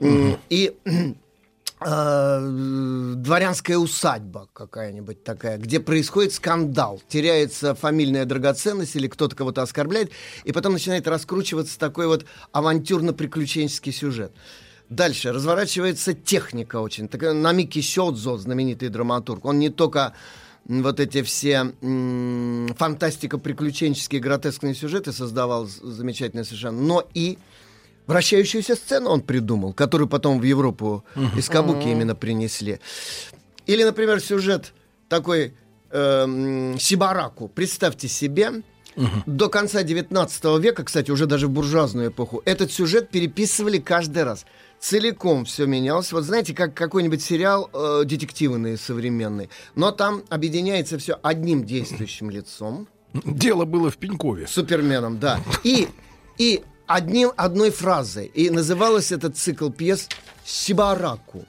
м, 0.00 0.38
и 0.48 0.74
э, 0.84 0.90
дворянская 1.80 3.78
усадьба 3.78 4.48
какая-нибудь 4.52 5.22
такая, 5.22 5.58
где 5.58 5.78
происходит 5.78 6.32
скандал, 6.32 7.00
теряется 7.08 7.74
фамильная 7.74 8.24
драгоценность 8.24 8.96
или 8.96 9.06
кто-то 9.06 9.36
кого-то 9.36 9.62
оскорбляет, 9.62 10.10
и 10.44 10.52
потом 10.52 10.72
начинает 10.72 11.06
раскручиваться 11.06 11.78
такой 11.78 12.08
вот 12.08 12.24
авантюрно-приключенческий 12.52 13.92
сюжет. 13.92 14.32
Дальше 14.88 15.32
разворачивается 15.32 16.14
техника 16.14 16.80
очень. 16.80 17.08
Так, 17.08 17.22
Намики 17.22 17.80
Сёдзо, 17.80 18.38
знаменитый 18.38 18.88
драматург, 18.88 19.44
он 19.44 19.58
не 19.58 19.68
только 19.68 20.14
вот 20.64 20.98
эти 20.98 21.22
все 21.22 21.74
фантастико-приключенческие 21.80 24.20
гротескные 24.20 24.74
сюжеты 24.74 25.12
создавал 25.12 25.66
замечательно 25.66 26.44
совершенно, 26.44 26.80
но 26.80 27.06
и 27.14 27.38
вращающуюся 28.08 28.74
сцену 28.74 29.10
он 29.10 29.20
придумал, 29.20 29.72
которую 29.72 30.08
потом 30.08 30.40
в 30.40 30.42
Европу 30.42 31.04
из 31.36 31.48
Кабуки 31.48 31.86
именно 31.86 32.16
принесли. 32.16 32.80
Или, 33.66 33.84
например, 33.84 34.20
сюжет 34.20 34.72
такой 35.08 35.54
эм, 35.90 36.76
Сибараку. 36.80 37.48
Представьте 37.48 38.08
себе, 38.08 38.62
до 39.26 39.48
конца 39.48 39.82
19 39.82 40.44
века, 40.60 40.84
кстати, 40.84 41.10
уже 41.10 41.26
даже 41.26 41.46
в 41.46 41.50
буржуазную 41.50 42.08
эпоху, 42.08 42.42
этот 42.44 42.72
сюжет 42.72 43.10
переписывали 43.10 43.78
каждый 43.78 44.24
раз. 44.24 44.44
Целиком 44.80 45.44
все 45.44 45.66
менялось. 45.66 46.12
Вот 46.12 46.24
знаете, 46.24 46.54
как 46.54 46.74
какой-нибудь 46.74 47.22
сериал 47.22 47.70
э, 47.72 48.02
детективный 48.04 48.76
современный. 48.76 49.50
Но 49.74 49.90
там 49.92 50.22
объединяется 50.28 50.98
все 50.98 51.18
одним 51.22 51.64
действующим 51.64 52.30
лицом. 52.30 52.88
Дело 53.12 53.64
было 53.64 53.90
в 53.90 53.96
Пенькове. 53.96 54.46
Суперменом, 54.46 55.18
да. 55.18 55.40
И, 55.64 55.88
и 56.38 56.62
одним, 56.88 57.32
одной 57.36 57.70
фразой. 57.70 58.26
И 58.26 58.50
назывался 58.50 59.14
этот 59.14 59.36
цикл 59.36 59.70
пьес 59.70 60.08
«Сибараку». 60.44 61.46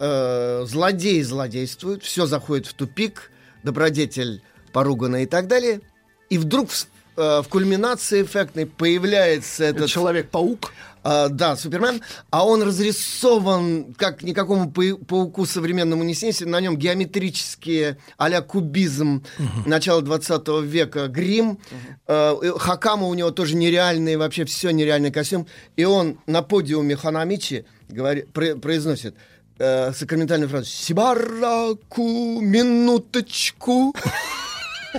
Э, 0.00 0.64
злодеи 0.66 1.22
злодействуют, 1.22 2.02
все 2.02 2.26
заходит 2.26 2.66
в 2.66 2.74
тупик, 2.74 3.30
добродетель 3.62 4.42
поругана 4.72 5.22
и 5.22 5.26
так 5.26 5.46
далее. 5.46 5.80
И 6.28 6.36
вдруг 6.36 6.68
э, 7.16 7.42
в 7.42 7.48
кульминации 7.48 8.22
эффектной 8.22 8.66
появляется 8.66 9.64
этот... 9.64 9.88
Человек-паук. 9.88 10.72
А, 11.06 11.28
да, 11.28 11.54
Супермен, 11.54 12.00
а 12.30 12.46
он 12.46 12.62
разрисован 12.62 13.92
как 13.98 14.22
никакому 14.22 14.70
пау- 14.70 14.96
пауку 15.04 15.44
современному 15.44 16.02
не 16.02 16.14
снится. 16.14 16.46
На 16.46 16.60
нем 16.60 16.78
геометрические 16.78 17.98
а-ля 18.16 18.40
кубизм 18.40 19.22
начала 19.66 20.00
20 20.00 20.48
века 20.62 21.08
грим. 21.08 21.58
Э, 22.06 22.34
и 22.42 22.48
Хакама 22.58 23.06
у 23.06 23.12
него 23.12 23.30
тоже 23.32 23.54
нереальный, 23.54 24.16
вообще 24.16 24.46
все 24.46 24.70
нереальный 24.70 25.10
костюм. 25.10 25.46
И 25.76 25.84
он 25.84 26.18
на 26.26 26.40
подиуме 26.40 26.96
Ханамичи 26.96 27.66
говори- 27.90 28.26
про- 28.32 28.56
произносит 28.56 29.14
э, 29.58 29.92
сакраментальную 29.92 30.48
фразу 30.48 30.64
«Сибараку, 30.70 32.40
минуточку». 32.40 33.94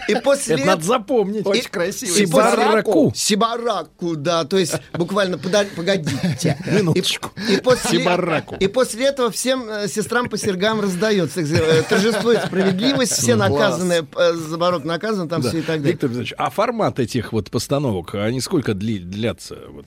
И 0.08 0.16
после 0.16 0.56
Это 0.56 0.66
надо 0.66 0.84
запомнить. 0.84 1.46
Очень 1.46 1.70
красиво. 1.70 2.12
Сибараку. 2.12 3.12
Сибараку, 3.16 4.16
да, 4.16 4.44
то 4.44 4.58
есть 4.58 4.76
буквально 4.94 5.38
погодите. 5.38 6.58
Минуточку. 6.66 7.32
И, 7.50 7.56
и 7.56 7.58
после, 7.62 8.00
Сибараку. 8.00 8.56
и 8.60 8.68
после 8.68 9.08
этого 9.08 9.32
всем 9.32 9.70
э, 9.70 9.88
сестрам 9.88 10.30
по 10.30 10.38
сергам 10.38 10.82
раздается. 10.82 11.42
э, 11.42 11.84
Торжествует 11.84 12.44
справедливость, 12.46 13.14
все 13.14 13.36
наказаны, 13.36 14.06
э, 14.16 14.34
за 14.34 14.58
барок 14.58 14.84
наказан, 14.84 15.30
там 15.30 15.42
все 15.42 15.60
и 15.60 15.62
так 15.62 15.78
далее. 15.78 15.92
Виктор 15.94 16.10
Петрович, 16.10 16.34
а 16.38 16.50
формат 16.50 17.00
этих 17.00 17.34
вот 17.34 17.50
постановок, 17.50 18.16
они 18.16 18.42
сколько 18.42 18.74
длятся 18.74 19.58
вот, 19.70 19.86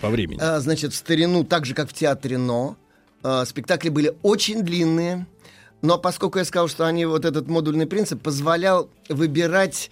по 0.00 0.08
времени? 0.08 0.40
Значит, 0.58 0.92
в 0.92 0.96
старину, 0.96 1.44
так 1.44 1.66
же, 1.66 1.74
как 1.74 1.90
в 1.90 1.92
театре 1.92 2.38
«Но», 2.38 2.76
спектакли 3.46 3.88
были 3.88 4.14
очень 4.22 4.62
длинные, 4.62 5.26
но 5.82 5.98
поскольку 5.98 6.38
я 6.38 6.44
сказал, 6.44 6.68
что 6.68 6.86
они 6.86 7.06
вот 7.06 7.24
этот 7.24 7.48
модульный 7.48 7.86
принцип 7.86 8.22
позволял 8.22 8.88
выбирать 9.08 9.90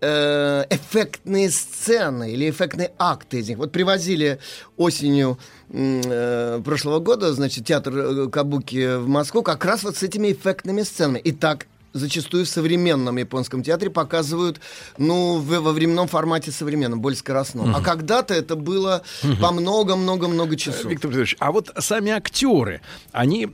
э, 0.00 0.64
эффектные 0.70 1.50
сцены 1.50 2.32
или 2.32 2.50
эффектные 2.50 2.92
акты 2.98 3.40
из 3.40 3.48
них. 3.48 3.58
Вот 3.58 3.72
привозили 3.72 4.38
осенью 4.76 5.38
э, 5.70 6.60
прошлого 6.64 6.98
года, 6.98 7.32
значит, 7.32 7.66
театр 7.66 7.96
э, 7.96 8.28
Кабуки 8.28 8.96
в 8.96 9.08
Москву 9.08 9.42
как 9.42 9.64
раз 9.64 9.82
вот 9.82 9.96
с 9.96 10.02
этими 10.02 10.32
эффектными 10.32 10.82
сценами. 10.82 11.18
И 11.18 11.32
так 11.32 11.66
зачастую 11.98 12.44
в 12.44 12.48
современном 12.48 13.16
японском 13.18 13.62
театре 13.62 13.90
показывают, 13.90 14.60
ну, 14.96 15.38
в- 15.38 15.60
во 15.60 15.72
временном 15.72 16.08
формате 16.08 16.52
современном, 16.52 17.00
более 17.00 17.16
скоростном. 17.18 17.66
А 17.74 17.78
Мгм. 17.78 17.82
когда-то 17.84 18.34
это 18.34 18.56
было 18.56 19.02
по 19.40 19.50
много-много-много 19.52 20.56
часов. 20.56 20.84
Виктор 20.86 21.10
Петрович, 21.10 21.36
а 21.38 21.52
вот 21.52 21.70
сами 21.78 22.10
актеры, 22.12 22.80
они 23.12 23.44
э, 23.44 23.48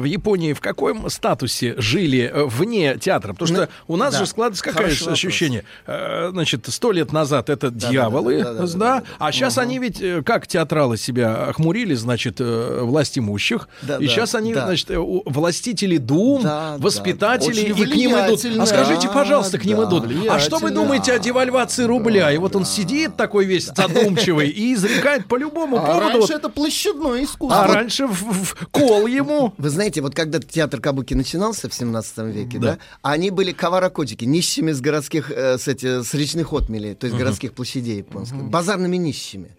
в 0.00 0.04
Японии 0.04 0.52
в 0.52 0.60
каком 0.60 1.08
статусе 1.10 1.74
жили 1.78 2.30
э, 2.32 2.44
вне 2.44 2.96
театра? 2.98 3.32
Потому 3.32 3.46
что 3.48 3.68
Ну, 3.88 3.94
у 3.94 3.96
нас 3.96 4.12
да. 4.14 4.20
же 4.20 4.26
складывается 4.26 4.64
какое 4.64 4.82
Хороший 4.84 5.00
вопрос. 5.00 5.18
ощущение. 5.18 5.64
э, 5.86 6.30
Значит, 6.32 6.66
сто 6.68 6.92
лет 6.92 7.12
назад 7.12 7.50
это 7.50 7.70
да, 7.70 7.88
дьяволы, 7.90 8.38
да, 8.42 8.52
да, 8.54 8.60
да, 8.60 8.66
да, 8.66 8.78
да, 9.00 9.02
а 9.18 9.32
сейчас 9.32 9.58
они 9.58 9.78
ведь, 9.78 10.02
как 10.24 10.46
театралы 10.46 10.96
себя 10.96 11.44
охмурили, 11.48 11.94
значит, 11.94 12.36
власть 12.40 13.18
имущих, 13.18 13.68
Да, 13.82 13.96
и 13.96 14.06
да, 14.06 14.12
сейчас 14.12 14.34
они, 14.34 14.54
да. 14.54 14.66
значит, 14.66 14.88
властители 14.90 15.96
дум, 15.96 16.42
Да, 16.42 16.76
да, 16.76 16.82
воспитатели, 16.82 17.68
да. 17.68 17.69
И 17.76 17.86
к 17.86 17.94
ним 17.94 18.12
идут. 18.12 18.44
А 18.58 18.66
скажите, 18.66 19.08
пожалуйста, 19.08 19.58
к 19.58 19.64
ним 19.64 19.84
идут. 19.84 20.04
А 20.28 20.38
что 20.38 20.58
вы 20.58 20.70
думаете 20.70 21.12
о 21.12 21.18
девальвации 21.18 21.84
рубля? 21.84 22.30
И 22.32 22.38
вот 22.38 22.56
он 22.56 22.64
сидит 22.64 23.16
такой 23.16 23.44
весь 23.44 23.66
задумчивый 23.66 24.48
и 24.48 24.74
изрекает 24.74 25.26
по 25.26 25.36
любому 25.36 25.76
А 25.78 25.80
поводу. 25.80 26.00
раньше 26.00 26.18
вот- 26.20 26.30
это 26.30 26.48
площадное 26.48 27.24
искусство. 27.24 27.64
а 27.64 27.66
раньше 27.66 28.06
в, 28.06 28.54
кол 28.70 29.06
ему. 29.06 29.54
Вы 29.58 29.70
знаете, 29.70 30.00
вот 30.00 30.14
когда 30.14 30.40
театр 30.40 30.80
Кабуки 30.80 31.14
начинался 31.14 31.68
в 31.68 31.74
17 31.74 32.18
веке, 32.32 32.58
да, 32.58 32.78
они 33.02 33.30
были 33.30 33.52
каваракотики, 33.52 34.24
нищими 34.24 34.72
с 34.72 34.80
городских, 34.80 35.30
э, 35.30 35.58
с, 35.58 36.14
речных 36.14 36.52
отмелей, 36.52 36.94
то 36.94 37.06
есть 37.06 37.16
городских 37.18 37.52
площадей 37.52 37.98
японских, 37.98 38.42
базарными 38.42 38.96
нищими. 38.96 39.56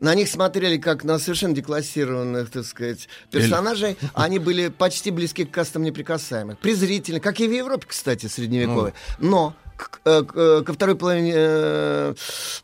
На 0.00 0.14
них 0.14 0.28
смотрели 0.28 0.78
как 0.78 1.04
на 1.04 1.18
совершенно 1.18 1.54
деклассированных, 1.54 2.50
так 2.50 2.64
сказать, 2.64 3.06
персонажей. 3.30 3.98
Они 4.14 4.38
были 4.38 4.68
почти 4.68 5.10
близки 5.10 5.44
к 5.44 5.50
кастам 5.50 5.82
неприкасаемых. 5.82 6.58
Презрительны, 6.58 7.20
как 7.20 7.38
и 7.40 7.46
в 7.46 7.52
Европе, 7.52 7.84
кстати, 7.86 8.26
средневековой. 8.26 8.94
Но 9.18 9.54
к- 9.76 10.00
э, 10.06 10.22
э, 10.34 10.62
ко 10.64 10.72
второй 10.72 10.96
половине 10.96 11.32
э, 11.36 12.14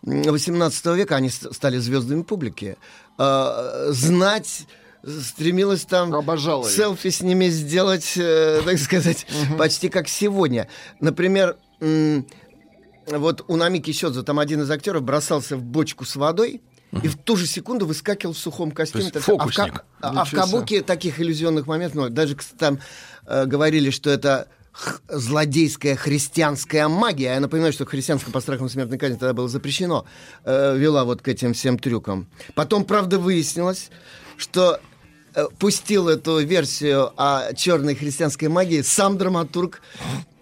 18 0.03 0.87
века 0.97 1.17
они 1.17 1.29
стали 1.29 1.77
звездами 1.79 2.23
публики. 2.23 2.79
Э, 3.19 3.89
Знать 3.91 4.67
стремилась 5.07 5.85
там 5.85 6.15
Обожала 6.15 6.69
селфи 6.69 7.11
с 7.11 7.21
ними 7.21 7.49
сделать, 7.49 8.15
э, 8.17 8.63
так 8.65 8.79
сказать, 8.79 9.27
почти 9.59 9.89
как 9.91 10.09
сегодня. 10.09 10.69
Например, 11.01 11.57
вот 13.09 13.45
у 13.47 13.57
Намики 13.57 13.93
Сёдзо 13.93 14.23
там 14.23 14.39
один 14.39 14.63
из 14.63 14.71
актеров 14.71 15.03
бросался 15.03 15.57
в 15.57 15.63
бочку 15.63 16.05
с 16.05 16.17
водой, 16.17 16.61
и 17.03 17.09
в 17.09 17.17
ту 17.17 17.37
же 17.37 17.47
секунду 17.47 17.87
выскакивал 17.87 18.33
в 18.35 18.39
сухом 18.39 18.71
костюме. 18.71 19.03
То 19.03 19.05
есть 19.07 19.15
Так 19.15 19.23
фокусник. 19.25 19.85
А 20.01 20.13
в, 20.13 20.19
а 20.19 20.25
в. 20.25 20.31
Кабуке 20.33 20.83
таких 20.83 21.21
иллюзионных 21.21 21.67
моментов 21.67 21.95
много. 21.97 22.11
Даже 22.11 22.37
там 22.59 22.79
э, 23.27 23.45
говорили, 23.47 23.91
что 23.91 24.09
это 24.11 24.49
х- 24.73 25.01
злодейская 25.09 25.97
христианская 25.97 26.89
магия. 26.89 27.35
Я 27.35 27.41
напоминаю, 27.41 27.73
что 27.73 27.85
христианское 27.87 28.31
по 28.33 28.41
страхам 28.41 28.69
смертной 28.69 28.99
казни 28.99 29.17
тогда 29.17 29.33
было 29.35 29.49
запрещено. 29.49 30.07
э, 30.45 30.77
вела 30.77 31.05
вот 31.05 31.23
к 31.23 31.29
этим 31.29 31.53
всем 31.55 31.79
трюкам. 31.79 32.29
Потом, 32.55 32.85
правда, 32.85 33.19
выяснилось, 33.19 33.91
что 34.37 34.81
э, 35.35 35.47
пустил 35.59 36.09
эту 36.09 36.39
версию 36.39 37.13
о 37.17 37.53
черной 37.55 37.95
христианской 37.95 38.49
магии 38.49 38.81
сам 38.83 39.19
драматург 39.19 39.83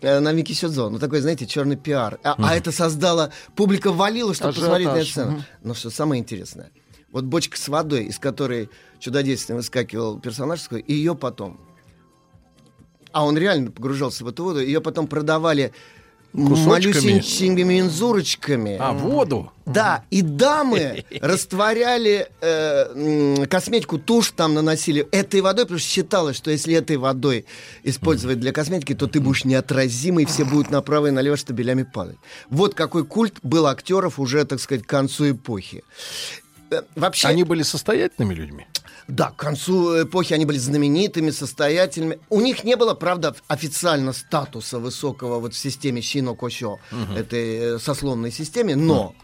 э, 0.04 0.20
Намики 0.20 0.52
Сёдзо. 0.52 0.90
Ну, 0.90 0.98
такой, 0.98 1.20
знаете, 1.20 1.46
черный 1.46 1.76
пиар. 1.76 2.18
А, 2.22 2.34
а 2.38 2.54
это 2.54 2.72
создало... 2.72 3.32
Публика 3.56 3.92
валила, 3.92 4.34
чтобы 4.34 4.50
Ажиотаж. 4.50 4.68
посмотреть 4.68 4.88
на 4.88 4.98
эту 4.98 5.10
сцену. 5.10 5.44
Но 5.62 5.74
что 5.74 5.90
самое 5.90 6.20
интересное, 6.20 6.70
вот 7.10 7.24
бочка 7.24 7.56
с 7.56 7.68
водой, 7.68 8.04
из 8.04 8.18
которой 8.18 8.70
чудодейственно 8.98 9.56
выскакивал 9.56 10.20
персонаж, 10.20 10.60
и 10.70 10.92
ее 10.92 11.14
потом... 11.14 11.60
А 13.12 13.24
он 13.24 13.38
реально 13.38 13.70
погружался 13.70 14.24
в 14.24 14.28
эту 14.28 14.44
воду, 14.44 14.60
ее 14.60 14.80
потом 14.80 15.06
продавали 15.06 15.72
малюсенькими 16.34 17.62
мензурочками. 17.62 18.76
А, 18.78 18.92
воду? 18.92 19.50
Да, 19.66 20.04
и 20.10 20.20
дамы 20.20 21.04
растворяли 21.22 22.28
э, 22.40 23.46
косметику, 23.46 23.98
тушь 23.98 24.32
там 24.32 24.52
наносили 24.52 25.08
этой 25.10 25.40
водой, 25.40 25.64
потому 25.64 25.78
что 25.78 25.88
считалось, 25.88 26.36
что 26.36 26.50
если 26.50 26.74
этой 26.74 26.98
водой 26.98 27.46
использовать 27.82 28.40
для 28.40 28.52
косметики, 28.52 28.94
то 28.94 29.06
ты 29.06 29.20
будешь 29.20 29.44
неотразимый, 29.44 30.26
все 30.26 30.44
будут 30.44 30.70
направо 30.70 31.06
и 31.06 31.10
налево 31.12 31.36
штабелями 31.36 31.84
падать. 31.84 32.18
Вот 32.50 32.74
какой 32.74 33.06
культ 33.06 33.36
был 33.42 33.66
актеров 33.66 34.18
уже, 34.18 34.44
так 34.44 34.60
сказать, 34.60 34.84
к 34.84 34.88
концу 34.88 35.30
эпохи. 35.30 35.82
Э, 36.70 36.82
вообще... 36.96 37.28
Они 37.28 37.44
были 37.44 37.62
состоятельными 37.62 38.34
людьми? 38.34 38.66
Да, 39.08 39.30
к 39.30 39.36
концу 39.36 40.02
эпохи 40.04 40.32
они 40.32 40.46
были 40.46 40.58
знаменитыми, 40.58 41.30
состоятельными. 41.30 42.18
У 42.30 42.40
них 42.40 42.64
не 42.64 42.76
было, 42.76 42.94
правда, 42.94 43.34
официально 43.48 44.12
статуса 44.12 44.78
высокого 44.78 45.40
вот 45.40 45.54
в 45.54 45.58
системе 45.58 46.00
Шино-Косё, 46.00 46.72
угу. 46.72 47.12
этой 47.14 47.76
э, 47.76 47.78
сословной 47.78 48.30
системе, 48.30 48.76
но 48.76 49.14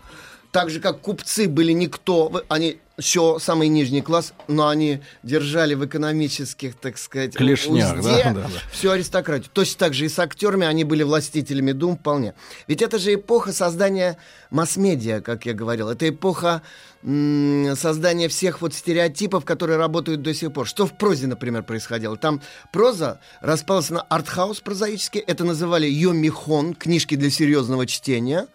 так 0.52 0.68
же, 0.70 0.80
как 0.80 1.00
купцы 1.00 1.48
были 1.48 1.72
никто, 1.72 2.44
они 2.48 2.78
еще 3.00 3.38
самый 3.40 3.68
нижний 3.68 4.02
класс, 4.02 4.34
но 4.46 4.68
они 4.68 5.00
держали 5.22 5.74
в 5.74 5.84
экономических, 5.84 6.74
так 6.74 6.98
сказать, 6.98 7.34
Клешнях, 7.34 7.98
узде 7.98 8.24
да, 8.24 8.32
да, 8.34 8.42
да. 8.42 8.48
всю 8.70 8.90
аристократию. 8.90 9.50
Точно 9.52 9.78
так 9.78 9.94
же 9.94 10.04
и 10.04 10.08
с 10.08 10.18
актерами 10.18 10.66
они 10.66 10.84
были 10.84 11.02
властителями 11.02 11.72
дум 11.72 11.96
вполне. 11.96 12.34
Ведь 12.68 12.82
это 12.82 12.98
же 12.98 13.14
эпоха 13.14 13.52
создания 13.52 14.18
масс-медиа, 14.50 15.20
как 15.22 15.46
я 15.46 15.54
говорил. 15.54 15.88
Это 15.88 16.08
эпоха 16.08 16.62
создания 17.02 18.28
всех 18.28 18.60
вот 18.60 18.74
стереотипов, 18.74 19.46
которые 19.46 19.78
работают 19.78 20.20
до 20.20 20.34
сих 20.34 20.52
пор. 20.52 20.66
Что 20.66 20.86
в 20.86 20.96
прозе, 20.98 21.26
например, 21.26 21.62
происходило? 21.62 22.18
Там 22.18 22.42
проза 22.72 23.20
распалась 23.40 23.88
на 23.88 24.02
артхаус 24.02 24.60
прозаический. 24.60 25.20
Это 25.20 25.44
называли 25.44 25.86
йомихон, 25.86 26.74
книжки 26.74 27.14
для 27.14 27.30
серьезного 27.30 27.86
чтения. 27.86 28.48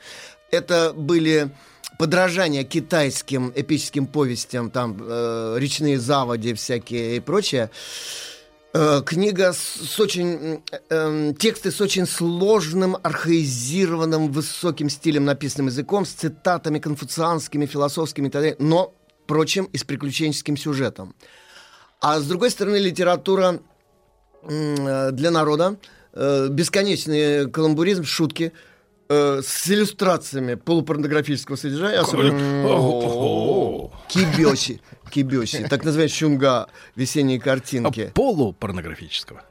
Это 0.51 0.93
были 0.95 1.49
подражание 1.97 2.63
китайским 2.63 3.51
эпическим 3.55 4.07
повестям, 4.07 4.69
там 4.69 4.97
э, 4.99 5.55
речные 5.59 5.99
заводи 5.99 6.53
всякие 6.53 7.17
и 7.17 7.19
прочее. 7.19 7.69
Э, 8.73 9.01
книга 9.05 9.53
с, 9.53 9.57
с 9.57 9.99
очень 9.99 10.61
э, 10.72 10.80
э, 10.89 11.34
тексты 11.39 11.72
с 11.72 11.81
очень 11.81 12.05
сложным, 12.05 12.97
архаизированным, 13.01 14.31
высоким 14.31 14.89
стилем, 14.89 15.26
написанным 15.26 15.67
языком, 15.67 16.05
с 16.05 16.11
цитатами 16.11 16.80
конфуцианскими, 16.80 17.65
философскими 17.65 18.27
и 18.27 18.30
так 18.30 18.41
далее, 18.41 18.55
но, 18.59 18.93
впрочем, 19.23 19.65
и 19.65 19.77
с 19.77 19.84
приключенческим 19.84 20.57
сюжетом. 20.57 21.15
А 22.01 22.19
с 22.19 22.27
другой 22.27 22.51
стороны, 22.51 22.77
литература 22.77 23.59
э, 24.43 25.11
для 25.11 25.31
народа, 25.31 25.77
э, 26.13 26.47
бесконечный 26.49 27.49
каламбуризм, 27.49 28.03
шутки– 28.03 28.51
э, 29.10 29.41
с 29.44 29.69
иллюстрациями 29.69 30.56
полупорнографического 30.56 31.56
содержания, 31.56 31.99
особенно 31.99 33.90
кибёси, 34.10 34.82
кибёси, 35.10 35.68
так 35.69 35.84
называемые 35.84 36.10
щунга, 36.10 36.68
весенние 36.95 37.40
картинки. 37.40 38.10
А 38.10 38.11
полупорнографического? 38.11 39.44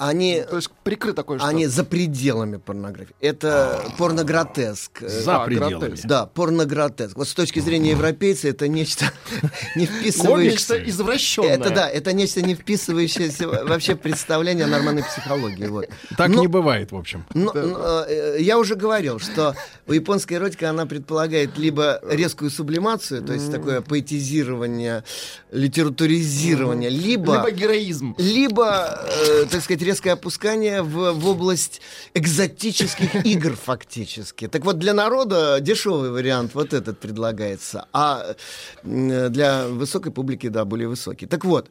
Э, 0.00 0.08
они, 0.08 0.42
То 0.48 0.56
есть 0.56 0.70
прикрыто 0.82 1.22
кое-что. 1.22 1.46
Они 1.46 1.66
за 1.66 1.84
пределами 1.84 2.56
порнографии. 2.56 3.14
Это 3.20 3.84
порногротеск. 3.98 5.00
За 5.00 5.40
пределами. 5.40 5.96
Да, 6.04 6.26
порногротеск. 6.26 7.16
Вот 7.16 7.28
с 7.28 7.34
точки 7.34 7.60
зрения 7.60 7.90
европейца 7.90 8.48
это 8.48 8.66
нечто 8.66 9.12
не 9.76 9.86
вписывающееся... 9.86 10.74
Нечто 10.74 10.90
извращенное. 10.90 11.50
Это 11.50 11.70
да, 11.70 11.88
это 11.88 12.12
нечто 12.12 12.42
не 12.42 12.54
вписывающееся 12.54 13.48
вообще 13.48 13.94
представление 13.94 14.64
о 14.64 14.68
нормальной 14.68 15.04
психологии. 15.04 15.66
Вот. 15.66 15.88
Так 16.16 16.30
но, 16.30 16.40
не 16.40 16.46
бывает, 16.46 16.92
в 16.92 16.96
общем. 16.96 17.24
Но, 17.34 17.52
но, 17.52 18.04
э, 18.08 18.36
я 18.40 18.58
уже 18.58 18.74
говорил, 18.76 19.18
что 19.18 19.54
у 19.86 19.92
японской 19.92 20.34
эротика 20.34 20.70
она 20.70 20.86
предполагает 20.86 21.58
либо 21.58 22.00
резкую 22.08 22.50
сублимацию, 22.50 23.22
то 23.22 23.34
есть 23.34 23.50
такое 23.50 23.80
поэтизирование, 23.82 25.04
литературизирование, 25.50 26.90
либо... 26.90 27.34
Либо 27.34 27.50
героизм. 27.50 28.14
Либо, 28.18 28.98
э, 29.08 29.46
так 29.50 29.62
сказать, 29.62 29.82
резкое 29.90 30.12
опускание 30.12 30.82
в, 30.82 31.12
в 31.12 31.26
область 31.26 31.80
экзотических 32.14 33.14
игр 33.26 33.56
фактически. 33.56 34.46
Так 34.46 34.64
вот, 34.64 34.78
для 34.78 34.94
народа 34.94 35.58
дешевый 35.60 36.10
вариант 36.10 36.54
вот 36.54 36.72
этот 36.72 37.00
предлагается, 37.00 37.86
а 37.92 38.36
для 38.84 39.66
высокой 39.66 40.12
публики, 40.12 40.48
да, 40.48 40.64
более 40.64 40.86
высокий. 40.86 41.26
Так 41.26 41.44
вот, 41.44 41.70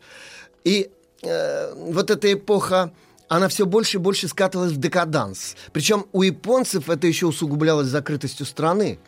и 0.66 0.90
э, 1.22 1.74
вот 1.76 2.10
эта 2.10 2.34
эпоха 2.34 2.92
она 3.30 3.48
все 3.48 3.66
больше 3.66 3.98
и 3.98 4.02
больше 4.02 4.28
скатывалась 4.28 4.74
в 4.74 4.78
декаданс. 4.78 5.56
Причем 5.72 6.06
у 6.12 6.24
японцев 6.24 6.90
это 6.90 7.08
еще 7.08 7.28
усугублялось 7.28 7.88
закрытостью 7.88 8.46
страны. 8.46 9.00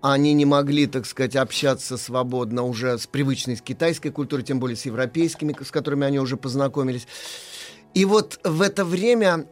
Они 0.00 0.32
не 0.32 0.44
могли, 0.44 0.86
так 0.88 1.06
сказать, 1.06 1.36
общаться 1.36 1.96
свободно 1.96 2.64
уже 2.64 2.98
с 2.98 3.06
привычной 3.06 3.56
с 3.56 3.62
китайской 3.62 4.10
культурой, 4.10 4.42
тем 4.42 4.58
более 4.58 4.76
с 4.76 4.84
европейскими, 4.86 5.54
с 5.62 5.70
которыми 5.70 6.04
они 6.04 6.18
уже 6.18 6.36
познакомились. 6.36 7.06
И 7.94 8.04
вот 8.04 8.40
в 8.44 8.62
это 8.62 8.84
время 8.84 9.46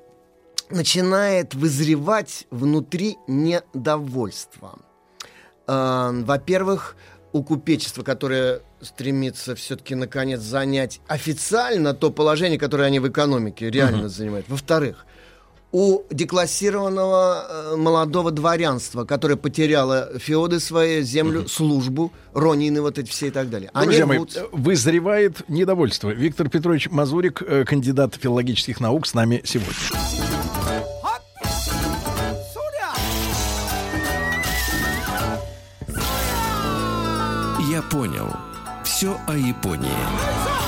начинает 0.71 1.55
вызревать 1.55 2.47
внутри 2.51 3.19
недовольство. 3.27 4.79
Э, 5.67 6.11
во-первых, 6.13 6.97
у 7.33 7.43
купечества, 7.43 8.03
которое 8.03 8.63
стремится 8.81 9.55
все-таки 9.55 9.95
наконец 9.95 10.41
занять 10.41 11.01
официально 11.07 11.95
то 11.95 12.11
положение, 12.11 12.59
которое 12.59 12.85
они 12.85 12.99
в 12.99 13.09
экономике 13.09 13.71
реально 13.71 14.07
uh-huh. 14.07 14.09
занимают. 14.09 14.49
Во-вторых, 14.49 15.07
у 15.73 16.03
деклассированного 16.11 17.47
э, 17.49 17.77
молодого 17.77 18.31
дворянства, 18.31 19.05
которое 19.05 19.37
потеряло 19.37 20.11
феоды 20.19 20.61
свои, 20.61 21.03
землю, 21.03 21.49
службу, 21.49 22.13
ронины 22.35 22.81
вот 22.81 22.99
эти 22.99 23.09
все 23.09 23.29
и 23.29 23.31
так 23.31 23.51
далее. 23.51 23.71
Они 23.73 23.87
Друзья 23.87 24.07
мои, 24.07 24.21
вызревает 24.53 25.49
недовольство. 25.49 26.11
Виктор 26.11 26.49
Петрович 26.49 26.89
Мазурик, 26.91 27.43
э, 27.43 27.65
кандидат 27.65 28.17
филологических 28.17 28.81
наук, 28.81 29.07
с 29.07 29.15
нами 29.15 29.43
сегодня. 29.45 29.75
Я 37.71 37.83
понял. 37.83 38.29
Все 38.85 39.17
о 39.29 39.37
Японии. 39.37 40.60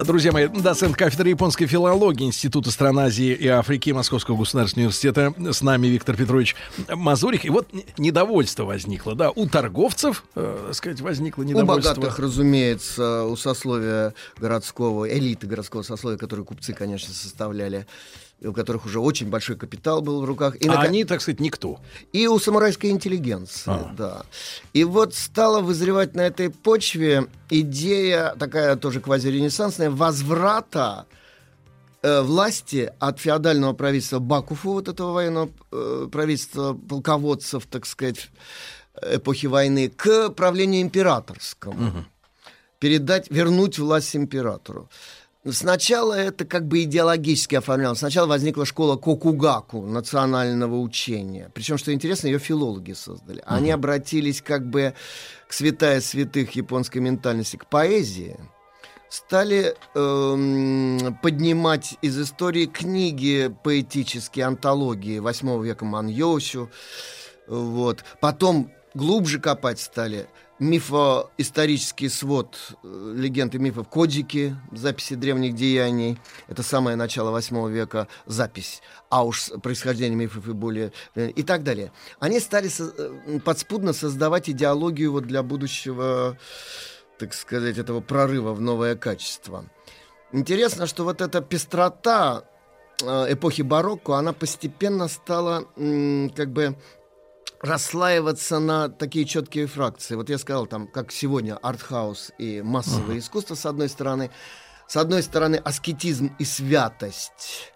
Друзья 0.00 0.32
мои, 0.32 0.48
доцент 0.48 0.96
кафедры 0.96 1.30
японской 1.30 1.66
филологии 1.66 2.26
Института 2.26 2.70
стран 2.72 2.98
Азии 2.98 3.32
и 3.32 3.46
Африки 3.46 3.90
Московского 3.90 4.36
государственного 4.36 4.88
университета. 4.88 5.32
С 5.38 5.62
нами 5.62 5.86
Виктор 5.86 6.16
Петрович 6.16 6.56
Мазурик. 6.88 7.44
И 7.44 7.50
вот 7.50 7.68
недовольство 7.96 8.64
возникло, 8.64 9.14
да, 9.14 9.30
у 9.30 9.48
торговцев, 9.48 10.24
э, 10.34 10.72
сказать, 10.74 11.00
возникло 11.00 11.44
недовольство. 11.44 11.92
У 11.92 11.94
богатых, 11.94 12.18
разумеется, 12.18 13.24
у 13.24 13.36
сословия 13.36 14.14
городского, 14.36 15.08
элиты 15.08 15.46
городского 15.46 15.82
сословия, 15.82 16.18
которые 16.18 16.44
купцы, 16.44 16.72
конечно, 16.72 17.14
составляли 17.14 17.86
у 18.40 18.52
которых 18.52 18.86
уже 18.86 19.00
очень 19.00 19.28
большой 19.28 19.56
капитал 19.56 20.02
был 20.02 20.20
в 20.20 20.24
руках. 20.24 20.56
И, 20.56 20.68
а 20.68 20.72
нак... 20.72 20.84
они, 20.84 21.04
так 21.04 21.20
сказать, 21.20 21.40
никто. 21.40 21.80
И 22.12 22.26
у 22.26 22.38
самурайской 22.38 22.90
интеллигенции, 22.90 23.70
а. 23.70 23.94
да. 23.96 24.22
И 24.72 24.84
вот 24.84 25.14
стала 25.14 25.60
вызревать 25.60 26.14
на 26.14 26.22
этой 26.22 26.50
почве 26.50 27.26
идея, 27.50 28.34
такая 28.38 28.76
тоже 28.76 29.00
квазиренессансная, 29.00 29.90
возврата 29.90 31.06
э, 32.02 32.20
власти 32.22 32.92
от 32.98 33.20
феодального 33.20 33.72
правительства 33.72 34.18
Бакуфу, 34.18 34.72
вот 34.72 34.88
этого 34.88 35.12
военного 35.12 35.50
э, 35.72 36.08
правительства 36.10 36.74
полководцев, 36.74 37.66
так 37.66 37.86
сказать, 37.86 38.30
эпохи 39.02 39.46
войны, 39.46 39.88
к 39.88 40.30
правлению 40.30 40.82
императорскому. 40.82 41.88
Угу. 41.88 42.04
Передать, 42.78 43.30
вернуть 43.30 43.78
власть 43.78 44.14
императору. 44.14 44.90
Сначала 45.50 46.14
это 46.14 46.46
как 46.46 46.66
бы 46.66 46.84
идеологически 46.84 47.56
оформлялось. 47.56 47.98
Сначала 47.98 48.26
возникла 48.26 48.64
школа 48.64 48.96
Кокугаку, 48.96 49.82
национального 49.82 50.76
учения. 50.76 51.50
Причем, 51.54 51.76
что 51.76 51.92
интересно, 51.92 52.28
ее 52.28 52.38
филологи 52.38 52.92
создали. 52.92 53.42
Они 53.44 53.68
mm-hmm. 53.68 53.74
обратились 53.74 54.40
как 54.40 54.66
бы 54.66 54.94
к 55.46 55.52
святая 55.52 56.00
святых 56.00 56.52
японской 56.52 56.98
ментальности, 56.98 57.56
к 57.56 57.66
поэзии. 57.66 58.38
Стали 59.10 59.76
эм, 59.94 61.18
поднимать 61.22 61.98
из 62.00 62.18
истории 62.18 62.64
книги 62.64 63.54
поэтические, 63.62 64.46
антологии 64.46 65.18
8 65.18 65.62
века 65.62 65.84
Маньосю. 65.84 66.70
Вот. 67.46 68.02
Потом 68.20 68.72
глубже 68.94 69.40
копать 69.40 69.78
стали 69.78 70.26
мифоисторический 70.58 72.08
свод 72.08 72.56
э, 72.82 73.14
легенд 73.16 73.54
и 73.54 73.58
мифов 73.58 73.88
Кодики, 73.88 74.56
записи 74.72 75.14
древних 75.14 75.54
деяний. 75.54 76.18
Это 76.48 76.62
самое 76.62 76.96
начало 76.96 77.30
восьмого 77.30 77.68
века 77.68 78.06
запись. 78.26 78.80
А 79.10 79.24
уж 79.24 79.50
происхождение 79.62 80.16
мифов 80.16 80.46
и 80.48 80.52
более... 80.52 80.92
Э, 81.16 81.28
и 81.28 81.42
так 81.42 81.64
далее. 81.64 81.90
Они 82.20 82.38
стали 82.38 82.68
со- 82.68 82.94
э, 82.96 83.40
подспудно 83.44 83.92
создавать 83.92 84.48
идеологию 84.48 85.12
вот 85.12 85.24
для 85.24 85.42
будущего, 85.42 86.38
так 87.18 87.34
сказать, 87.34 87.76
этого 87.78 88.00
прорыва 88.00 88.52
в 88.52 88.60
новое 88.60 88.94
качество. 88.94 89.64
Интересно, 90.32 90.86
что 90.86 91.04
вот 91.04 91.20
эта 91.20 91.40
пестрота 91.40 92.44
эпохи 93.02 93.62
барокко, 93.62 94.14
она 94.14 94.32
постепенно 94.32 95.08
стала 95.08 95.64
как 96.36 96.52
бы 96.52 96.76
расслаиваться 97.64 98.58
на 98.58 98.88
такие 98.90 99.24
четкие 99.24 99.66
фракции. 99.66 100.16
Вот 100.16 100.28
я 100.28 100.36
сказал, 100.36 100.66
там, 100.66 100.86
как 100.86 101.10
сегодня 101.10 101.56
артхаус 101.56 102.32
и 102.36 102.60
массовое 102.60 103.16
uh-huh. 103.16 103.20
искусство, 103.20 103.54
с 103.54 103.64
одной 103.64 103.88
стороны. 103.88 104.30
С 104.86 104.96
одной 104.96 105.22
стороны, 105.22 105.56
аскетизм 105.56 106.36
и 106.38 106.44
святость. 106.44 107.72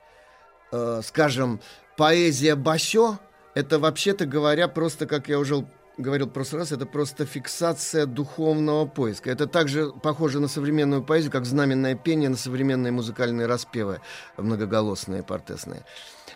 Э, 0.73 1.01
скажем, 1.03 1.61
поэзия 1.97 2.55
Басё, 2.55 3.19
это 3.55 3.79
вообще-то 3.79 4.27
говоря, 4.27 4.69
просто, 4.69 5.07
как 5.07 5.29
я 5.29 5.39
уже 5.39 5.67
говорил 5.97 6.27
в 6.27 6.33
прошлый 6.33 6.61
раз, 6.61 6.71
это 6.71 6.85
просто 6.85 7.25
фиксация 7.25 8.05
духовного 8.05 8.85
поиска. 8.85 9.31
Это 9.31 9.47
также 9.47 9.91
похоже 9.91 10.39
на 10.39 10.49
современную 10.49 11.03
поэзию, 11.03 11.33
как 11.33 11.47
знаменное 11.47 11.95
пение 11.95 12.29
на 12.29 12.37
современные 12.37 12.93
музыкальные 12.93 13.47
распевы, 13.47 14.03
многоголосные, 14.37 15.23
портесные. 15.23 15.87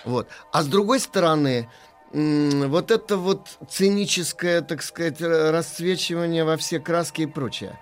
Вот. 0.06 0.26
А 0.52 0.62
с 0.62 0.66
другой 0.66 1.00
стороны, 1.00 1.68
вот 2.12 2.90
это 2.90 3.16
вот 3.16 3.48
циническое, 3.70 4.60
так 4.60 4.82
сказать, 4.82 5.20
расцвечивание 5.20 6.44
во 6.44 6.56
все 6.56 6.78
краски 6.78 7.22
и 7.22 7.26
прочее. 7.26 7.78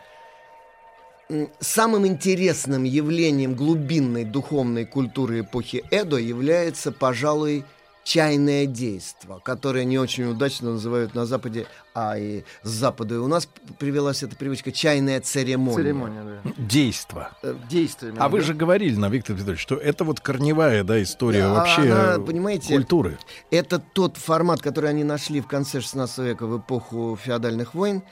Самым 1.61 2.07
интересным 2.07 2.85
явлением 2.85 3.55
глубинной 3.55 4.25
духовной 4.25 4.85
культуры 4.85 5.41
эпохи 5.41 5.85
Эдо 5.91 6.17
является, 6.17 6.93
пожалуй, 6.93 7.65
чайное 8.05 8.67
действо, 8.67 9.41
которое 9.45 9.85
не 9.85 9.99
очень 9.99 10.25
удачно 10.25 10.73
называют 10.73 11.15
на 11.15 11.27
Западе, 11.27 11.67
а 11.95 12.19
и 12.19 12.45
с 12.63 12.69
Запада 12.69 13.17
и 13.17 13.19
у 13.19 13.27
нас 13.27 13.49
привелась 13.79 14.23
эта 14.23 14.37
привычка 14.37 14.73
чайная 14.73 15.21
церемония. 15.21 15.77
Церемония, 15.77 16.23
да. 16.45 16.53
Действо. 16.57 17.31
Э, 17.43 17.55
Действие. 17.69 18.15
А 18.19 18.29
вы 18.29 18.41
же 18.41 18.55
говорили, 18.55 18.97
на 18.97 19.09
Виктор 19.09 19.37
Петрович, 19.37 19.61
что 19.61 19.77
это 19.77 20.05
вот 20.05 20.21
корневая, 20.21 20.85
да, 20.85 21.03
история 21.03 21.43
да, 21.43 21.55
вообще 21.55 21.93
она, 21.93 22.25
понимаете, 22.25 22.75
культуры. 22.75 23.19
Это 23.51 23.79
тот 23.79 24.17
формат, 24.17 24.61
который 24.61 24.91
они 24.91 25.05
нашли 25.05 25.41
в 25.41 25.47
конце 25.47 25.81
16 25.81 26.19
века 26.19 26.47
в 26.47 26.59
эпоху 26.59 27.19
феодальных 27.23 27.75
войн, 27.75 28.03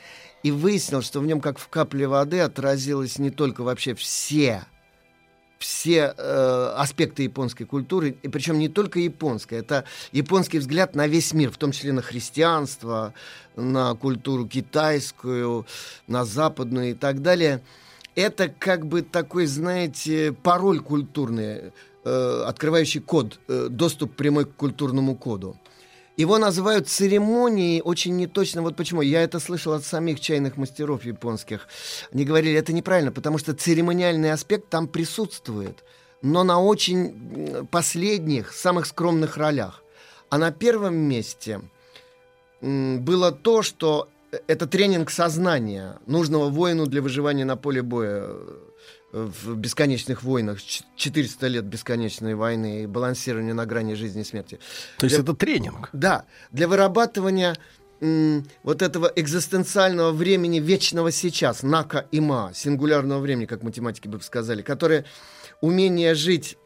и 0.43 0.51
выяснил, 0.51 1.03
что 1.03 1.21
в 1.21 1.27
нем, 1.27 1.41
как 1.41 1.59
в 1.59 1.69
капле 1.69 2.07
воды, 2.07 2.41
отразилось 2.41 3.19
не 3.19 3.31
только 3.31 3.63
вообще 3.63 3.95
все 3.95 4.65
все 5.59 6.15
э, 6.17 6.73
аспекты 6.77 7.25
японской 7.25 7.65
культуры, 7.65 8.17
и 8.23 8.29
причем 8.29 8.59
не 8.59 8.69
только 8.69 9.01
японской, 9.01 9.59
это 9.59 9.85
японский 10.13 10.59
взгляд 10.59 10.95
на 10.95 11.07
весь 11.07 11.33
мир, 11.33 11.51
в 11.51 11.59
том 11.59 11.73
числе 11.73 11.93
на 11.93 12.03
христианство, 12.03 13.13
на 13.57 13.95
культуру 13.95 14.47
китайскую, 14.47 15.67
на 16.07 16.25
западную 16.25 16.91
и 16.91 16.95
так 16.95 17.23
далее. 17.23 17.61
Это 18.15 18.49
как 18.49 18.87
бы 18.87 19.03
такой, 19.03 19.47
знаете, 19.47 20.33
пароль 20.33 20.81
культурный, 20.81 21.73
э, 22.05 22.45
открывающий 22.47 23.01
код, 23.01 23.41
э, 23.49 23.69
доступ 23.69 24.15
прямой 24.15 24.45
к 24.45 24.55
культурному 24.55 25.17
коду. 25.17 25.57
Его 26.19 26.39
называют 26.39 26.89
церемонией 26.89 27.81
очень 27.81 28.17
неточно. 28.17 28.61
Вот 28.61 28.75
почему. 28.75 29.03
Я 29.03 29.23
это 29.23 29.39
слышал 29.39 29.73
от 29.73 29.85
самих 29.85 30.19
чайных 30.19 30.57
мастеров 30.57 31.05
японских. 31.05 31.69
Они 32.13 32.25
говорили, 32.25 32.59
это 32.59 32.73
неправильно, 32.73 33.13
потому 33.13 33.39
что 33.39 33.55
церемониальный 33.55 34.33
аспект 34.33 34.69
там 34.69 34.89
присутствует, 34.89 35.85
но 36.21 36.43
на 36.43 36.61
очень 36.61 37.69
последних, 37.71 38.53
самых 38.53 38.87
скромных 38.87 39.37
ролях. 39.37 39.85
А 40.29 40.39
на 40.39 40.51
первом 40.51 40.97
месте 40.97 41.61
было 42.61 43.31
то, 43.31 43.63
что 43.63 44.09
это 44.49 44.67
тренинг 44.67 45.11
сознания 45.11 45.99
нужного 46.07 46.51
воину 46.51 46.87
для 46.87 47.01
выживания 47.01 47.45
на 47.45 47.57
поле 47.57 47.81
боя 47.81 48.29
в 49.13 49.55
бесконечных 49.57 50.23
войнах, 50.23 50.59
400 50.63 51.47
лет 51.47 51.65
бесконечной 51.65 52.35
войны 52.35 52.83
и 52.83 52.87
балансирования 52.87 53.55
на 53.55 53.65
грани 53.65 53.95
жизни 53.95 54.21
и 54.21 54.25
смерти. 54.25 54.59
То 54.99 55.05
есть 55.05 55.17
для, 55.17 55.23
это 55.23 55.35
тренинг? 55.35 55.89
Да, 55.93 56.25
для 56.53 56.69
вырабатывания 56.69 57.57
м, 58.01 58.47
вот 58.63 58.83
этого 58.83 59.11
экзистенциального 59.17 60.13
времени 60.13 60.61
вечного 60.61 61.11
сейчас, 61.11 61.63
нака 61.63 62.01
и 62.11 62.21
ма, 62.21 62.53
сингулярного 62.55 63.21
времени, 63.21 63.47
как 63.47 63.63
математики 63.63 64.09
бы 64.09 64.21
сказали, 64.21 64.63
которое 64.63 65.05
умение 65.61 66.15
жить 66.15 66.59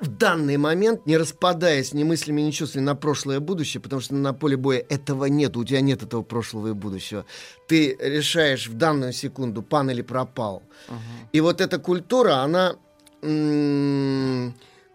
в 0.00 0.08
данный 0.08 0.56
момент, 0.58 1.06
не 1.06 1.16
распадаясь 1.16 1.94
ни 1.94 2.04
мыслями, 2.04 2.42
ни 2.42 2.50
чувствами 2.50 2.84
на 2.84 2.94
прошлое 2.94 3.36
и 3.36 3.40
будущее, 3.40 3.80
потому 3.80 4.02
что 4.02 4.14
на 4.14 4.34
поле 4.34 4.56
боя 4.56 4.84
этого 4.88 5.24
нет, 5.26 5.56
у 5.56 5.64
тебя 5.64 5.80
нет 5.80 6.02
этого 6.02 6.22
прошлого 6.22 6.68
и 6.68 6.72
будущего. 6.72 7.24
Ты 7.66 7.96
решаешь 8.00 8.68
в 8.68 8.74
данную 8.74 9.12
секунду, 9.12 9.62
пан 9.62 9.90
или 9.90 10.02
пропал. 10.02 10.62
Uh-huh. 10.88 11.28
И 11.32 11.40
вот 11.40 11.60
эта 11.60 11.78
культура, 11.78 12.36
она... 12.42 12.76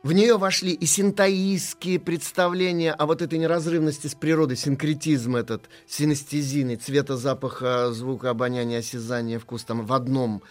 В 0.04 0.14
нее 0.14 0.38
вошли 0.38 0.72
и 0.72 0.86
синтаистские 0.88 2.00
представления 2.00 2.92
о 2.92 3.06
вот 3.06 3.22
этой 3.22 3.38
неразрывности 3.38 4.08
с 4.08 4.16
природой, 4.16 4.58
синкретизм 4.58 5.36
этот, 5.36 5.70
синестезийный, 5.88 6.78
цвета, 6.78 7.18
запаха, 7.18 7.92
звука, 7.92 8.32
обоняния, 8.32 8.80
осязания, 8.80 9.38
вкус 9.38 9.64
там 9.64 9.86
в 9.86 9.94
одном 9.94 10.42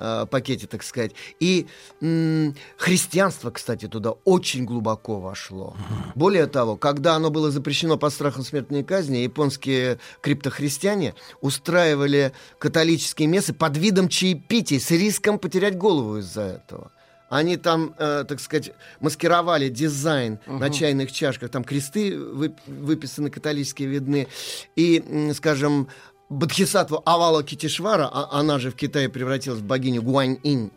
э, 0.00 0.26
пакете, 0.30 0.66
так 0.66 0.82
сказать. 0.82 1.12
И 1.38 1.66
м- 2.00 2.54
христианство, 2.76 3.50
кстати, 3.50 3.86
туда 3.86 4.12
очень 4.24 4.64
глубоко 4.64 5.20
вошло. 5.20 5.76
Более 6.14 6.46
того, 6.46 6.76
когда 6.76 7.14
оно 7.14 7.30
было 7.30 7.50
запрещено 7.50 7.98
под 7.98 8.12
страхом 8.12 8.42
смертной 8.44 8.82
казни, 8.82 9.18
японские 9.18 9.98
криптохристиане 10.22 11.14
устраивали 11.40 12.32
католические 12.58 13.28
мессы 13.28 13.52
под 13.52 13.76
видом 13.76 14.08
чаепитий 14.08 14.80
с 14.80 14.90
риском 14.90 15.38
потерять 15.38 15.76
голову 15.76 16.18
из-за 16.18 16.42
этого. 16.42 16.90
Они 17.30 17.56
там, 17.56 17.94
э, 17.96 18.24
так 18.26 18.40
сказать, 18.40 18.72
маскировали 18.98 19.68
дизайн 19.68 20.40
uh-huh. 20.46 20.58
на 20.58 20.68
чайных 20.68 21.12
чашках. 21.12 21.50
Там 21.50 21.62
кресты 21.62 22.10
вып- 22.10 22.58
выписаны 22.66 23.30
католические 23.30 23.88
видны. 23.88 24.26
И, 24.74 25.30
скажем, 25.36 25.86
Бодхисаттва 26.30 27.02
Авала 27.04 27.42
Китишвара, 27.42 28.08
а, 28.10 28.38
она 28.38 28.60
же 28.60 28.70
в 28.70 28.76
Китае 28.76 29.08
превратилась 29.08 29.58
в 29.58 29.64
богиню 29.64 30.00
Гуань-инь, 30.02 30.70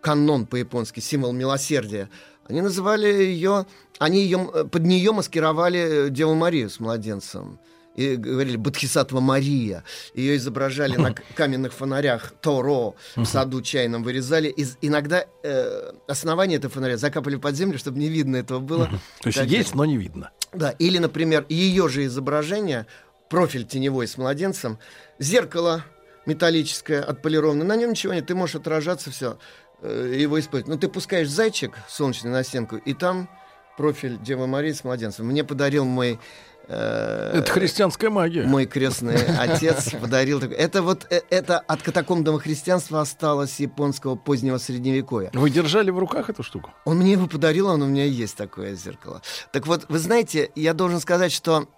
канон 0.00 0.46
по-японски, 0.46 0.98
символ 0.98 1.32
милосердия. 1.32 2.10
Они 2.48 2.60
называли 2.60 3.06
ее, 3.06 3.66
они 4.00 4.22
ее, 4.22 4.50
э, 4.52 4.64
под 4.64 4.82
нее 4.82 5.12
маскировали 5.12 6.06
э, 6.06 6.10
Деву 6.10 6.34
Марию 6.34 6.68
с 6.68 6.80
младенцем. 6.80 7.60
И 7.94 8.16
говорили 8.16 8.56
Бодхисаттва 8.56 9.20
Мария. 9.20 9.84
Ее 10.14 10.36
изображали 10.36 10.96
на 10.96 11.14
каменных 11.34 11.72
фонарях 11.72 12.32
Торо 12.42 12.94
в 13.14 13.24
саду 13.24 13.62
чайном, 13.62 14.02
вырезали. 14.02 14.48
Из, 14.48 14.76
иногда 14.82 15.24
э, 15.42 15.92
основание 16.08 16.58
этого 16.58 16.72
фонаря 16.72 16.96
закапали 16.98 17.36
под 17.36 17.54
землю, 17.54 17.78
чтобы 17.78 17.98
не 17.98 18.08
видно 18.08 18.36
этого 18.36 18.58
было. 18.58 18.90
То 19.22 19.28
есть 19.28 19.40
есть, 19.44 19.74
но 19.74 19.84
не 19.84 19.96
видно. 19.96 20.30
Да, 20.52 20.70
или, 20.70 20.98
например, 20.98 21.46
ее 21.48 21.88
же 21.88 22.04
изображение 22.04 22.86
профиль 23.28 23.66
теневой 23.66 24.06
с 24.06 24.16
младенцем, 24.18 24.78
зеркало 25.18 25.84
металлическое, 26.26 27.02
отполированное, 27.02 27.66
на 27.66 27.76
нем 27.76 27.90
ничего 27.90 28.12
нет, 28.12 28.26
ты 28.26 28.34
можешь 28.34 28.56
отражаться, 28.56 29.10
все, 29.10 29.38
э, 29.80 30.14
его 30.18 30.38
использовать. 30.38 30.74
Но 30.74 30.78
ты 30.78 30.88
пускаешь 30.88 31.28
зайчик 31.28 31.76
солнечный 31.88 32.30
на 32.30 32.42
стенку, 32.42 32.76
и 32.76 32.94
там 32.94 33.28
профиль 33.76 34.18
Девы 34.18 34.46
Марии 34.46 34.72
с 34.72 34.84
младенцем. 34.84 35.26
Мне 35.26 35.44
подарил 35.44 35.84
мой 35.84 36.18
э, 36.66 37.38
это 37.38 37.52
христианская 37.52 38.10
магия. 38.10 38.42
Мой 38.42 38.66
крестный 38.66 39.16
отец 39.38 39.90
подарил. 40.00 40.40
Это 40.40 40.82
вот 40.82 41.06
э, 41.10 41.20
это 41.30 41.58
от 41.58 41.82
катакомбного 41.82 42.40
христианства 42.40 43.00
осталось 43.00 43.60
японского 43.60 44.16
позднего 44.16 44.58
средневековья. 44.58 45.30
Вы 45.32 45.50
держали 45.50 45.90
в 45.90 45.98
руках 45.98 46.30
эту 46.30 46.42
штуку? 46.42 46.72
Он 46.84 46.98
мне 46.98 47.12
его 47.12 47.26
подарил, 47.26 47.68
он 47.68 47.82
у 47.82 47.86
меня 47.86 48.04
есть 48.04 48.36
такое 48.36 48.74
зеркало. 48.74 49.22
Так 49.52 49.66
вот, 49.66 49.86
вы 49.88 49.98
знаете, 49.98 50.50
я 50.54 50.74
должен 50.74 51.00
сказать, 51.00 51.32
что 51.32 51.68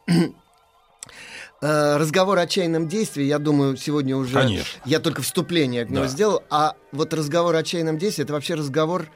разговор 1.60 2.38
о 2.38 2.46
чайном 2.46 2.88
действии, 2.88 3.24
я 3.24 3.38
думаю, 3.38 3.76
сегодня 3.76 4.16
уже... 4.16 4.34
Конечно. 4.34 4.80
Я 4.84 5.00
только 5.00 5.22
вступление 5.22 5.84
к 5.84 5.90
нему 5.90 6.02
да. 6.02 6.08
сделал. 6.08 6.42
А 6.50 6.76
вот 6.92 7.12
разговор 7.12 7.54
о 7.56 7.62
чайном 7.62 7.98
действии, 7.98 8.22
это 8.22 8.32
вообще 8.32 8.54
разговор, 8.54 9.08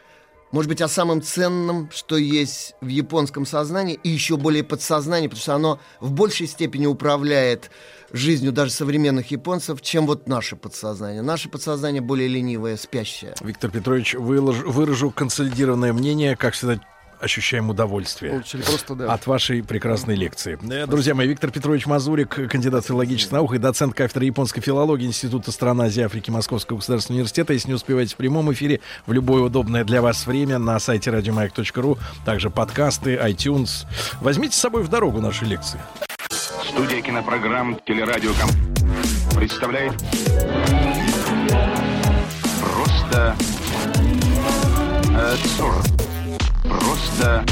может 0.50 0.68
быть, 0.68 0.80
о 0.82 0.88
самом 0.88 1.22
ценном, 1.22 1.88
что 1.92 2.16
есть 2.16 2.74
в 2.80 2.88
японском 2.88 3.46
сознании, 3.46 3.98
и 4.02 4.08
еще 4.08 4.36
более 4.36 4.64
подсознании, 4.64 5.28
потому 5.28 5.42
что 5.42 5.54
оно 5.54 5.80
в 6.00 6.12
большей 6.12 6.46
степени 6.46 6.86
управляет 6.86 7.70
жизнью 8.12 8.52
даже 8.52 8.72
современных 8.72 9.30
японцев, 9.30 9.80
чем 9.80 10.06
вот 10.06 10.28
наше 10.28 10.56
подсознание. 10.56 11.22
Наше 11.22 11.48
подсознание 11.48 12.02
более 12.02 12.28
ленивое, 12.28 12.76
спящее. 12.76 13.34
Виктор 13.40 13.70
Петрович, 13.70 14.14
выражу 14.14 15.10
консолидированное 15.10 15.92
мнение, 15.92 16.36
как 16.36 16.54
всегда, 16.54 16.80
ощущаем 17.22 17.70
удовольствие 17.70 18.38
Очень 18.38 18.62
просто, 18.62 18.94
да. 18.94 19.12
от 19.12 19.26
вашей 19.26 19.62
прекрасной 19.62 20.16
лекции. 20.16 20.58
Э, 20.70 20.86
друзья 20.86 21.14
мои, 21.14 21.28
Виктор 21.28 21.50
Петрович 21.50 21.86
Мазурик, 21.86 22.50
кандидат 22.50 22.84
филологических 22.84 23.32
наук 23.32 23.54
и 23.54 23.58
доцент 23.58 23.94
кафедры 23.94 24.26
японской 24.26 24.60
филологии 24.60 25.06
Института 25.06 25.52
стран 25.52 25.80
Азии, 25.80 26.02
Африки 26.02 26.30
Московского 26.30 26.78
государственного 26.78 27.20
университета. 27.20 27.52
Если 27.52 27.68
не 27.68 27.74
успеваете 27.74 28.14
в 28.14 28.16
прямом 28.16 28.52
эфире, 28.52 28.80
в 29.06 29.12
любое 29.12 29.42
удобное 29.42 29.84
для 29.84 30.02
вас 30.02 30.26
время 30.26 30.58
на 30.58 30.78
сайте 30.80 31.10
радиомаяк.ру, 31.10 31.98
также 32.24 32.50
подкасты, 32.50 33.14
iTunes. 33.14 33.86
Возьмите 34.20 34.56
с 34.56 34.60
собой 34.60 34.82
в 34.82 34.88
дорогу 34.88 35.20
наши 35.20 35.44
лекции. 35.44 35.80
Студия 36.64 37.02
кинопрограмм 37.02 37.78
«Телерадиоком» 37.86 38.48
представляет 39.36 39.92
«Просто 42.60 43.36
Просто... 46.80 47.44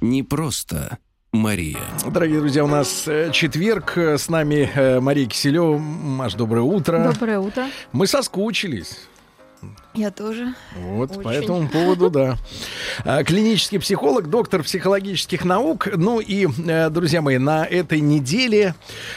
Не 0.00 0.22
просто... 0.22 0.98
Мария. 1.30 1.78
Дорогие 2.10 2.40
друзья, 2.40 2.64
у 2.64 2.68
нас 2.68 3.06
э, 3.06 3.30
четверг. 3.32 3.98
С 3.98 4.30
нами 4.30 4.70
э, 4.74 4.98
Мария 4.98 5.26
Киселева. 5.26 5.76
Маш, 5.76 6.32
доброе 6.32 6.62
утро. 6.62 7.12
Доброе 7.12 7.38
утро. 7.38 7.66
Мы 7.92 8.06
соскучились. 8.06 9.08
Я 9.94 10.10
тоже. 10.10 10.54
Вот 10.76 11.10
Очень. 11.10 11.22
по 11.22 11.28
этому 11.28 11.68
поводу, 11.68 12.10
да. 12.10 12.36
А, 13.04 13.24
Клинический 13.24 13.80
психолог, 13.80 14.30
доктор 14.30 14.62
психологических 14.62 15.44
наук. 15.44 15.88
Ну 15.96 16.20
и, 16.20 16.46
э, 16.46 16.90
друзья 16.90 17.20
мои, 17.20 17.38
на 17.38 17.64
этой 17.64 18.00
неделе 18.00 18.74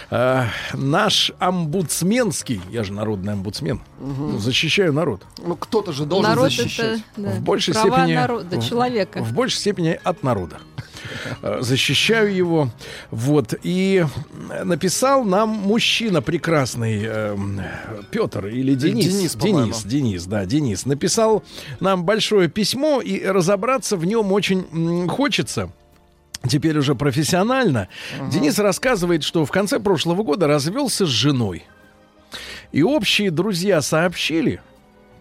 э, 0.10 0.46
наш 0.74 1.32
омбудсменский, 1.40 2.62
я 2.72 2.84
же 2.84 2.94
народный 2.94 3.34
омбудсмен, 3.34 3.82
ну, 4.00 4.40
защищаю 4.40 4.94
народ. 4.94 5.24
Ну, 5.38 5.56
кто-то 5.56 5.92
же 5.92 6.06
должен 6.06 6.32
Народ 6.32 6.52
защищать. 6.52 7.00
это 7.00 7.02
да, 7.18 7.30
в 7.32 7.42
большей 7.42 7.74
права 7.74 7.98
степени 7.98 8.16
народа, 8.16 8.62
человека. 8.62 9.24
В 9.24 9.34
большей 9.34 9.60
степени 9.60 10.00
от 10.04 10.24
народа. 10.24 10.60
Э, 11.42 11.60
Защищаю 11.62 12.34
его. 12.34 12.70
Вот. 13.10 13.54
И 13.64 14.06
написал 14.64 15.24
нам 15.24 15.50
мужчина 15.50 16.22
прекрасный, 16.22 17.08
Петр 18.12 18.48
или 18.48 18.76
Денис. 18.76 19.06
Денис. 19.06 19.36
Денис, 19.36 19.84
Денис, 19.84 20.26
да, 20.26 20.46
Денис. 20.46 20.86
Написал 20.86 21.44
нам 21.80 22.04
большое 22.04 22.48
письмо, 22.50 23.02
и 23.02 23.24
разобраться 23.24 23.98
в 23.98 24.06
нем 24.06 24.32
очень 24.32 25.08
хочется. 25.08 25.72
Теперь 26.48 26.78
уже 26.78 26.96
профессионально. 26.96 27.88
Денис 28.32 28.58
рассказывает, 28.58 29.24
что 29.24 29.46
в 29.46 29.52
конце 29.52 29.80
прошлого 29.80 30.24
года 30.24 30.48
развелся 30.48 31.06
с 31.06 31.10
женой. 31.10 31.66
И 32.72 32.84
общие 32.84 33.32
друзья 33.32 33.82
сообщили, 33.82 34.62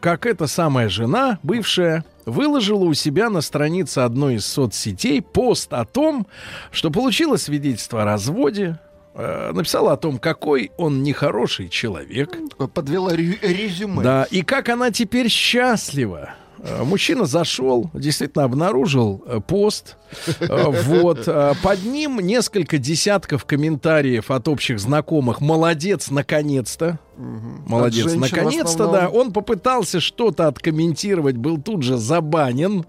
как 0.01 0.25
эта 0.25 0.47
самая 0.47 0.89
жена, 0.89 1.39
бывшая, 1.43 2.05
выложила 2.27 2.85
у 2.85 2.95
себя 2.95 3.31
на 3.31 3.41
странице 3.41 4.01
одной 4.01 4.37
из 4.37 4.47
соцсетей 4.47 5.23
пост 5.23 5.73
о 5.73 5.85
том, 5.85 6.27
что 6.71 6.91
получила 6.91 7.37
свидетельство 7.37 8.03
о 8.03 8.05
разводе, 8.05 8.79
э, 9.15 9.53
написала 9.53 9.93
о 9.93 9.97
том, 9.97 10.19
какой 10.19 10.73
он 10.77 11.03
нехороший 11.03 11.69
человек. 11.69 12.37
Подвела 12.75 13.15
резюме. 13.15 14.03
Да, 14.03 14.25
и 14.31 14.43
как 14.43 14.69
она 14.69 14.91
теперь 14.91 15.29
счастлива. 15.29 16.35
Э, 16.63 16.83
Мужчина 16.85 17.25
зашел, 17.25 17.91
действительно 17.95 18.45
обнаружил 18.45 19.23
э, 19.27 19.41
пост. 19.47 19.97
Э, 20.41 20.71
Вот. 20.71 21.25
Под 21.63 21.85
ним 21.85 22.21
несколько 22.21 22.79
десятков 22.79 23.45
комментариев 23.45 24.31
от 24.31 24.49
общих 24.49 24.79
знакомых. 24.79 25.41
Молодец, 25.41 26.11
наконец-то. 26.11 26.99
Молодец, 27.17 28.15
наконец-то, 28.15 28.91
да. 28.91 29.09
Он 29.09 29.33
попытался 29.33 30.01
что-то 30.01 30.49
откомментировать, 30.49 31.37
был 31.37 31.59
тут 31.59 31.83
же 31.83 31.97
забанен. 31.97 32.85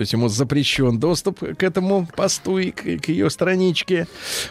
То 0.00 0.02
есть 0.02 0.14
ему 0.14 0.28
запрещен 0.28 0.98
доступ 0.98 1.40
к 1.58 1.62
этому 1.62 2.08
посту 2.16 2.56
и 2.56 2.70
к, 2.70 3.02
к 3.02 3.08
ее 3.10 3.28
страничке. 3.28 4.06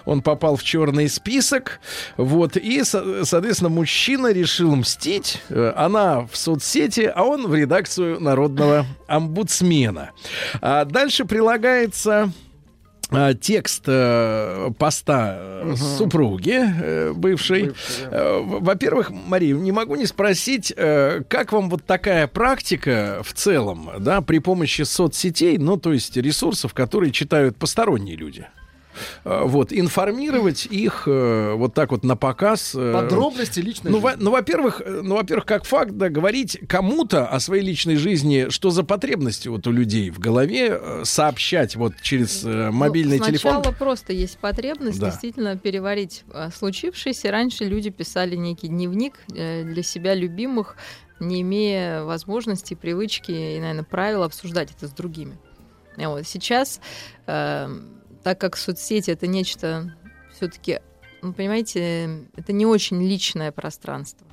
Он 0.06 0.22
попал 0.22 0.56
в 0.58 0.62
черный 0.62 1.10
список. 1.10 1.80
Вот. 2.18 2.56
И, 2.56 2.84
со- 2.84 3.26
соответственно, 3.26 3.72
мужчина 3.72 4.32
решил 4.32 4.76
мстить. 4.76 5.42
Э, 5.50 5.74
Она 5.76 6.28
в 6.32 6.38
соцсети, 6.38 7.12
а 7.16 7.24
он 7.24 7.48
в 7.48 7.56
редакцию 7.56 8.20
народного 8.20 8.86
омбудсмена. 9.08 10.12
А 10.62 10.86
дальше 10.86 11.26
прилагается 11.26 12.32
текст 13.42 13.84
э, 13.88 14.70
поста 14.78 15.38
э, 15.40 15.74
супруги 15.98 16.60
э, 16.60 17.14
бывшей. 17.14 17.72
Э, 18.12 18.40
в- 18.40 18.64
Во-первых, 18.64 19.10
Мария, 19.12 19.56
не 19.56 19.72
могу 19.72 19.96
не 19.96 20.06
спросить, 20.06 20.72
э, 20.76 21.22
как 21.28 21.52
вам 21.52 21.70
вот 21.70 21.84
такая 21.86 22.28
практика 22.28 23.22
в 23.24 23.34
целом, 23.34 23.90
да, 24.00 24.22
при 24.22 24.40
помощи 24.40 24.84
соцсетей, 24.84 25.58
ну, 25.58 25.78
то 25.78 25.92
есть 25.94 26.16
ресурсов, 26.18 26.74
которые 26.74 27.12
читают 27.12 27.58
посторонние 27.58 28.16
люди? 28.16 28.46
Э, 29.26 29.44
Вот, 29.46 29.72
информировать 29.74 30.66
их 30.66 31.04
э, 31.08 31.54
вот 31.56 31.74
так 31.74 31.92
вот 31.92 32.04
на 32.04 32.16
показ. 32.16 32.74
э, 32.76 32.94
Подробности 32.94 33.60
личной 33.60 33.92
ну, 33.92 34.00
во- 34.00 34.12
жизни. 34.12 34.24
ну, 34.24 34.32
во-первых, 34.32 34.82
ну, 34.86 35.16
во-первых, 35.16 35.46
как 35.46 35.66
факт, 35.66 35.92
да, 35.92 36.10
говорить 36.10 36.60
кому-то 36.68 37.28
о 37.28 37.40
своей 37.40 37.64
личной 37.64 37.96
жизни, 37.96 38.48
что 38.50 38.70
за 38.70 38.84
потребности 38.84 39.48
вот 39.48 39.68
у 39.68 39.72
людей 39.72 40.10
в 40.10 40.20
голове, 40.20 40.82
сообщать 41.04 41.76
вот 41.76 41.94
через 42.02 42.44
э, 42.46 42.70
мобильный 42.72 43.20
Ну, 43.20 43.26
телефон. 43.26 43.54
Сначала 43.64 43.74
просто 43.76 44.14
есть 44.14 44.38
потребность 44.40 45.00
Да. 45.00 45.08
действительно 45.08 45.58
переварить 45.58 46.24
случившееся. 46.56 47.32
Раньше 47.32 47.66
люди 47.66 47.90
писали 47.90 48.36
некий 48.36 48.68
дневник 48.68 49.14
для 49.28 49.84
себя 49.84 50.14
любимых, 50.16 50.76
не 51.20 51.42
имея 51.42 52.04
возможности, 52.04 52.76
привычки 52.76 53.32
и, 53.32 53.60
наверное, 53.60 53.84
правил 53.84 54.24
обсуждать 54.24 54.70
это 54.76 54.88
с 54.88 54.92
другими. 54.92 55.38
Вот. 55.98 56.26
Сейчас, 56.26 56.80
э, 57.28 57.68
так 58.24 58.40
как 58.40 58.58
соцсети 58.58 59.12
это 59.12 59.28
нечто 59.28 59.96
все-таки, 60.36 60.80
ну, 61.22 61.34
понимаете, 61.34 62.22
это 62.36 62.54
не 62.54 62.66
очень 62.66 63.02
личное 63.08 63.52
пространство. 63.52 64.26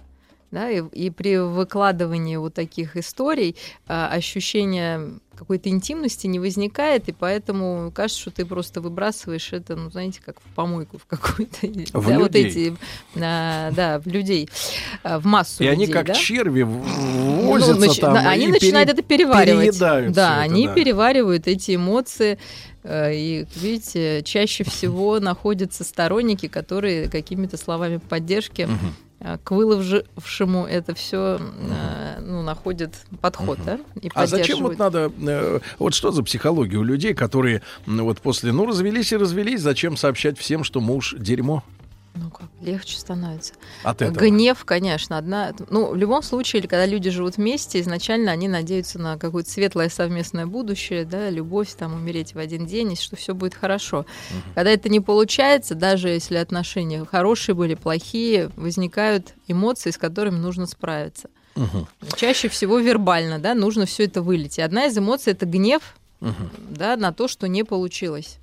Да, 0.52 0.70
и, 0.70 0.80
и 0.92 1.10
при 1.10 1.38
выкладывании 1.38 2.36
вот 2.36 2.54
таких 2.54 2.96
историй 2.96 3.56
а, 3.88 4.08
ощущение 4.08 5.18
какой-то 5.36 5.68
интимности 5.68 6.28
не 6.28 6.38
возникает, 6.38 7.08
и 7.08 7.12
поэтому 7.12 7.90
кажется, 7.92 8.22
что 8.22 8.30
ты 8.30 8.46
просто 8.46 8.80
выбрасываешь 8.80 9.52
это, 9.52 9.74
ну, 9.74 9.90
знаете, 9.90 10.20
как 10.24 10.40
в 10.40 10.44
помойку 10.54 10.98
в 10.98 11.04
какую-то. 11.06 11.66
В 11.98 12.08
да, 12.08 12.18
вот 12.20 12.34
людей. 12.34 12.46
эти, 12.46 12.76
а, 13.16 13.72
да, 13.72 13.98
в 13.98 14.06
людей, 14.06 14.48
а, 15.02 15.18
в 15.18 15.26
массу 15.26 15.64
И 15.64 15.66
они 15.66 15.80
людей, 15.86 15.92
как 15.92 16.06
да? 16.06 16.14
черви 16.14 16.62
Ну, 16.62 17.50
возятся 17.50 17.84
нач- 17.84 18.00
там. 18.00 18.16
они 18.16 18.46
начинают 18.46 18.88
пере- 18.88 19.00
это 19.00 19.02
переваривать. 19.02 19.78
да, 19.80 20.00
это, 20.00 20.38
они 20.38 20.68
да. 20.68 20.74
переваривают 20.74 21.48
эти 21.48 21.74
эмоции. 21.74 22.38
Э, 22.86 23.14
И, 23.14 23.46
видите, 23.54 24.22
чаще 24.22 24.64
всего 24.64 25.20
находятся 25.20 25.84
сторонники, 25.84 26.48
которые 26.48 27.08
какими-то 27.08 27.56
словами 27.56 27.98
поддержки 27.98 28.68
э, 29.20 29.38
к 29.42 29.50
выловшему 29.50 30.66
это 30.66 30.94
все 30.94 31.40
ну, 32.20 32.42
находят 32.42 32.94
подход, 33.20 33.58
да? 33.64 33.78
И 34.00 34.10
А 34.14 34.26
зачем 34.26 34.62
вот 34.62 34.78
надо, 34.78 35.12
э, 35.26 35.60
вот 35.78 35.94
что 35.94 36.12
за 36.12 36.22
психология 36.22 36.76
у 36.76 36.82
людей, 36.82 37.14
которые 37.14 37.62
вот 37.86 38.20
после, 38.20 38.52
ну, 38.52 38.66
развелись 38.66 39.12
и 39.12 39.16
развелись, 39.16 39.60
зачем 39.60 39.96
сообщать 39.96 40.38
всем, 40.38 40.64
что 40.64 40.80
муж 40.80 41.14
дерьмо 41.18 41.64
Ну 42.18 42.30
как, 42.30 42.48
легче 42.62 42.96
становится. 42.98 43.52
от 43.82 44.00
этого? 44.00 44.24
Гнев, 44.24 44.64
конечно, 44.64 45.18
одна. 45.18 45.52
Ну, 45.68 45.90
в 45.90 45.96
любом 45.96 46.22
случае, 46.22 46.62
когда 46.62 46.86
люди 46.86 47.10
живут 47.10 47.36
вместе, 47.36 47.80
изначально 47.80 48.32
они 48.32 48.48
надеются 48.48 48.98
на 48.98 49.18
какое-то 49.18 49.50
светлое 49.50 49.90
совместное 49.90 50.46
будущее, 50.46 51.04
да, 51.04 51.28
любовь, 51.28 51.74
там, 51.74 51.92
умереть 51.94 52.34
в 52.34 52.38
один 52.38 52.64
день, 52.66 52.92
и 52.92 52.96
что 52.96 53.16
все 53.16 53.34
будет 53.34 53.54
хорошо. 53.54 54.06
Когда 54.54 54.70
это 54.70 54.88
не 54.88 55.00
получается, 55.00 55.74
даже 55.74 56.08
если 56.08 56.36
отношения 56.36 57.04
хорошие 57.04 57.54
были, 57.54 57.74
плохие, 57.74 58.50
возникают 58.56 59.34
эмоции, 59.46 59.90
с 59.90 59.98
которыми 59.98 60.36
нужно 60.38 60.66
справиться. 60.66 61.28
Мгм. 61.54 61.86
Чаще 62.16 62.48
всего 62.48 62.78
вербально, 62.78 63.38
да, 63.38 63.54
нужно 63.54 63.86
все 63.86 64.04
это 64.04 64.22
вылить. 64.22 64.58
И 64.58 64.62
одна 64.62 64.86
из 64.86 64.96
эмоций 64.96 65.32
это 65.32 65.44
гнев, 65.46 65.82
Мгм. 66.20 66.50
да, 66.70 66.96
на 66.96 67.12
то, 67.12 67.28
что 67.28 67.46
не 67.48 67.62
получилось. 67.62 68.38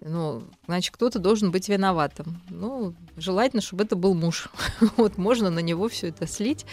Ну, 0.00 0.44
значит, 0.66 0.94
кто-то 0.94 1.18
должен 1.18 1.50
быть 1.50 1.68
виноватым. 1.68 2.40
Ну, 2.50 2.94
желательно, 3.16 3.60
чтобы 3.60 3.84
это 3.84 3.96
был 3.96 4.14
муж. 4.14 4.48
Вот 4.96 5.18
можно 5.18 5.50
на 5.50 5.58
него 5.58 5.88
все 5.88 6.08
это 6.08 6.26
слить, 6.26 6.64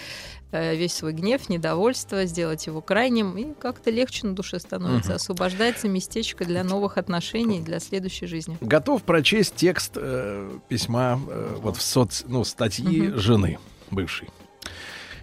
э, 0.51 0.75
весь 0.75 0.93
свой 0.93 1.13
гнев, 1.13 1.49
недовольство, 1.49 2.25
сделать 2.25 2.67
его 2.67 2.81
крайним, 2.81 3.37
и 3.37 3.53
как-то 3.59 3.89
легче 3.89 4.27
на 4.27 4.35
душе 4.35 4.59
становится. 4.59 5.09
Мгм. 5.11 5.15
Освобождается 5.15 5.87
местечко 5.87 6.45
для 6.45 6.63
новых 6.63 6.97
отношений, 6.97 7.61
для 7.61 7.79
следующей 7.79 8.27
жизни. 8.27 8.57
Готов 8.61 9.01
прочесть 9.03 9.55
текст 9.55 9.93
э, 9.95 10.49
письма 10.69 11.19
э, 11.27 11.55
вот 11.61 11.77
в 11.77 11.81
соц, 11.81 12.23
ну, 12.27 12.43
статьи 12.43 13.01
Мгм. 13.09 13.17
жены 13.17 13.59
бывшей. 13.91 14.29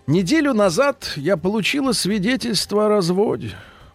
Неделю 0.08 0.52
назад 0.52 1.12
я 1.16 1.36
получила 1.36 1.92
свидетельство 1.92 2.86
о 2.86 2.88
разводе. 2.88 3.52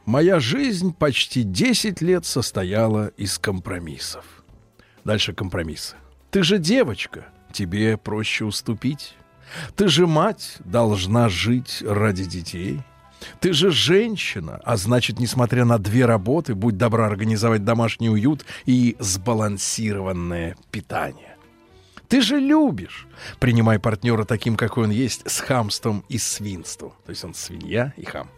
Моя 0.07 0.39
жизнь 0.39 0.93
почти 0.93 1.43
10 1.43 1.99
лет 1.99 2.25
состояла 2.25 3.09
из 3.17 3.37
компромиссов. 3.37 4.23
Дальше 5.03 5.33
компромиссы. 5.33 5.97
Ты 6.31 6.43
же 6.43 6.59
девочка, 6.59 7.25
тебе 7.51 7.97
проще 7.97 8.45
уступить. 8.45 9.15
Ты 9.75 9.89
же 9.89 10.07
мать, 10.07 10.59
должна 10.59 11.27
жить 11.27 11.83
ради 11.85 12.23
детей. 12.23 12.79
Ты 13.41 13.51
же 13.51 13.69
женщина, 13.69 14.61
а 14.63 14.77
значит, 14.77 15.19
несмотря 15.19 15.65
на 15.65 15.77
две 15.77 16.05
работы, 16.05 16.55
будь 16.55 16.77
добра 16.77 17.05
организовать 17.05 17.65
домашний 17.65 18.09
уют 18.09 18.45
и 18.65 18.95
сбалансированное 18.99 20.55
питание. 20.71 21.35
Ты 22.07 22.21
же 22.21 22.39
любишь. 22.39 23.07
Принимай 23.39 23.77
партнера 23.77 24.23
таким, 24.23 24.55
какой 24.55 24.85
он 24.85 24.91
есть, 24.91 25.29
с 25.29 25.41
хамством 25.41 26.05
и 26.07 26.17
свинством. 26.17 26.93
То 27.05 27.09
есть 27.09 27.25
он 27.25 27.33
свинья 27.33 27.93
и 27.97 28.05
хам. 28.05 28.29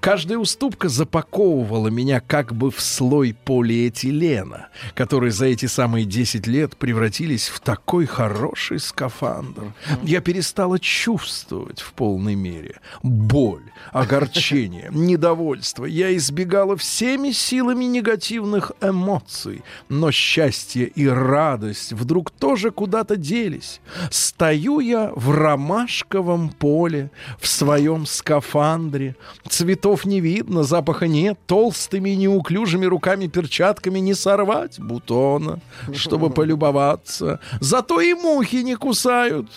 Каждая 0.00 0.38
уступка 0.38 0.88
запаковывала 0.88 1.88
меня 1.88 2.20
как 2.20 2.54
бы 2.54 2.70
в 2.70 2.80
слой 2.80 3.36
полиэтилена, 3.44 4.68
который 4.94 5.30
за 5.30 5.46
эти 5.46 5.66
самые 5.66 6.04
10 6.04 6.46
лет 6.46 6.76
превратились 6.76 7.48
в 7.48 7.60
такой 7.60 8.06
хороший 8.06 8.78
скафандр. 8.78 9.72
Я 10.02 10.20
перестала 10.20 10.78
чувствовать 10.78 11.80
в 11.80 11.92
полной 11.92 12.34
мере 12.34 12.76
боль, 13.02 13.64
огорчение, 13.92 14.88
недовольство. 14.92 15.84
Я 15.84 16.16
избегала 16.16 16.76
всеми 16.76 17.32
силами 17.32 17.84
негативных 17.84 18.72
эмоций, 18.80 19.62
но 19.88 20.10
счастье 20.10 20.86
и 20.86 21.06
радость 21.06 21.92
вдруг 21.92 22.30
тоже 22.30 22.70
куда-то 22.70 23.16
делись. 23.16 23.80
Стою 24.10 24.80
я 24.80 25.10
в 25.14 25.30
ромашковом 25.30 26.50
поле, 26.50 27.10
в 27.40 27.48
своем 27.48 28.06
скафандре, 28.06 29.16
цветов 29.48 30.04
не 30.04 30.20
видно, 30.20 30.62
запаха 30.62 31.06
нет, 31.06 31.38
толстыми 31.46 32.10
неуклюжими 32.10 32.86
руками-перчатками 32.86 33.98
не 33.98 34.14
сорвать 34.14 34.78
бутона, 34.78 35.60
чтобы 35.94 36.30
полюбоваться. 36.30 37.40
Зато 37.60 38.00
и 38.00 38.14
мухи 38.14 38.56
не 38.56 38.76
кусают. 38.76 39.48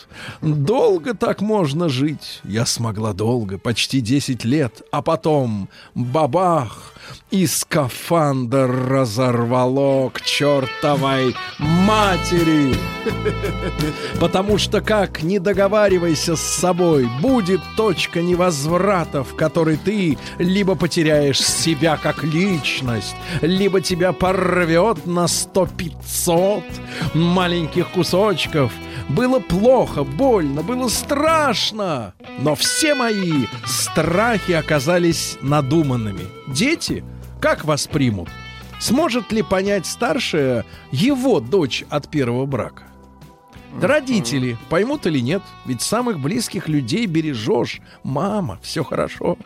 Долго 0.42 1.14
так 1.14 1.42
можно 1.42 1.90
жить. 1.90 2.42
Я 2.44 2.66
смогла 2.66 3.14
долго, 3.14 3.58
почти 3.58 4.02
10 4.02 4.46
лет, 4.46 4.82
а 4.92 5.02
потом 5.02 5.70
бабах, 5.96 6.94
и 7.32 7.48
скафандр 7.48 8.70
разорвало 8.90 10.10
к 10.10 10.22
чертовой 10.22 11.36
матери. 11.60 12.76
Потому 14.20 14.58
что 14.58 14.82
как 14.82 15.24
не 15.24 15.40
договаривайся 15.40 16.36
с 16.36 16.42
собой, 16.42 17.10
будет 17.22 17.62
точка 17.78 18.22
невозврата, 18.22 19.24
в 19.24 19.36
которой 19.36 19.78
ты 19.78 20.18
либо 20.38 20.76
потеряешь 20.76 21.42
себя 21.42 21.98
как 21.98 22.24
личность, 22.24 23.16
либо 23.42 23.82
тебя 23.82 24.12
порвет 24.12 25.06
на 25.06 25.28
сто 25.28 25.66
пятьсот 25.66 26.64
маленьких 27.14 27.90
кусочков. 27.90 28.72
Было 29.10 29.40
плохо, 29.40 30.04
больно, 30.04 30.64
было 30.64 30.88
страшно, 30.88 32.14
но 32.40 32.56
все 32.56 32.94
мои 32.94 33.46
страхи 33.66 34.54
оказались 34.54 35.38
надуманными. 35.42 36.41
Дети 36.54 37.04
как 37.40 37.66
воспримут? 37.66 38.30
Сможет 38.80 39.32
ли 39.32 39.42
понять 39.42 39.86
старшая 39.86 40.66
его 40.92 41.40
дочь 41.40 41.84
от 41.90 42.10
первого 42.10 42.46
брака? 42.46 42.84
Да 43.80 43.88
родители 43.88 44.58
поймут 44.70 45.06
или 45.06 45.20
нет, 45.20 45.42
ведь 45.66 45.82
самых 45.82 46.20
близких 46.20 46.68
людей 46.68 47.06
бережешь. 47.06 47.80
Мама, 48.04 48.60
все 48.62 48.84
хорошо. 48.84 49.38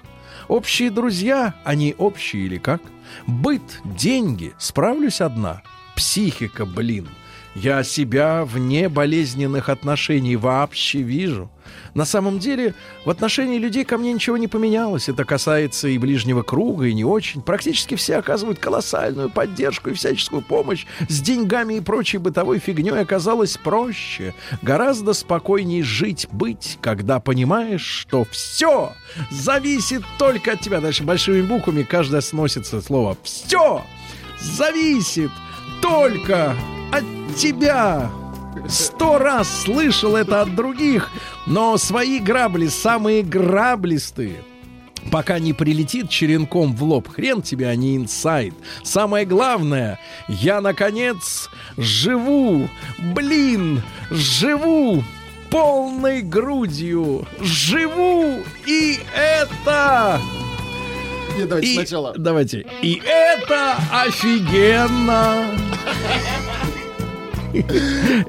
Общие 0.47 0.89
друзья, 0.89 1.53
они 1.63 1.95
общие 1.97 2.45
или 2.45 2.57
как? 2.57 2.81
Быт, 3.27 3.81
деньги, 3.83 4.53
справлюсь 4.57 5.21
одна. 5.21 5.61
Психика, 5.95 6.65
блин. 6.65 7.07
Я 7.55 7.83
себя 7.83 8.43
вне 8.43 8.89
болезненных 8.89 9.69
отношений 9.69 10.35
вообще 10.35 11.01
вижу. 11.01 11.49
На 11.93 12.03
самом 12.03 12.37
деле, 12.37 12.75
в 13.05 13.09
отношении 13.09 13.57
людей 13.57 13.85
ко 13.85 13.97
мне 13.97 14.11
ничего 14.11 14.35
не 14.35 14.49
поменялось. 14.49 15.07
Это 15.07 15.23
касается 15.23 15.87
и 15.87 15.97
ближнего 15.97 16.43
круга, 16.43 16.85
и 16.85 16.93
не 16.93 17.05
очень. 17.05 17.41
Практически 17.41 17.95
все 17.95 18.17
оказывают 18.17 18.59
колоссальную 18.59 19.29
поддержку 19.29 19.89
и 19.89 19.93
всяческую 19.93 20.41
помощь. 20.41 20.85
С 21.07 21.21
деньгами 21.21 21.75
и 21.75 21.81
прочей 21.81 22.17
бытовой 22.17 22.59
фигней 22.59 22.99
оказалось 22.99 23.57
проще. 23.57 24.35
Гораздо 24.61 25.13
спокойнее 25.13 25.81
жить, 25.81 26.27
быть, 26.33 26.77
когда 26.81 27.21
понимаешь, 27.21 27.85
что 27.85 28.25
все 28.25 28.91
зависит 29.31 30.03
только 30.19 30.51
от 30.51 30.59
тебя. 30.59 30.81
Дальше 30.81 31.03
большими 31.03 31.41
буквами 31.41 31.83
каждое 31.83 32.19
сносится 32.19 32.81
слово 32.81 33.17
«все» 33.23 33.81
зависит 34.45 35.31
только 35.85 36.55
от 36.91 37.35
тебя. 37.35 38.09
Сто 38.67 39.19
раз 39.19 39.47
слышал 39.63 40.15
это 40.15 40.41
от 40.41 40.55
других, 40.55 41.11
но 41.45 41.77
свои 41.77 42.19
грабли 42.19 42.67
самые 42.67 43.21
граблистые. 43.21 44.43
Пока 45.11 45.37
не 45.37 45.53
прилетит 45.53 46.09
черенком 46.09 46.75
в 46.75 46.83
лоб, 46.83 47.07
хрен 47.09 47.43
тебе, 47.43 47.67
а 47.67 47.75
не 47.75 47.97
инсайд. 47.97 48.55
Самое 48.83 49.27
главное, 49.27 49.99
я, 50.27 50.59
наконец, 50.59 51.51
живу, 51.77 52.67
блин, 53.13 53.83
живу 54.09 55.03
полной 55.51 56.23
грудью, 56.23 57.27
живу, 57.39 58.39
и 58.65 58.99
это... 59.15 60.19
Не, 61.37 61.45
давайте 61.45 61.67
И- 61.67 61.73
сначала. 61.75 62.13
Давайте. 62.17 62.65
И 62.81 63.01
это 63.05 63.77
офигенно. 63.91 65.51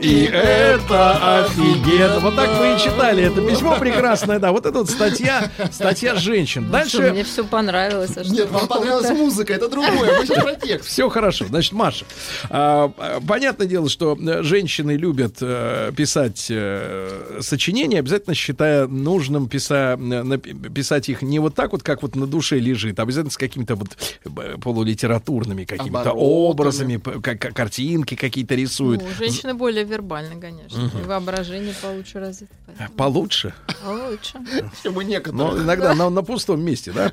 И 0.01 0.31
это 0.33 1.41
офигенно. 1.41 2.21
Вот 2.21 2.37
так 2.37 2.49
вы 2.59 2.75
и 2.75 2.79
читали 2.79 3.25
это 3.25 3.41
письмо 3.41 3.77
прекрасное, 3.79 4.39
да. 4.39 4.53
Вот 4.53 4.67
это 4.67 4.79
вот 4.79 4.91
статья, 4.91 5.51
статья 5.71 6.15
женщин. 6.17 6.65
Ну 6.67 6.73
Дальше 6.73 7.11
мне 7.11 7.25
все 7.25 7.45
понравилось. 7.45 8.17
а 8.17 8.25
что 8.25 8.33
Нет, 8.33 8.51
вам 8.51 8.69
понравилась 8.69 9.11
музыка, 9.11 9.55
это 9.55 9.69
другое. 9.69 10.19
Мы 10.19 10.27
сейчас 10.27 10.45
про 10.45 10.55
текст. 10.55 10.89
все 10.89 11.09
хорошо. 11.09 11.47
Значит, 11.47 11.73
Маша, 11.73 12.05
а, 12.51 12.93
понятное 13.27 13.67
дело, 13.67 13.89
что 13.89 14.17
женщины 14.43 14.93
любят 14.93 15.37
э, 15.41 15.93
писать 15.97 16.47
э, 16.51 17.39
сочинения, 17.41 17.99
обязательно 17.99 18.35
считая 18.35 18.87
нужным 18.87 19.47
э, 19.47 20.39
писать 20.75 21.09
их 21.09 21.23
не 21.23 21.39
вот 21.39 21.55
так 21.55 21.73
вот, 21.73 21.83
как 21.83 22.03
вот 22.03 22.17
на 22.17 22.27
душе 22.27 22.59
лежит, 22.59 22.99
а 22.99 23.03
обязательно 23.03 23.31
с 23.31 23.37
какими-то 23.37 23.77
вот 23.77 23.89
полулитературными 24.63 25.65
какими-то 25.65 26.13
образами, 26.13 26.97
картинки 26.97 28.15
какие-то 28.15 28.55
рисуют. 28.55 29.03
Женщины 29.19 29.55
более 29.55 29.85
вербальны, 29.85 30.41
конечно. 30.41 30.79
Мгм. 30.85 30.99
И 30.99 31.03
воображение 31.05 31.75
получше 31.83 32.21
развито. 32.21 32.53
поэтому 32.67 32.91
Получше. 32.91 33.55
Лучше. 33.85 34.39
Чем 34.83 34.97
у 34.97 35.01
некоторых. 35.03 35.39
Но 35.39 35.59
иногда 35.63 35.95
на, 35.95 36.11
на 36.11 36.23
пустом 36.23 36.61
месте, 36.63 36.93
да? 36.93 37.11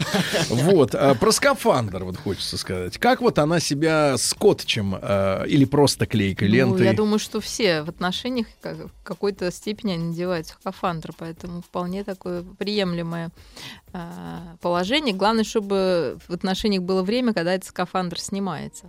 Вот. 0.50 0.96
а, 0.96 1.16
Про 1.16 1.32
скафандр 1.32 2.04
вот 2.04 2.18
хочется 2.18 2.58
сказать. 2.58 2.98
Как 2.98 3.22
вот 3.22 3.40
она 3.40 3.60
себя 3.60 4.18
скотчем 4.18 4.96
а, 5.02 5.44
или 5.44 5.66
просто 5.66 6.06
клейкой 6.06 6.48
Ну, 6.50 6.54
лентой? 6.54 6.86
я 6.86 6.94
думаю, 6.94 7.20
что 7.20 7.40
все 7.42 7.82
в 7.84 7.90
отношениях 7.90 8.48
как- 8.62 8.78
в 8.78 9.04
какой-то 9.04 9.52
степени 9.52 9.94
они 9.94 10.06
надевают 10.06 10.48
скафандр, 10.48 11.12
поэтому 11.18 11.62
вполне 11.62 12.04
такое 12.04 12.44
приемлемое 12.44 13.32
а, 13.94 14.56
положение. 14.62 15.14
Главное, 15.16 15.44
чтобы 15.44 16.18
в 16.28 16.34
отношениях 16.34 16.84
было 16.84 17.04
время, 17.04 17.34
когда 17.34 17.54
этот 17.54 17.70
скафандр 17.70 18.20
снимается. 18.20 18.86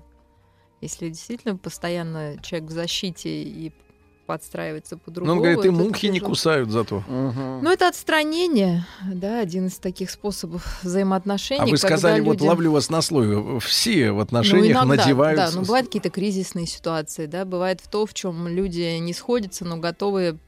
Если 0.85 1.09
действительно 1.09 1.56
постоянно 1.56 2.36
человек 2.43 2.69
в 2.69 2.73
защите 2.74 3.43
и 3.43 3.73
подстраивается 4.27 4.98
по 4.98 5.11
Ну, 5.11 5.32
он 5.32 5.39
говорит, 5.39 5.65
и 5.65 5.70
мухи 5.70 6.06
не 6.06 6.20
кусают 6.20 6.69
зато. 6.70 7.02
Ну, 7.09 7.70
это 7.70 7.89
отстранение, 7.89 8.86
да, 9.02 9.40
один 9.40 9.69
из 9.69 9.78
таких 9.78 10.11
способов 10.11 10.82
взаимоотношений. 10.82 11.62
А 11.62 11.66
вы 11.66 11.78
сказали, 11.78 12.20
вот 12.20 12.43
ловлю 12.43 12.73
вас 12.73 12.90
на 12.90 13.01
слове, 13.01 13.61
все 13.61 14.12
в 14.12 14.16
Ну, 14.16 14.20
отношениях 14.20 14.77
иногда, 14.77 15.05
надевают... 15.05 15.39
Да, 15.39 15.51
ну 15.52 15.62
бывают 15.62 15.86
какие-то 15.86 16.11
кризисные 16.11 16.66
ситуации, 16.66 17.24
да, 17.24 17.47
бывает 17.47 17.81
в 17.81 17.89
то, 17.89 18.05
в 18.05 18.12
чем 18.12 18.47
люди 18.47 18.98
не 18.98 19.15
сходятся, 19.15 19.65
но 19.65 19.78
готовы, 19.78 20.39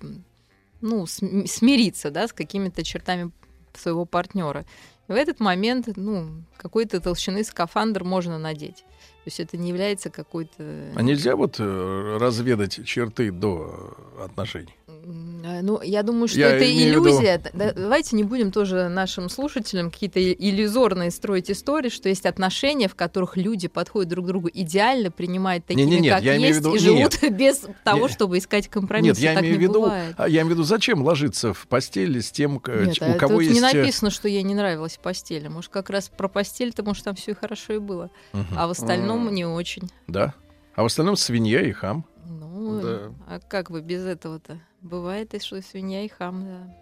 ну, 0.83 1.07
см- 1.07 1.49
смириться, 1.49 2.11
да, 2.11 2.29
с 2.29 2.35
какими-то 2.35 2.85
чертами 2.85 3.31
своего 3.75 4.05
партнера. 4.05 4.67
В 5.09 5.13
этот 5.13 5.41
момент, 5.41 5.89
ну, 5.97 6.29
какой-то 6.59 7.01
толщины 7.01 7.43
скафандр 7.43 8.05
можно 8.05 8.39
надеть. 8.39 8.85
То 9.27 9.29
есть 9.29 9.41
это 9.41 9.57
не 9.57 9.71
является 9.71 10.09
какой-то... 10.09 10.63
А 10.95 11.03
нельзя 11.03 11.35
вот 11.35 11.57
э, 11.59 12.19
разведать 12.21 12.79
черты 12.87 13.33
до 13.33 13.97
отношений? 14.25 14.77
М, 14.87 15.43
Ну, 15.63 15.81
я 15.83 16.03
думаю, 16.05 16.29
что 16.29 16.39
Я 16.39 16.51
это 16.51 16.65
в 16.65 16.69
виду- 16.69 17.09
иллюзия. 17.09 17.43
Да- 17.53 17.73
Давайте 17.73 18.15
не 18.17 18.23
будем 18.25 18.53
тоже 18.53 18.89
нашим 18.89 19.29
слушателям 19.29 19.91
какие-то 19.91 20.21
иллюзорные 20.33 21.11
строить 21.11 21.51
истории, 21.51 21.89
что 21.89 22.09
есть 22.09 22.25
отношения, 22.27 22.89
в 22.89 22.95
которых 22.95 23.37
люди 23.37 23.67
подходят 23.69 24.11
друг 24.11 24.27
к 24.27 24.29
другу 24.29 24.49
идеально, 24.53 25.11
принимают 25.11 25.65
такими, 25.67 25.83
Не-не-нет, 25.83 26.15
как 26.15 26.23
я 26.25 26.37
имею 26.37 26.55
в 26.55 26.57
есть, 26.57 26.61
виду- 26.61 26.75
и 26.75 26.79
живут 26.79 27.23
нет. 27.23 27.33
без 27.37 27.65
того, 27.85 28.07
Не- 28.07 28.13
чтобы 28.13 28.39
искать 28.39 28.69
компромисс. 28.69 29.07
Нет, 29.09 29.19
я 29.19 29.35
так 29.35 29.43
имею 29.43 29.57
в 29.57 29.59
не 29.59 29.63
виду, 29.67 29.81
бывает. 29.83 30.15
а 30.19 30.29
я 30.29 30.43
имею 30.43 30.47
в 30.47 30.51
виду, 30.51 30.63
зачем 30.63 31.03
ложиться 31.03 31.53
в 31.53 31.67
постели 31.67 32.21
с 32.21 32.31
тем, 32.31 32.61
Нет, 32.67 32.99
а 33.01 33.11
у 33.13 33.15
кого 33.19 33.35
тут 33.35 33.43
есть... 33.43 33.55
не 33.55 33.59
э, 33.61 33.73
написано, 33.75 34.11
что 34.11 34.29
ей 34.29 34.43
не 34.45 34.55
нравилась 34.55 34.99
постель. 35.03 35.49
Может, 35.49 35.71
как 35.71 35.91
раз 35.91 36.09
про 36.17 36.29
постель-то, 36.29 36.83
может, 36.83 37.05
там 37.05 37.15
все 37.17 37.33
и 37.33 37.35
хорошо 37.35 37.75
и 37.75 37.79
было. 37.79 38.11
Мгм. 38.33 38.47
А 38.57 38.67
в 38.67 38.71
остальном 38.73 39.16
М. 39.19 39.35
не 39.35 39.45
очень. 39.45 39.91
Да. 40.07 40.35
А 40.75 40.83
в 40.83 40.87
остальном 40.87 41.17
свинья 41.17 41.63
и 41.63 41.73
хам. 41.73 42.05
Ну, 42.27 42.81
Да. 42.81 43.13
а 43.27 43.41
как 43.41 43.71
вы 43.71 43.81
без 43.81 44.05
этого-то? 44.05 44.59
Бывает 44.83 45.35
и 45.35 45.41
что 45.41 45.61
свинья 45.63 46.05
и 46.05 46.09
хам, 46.09 46.45
да. 46.45 46.77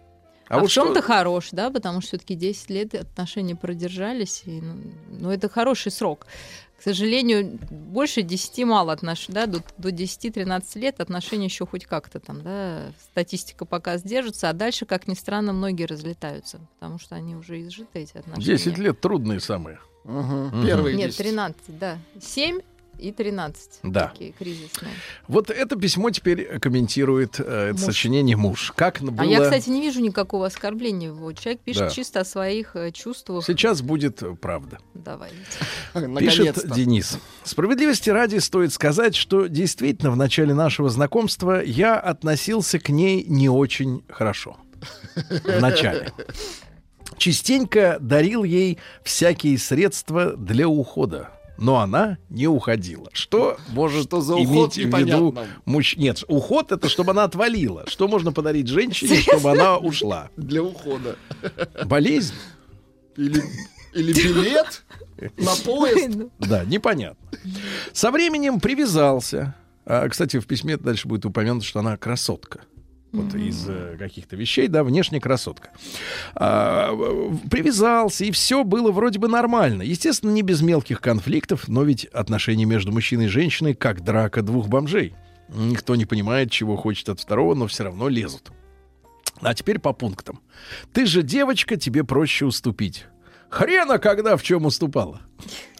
А, 0.47 0.57
а 0.57 0.59
вот 0.59 0.69
в 0.69 0.73
чем-то 0.73 1.01
что... 1.01 1.01
хорош, 1.01 1.49
да, 1.51 1.71
потому 1.71 2.01
что 2.01 2.09
все-таки 2.09 2.35
10 2.35 2.69
лет 2.69 2.93
отношения 2.93 3.55
продержались, 3.55 4.43
и, 4.45 4.61
ну, 4.61 4.75
ну, 5.09 5.31
это 5.31 5.49
хороший 5.49 5.91
срок. 5.91 6.27
К 6.77 6.83
сожалению, 6.83 7.57
больше 7.71 8.21
10 8.21 8.63
мало 8.65 8.93
отношений, 8.93 9.33
да, 9.33 9.45
до, 9.47 9.63
до 9.77 9.89
10-13 9.89 10.79
лет 10.79 10.99
отношения 10.99 11.45
еще 11.45 11.65
хоть 11.65 11.85
как-то 11.85 12.19
там, 12.19 12.43
да, 12.43 12.91
статистика 13.11 13.65
пока 13.65 13.97
сдержится, 13.97 14.49
а 14.49 14.53
дальше, 14.53 14.85
как 14.85 15.07
ни 15.07 15.15
странно, 15.15 15.51
многие 15.51 15.85
разлетаются, 15.85 16.59
потому 16.75 16.99
что 16.99 17.15
они 17.15 17.35
уже 17.35 17.61
изжиты, 17.61 17.99
эти 17.99 18.17
отношения. 18.17 18.45
10 18.57 18.77
лет 18.77 19.01
трудные 19.01 19.39
самые. 19.39 19.79
Угу. 20.05 20.65
Первые 20.65 20.95
Нет, 20.95 21.07
10. 21.07 21.17
13, 21.17 21.79
да. 21.79 21.97
7 22.21 22.59
и 22.99 23.11
13. 23.11 23.79
Да. 23.83 24.07
Такие 24.07 24.31
кризисные. 24.31 24.93
Вот 25.27 25.49
это 25.49 25.75
письмо 25.75 26.11
теперь 26.11 26.59
комментирует 26.59 27.39
э, 27.39 27.71
это 27.71 27.77
сочинение 27.79 28.37
муж. 28.37 28.71
Как 28.75 28.99
было... 29.01 29.21
А 29.21 29.25
я, 29.25 29.41
кстати, 29.41 29.69
не 29.69 29.81
вижу 29.81 30.01
никакого 30.01 30.45
оскорбления 30.45 31.09
его. 31.09 31.31
Человек 31.33 31.61
пишет 31.61 31.81
да. 31.83 31.89
чисто 31.89 32.21
о 32.21 32.25
своих 32.25 32.75
э, 32.75 32.91
чувствах. 32.91 33.45
Сейчас 33.45 33.81
будет 33.81 34.21
правда. 34.39 34.79
Давайте. 34.93 35.35
Пишет 36.19 36.73
Денис. 36.73 37.17
Справедливости 37.43 38.09
ради 38.09 38.37
стоит 38.37 38.73
сказать, 38.73 39.15
что 39.15 39.47
действительно 39.47 40.11
в 40.11 40.17
начале 40.17 40.53
нашего 40.53 40.89
знакомства 40.89 41.61
я 41.63 41.99
относился 41.99 42.79
к 42.79 42.89
ней 42.89 43.25
не 43.27 43.49
очень 43.49 44.03
хорошо. 44.09 44.57
В 45.15 45.61
начале. 45.61 46.11
Частенько 47.17 47.97
дарил 47.99 48.43
ей 48.43 48.77
всякие 49.03 49.57
средства 49.57 50.35
для 50.35 50.67
ухода 50.67 51.29
но 51.57 51.79
она 51.79 52.17
не 52.29 52.47
уходила. 52.47 53.09
Что 53.13 53.57
может 53.69 54.07
что 54.07 54.21
за 54.21 54.35
уход 54.35 54.77
иметь 54.77 54.93
в 54.93 54.97
виду 54.97 55.37
муж... 55.65 55.95
Нет, 55.97 56.23
уход 56.27 56.71
это 56.71 56.89
чтобы 56.89 57.11
она 57.11 57.23
отвалила. 57.23 57.85
Что 57.87 58.07
можно 58.07 58.31
подарить 58.31 58.67
женщине, 58.67 59.21
чтобы 59.21 59.51
она 59.51 59.77
ушла? 59.77 60.29
Для 60.37 60.63
ухода. 60.63 61.17
Болезнь? 61.85 62.33
Или, 63.15 63.41
или 63.93 64.13
билет 64.13 64.83
на 65.37 65.55
поезд? 65.63 66.17
Да, 66.39 66.65
непонятно. 66.65 67.29
Со 67.93 68.11
временем 68.11 68.59
привязался. 68.59 69.55
А, 69.85 70.07
кстати, 70.09 70.39
в 70.39 70.47
письме 70.47 70.77
дальше 70.77 71.07
будет 71.07 71.25
упомянуто, 71.25 71.65
что 71.65 71.79
она 71.79 71.95
красотка 71.95 72.61
вот 73.15 73.33
mm-hmm. 73.33 73.47
из 73.47 73.65
э, 73.67 73.95
каких-то 73.97 74.35
вещей, 74.35 74.67
да, 74.67 74.83
внешняя 74.83 75.19
красотка. 75.19 75.69
А, 76.35 76.91
привязался, 77.49 78.25
и 78.25 78.31
все 78.31 78.63
было 78.63 78.91
вроде 78.91 79.19
бы 79.19 79.27
нормально. 79.27 79.81
Естественно, 79.81 80.31
не 80.31 80.41
без 80.41 80.61
мелких 80.61 81.01
конфликтов, 81.01 81.67
но 81.67 81.83
ведь 81.83 82.05
отношения 82.05 82.65
между 82.65 82.91
мужчиной 82.91 83.25
и 83.25 83.29
женщиной 83.29 83.73
как 83.73 84.03
драка 84.03 84.41
двух 84.41 84.67
бомжей. 84.67 85.13
Никто 85.49 85.95
не 85.95 86.05
понимает, 86.05 86.51
чего 86.51 86.75
хочет 86.75 87.09
от 87.09 87.19
второго, 87.19 87.53
но 87.55 87.67
все 87.67 87.83
равно 87.83 88.09
лезут. 88.09 88.51
А 89.41 89.53
теперь 89.53 89.79
по 89.79 89.93
пунктам. 89.93 90.39
Ты 90.93 91.05
же 91.05 91.21
девочка, 91.21 91.75
тебе 91.75 92.03
проще 92.03 92.45
уступить. 92.45 93.05
Хрена, 93.49 93.99
когда 93.99 94.37
в 94.37 94.43
чем 94.43 94.65
уступала 94.65 95.21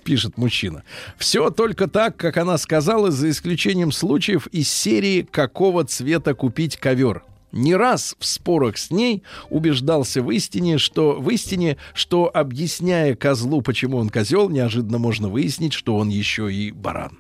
пишет 0.06 0.38
мужчина. 0.38 0.84
Все 1.18 1.50
только 1.50 1.88
так, 1.88 2.16
как 2.16 2.38
она 2.38 2.58
сказала, 2.60 3.12
за 3.12 3.32
исключением 3.32 3.92
случаев 3.92 4.46
из 4.48 4.70
серии 4.70 5.24
«Какого 5.24 5.84
цвета 5.84 6.36
купить 6.36 6.78
ковер?» 6.78 7.24
не 7.56 7.76
раз 7.76 8.16
в 8.20 8.26
спорах 8.26 8.78
с 8.78 8.92
ней 8.92 9.24
убеждался 9.50 10.22
в 10.22 10.30
истине, 10.30 10.78
что 10.78 11.14
в 11.14 11.30
истине, 11.30 11.78
что 11.94 12.30
объясняя 12.32 13.16
козлу, 13.16 13.62
почему 13.62 13.98
он 13.98 14.10
козел, 14.10 14.50
неожиданно 14.50 15.00
можно 15.00 15.30
выяснить, 15.30 15.74
что 15.74 15.96
он 15.96 16.10
еще 16.10 16.54
и 16.54 16.72
баран. 16.72 17.18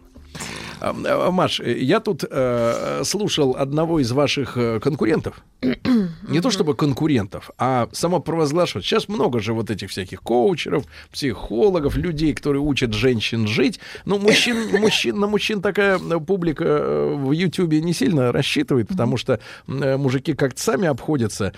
А, 0.80 1.32
Маш, 1.32 1.60
я 1.60 2.00
тут 2.00 2.24
э, 2.30 3.02
слушал 3.04 3.56
одного 3.58 4.00
из 4.00 4.12
ваших 4.12 4.58
э, 4.58 4.80
конкурентов. 4.80 5.44
Не 6.28 6.42
то 6.42 6.52
чтобы 6.52 6.76
конкурентов, 6.76 7.52
а 7.58 7.88
самопровозглашивать. 7.92 8.86
Сейчас 8.86 9.08
много 9.08 9.40
же 9.40 9.54
вот 9.54 9.70
этих 9.70 9.90
всяких 9.90 10.22
коучеров, 10.22 10.86
психологов, 11.12 11.96
людей, 11.96 12.34
которые 12.34 12.62
учат 12.62 12.94
женщин 12.94 13.48
жить. 13.48 13.80
Ну, 14.06 14.20
мужчин, 14.20 14.58
мужчин, 14.80 15.20
на 15.20 15.28
мужчин 15.28 15.62
такая 15.62 16.00
э, 16.00 16.20
публика 16.20 16.64
э, 16.66 17.16
в 17.16 17.32
Ютьюбе 17.32 17.82
не 17.82 17.94
сильно 17.94 18.32
рассчитывает, 18.32 18.88
потому 18.88 19.18
что 19.18 19.40
э, 19.68 19.98
мужики 19.98 20.34
как-то 20.34 20.62
сами 20.62 20.88
обходятся. 20.88 21.54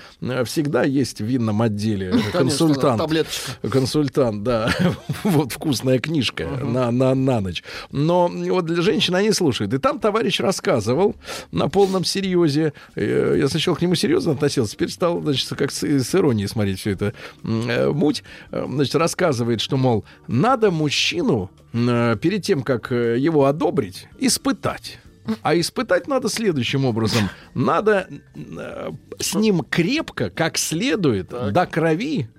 Всегда 0.45 0.83
есть 0.83 1.21
в 1.21 1.25
винном 1.25 1.61
отделе 1.61 2.13
консультант. 2.31 3.01
Таблеточка. 3.01 3.51
Консультант, 3.69 4.43
да. 4.43 4.71
вот 5.23 5.51
вкусная 5.51 5.99
книжка 5.99 6.47
на, 6.47 6.91
на, 6.91 7.15
на 7.15 7.41
ночь. 7.41 7.63
Но 7.91 8.27
вот 8.27 8.65
для 8.65 8.81
женщин 8.81 9.06
они 9.15 9.31
слушают. 9.31 9.73
И 9.73 9.77
там 9.77 9.99
товарищ 9.99 10.39
рассказывал 10.39 11.15
на 11.51 11.69
полном 11.69 12.03
серьезе. 12.03 12.73
Я 12.95 13.47
сначала 13.47 13.75
к 13.75 13.81
нему 13.81 13.95
серьезно 13.95 14.33
относился, 14.33 14.73
теперь 14.73 14.89
стал, 14.89 15.21
значит, 15.21 15.49
как 15.49 15.71
с, 15.71 15.83
с 15.83 16.15
иронией 16.15 16.47
смотреть 16.47 16.79
все 16.79 16.91
это 16.91 17.13
э, 17.43 17.89
муть. 17.91 18.23
Э, 18.51 18.65
значит, 18.67 18.95
рассказывает, 18.95 19.61
что, 19.61 19.77
мол, 19.77 20.05
надо 20.27 20.71
мужчину 20.71 21.51
э, 21.73 22.15
перед 22.21 22.43
тем, 22.43 22.63
как 22.63 22.91
э, 22.91 23.17
его 23.17 23.45
одобрить, 23.45 24.07
испытать. 24.19 24.99
А 25.41 25.59
испытать 25.59 26.07
надо 26.07 26.29
следующим 26.29 26.85
образом. 26.85 27.29
Надо 27.53 28.07
э, 28.35 28.91
с 29.19 29.35
ним 29.35 29.61
крепко, 29.69 30.29
как 30.29 30.57
следует, 30.57 31.29
так. 31.29 31.51
до 31.51 31.65
крови 31.65 32.29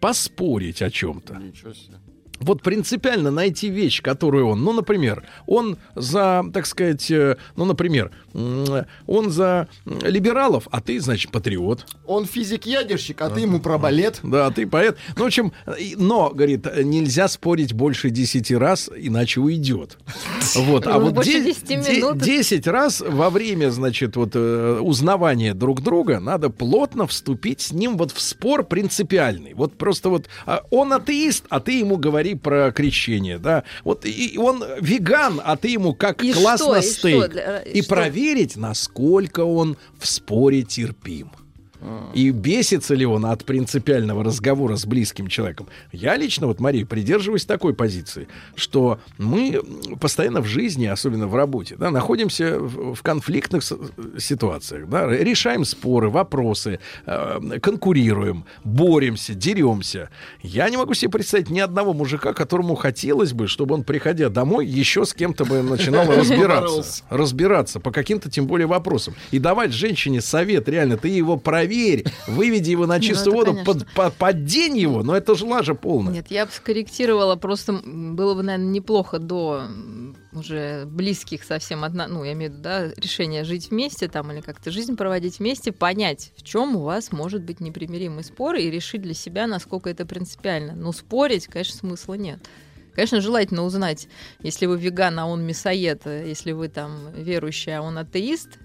поспорить 0.00 0.82
о 0.82 0.90
чем-то. 0.90 1.34
Ничего 1.34 1.72
себе 1.72 1.96
вот 2.40 2.62
принципиально 2.62 3.30
найти 3.30 3.68
вещь, 3.68 4.02
которую 4.02 4.48
он, 4.48 4.62
ну, 4.62 4.72
например, 4.72 5.24
он 5.46 5.78
за, 5.94 6.44
так 6.52 6.66
сказать, 6.66 7.10
э, 7.10 7.36
ну, 7.56 7.64
например, 7.64 8.10
он 8.32 9.30
за 9.30 9.68
либералов, 9.84 10.68
а 10.70 10.80
ты, 10.80 11.00
значит, 11.00 11.30
патриот. 11.30 11.86
Он 12.06 12.26
физик-ядерщик, 12.26 13.20
а, 13.20 13.26
а 13.26 13.30
ты 13.30 13.40
ему 13.40 13.60
про 13.60 13.78
балет. 13.78 14.20
Да, 14.22 14.50
ты 14.50 14.66
поэт. 14.66 14.96
Ну, 15.16 15.24
в 15.24 15.26
общем, 15.26 15.52
но, 15.96 16.30
говорит, 16.30 16.66
нельзя 16.84 17.28
спорить 17.28 17.72
больше 17.72 18.10
десяти 18.10 18.56
раз, 18.56 18.90
иначе 18.94 19.40
уйдет. 19.40 19.98
Вот, 20.54 20.86
а 20.86 20.98
ну, 20.98 21.10
вот 21.10 21.24
10 21.24 22.66
раз 22.68 23.00
во 23.00 23.28
время, 23.28 23.70
значит, 23.70 24.16
вот 24.16 24.30
э, 24.34 24.78
узнавания 24.80 25.52
друг 25.52 25.82
друга 25.82 26.20
надо 26.20 26.48
плотно 26.48 27.06
вступить 27.06 27.60
с 27.60 27.72
ним 27.72 27.96
вот 27.96 28.12
в 28.12 28.20
спор 28.20 28.62
принципиальный. 28.64 29.52
Вот 29.54 29.76
просто 29.76 30.10
вот 30.10 30.28
а 30.46 30.62
он 30.70 30.92
атеист, 30.92 31.44
а 31.48 31.60
ты 31.60 31.78
ему 31.78 31.96
говоришь 31.96 32.24
про 32.36 32.72
крещение, 32.72 33.38
да. 33.38 33.64
Вот 33.84 34.04
и 34.04 34.36
он 34.38 34.64
веган, 34.80 35.40
а 35.44 35.56
ты 35.56 35.68
ему 35.68 35.94
как 35.94 36.22
и 36.22 36.32
классно 36.32 36.82
что, 36.82 36.92
стейк. 36.92 37.34
И, 37.34 37.38
что, 37.38 37.58
и, 37.58 37.78
и 37.78 37.82
проверить, 37.82 38.56
насколько 38.56 39.44
он 39.44 39.76
в 39.98 40.06
споре 40.06 40.62
терпим. 40.62 41.30
И 42.14 42.30
бесится 42.30 42.94
ли 42.94 43.04
он 43.04 43.26
от 43.26 43.44
принципиального 43.44 44.24
разговора 44.24 44.76
с 44.76 44.86
близким 44.86 45.28
человеком. 45.28 45.68
Я 45.92 46.16
лично, 46.16 46.46
вот, 46.46 46.60
Мария, 46.60 46.86
придерживаюсь 46.86 47.44
такой 47.44 47.74
позиции, 47.74 48.28
что 48.54 49.00
мы 49.18 49.60
постоянно 50.00 50.40
в 50.40 50.46
жизни, 50.46 50.86
особенно 50.86 51.26
в 51.26 51.34
работе, 51.34 51.76
да, 51.76 51.90
находимся 51.90 52.58
в, 52.58 53.02
конфликтных 53.02 53.62
ситуациях, 54.18 54.88
да, 54.88 55.06
решаем 55.08 55.64
споры, 55.64 56.08
вопросы, 56.08 56.78
э, 57.06 57.58
конкурируем, 57.60 58.44
боремся, 58.62 59.34
деремся. 59.34 60.10
Я 60.42 60.70
не 60.70 60.76
могу 60.76 60.94
себе 60.94 61.10
представить 61.10 61.50
ни 61.50 61.60
одного 61.60 61.92
мужика, 61.92 62.32
которому 62.32 62.76
хотелось 62.76 63.32
бы, 63.32 63.46
чтобы 63.46 63.74
он, 63.74 63.84
приходя 63.84 64.28
домой, 64.28 64.66
еще 64.66 65.04
с 65.04 65.12
кем-то 65.12 65.44
бы 65.44 65.62
начинал 65.62 66.06
разбираться. 66.16 67.04
Разбираться 67.10 67.80
по 67.80 67.90
каким-то, 67.90 68.30
тем 68.30 68.46
более, 68.46 68.66
вопросам. 68.66 69.14
И 69.32 69.38
давать 69.38 69.72
женщине 69.72 70.20
совет, 70.20 70.68
реально, 70.68 70.96
ты 70.96 71.08
его 71.08 71.36
проверь, 71.36 71.73
проверь, 71.74 72.04
выведи 72.26 72.70
его 72.70 72.86
на 72.86 72.94
ну, 72.98 73.00
чистую 73.00 73.34
воду, 73.34 73.58
под, 73.64 73.86
под, 73.92 74.14
поддень 74.14 74.78
его, 74.78 75.02
но 75.02 75.16
это 75.16 75.34
же 75.34 75.44
лажа 75.44 75.74
полная. 75.74 76.14
Нет, 76.14 76.26
я 76.30 76.46
бы 76.46 76.52
скорректировала, 76.52 77.36
просто 77.36 77.72
было 77.72 78.34
бы, 78.34 78.42
наверное, 78.42 78.72
неплохо 78.72 79.18
до 79.18 79.64
уже 80.32 80.84
близких 80.86 81.44
совсем 81.44 81.84
одна, 81.84 82.08
ну, 82.08 82.24
я 82.24 82.32
имею 82.32 82.50
в 82.50 82.54
виду, 82.54 82.62
да, 82.62 82.88
решение 82.96 83.44
жить 83.44 83.70
вместе 83.70 84.08
там 84.08 84.32
или 84.32 84.40
как-то 84.40 84.70
жизнь 84.70 84.96
проводить 84.96 85.38
вместе, 85.38 85.70
понять, 85.70 86.32
в 86.36 86.42
чем 86.42 86.76
у 86.76 86.80
вас 86.80 87.12
может 87.12 87.42
быть 87.42 87.60
непримиримый 87.60 88.24
спор 88.24 88.56
и 88.56 88.70
решить 88.70 89.02
для 89.02 89.14
себя, 89.14 89.46
насколько 89.46 89.88
это 89.88 90.04
принципиально. 90.04 90.74
Но 90.74 90.92
спорить, 90.92 91.46
конечно, 91.46 91.78
смысла 91.78 92.14
нет. 92.14 92.40
Конечно, 92.94 93.20
желательно 93.20 93.64
узнать, 93.64 94.08
если 94.40 94.66
вы 94.66 94.78
веган, 94.78 95.18
а 95.18 95.26
он 95.26 95.44
мясоед, 95.44 96.02
если 96.06 96.52
вы 96.52 96.68
там 96.68 97.12
верующий, 97.12 97.76
а 97.76 97.82
он 97.82 97.98
атеист, 97.98 98.58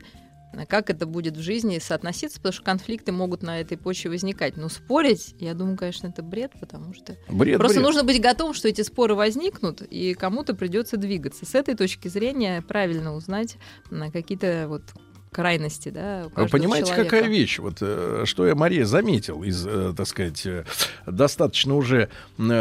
как 0.67 0.89
это 0.89 1.05
будет 1.05 1.37
в 1.37 1.41
жизни 1.41 1.79
соотноситься, 1.79 2.39
потому 2.39 2.53
что 2.53 2.63
конфликты 2.63 3.11
могут 3.11 3.43
на 3.43 3.59
этой 3.59 3.77
почве 3.77 4.11
возникать. 4.11 4.57
Но 4.57 4.69
спорить, 4.69 5.35
я 5.39 5.53
думаю, 5.53 5.77
конечно, 5.77 6.07
это 6.07 6.23
бред, 6.23 6.51
потому 6.59 6.93
что 6.93 7.15
бред, 7.29 7.57
просто 7.57 7.79
бред. 7.79 7.85
нужно 7.85 8.03
быть 8.03 8.21
готовым, 8.21 8.53
что 8.53 8.67
эти 8.67 8.81
споры 8.81 9.15
возникнут, 9.15 9.81
и 9.81 10.13
кому-то 10.13 10.55
придется 10.55 10.97
двигаться. 10.97 11.45
С 11.45 11.55
этой 11.55 11.75
точки 11.75 12.07
зрения 12.07 12.61
правильно 12.61 13.15
узнать 13.15 13.57
на 13.89 14.11
какие-то 14.11 14.65
вот 14.67 14.83
крайности, 15.31 15.89
да. 15.89 16.29
Вы 16.35 16.47
понимаете, 16.47 16.89
человека. 16.89 17.09
какая 17.15 17.29
вещь? 17.29 17.59
Вот 17.59 17.77
э, 17.81 18.23
что 18.25 18.47
я, 18.47 18.55
Мария, 18.55 18.85
заметил 18.85 19.43
из, 19.43 19.65
э, 19.65 19.93
так 19.95 20.07
сказать, 20.07 20.45
э, 20.45 20.65
достаточно 21.05 21.75
уже 21.75 22.09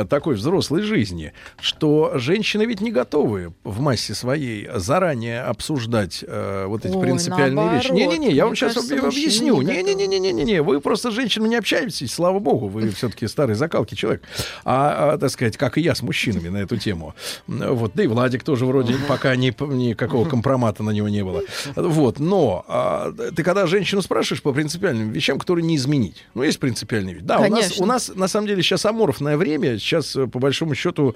такой 0.09 0.35
взрослой 0.35 0.83
жизни, 0.83 1.33
что 1.61 2.13
женщины 2.15 2.65
ведь 2.65 2.81
не 2.81 2.91
готовы 2.91 3.55
в 3.65 3.81
массе 3.81 4.15
своей 4.15 4.69
заранее 4.75 5.43
обсуждать 5.43 6.25
э, 6.27 6.67
вот 6.67 6.85
эти 6.85 6.95
Ой, 6.95 7.03
принципиальные 7.03 7.75
вещи. 7.75 7.89
наоборот. 7.89 8.19
Не-не-не, 8.19 8.35
я 8.35 8.45
вам 8.45 8.51
Мне 8.53 8.57
сейчас 8.57 8.75
кажется, 8.75 8.95
мужчины 8.97 9.25
объясню. 9.25 9.63
не 9.63 9.83
Не-не-не-не-не-не, 9.83 10.63
вы 10.63 10.81
просто 10.81 11.11
с 11.11 11.15
женщинами 11.15 11.49
не 11.49 11.57
общаетесь, 11.57 12.13
слава 12.13 12.39
богу, 12.39 12.69
вы 12.69 12.91
все-таки 12.97 13.27
старый 13.27 13.55
закалки 13.55 13.95
человек. 13.95 14.23
А, 14.65 15.13
а, 15.15 15.19
так 15.19 15.31
сказать, 15.31 15.57
как 15.57 15.79
и 15.79 15.81
я 15.81 15.95
с 15.95 16.03
мужчинами 16.03 16.49
на 16.49 16.59
эту 16.59 16.77
тему. 16.77 17.15
Вот, 17.47 17.93
да 17.95 18.03
и 18.03 18.07
Владик 18.07 18.43
тоже 18.43 18.67
вроде 18.67 18.95
пока 19.09 19.35
ни, 19.37 19.49
никакого 19.75 20.29
компромата 20.29 20.83
на 20.83 20.91
него 20.91 21.09
не 21.09 21.25
было. 21.25 21.43
Вот, 21.77 22.19
но 22.19 22.58
а, 22.67 23.13
ты 23.13 23.43
когда 23.43 23.67
женщину 23.67 24.03
спрашиваешь 24.03 24.43
по 24.43 24.53
принципиальным 24.53 25.11
вещам, 25.13 25.39
которые 25.39 25.65
не 25.65 25.77
изменить. 25.77 26.25
Ну, 26.35 26.43
есть 26.43 26.59
принципиальные 26.59 27.15
вещи. 27.15 27.27
Да, 27.27 27.39
у 27.41 27.49
нас, 27.49 27.79
у 27.81 27.87
нас 27.87 28.13
на 28.15 28.29
самом 28.29 28.47
деле 28.47 28.63
сейчас 28.63 28.85
аморфное 28.87 29.37
время. 29.37 29.79
Сейчас, 29.79 30.17
э, 30.17 30.27
по 30.27 30.39
большому 30.39 30.75
счету, 30.75 31.15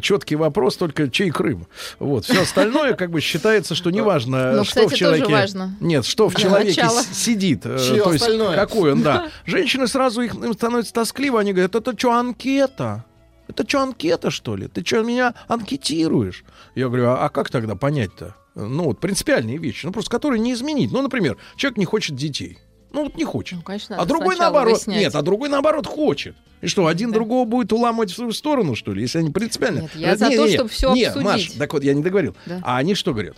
четкий 0.00 0.36
вопрос 0.36 0.76
только 0.76 1.08
чей 1.10 1.30
Крым. 1.30 1.66
Вот. 1.98 2.24
Все 2.24 2.42
остальное 2.42 2.94
как 2.94 3.10
бы 3.10 3.20
считается, 3.20 3.74
что 3.74 3.90
неважно, 3.90 4.52
Ну, 4.52 4.64
что 4.64 4.82
в 4.82 4.84
кстати, 4.86 4.98
человеке... 4.98 5.32
важно. 5.32 5.76
Нет, 5.80 6.04
что 6.06 6.28
в 6.28 6.34
Для 6.34 6.44
человеке 6.44 6.82
начала. 6.82 7.02
сидит. 7.02 7.66
э, 7.66 7.76
то 7.78 8.12
есть 8.12 8.22
остальное? 8.22 8.56
какой 8.56 8.92
он, 8.92 9.02
да. 9.02 9.28
Женщины 9.46 9.86
сразу 9.86 10.22
их, 10.22 10.34
им 10.34 10.52
становится 10.52 10.92
тоскливо. 10.92 11.40
Они 11.40 11.52
говорят, 11.52 11.74
это 11.74 11.96
что, 11.98 12.12
анкета? 12.12 13.04
Это 13.48 13.66
что, 13.66 13.80
анкета, 13.80 14.30
что 14.30 14.56
ли? 14.56 14.68
Ты 14.68 14.84
что, 14.84 15.02
меня 15.02 15.34
анкетируешь? 15.48 16.44
Я 16.74 16.88
говорю, 16.88 17.08
а, 17.08 17.24
а 17.24 17.28
как 17.28 17.50
тогда 17.50 17.74
понять-то? 17.76 18.34
Ну, 18.66 18.84
вот 18.84 18.98
принципиальные 18.98 19.58
вещи, 19.58 19.86
ну, 19.86 19.92
просто 19.92 20.10
которые 20.10 20.40
не 20.40 20.52
изменить. 20.52 20.90
Ну, 20.90 21.00
например, 21.00 21.36
человек 21.56 21.78
не 21.78 21.84
хочет 21.84 22.16
детей. 22.16 22.58
Ну, 22.90 23.04
вот 23.04 23.16
не 23.16 23.24
хочет. 23.24 23.56
Ну, 23.58 23.62
конечно, 23.62 23.96
А 23.96 24.04
другой 24.04 24.36
наоборот. 24.36 24.72
выяснять. 24.74 24.98
Нет, 25.00 25.14
а 25.14 25.22
другой 25.22 25.48
наоборот 25.48 25.86
хочет. 25.86 26.34
И 26.60 26.66
что, 26.66 26.86
один 26.86 27.12
другого 27.12 27.44
будет 27.46 27.72
уламывать 27.72 28.10
в 28.10 28.14
свою 28.16 28.32
сторону, 28.32 28.74
что 28.74 28.92
ли, 28.92 29.02
если 29.02 29.18
они 29.18 29.30
принципиально. 29.30 29.82
Нет, 29.82 29.90
я 29.94 30.12
Э, 30.12 30.16
за 30.16 30.28
не, 30.28 30.36
то, 30.36 30.46
не, 30.46 30.54
чтобы 30.54 30.70
всё 30.70 30.92
Нет, 30.94 31.08
обсудить. 31.08 31.24
Маш, 31.26 31.46
так 31.58 31.72
вот, 31.72 31.84
я 31.84 31.94
не 31.94 32.02
договорил. 32.02 32.34
Да. 32.46 32.60
А 32.64 32.78
они 32.78 32.94
что 32.94 33.12
говорят? 33.12 33.36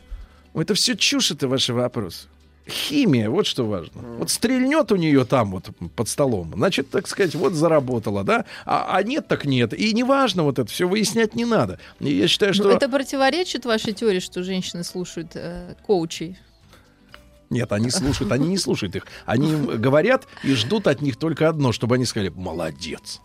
«Ой, 0.54 0.62
Это 0.64 0.74
все 0.74 0.96
чушь, 0.96 1.30
это 1.30 1.48
ваши 1.48 1.74
вопросы. 1.74 2.26
Химия, 2.68 3.28
вот 3.30 3.46
что 3.46 3.64
важно. 3.66 4.02
Вот 4.18 4.30
стрельнет 4.30 4.92
у 4.92 4.96
нее 4.96 5.24
там 5.24 5.50
вот 5.50 5.70
под 5.96 6.08
столом, 6.08 6.52
значит, 6.54 6.90
так 6.90 7.08
сказать, 7.08 7.34
вот 7.34 7.54
заработала, 7.54 8.22
да? 8.22 8.44
А, 8.64 8.96
а 8.96 9.02
нет, 9.02 9.26
так 9.28 9.44
нет. 9.44 9.72
И 9.74 9.92
неважно 9.92 10.44
вот 10.44 10.58
это 10.58 10.70
все 10.70 10.86
выяснять 10.86 11.34
не 11.34 11.44
надо. 11.44 11.78
И 11.98 12.12
я 12.12 12.28
считаю, 12.28 12.50
Ну, 12.50 12.54
что... 12.54 12.70
Это 12.70 12.88
противоречит 12.88 13.64
вашей 13.64 13.92
теории, 13.92 14.20
что 14.20 14.42
женщины 14.42 14.84
слушают 14.84 15.32
э, 15.34 15.74
коучей? 15.86 16.38
Нет, 17.50 17.72
они 17.72 17.90
слушают, 17.90 18.30
они 18.30 18.46
не 18.46 18.58
слушают 18.58 18.94
их. 18.94 19.06
Они 19.26 19.50
им 19.50 19.66
говорят 19.66 20.28
и 20.44 20.54
ждут 20.54 20.86
от 20.86 21.02
них 21.02 21.16
только 21.16 21.48
одно, 21.48 21.72
чтобы 21.72 21.96
они 21.96 22.04
сказали, 22.04 22.28
молодец. 22.28 23.20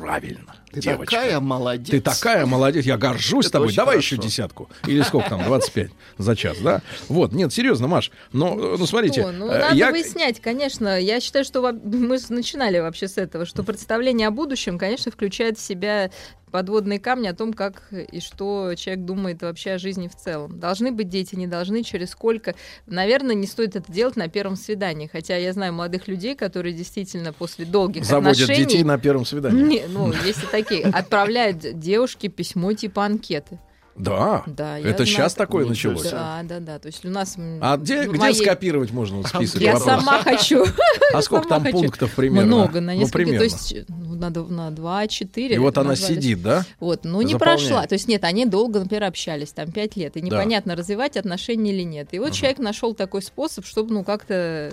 Правильно, 0.00 0.54
Ты 0.72 0.80
девочка. 0.80 1.16
такая 1.16 1.40
молодец. 1.40 1.90
Ты 1.90 2.00
такая 2.00 2.46
молодец, 2.46 2.84
я 2.84 2.96
горжусь 2.96 3.46
Это 3.46 3.52
тобой. 3.54 3.74
Давай 3.74 3.96
хорошо. 3.96 4.14
еще 4.16 4.22
десятку. 4.22 4.70
Или 4.86 5.02
сколько 5.02 5.28
там, 5.30 5.44
25 5.44 5.90
за 6.18 6.36
час, 6.36 6.58
да? 6.58 6.82
Вот, 7.08 7.32
нет, 7.32 7.52
серьезно, 7.52 7.86
Маш. 7.86 8.10
Ну, 8.32 8.74
э, 8.74 8.76
ну 8.78 8.86
смотрите. 8.86 9.22
Что? 9.22 9.32
Ну, 9.32 9.46
э, 9.50 9.58
надо 9.58 9.74
я- 9.74 9.90
выяснять, 9.90 10.40
конечно. 10.40 11.00
Я 11.00 11.20
считаю, 11.20 11.44
что 11.44 11.60
мы 11.84 12.18
начинали 12.28 12.78
вообще 12.78 13.08
с 13.08 13.18
этого, 13.18 13.46
что 13.46 13.62
представление 13.62 14.28
о 14.28 14.30
будущем, 14.30 14.78
конечно, 14.78 15.10
включает 15.12 15.58
в 15.58 15.62
себя 15.62 16.10
подводные 16.54 17.00
камни 17.00 17.26
о 17.26 17.34
том, 17.34 17.52
как 17.52 17.82
и 17.90 18.20
что 18.20 18.74
человек 18.76 19.04
думает 19.04 19.42
вообще 19.42 19.72
о 19.72 19.78
жизни 19.78 20.06
в 20.06 20.14
целом. 20.14 20.60
Должны 20.60 20.92
быть 20.92 21.08
дети, 21.08 21.34
не 21.34 21.48
должны, 21.48 21.82
через 21.82 22.10
сколько. 22.10 22.54
Наверное, 22.86 23.34
не 23.34 23.48
стоит 23.48 23.74
это 23.74 23.90
делать 23.90 24.14
на 24.14 24.28
первом 24.28 24.54
свидании. 24.54 25.08
Хотя 25.08 25.36
я 25.36 25.52
знаю 25.52 25.72
молодых 25.72 26.06
людей, 26.06 26.36
которые 26.36 26.72
действительно 26.72 27.32
после 27.32 27.64
долгих 27.64 28.04
Заводят 28.04 28.42
отношений... 28.42 28.66
детей 28.66 28.84
на 28.84 28.98
первом 28.98 29.24
свидании. 29.24 29.64
Не, 29.64 29.82
ну, 29.88 30.12
есть 30.24 30.44
и 30.44 30.46
такие. 30.46 30.84
Отправляют 30.84 31.80
девушке 31.80 32.28
письмо 32.28 32.72
типа 32.72 33.04
анкеты. 33.04 33.58
Да. 33.96 34.42
Да, 34.46 34.78
Это 34.78 35.06
сейчас 35.06 35.34
такое 35.34 35.62
такое. 35.64 35.68
началось. 35.70 36.10
Да, 36.10 36.40
да, 36.42 36.60
да. 36.60 36.78
То 36.78 36.86
есть 36.88 37.04
у 37.04 37.10
нас... 37.10 37.36
А 37.60 37.76
где, 37.76 38.04
где 38.06 38.18
моей- 38.18 38.34
скопировать 38.34 38.90
можно 38.90 39.22
список 39.26 39.60
Я 39.60 39.74
вопросов? 39.74 40.00
сама 40.04 40.22
хочу. 40.22 40.64
А 41.12 41.22
сколько 41.22 41.48
там 41.48 41.62
хочу. 41.62 41.78
пунктов 41.78 42.10
примерно? 42.14 42.46
Много, 42.46 42.80
на 42.80 42.92
Ну, 42.92 42.98
несколько. 43.00 43.18
примерно. 43.18 43.38
То 43.38 43.44
есть 43.44 43.76
ну, 43.88 44.14
на, 44.16 44.30
на 44.30 44.68
2-4. 44.74 45.48
И 45.54 45.58
вот 45.58 45.78
она 45.78 45.94
сидит, 45.96 46.42
да? 46.42 46.64
Вот, 46.80 47.04
ну 47.04 47.20
не 47.22 47.32
Заполняет. 47.32 47.60
прошла. 47.60 47.86
То 47.86 47.92
есть 47.94 48.08
нет, 48.08 48.24
они 48.24 48.46
долго, 48.46 48.80
например, 48.80 49.04
общались, 49.04 49.52
там 49.52 49.70
5 49.70 49.96
лет, 49.96 50.16
и 50.16 50.22
непонятно, 50.22 50.74
развивать 50.74 51.16
отношения 51.16 51.72
или 51.72 51.82
нет. 51.82 52.08
И 52.12 52.18
вот 52.18 52.32
человек 52.32 52.58
нашел 52.58 52.94
такой 52.94 53.22
способ, 53.22 53.64
чтобы, 53.64 53.94
ну, 53.94 54.02
как-то 54.04 54.72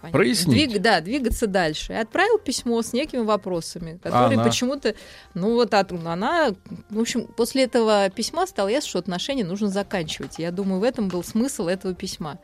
понятно, 0.00 0.18
Прояснить. 0.18 0.70
двиг- 0.72 0.78
да, 0.78 1.00
двигаться 1.00 1.46
дальше. 1.46 1.92
И 1.92 1.96
отправил 1.96 2.38
письмо 2.38 2.80
с 2.82 2.92
некими 2.92 3.20
вопросами, 3.20 3.98
которые 4.02 4.34
она? 4.36 4.44
почему-то, 4.44 4.94
ну 5.34 5.54
вот 5.54 5.74
от- 5.74 5.92
она, 5.92 6.50
в 6.90 7.00
общем, 7.00 7.26
после 7.26 7.64
этого 7.64 8.08
письма 8.10 8.46
стало 8.46 8.68
ясно, 8.68 8.88
что 8.88 8.98
отношения 8.98 9.44
нужно 9.44 9.68
заканчивать. 9.68 10.38
Я 10.38 10.50
думаю, 10.50 10.80
в 10.80 10.84
этом 10.84 11.08
был 11.08 11.22
смысл 11.22 11.66
этого 11.68 11.94
письма. 11.94 12.38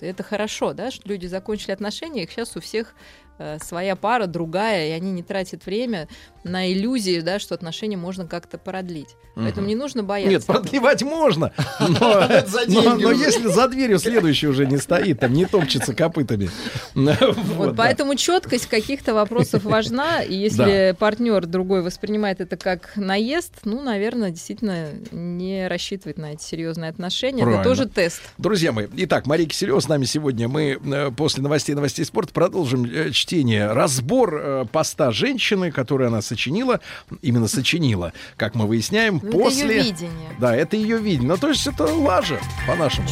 Это 0.00 0.22
хорошо, 0.22 0.74
да, 0.74 0.90
что 0.90 1.08
люди 1.08 1.26
закончили 1.26 1.72
отношения, 1.72 2.22
их 2.22 2.30
сейчас 2.30 2.56
у 2.56 2.60
всех 2.60 2.94
э, 3.38 3.58
своя 3.60 3.96
пара, 3.96 4.26
другая, 4.26 4.88
и 4.88 4.90
они 4.90 5.10
не 5.12 5.22
тратят 5.22 5.64
время 5.66 6.08
на 6.48 6.72
иллюзии, 6.72 7.20
да, 7.20 7.38
что 7.38 7.54
отношения 7.54 7.96
можно 7.96 8.26
как-то 8.26 8.58
продлить. 8.58 9.16
Поэтому 9.34 9.62
Мгм. 9.62 9.68
не 9.68 9.74
нужно 9.76 10.02
бояться. 10.02 10.30
Нет, 10.30 10.46
продлевать 10.46 11.02
можно, 11.02 11.52
но, 11.78 11.88
За 12.46 12.60
но- 12.66 12.82
деньги 12.82 13.02
но 13.04 13.10
уже. 13.10 13.24
если 13.24 13.46
за 13.48 13.68
дверью 13.68 13.98
следующий 13.98 14.48
уже 14.48 14.66
не 14.66 14.78
стоит, 14.78 15.20
там 15.20 15.32
не 15.32 15.46
топчется 15.46 15.94
копытами. 15.94 16.50
Вот, 16.94 17.76
поэтому 17.76 18.14
четкость 18.16 18.66
каких-то 18.66 19.14
вопросов 19.14 19.64
важна, 19.64 20.22
и 20.22 20.34
если 20.34 20.94
партнер 20.98 21.46
другой 21.46 21.82
воспринимает 21.82 22.40
это 22.40 22.56
как 22.56 22.92
наезд, 22.96 23.52
ну, 23.64 23.82
наверное, 23.82 24.30
действительно 24.30 24.88
не 25.12 25.68
рассчитывает 25.68 26.18
на 26.18 26.32
эти 26.32 26.42
серьезные 26.42 26.90
отношения. 26.90 27.42
Правильно. 27.42 27.60
Это 27.60 27.68
тоже 27.68 27.86
тест. 27.86 28.20
Друзья 28.38 28.72
мои, 28.72 28.86
итак, 28.96 29.26
Мария 29.26 29.46
Киселева 29.46 29.80
с 29.80 29.88
нами 29.88 30.04
сегодня. 30.04 30.48
Мы 30.48 30.78
э, 30.84 31.10
после 31.16 31.42
новостей 31.42 31.74
новостей 31.74 32.04
спорта 32.04 32.32
продолжим 32.32 32.84
э, 32.84 33.10
чтение. 33.10 33.72
Разбор 33.72 34.34
э, 34.34 34.64
поста 34.70 35.10
женщины, 35.12 35.70
которую 35.70 36.08
она 36.08 36.22
сочинила. 36.38 36.80
Именно 37.20 37.48
сочинила, 37.48 38.12
как 38.36 38.54
мы 38.54 38.66
выясняем, 38.66 39.20
Ну, 39.22 39.28
это 39.28 39.38
после... 39.38 39.74
её 39.74 39.82
видение. 39.84 40.30
Да, 40.38 40.54
это 40.54 40.76
ее 40.76 40.98
видение. 40.98 41.28
Ну, 41.28 41.36
то 41.36 41.48
есть 41.48 41.66
это 41.66 41.84
лажа, 41.84 42.40
по-нашему. 42.66 43.08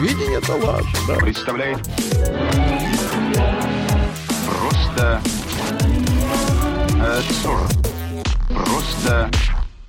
Видение 0.00 0.38
это 0.38 0.54
лажа, 0.54 0.96
да. 1.06 1.14
Представляет 1.16 1.78
просто 4.44 5.22
э. 6.98 7.20
Просто 8.48 9.30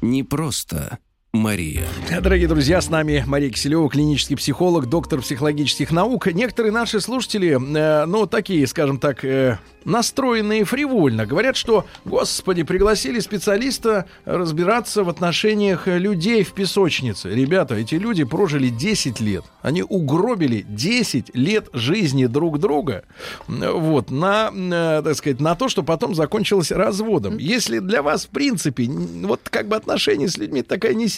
Не 0.01 0.23
просто 0.23 0.99
Мария. 1.33 1.83
Дорогие 2.21 2.47
друзья, 2.47 2.79
с 2.81 2.89
нами 2.89 3.23
Мария 3.27 3.49
Киселева, 3.49 3.89
клинический 3.89 4.37
психолог, 4.37 4.87
доктор 4.87 5.21
психологических 5.21 5.91
наук. 5.91 6.27
Некоторые 6.27 6.71
наши 6.71 6.99
слушатели, 6.99 7.57
э, 7.57 8.05
ну, 8.05 8.25
такие, 8.25 8.65
скажем 8.65 8.97
так, 8.97 9.23
э, 9.23 9.59
настроенные 9.83 10.63
фривольно, 10.65 11.25
говорят, 11.25 11.55
что, 11.55 11.85
господи, 12.05 12.63
пригласили 12.63 13.19
специалиста 13.19 14.05
разбираться 14.25 15.03
в 15.03 15.09
отношениях 15.09 15.87
людей 15.87 16.43
в 16.43 16.53
песочнице. 16.53 17.29
Ребята, 17.29 17.75
эти 17.75 17.95
люди 17.95 18.23
прожили 18.23 18.69
10 18.69 19.19
лет. 19.19 19.43
Они 19.61 19.83
угробили 19.83 20.65
10 20.67 21.35
лет 21.35 21.67
жизни 21.73 22.25
друг 22.25 22.59
друга, 22.59 23.03
вот, 23.47 24.11
на, 24.11 24.49
э, 24.53 25.01
так 25.03 25.15
сказать, 25.15 25.39
на 25.39 25.55
то, 25.55 25.69
что 25.69 25.83
потом 25.83 26.15
закончилось 26.15 26.71
разводом. 26.71 27.37
Если 27.37 27.79
для 27.79 28.01
вас, 28.01 28.25
в 28.25 28.29
принципе, 28.29 28.89
вот 28.89 29.41
как 29.49 29.67
бы 29.67 29.75
отношения 29.75 30.29
с 30.29 30.37
людьми 30.37 30.63
такая 30.63 30.93
несерьезная 30.93 31.16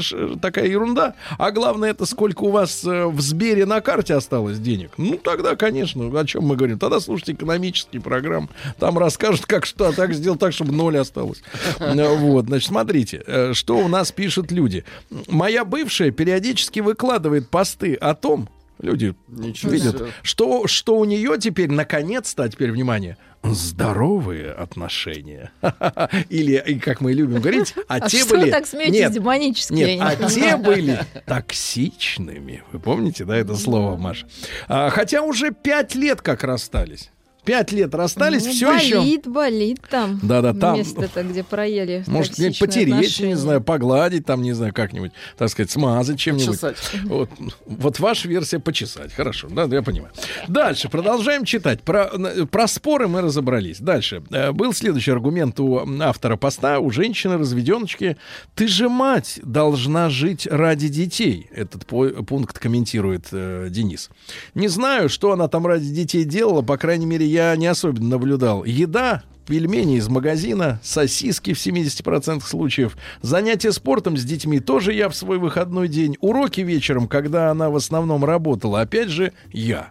ш- 0.00 0.36
такая 0.40 0.66
ерунда, 0.66 1.14
а 1.38 1.50
главное 1.50 1.90
это 1.90 2.06
сколько 2.06 2.42
у 2.44 2.50
вас 2.50 2.84
э, 2.84 3.06
в 3.06 3.20
Сбере 3.20 3.66
на 3.66 3.80
карте 3.80 4.14
осталось 4.14 4.58
денег, 4.58 4.92
ну 4.96 5.16
тогда, 5.16 5.56
конечно, 5.56 6.06
о 6.20 6.24
чем 6.24 6.44
мы 6.44 6.56
говорим? 6.56 6.78
Тогда 6.78 7.00
слушайте 7.00 7.32
экономические 7.32 8.02
программы, 8.02 8.48
там 8.78 8.98
расскажут, 8.98 9.46
как 9.46 9.66
что, 9.66 9.92
так 9.92 10.12
сделать 10.14 10.40
так, 10.40 10.52
чтобы 10.52 10.72
ноль 10.72 10.98
осталось. 10.98 11.42
Э, 11.78 12.16
Вот, 12.16 12.46
значит, 12.46 12.68
смотрите, 12.68 13.22
э, 13.26 13.52
что 13.54 13.78
у 13.78 13.88
нас 13.88 14.12
пишут 14.12 14.50
люди. 14.52 14.84
Моя 15.28 15.64
бывшая 15.64 16.10
периодически 16.10 16.80
выкладывает 16.80 17.48
посты 17.48 17.94
о 17.94 18.14
том, 18.14 18.48
люди 18.82 19.14
Ничего 19.28 19.72
видят, 19.72 19.96
себе. 19.98 20.08
что, 20.22 20.66
что 20.66 20.98
у 20.98 21.04
нее 21.04 21.36
теперь, 21.38 21.70
наконец-то, 21.70 22.44
а 22.44 22.48
теперь 22.48 22.72
внимание, 22.72 23.16
здоровые 23.42 24.50
отношения. 24.52 25.50
Или, 26.28 26.62
и 26.66 26.78
как 26.78 27.00
мы 27.00 27.12
любим 27.12 27.40
говорить, 27.40 27.74
а, 27.88 27.96
А 27.96 28.08
те 28.08 28.18
что 28.18 28.30
были... 28.34 28.44
вы 28.46 28.50
так 28.50 28.66
смеетесь 28.66 29.00
Нет, 29.00 29.12
демонически? 29.12 29.72
Нет, 29.72 29.88
не 29.88 30.00
а 30.00 30.10
понимаю. 30.10 30.30
те 30.30 30.56
были 30.64 31.00
токсичными. 31.26 32.62
Вы 32.72 32.78
помните, 32.80 33.24
да, 33.24 33.36
это 33.36 33.54
слово, 33.56 33.96
Маша? 33.96 34.26
А, 34.68 34.90
хотя 34.90 35.22
уже 35.22 35.52
пять 35.52 35.94
лет 35.94 36.20
как 36.22 36.44
расстались. 36.44 37.10
Пять 37.44 37.72
лет 37.72 37.94
расстались, 37.94 38.44
Ну, 38.44 38.52
все 38.52 38.72
еще. 38.74 38.98
болит, 38.98 39.26
болит 39.26 39.80
там. 39.90 40.20
Да-да, 40.22 40.52
там. 40.52 40.76
Место-то, 40.78 41.22
где 41.22 41.42
проели. 41.42 42.04
Может, 42.06 42.32
токсичные 42.36 42.68
потереть, 42.68 42.94
отношения. 42.94 43.28
не 43.30 43.34
знаю, 43.36 43.60
погладить 43.62 44.26
там, 44.26 44.42
не 44.42 44.52
знаю, 44.52 44.74
как-нибудь, 44.74 45.12
так 45.38 45.48
сказать, 45.48 45.70
смазать 45.70 46.18
чем-нибудь. 46.18 46.60
Почесать. 46.60 46.76
Вот, 47.04 47.30
вот 47.66 47.98
ваша 47.98 48.28
версия 48.28 48.58
почесать. 48.58 49.12
Хорошо, 49.12 49.48
да, 49.50 49.64
я 49.64 49.82
понимаю. 49.82 50.12
Дальше, 50.48 50.88
продолжаем 50.88 51.44
читать. 51.44 51.82
Про, 51.82 52.10
про 52.50 52.66
споры 52.68 53.08
мы 53.08 53.20
разобрались. 53.22 53.80
Дальше. 53.80 54.22
Э, 54.30 54.52
Был 54.52 54.72
следующий 54.72 55.10
аргумент 55.10 55.58
у 55.60 55.80
автора 56.02 56.36
поста, 56.36 56.78
у 56.78 56.90
женщины, 56.90 57.38
разведеночки. 57.38 58.16
Ты 58.54 58.68
же 58.68 58.88
мать 58.88 59.40
должна 59.42 60.10
жить 60.10 60.46
ради 60.46 60.88
детей. 60.88 61.48
Этот 61.54 61.86
пункт 61.86 62.58
комментирует 62.58 63.26
э, 63.32 63.68
Денис. 63.70 64.10
Не 64.54 64.68
знаю, 64.68 65.08
что 65.08 65.32
она 65.32 65.48
там 65.48 65.66
ради 65.66 65.88
детей 65.88 66.24
делала, 66.24 66.62
по 66.62 66.76
крайней 66.76 67.06
мере, 67.06 67.26
я 67.30 67.54
не 67.56 67.66
особенно 67.66 68.08
наблюдал. 68.08 68.64
Еда, 68.64 69.22
пельмени 69.46 69.96
из 69.96 70.08
магазина, 70.08 70.80
сосиски 70.82 71.52
в 71.54 71.58
70% 71.58 72.42
случаев, 72.46 72.96
занятия 73.22 73.72
спортом 73.72 74.16
с 74.16 74.24
детьми 74.24 74.60
тоже 74.60 74.92
я 74.92 75.08
в 75.08 75.16
свой 75.16 75.38
выходной 75.38 75.88
день, 75.88 76.16
уроки 76.20 76.60
вечером, 76.60 77.08
когда 77.08 77.50
она 77.50 77.70
в 77.70 77.76
основном 77.76 78.24
работала, 78.24 78.80
опять 78.80 79.08
же, 79.08 79.32
я. 79.52 79.90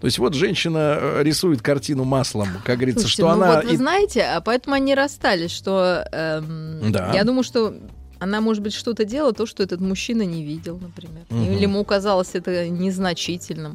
То 0.00 0.06
есть 0.06 0.18
вот 0.18 0.34
женщина 0.34 0.98
э, 1.00 1.22
рисует 1.22 1.62
картину 1.62 2.02
маслом, 2.04 2.48
как 2.64 2.76
говорится, 2.78 3.02
Слушайте, 3.02 3.22
что 3.22 3.36
ну 3.36 3.42
она... 3.42 3.54
вот 3.56 3.64
вы 3.66 3.74
и- 3.74 3.76
знаете, 3.76 4.22
а 4.24 4.40
поэтому 4.40 4.74
они 4.74 4.94
расстались, 4.96 5.52
что 5.52 6.04
эм, 6.12 6.90
Да. 6.90 7.12
я 7.14 7.22
думаю, 7.22 7.44
что 7.44 7.74
она, 8.18 8.40
может 8.40 8.62
быть, 8.64 8.72
что-то 8.74 9.04
делала, 9.04 9.32
то, 9.32 9.46
что 9.46 9.62
этот 9.62 9.80
мужчина 9.80 10.22
не 10.22 10.44
видел, 10.44 10.78
например. 10.82 11.22
Мгм. 11.30 11.44
Или 11.52 11.62
ему 11.62 11.84
казалось 11.84 12.30
это 12.34 12.68
незначительным. 12.68 13.74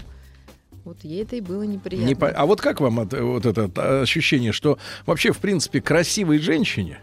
Вот 0.88 1.04
ей 1.04 1.24
это 1.24 1.36
и 1.36 1.42
было 1.42 1.64
неприятно. 1.64 2.08
Не 2.08 2.16
по- 2.16 2.30
А 2.30 2.46
вот 2.46 2.62
как 2.62 2.80
вам 2.80 3.02
это, 3.02 3.22
вот 3.22 3.46
это 3.46 3.70
э, 3.76 4.02
ощущение, 4.04 4.54
что 4.54 4.78
вообще, 5.06 5.34
в 5.34 5.40
принципе, 5.40 5.82
красивой 5.82 6.40
женщине, 6.40 7.00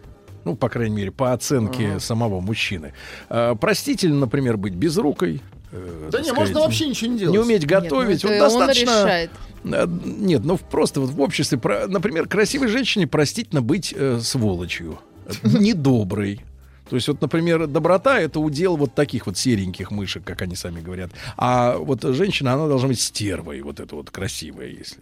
ну, 0.47 0.57
по 0.57 0.71
крайней 0.71 0.97
мере, 0.97 1.11
по 1.11 1.35
оценке 1.35 2.01
самого 2.01 2.41
мужчины, 2.41 2.95
э, 3.29 3.55
простительно, 3.61 4.21
например, 4.21 4.57
быть 4.57 4.73
безрукой, 4.73 5.43
э, 5.71 6.09
Да 6.11 6.23
не, 6.23 6.33
можно 6.33 6.47
сказать, 6.47 6.65
вообще 6.65 6.89
ничего 6.89 7.13
не 7.13 7.19
делать. 7.19 7.33
Не 7.35 7.39
уметь 7.41 7.61
Нет, 7.61 7.69
готовить. 7.71 8.25
ну, 8.25 8.31
вот 8.31 8.35
он 8.37 8.41
достаточно... 8.41 8.83
решает. 8.83 9.31
Э, 9.65 9.87
Нет, 9.87 10.45
ну 10.47 10.57
просто 10.57 11.03
вот 11.03 11.11
в 11.11 11.21
обществе, 11.21 11.61
например, 11.87 12.27
красивой 12.27 12.69
женщине 12.69 13.07
простительно 13.07 13.61
быть 13.61 13.93
э, 13.95 14.19
сволочью, 14.23 14.99
недоброй. 15.43 16.41
То 16.89 16.97
есть 16.97 17.09
вот, 17.09 17.21
например, 17.21 17.67
доброта 17.67 18.21
это 18.21 18.41
удел 18.41 18.77
вот 18.77 18.95
таких 18.95 19.27
вот 19.27 19.37
сереньких 19.39 19.91
мышек, 19.91 20.23
как 20.25 20.43
они 20.43 20.55
сами 20.55 20.81
говорят. 20.81 21.11
А 21.37 21.77
вот 21.79 22.03
женщина, 22.03 22.53
она 22.55 22.69
должна 22.69 22.89
быть 22.89 23.01
стервой, 23.01 23.61
вот 23.63 23.81
это 23.81 23.97
вот 23.97 24.11
красивая, 24.11 24.67
если. 24.69 24.99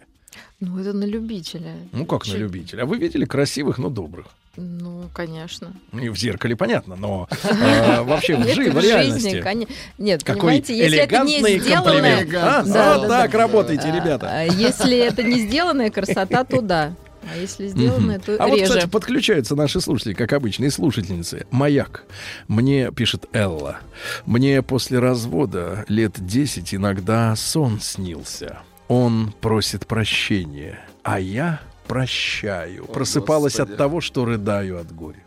Ну, 0.59 0.79
это 0.79 0.93
на 0.93 1.03
любителя. 1.03 1.75
Ну 1.91 2.05
как 2.05 2.25
на 2.25 2.31
Чё- 2.33 2.37
любителя. 2.39 2.83
А 2.83 2.85
вы 2.85 2.97
видели 2.97 3.25
красивых, 3.25 3.77
но 3.79 3.89
добрых? 3.89 4.27
Ну, 4.55 5.05
конечно. 5.13 5.73
И 5.99 6.09
в 6.09 6.15
зеркале 6.15 6.55
понятно, 6.55 6.95
но 6.95 7.27
э, 7.31 8.01
вообще 8.03 8.37
в 8.37 8.43
жи- 8.47 8.69
в 8.69 8.75
жизни, 8.81 8.87
реальности. 8.87 9.41
коне- 9.41 9.67
Нет, 9.97 10.23
Какой 10.23 10.39
понимаете, 10.41 10.77
если 10.77 10.99
это 10.99 11.23
не 11.25 11.41
комплимент. 11.59 12.29
А? 12.35 12.63
Да, 12.63 12.97
Вот 12.99 13.07
да, 13.07 13.21
так 13.23 13.31
да. 13.31 13.37
работайте, 13.39 13.87
А, 13.89 13.95
ребята. 13.95 14.27
а 14.31 14.43
Если 14.43 14.95
это 14.97 15.21
не 15.23 15.39
сделанная 15.47 15.89
красота, 15.89 16.43
то 16.43 16.61
да. 16.61 16.93
А 17.31 17.37
если 17.37 17.67
сделанная, 17.67 18.19
то 18.19 18.35
А 18.39 18.47
вот, 18.47 18.57
реже. 18.57 18.69
кстати, 18.73 18.89
подключаются 18.89 19.55
наши 19.55 19.79
слушатели, 19.81 20.13
как 20.13 20.33
обычные 20.33 20.71
слушательницы. 20.71 21.45
Маяк. 21.51 22.03
Мне, 22.47 22.91
пишет 22.91 23.25
Элла, 23.33 23.79
мне 24.25 24.61
после 24.61 24.99
развода 24.99 25.85
лет 25.87 26.13
10 26.17 26.75
иногда 26.75 27.35
сон 27.35 27.79
снился. 27.79 28.59
Он 28.87 29.33
просит 29.41 29.87
прощения, 29.87 30.79
а 31.03 31.19
я 31.19 31.61
прощаю. 31.87 32.85
Просыпалась 32.85 33.53
Господи. 33.53 33.71
от 33.71 33.77
того, 33.77 34.01
что 34.01 34.25
рыдаю 34.25 34.79
от 34.79 34.93
горя. 34.93 35.22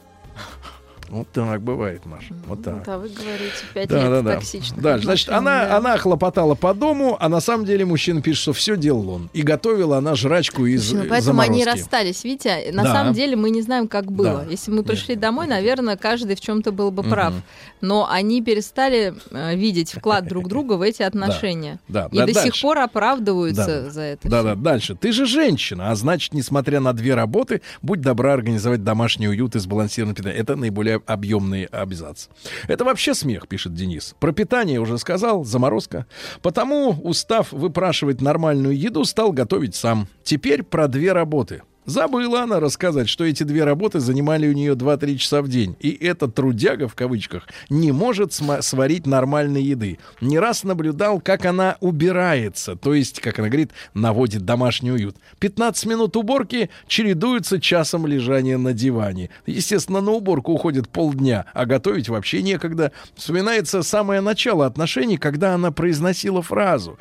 Вот 1.08 1.28
так 1.32 1.62
бывает, 1.62 2.04
Маша. 2.04 2.34
Вот 2.46 2.64
так. 2.64 2.84
Да, 2.84 2.98
вы 2.98 3.08
говорите, 3.08 3.52
пять 3.74 3.88
Да, 3.88 3.98
лет 4.02 4.10
да, 4.10 4.22
да. 4.22 4.34
токсичных 4.34 4.80
Дальше. 4.82 5.04
Значит, 5.06 5.28
она, 5.28 5.64
да. 5.64 5.76
она 5.76 5.96
хлопотала 5.98 6.54
по 6.56 6.74
дому, 6.74 7.16
а 7.20 7.28
на 7.28 7.40
самом 7.40 7.64
деле 7.64 7.84
мужчина 7.84 8.20
пишет, 8.20 8.42
что 8.42 8.52
все 8.52 8.76
делал 8.76 9.08
он. 9.10 9.30
И 9.32 9.42
готовила 9.42 9.98
она 9.98 10.14
жрачку 10.16 10.66
из 10.66 10.88
Слушай, 10.88 11.04
ну 11.04 11.08
поэтому 11.08 11.40
они 11.40 11.60
заморозки. 11.60 11.80
расстались. 11.82 12.24
Видите, 12.24 12.70
на 12.72 12.82
Да. 12.82 12.92
самом 12.92 13.12
деле 13.12 13.36
мы 13.36 13.50
не 13.50 13.62
знаем, 13.62 13.86
как 13.86 14.10
было. 14.10 14.44
Да. 14.44 14.50
Если 14.50 14.70
мы 14.72 14.82
пришли 14.82 15.14
домой, 15.14 15.46
наверное, 15.46 15.96
каждый 15.96 16.34
в 16.34 16.40
чем-то 16.40 16.72
был 16.72 16.90
бы 16.90 17.02
прав. 17.04 17.32
Мгм. 17.34 17.42
Но 17.82 18.08
они 18.10 18.42
перестали 18.42 19.14
э, 19.30 19.54
видеть 19.54 19.92
вклад 19.92 20.24
друг 20.28 20.48
друга 20.48 20.72
в 20.74 20.82
эти 20.82 21.02
отношения. 21.02 21.78
Да, 21.88 22.08
И 22.10 22.16
да, 22.16 22.26
до 22.26 22.32
дальше. 22.34 22.50
сих 22.52 22.60
пор 22.62 22.78
оправдываются 22.78 23.82
Да. 23.84 23.90
за 23.90 24.00
это. 24.00 24.28
Да, 24.28 24.38
всё. 24.40 24.48
да, 24.48 24.54
дальше. 24.56 24.94
Ты 24.96 25.12
же 25.12 25.26
женщина, 25.26 25.90
а 25.90 25.94
значит, 25.94 26.32
несмотря 26.34 26.80
на 26.80 26.92
две 26.92 27.14
работы, 27.14 27.62
будь 27.82 28.00
добра 28.00 28.32
организовать 28.32 28.82
домашний 28.82 29.28
уют 29.28 29.54
и 29.54 29.58
сбалансированное 29.60 30.14
питание. 30.16 30.40
Это 30.40 30.56
наиболее 30.56 30.95
объемный 31.06 31.64
абзац. 31.64 32.28
Это 32.68 32.84
вообще 32.84 33.14
смех, 33.14 33.48
пишет 33.48 33.74
Денис. 33.74 34.14
Про 34.18 34.32
питание 34.32 34.80
уже 34.80 34.98
сказал, 34.98 35.44
заморозка. 35.44 36.06
Потому, 36.42 36.90
устав 37.02 37.52
выпрашивать 37.52 38.20
нормальную 38.20 38.76
еду, 38.76 39.04
стал 39.04 39.32
готовить 39.32 39.74
сам. 39.74 40.08
Теперь 40.22 40.62
про 40.62 40.88
две 40.88 41.12
работы. 41.12 41.62
Забыла 41.86 42.42
она 42.42 42.58
рассказать, 42.58 43.08
что 43.08 43.24
эти 43.24 43.44
две 43.44 43.62
работы 43.62 44.00
занимали 44.00 44.48
у 44.48 44.52
нее 44.52 44.74
2-3 44.74 45.16
часа 45.16 45.40
в 45.40 45.48
день. 45.48 45.76
И 45.78 45.90
эта 45.90 46.26
трудяга, 46.26 46.88
в 46.88 46.96
кавычках, 46.96 47.46
не 47.70 47.92
может 47.92 48.32
сварить 48.32 49.06
нормальной 49.06 49.62
еды. 49.62 49.98
Не 50.20 50.40
раз 50.40 50.64
наблюдал, 50.64 51.20
как 51.20 51.44
она 51.44 51.76
убирается, 51.80 52.74
то 52.74 52.92
есть, 52.92 53.20
как 53.20 53.38
она 53.38 53.48
говорит, 53.48 53.70
наводит 53.94 54.44
домашний 54.44 54.90
уют. 54.90 55.16
15 55.38 55.86
минут 55.86 56.16
уборки 56.16 56.70
чередуются 56.88 57.60
часом 57.60 58.04
лежания 58.04 58.58
на 58.58 58.72
диване. 58.72 59.30
Естественно, 59.46 60.00
на 60.00 60.10
уборку 60.10 60.52
уходит 60.52 60.88
полдня, 60.88 61.46
а 61.54 61.66
готовить 61.66 62.08
вообще 62.08 62.42
некогда. 62.42 62.90
Вспоминается 63.14 63.84
самое 63.84 64.20
начало 64.20 64.66
отношений, 64.66 65.18
когда 65.18 65.54
она 65.54 65.70
произносила 65.70 66.42
фразу 66.42 66.98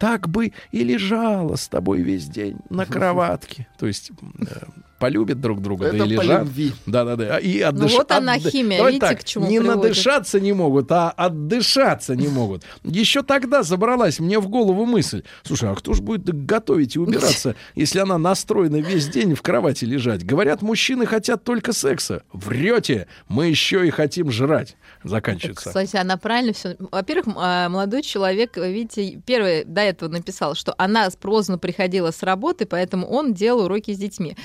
так 0.00 0.30
бы 0.30 0.52
и 0.72 0.82
лежала 0.82 1.56
с 1.56 1.68
тобой 1.68 2.00
весь 2.00 2.26
день 2.26 2.56
на 2.70 2.86
кроватке. 2.94 3.68
То 3.78 3.86
есть 3.86 4.10
э, 4.40 4.44
полюбят 5.00 5.40
друг 5.40 5.60
друга, 5.60 5.86
Это 5.86 5.98
да 5.98 6.04
и 6.04 6.08
лежат. 6.08 6.40
любви. 6.44 6.72
Да-да-да. 6.86 7.38
И 7.38 7.58
отдыш- 7.60 7.72
Ну 7.80 7.88
вот 7.88 8.12
она 8.12 8.36
отды- 8.36 8.50
химия, 8.50 8.76
Давай 8.78 8.92
видите, 8.92 9.08
так, 9.08 9.20
к 9.20 9.24
чему 9.24 9.46
Не 9.48 9.58
приводит. 9.58 9.82
надышаться 9.82 10.38
не 10.38 10.52
могут, 10.52 10.92
а 10.92 11.10
отдышаться 11.10 12.14
не 12.14 12.28
могут. 12.28 12.62
Еще 12.84 13.22
тогда 13.22 13.62
забралась 13.62 14.20
мне 14.20 14.38
в 14.38 14.48
голову 14.48 14.84
мысль. 14.84 15.22
Слушай, 15.42 15.70
а 15.70 15.74
кто 15.74 15.94
же 15.94 16.02
будет 16.02 16.24
готовить 16.46 16.94
и 16.96 16.98
убираться, 17.00 17.56
если 17.74 17.98
она 17.98 18.18
настроена 18.18 18.76
весь 18.76 19.08
день 19.08 19.34
в 19.34 19.42
кровати 19.42 19.84
лежать? 19.86 20.24
Говорят, 20.24 20.62
мужчины 20.62 21.06
хотят 21.06 21.42
только 21.42 21.72
секса. 21.72 22.22
Врете, 22.32 23.08
мы 23.28 23.46
еще 23.46 23.86
и 23.86 23.90
хотим 23.90 24.30
жрать. 24.30 24.76
Заканчивается. 25.02 25.68
Кстати, 25.70 25.96
она 25.96 26.18
правильно 26.18 26.52
все. 26.52 26.76
Во-первых, 26.78 27.34
а, 27.36 27.68
молодой 27.70 28.02
человек, 28.02 28.56
видите, 28.58 29.20
первый 29.24 29.64
до 29.64 29.80
этого 29.80 30.10
написал, 30.10 30.54
что 30.54 30.74
она 30.76 31.08
поздно 31.20 31.56
приходила 31.58 32.10
с 32.10 32.22
работы, 32.22 32.66
поэтому 32.66 33.06
он 33.06 33.32
делал 33.32 33.64
уроки 33.64 33.94
с 33.94 33.98
детьми. 33.98 34.36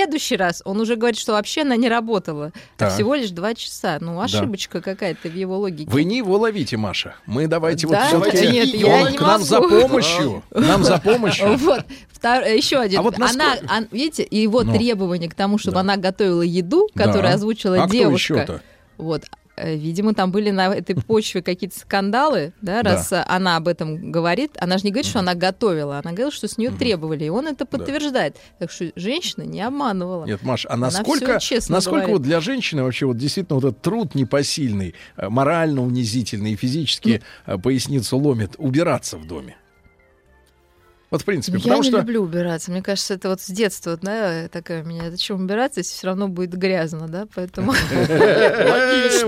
Следующий 0.00 0.36
раз 0.36 0.62
он 0.64 0.80
уже 0.80 0.96
говорит, 0.96 1.18
что 1.18 1.32
вообще 1.32 1.60
она 1.60 1.76
не 1.76 1.86
работала, 1.88 2.46
а 2.54 2.58
Так. 2.78 2.92
всего 2.94 3.14
лишь 3.14 3.30
два 3.30 3.54
часа. 3.54 3.98
Ну, 4.00 4.18
ошибочка 4.18 4.80
какая-то 4.80 5.28
в 5.28 5.34
его 5.34 5.58
логике. 5.58 5.90
Вы 5.90 6.04
не 6.04 6.16
его 6.16 6.38
ловите, 6.38 6.78
Маша. 6.78 7.16
Мы 7.26 7.46
давайте 7.48 7.86
Да? 7.86 8.08
вот 8.14 8.28
все-таки 8.28 8.50
Нет, 8.50 8.68
я 8.68 9.10
не 9.10 9.16
к 9.18 9.20
нам 9.20 9.42
за 9.42 9.60
помощью. 9.60 10.42
Нам 10.52 10.84
за 10.84 10.98
помощью. 10.98 11.58
Вот, 11.58 11.84
еще 12.22 12.78
один. 12.78 13.00
А 13.00 13.02
вот 13.02 13.16
она, 13.16 13.26
насколько- 13.28 13.66
ан- 13.74 13.88
видите, 13.90 14.26
его 14.30 14.62
Ну. 14.62 14.72
требование 14.74 15.28
к 15.30 15.34
тому, 15.34 15.58
чтобы 15.58 15.80
она 15.80 15.96
готовила 15.98 16.42
еду, 16.42 16.88
Да. 16.94 17.04
которую 17.04 17.34
озвучила 17.34 17.82
А 17.82 17.86
кто 17.86 17.92
девушка. 17.92 18.34
еще-то? 18.34 18.62
Вот. 18.96 19.24
Э, 19.60 19.76
Видимо, 19.76 20.14
там 20.14 20.30
были 20.32 20.50
на 20.50 20.74
этой 20.74 20.94
почве 20.96 21.42
какие-то 21.42 21.78
скандалы, 21.78 22.52
да, 22.60 22.82
Да. 22.82 22.94
раз 22.94 23.12
э, 23.12 23.24
она 23.26 23.56
об 23.56 23.68
этом 23.68 24.10
говорит. 24.10 24.52
Она 24.58 24.78
же 24.78 24.84
не 24.84 24.90
говорит, 24.90 25.08
что 25.08 25.18
она 25.20 25.34
готовила, 25.34 25.98
она 25.98 26.12
говорила, 26.12 26.30
что 26.32 26.48
с 26.48 26.58
нее 26.58 26.70
требовали, 26.70 27.24
и 27.24 27.28
он 27.28 27.46
это 27.46 27.66
подтверждает. 27.66 28.36
Так 28.58 28.70
что 28.70 28.90
женщина 28.96 29.42
не 29.42 29.60
обманывала. 29.62 30.24
Нет, 30.24 30.42
Маш, 30.42 30.66
а 30.68 30.76
насколько, 30.76 31.38
насколько 31.68 31.90
говорит. 31.90 32.08
вот 32.16 32.22
для 32.22 32.40
женщины 32.40 32.82
вообще 32.82 33.06
вот 33.06 33.16
действительно 33.16 33.56
вот 33.60 33.64
этот 33.64 33.82
труд 33.82 34.14
непосильный, 34.14 34.94
э, 35.16 35.28
морально 35.28 35.82
унизительный 35.82 36.52
и 36.52 36.56
физически 36.56 37.22
э, 37.46 37.58
поясницу 37.58 38.16
ломит 38.16 38.54
убираться 38.58 39.16
в 39.16 39.26
доме? 39.26 39.56
Вот 41.10 41.22
в 41.22 41.24
принципе, 41.24 41.58
я 41.58 41.62
потому 41.62 41.82
не 41.82 41.88
что... 41.88 41.98
люблю 41.98 42.22
убираться. 42.22 42.70
Мне 42.70 42.82
кажется, 42.82 43.14
это 43.14 43.30
вот 43.30 43.40
с 43.40 43.48
детства, 43.48 43.98
да, 44.00 44.48
такая 44.48 44.84
у 44.84 44.86
меня. 44.86 45.10
Зачем 45.10 45.42
убираться, 45.42 45.80
если 45.80 45.94
все 45.94 46.06
равно 46.06 46.28
будет 46.28 46.56
грязно, 46.56 47.08
да? 47.08 47.26
Поэтому... 47.34 47.72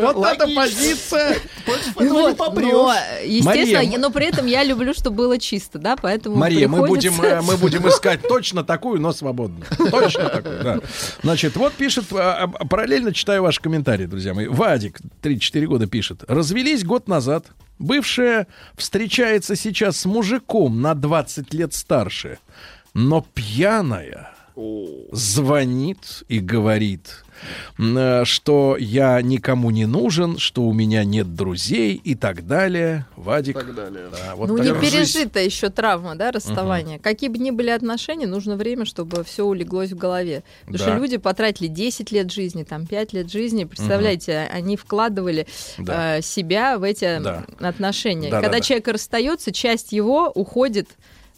Вот 0.03 0.27
эта 0.27 0.47
позиция. 0.55 1.37
Вот, 1.67 1.81
но, 2.01 2.95
естественно, 3.25 3.99
но 3.99 4.11
при 4.11 4.27
этом 4.27 4.47
я 4.47 4.65
люблю, 4.65 4.95
чтобы 4.95 5.17
было 5.17 5.39
чисто, 5.39 5.79
да, 5.79 5.97
поэтому 5.97 6.37
Мария, 6.37 6.69
мы 6.69 6.87
будем, 6.87 7.21
э, 7.21 7.41
мы 7.43 7.57
будем 7.57 7.89
искать 7.89 8.23
точно 8.23 8.65
такую, 8.65 9.01
но 9.01 9.13
свободную. 9.13 9.65
Точно 9.91 10.29
такую, 10.29 10.63
да. 10.63 10.81
Значит, 11.23 11.57
вот 11.57 11.73
пишет, 11.75 12.07
а, 12.13 12.45
а, 12.45 12.67
параллельно 12.67 13.13
читаю 13.13 13.43
ваши 13.43 13.61
комментарии, 13.61 14.07
друзья 14.07 14.35
мои. 14.35 14.47
Вадик, 14.47 14.99
34 15.21 15.67
года, 15.67 15.87
пишет. 15.87 16.25
Развелись 16.29 16.85
год 16.85 17.09
назад. 17.09 17.47
Бывшая 17.83 18.47
встречается 18.77 19.57
сейчас 19.57 19.97
с 19.97 20.05
мужиком 20.05 20.81
на 20.81 20.95
20 20.95 21.53
лет 21.53 21.75
старше. 21.75 22.39
но 22.95 23.27
пьяная 23.35 24.31
звонит 25.11 26.23
и 26.29 26.39
говорит, 26.39 27.25
что 28.25 28.77
я 28.79 29.21
никому 29.23 29.71
не 29.71 29.87
нужен, 29.87 30.39
что 30.39 30.63
у 30.63 30.73
меня 30.73 31.05
нет 31.05 31.35
друзей 31.35 31.95
и 31.95 32.15
так 32.15 32.47
далее. 32.47 33.07
Вадик. 33.17 33.55
Так 33.59 33.75
далее. 33.75 34.07
Да, 34.11 34.35
вот 34.37 34.49
ну, 34.49 34.57
так. 34.59 34.67
не 34.67 34.73
пережита 34.81 35.41
еще 35.41 35.69
травма, 35.71 36.15
да, 36.15 36.31
расставания. 36.33 36.99
Какие 36.99 37.31
бы 37.31 37.39
ни 37.39 37.51
были 37.51 37.71
отношения, 37.71 38.27
нужно 38.27 38.57
время, 38.57 38.85
чтобы 38.85 39.25
все 39.25 39.45
улеглось 39.45 39.91
в 39.93 39.97
голове. 39.97 40.43
Потому 40.67 40.79
Да. 40.79 40.85
что 40.85 40.95
люди 40.97 41.17
потратили 41.17 41.69
10 41.69 42.13
лет 42.13 42.31
жизни, 42.33 42.63
там 42.65 42.87
5 42.87 43.13
лет 43.13 43.31
жизни. 43.31 43.65
Представляете, 43.65 44.49
они 44.53 44.77
вкладывали 44.77 45.47
Да. 45.79 46.19
э, 46.19 46.23
себя 46.23 46.79
в 46.79 46.83
эти 46.83 47.19
Да. 47.21 47.45
отношения. 47.61 48.31
Да, 48.31 48.37
Когда 48.41 48.53
да, 48.53 48.59
да. 48.59 48.61
человек 48.65 48.89
расстается, 48.89 49.53
часть 49.53 49.93
его 49.93 50.31
уходит 50.35 50.89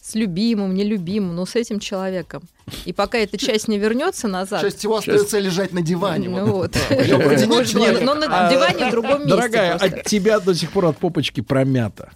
с 0.05 0.15
любимым, 0.15 0.75
нелюбимым, 0.75 1.35
но 1.35 1.47
с 1.47 1.57
этим 1.57 1.81
человеком. 1.81 2.43
И 2.85 2.93
пока 2.93 3.17
эта 3.19 3.39
часть 3.39 3.69
не 3.69 3.79
вернется 3.79 4.29
назад. 4.29 4.61
Часть 4.61 4.85
его 4.85 4.97
остается 4.99 5.39
лежать 5.39 5.73
на 5.73 5.81
диване. 5.81 6.29
Ну 6.29 6.45
вот. 6.47 6.77
Но 6.91 8.15
на 8.15 8.47
А, 8.47 8.51
диване 8.53 8.89
в 8.89 8.91
другом 8.91 9.21
месте. 9.21 9.37
Дорогая, 9.37 9.79
просто. 9.79 9.97
от 9.99 10.05
тебя 10.05 10.41
до 10.41 10.55
сих 10.55 10.71
пор 10.73 10.87
от 10.87 10.99
попочки 10.99 11.41
промята. 11.41 12.11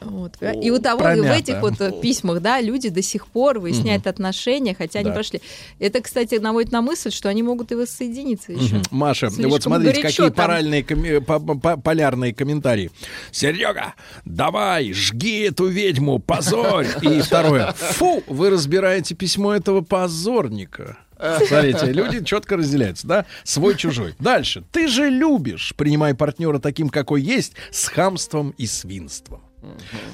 Вот. 0.00 0.36
И 0.62 0.70
у 0.70 0.78
того, 0.78 0.98
и 0.98 1.02
в 1.02 1.02
Промято. 1.04 1.32
этих 1.34 1.60
вот 1.62 1.80
э, 1.80 1.92
письмах, 2.02 2.40
да, 2.42 2.60
люди 2.60 2.88
до 2.90 3.00
сих 3.00 3.26
пор 3.26 3.58
выясняют 3.58 4.06
отношения, 4.06 4.74
хотя 4.76 4.98
они 4.98 5.08
Да. 5.08 5.14
прошли. 5.14 5.40
Это, 5.78 6.00
кстати, 6.02 6.34
наводит 6.34 6.72
на 6.72 6.82
мысль, 6.82 7.10
что 7.10 7.28
они 7.28 7.42
могут 7.42 7.72
и 7.72 7.74
воссоединиться 7.74 8.52
еще. 8.52 8.76
Мгм. 8.76 8.82
Маша, 8.90 9.30
Слишком 9.30 9.50
вот 9.50 9.62
смотрите, 9.62 10.02
горячо 10.02 10.24
какие 10.24 10.36
там. 10.36 10.46
паральные, 10.46 10.84
по- 11.22 11.76
полярные 11.78 12.34
комментарии. 12.34 12.90
Серега, 13.30 13.94
давай, 14.24 14.92
жги 14.92 15.40
эту 15.42 15.66
ведьму, 15.66 16.18
позорь. 16.18 16.88
И 17.02 17.20
второе. 17.22 17.72
Фу, 17.72 18.22
вы 18.26 18.50
разбираете 18.50 19.14
письмо 19.14 19.54
этого 19.54 19.80
позорника. 19.80 20.98
Смотрите, 21.46 21.86
люди 21.92 22.22
четко 22.24 22.56
разделяются, 22.56 23.06
да? 23.06 23.26
Свой-чужой. 23.44 24.14
Дальше. 24.18 24.64
Ты 24.72 24.88
же 24.88 25.08
любишь, 25.08 25.72
принимай 25.76 26.14
партнера 26.14 26.58
таким, 26.58 26.88
какой 26.90 27.22
есть, 27.22 27.52
с 27.70 27.86
хамством 27.86 28.50
и 28.58 28.66
свинством. 28.66 29.40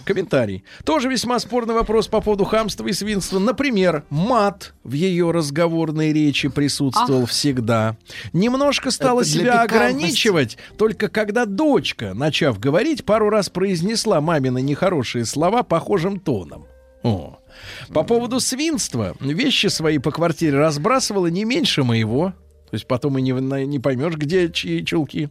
Комментарий. 0.05 0.65
Тоже 0.85 1.09
весьма 1.09 1.39
спорный 1.39 1.75
вопрос 1.75 2.09
по 2.09 2.21
поводу 2.21 2.45
хамства 2.45 2.87
и 2.87 2.93
свинства. 2.93 3.39
Например, 3.39 4.05
мат 4.11 4.75
в 4.85 4.93
ее 4.93 5.31
разговорной 5.31 6.13
речи 6.13 6.49
присутствовал 6.49 7.27
всегда. 7.27 7.97
Немножко 8.33 8.91
стала 8.91 9.25
себя 9.25 9.63
ограничивать, 9.63 10.59
только 10.77 11.09
когда 11.09 11.47
дочка, 11.47 12.15
начав 12.15 12.59
говорить, 12.59 13.05
пару 13.05 13.31
раз 13.31 13.49
произнесла 13.49 14.21
мамины 14.21 14.61
нехорошие 14.63 15.25
слова 15.25 15.63
похожим 15.63 16.19
тоном. 16.19 16.67
О. 17.03 17.39
По 17.93 18.03
поводу 18.03 18.41
свинства 18.41 19.15
вещи 19.21 19.69
свои 19.69 19.99
по 19.99 20.11
квартире 20.11 20.59
разбрасывала 20.59 21.29
не 21.29 21.45
меньше 21.45 21.83
моего. 21.83 22.35
То 22.71 22.77
есть 22.77 22.87
потом 22.87 23.19
и 23.19 23.23
не, 23.23 23.33
не 23.33 23.79
поймешь, 23.81 24.15
где 24.15 24.51
чьи 24.51 24.85
чулки. 24.85 25.29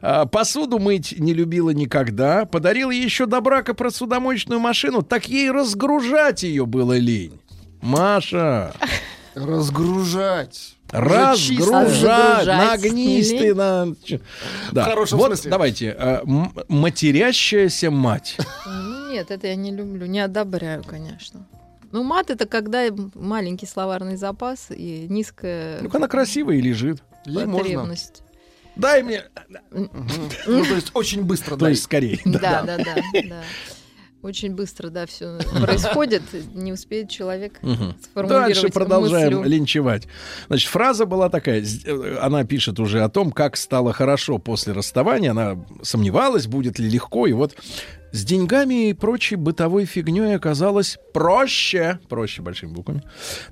А, 0.00 0.24
посуду 0.24 0.78
мыть 0.78 1.18
не 1.18 1.34
любила 1.34 1.70
никогда. 1.70 2.46
Подарила 2.46 2.90
ей 2.90 3.04
еще 3.04 3.26
до 3.26 3.42
брака 3.42 3.74
посудомоечную 3.74 4.58
машину, 4.58 5.02
так 5.02 5.28
ей 5.28 5.50
разгружать 5.50 6.42
ее 6.44 6.64
было 6.64 6.96
лень. 6.96 7.38
Маша, 7.82 8.72
Разгружать. 9.34 10.74
Разгружать, 10.90 12.46
нагнись 12.46 13.28
ты 13.28 13.54
на... 13.54 13.94
Да. 14.72 14.84
В 14.84 14.86
хорошем 14.86 15.18
вот 15.18 15.26
смысле. 15.28 15.50
давайте. 15.50 15.90
а, 15.90 16.22
матерящаяся 16.68 17.90
мать. 17.90 18.38
Нет, 19.10 19.30
это 19.30 19.48
я 19.48 19.54
не 19.54 19.70
люблю, 19.70 20.06
не 20.06 20.20
одобряю, 20.20 20.82
конечно. 20.82 21.46
Ну, 21.92 22.02
мат 22.02 22.30
это 22.30 22.46
когда 22.46 22.84
маленький 23.14 23.66
словарный 23.66 24.16
запас 24.16 24.68
и 24.70 25.06
низкая 25.08 25.80
Ну-ка, 25.82 25.96
она 25.98 26.08
красивая 26.08 26.56
и 26.56 26.60
лежит. 26.60 27.02
Ей 27.24 27.44
можно. 27.46 27.58
потребность. 27.58 28.22
Дай 28.76 29.02
мне... 29.02 29.24
Ну, 29.70 30.64
то 30.64 30.74
есть 30.74 30.90
очень 30.94 31.24
быстро. 31.24 31.56
То 31.56 31.68
есть 31.68 31.82
скорее. 31.82 32.20
Да, 32.24 32.62
да, 32.62 32.76
да, 32.78 32.94
да. 33.28 33.42
Очень 34.20 34.56
быстро, 34.56 34.90
да, 34.90 35.06
все 35.06 35.38
происходит, 35.60 36.22
не 36.52 36.72
успеет 36.72 37.08
человек 37.08 37.60
сформулировать 38.02 38.54
Дальше 38.54 38.68
продолжаем 38.70 39.38
мыслью. 39.38 39.48
линчевать. 39.48 40.08
Значит, 40.48 40.68
фраза 40.70 41.06
была 41.06 41.28
такая. 41.30 41.62
э, 41.62 42.18
Она 42.20 42.42
пишет 42.44 42.80
уже 42.80 43.02
о 43.04 43.08
том, 43.08 43.30
как 43.30 43.56
стало 43.56 43.92
хорошо 43.92 44.38
после 44.38 44.72
расставания. 44.72 45.30
Она 45.30 45.64
сомневалась, 45.82 46.48
будет 46.48 46.80
ли 46.80 46.90
легко. 46.90 47.28
И 47.28 47.32
вот 47.32 47.54
с 48.12 48.24
деньгами 48.24 48.90
и 48.90 48.92
прочей 48.94 49.36
бытовой 49.36 49.84
фигней 49.84 50.34
оказалось 50.36 50.98
проще. 51.12 51.98
Проще 52.08 52.42
большими 52.42 52.72
буквами. 52.72 53.02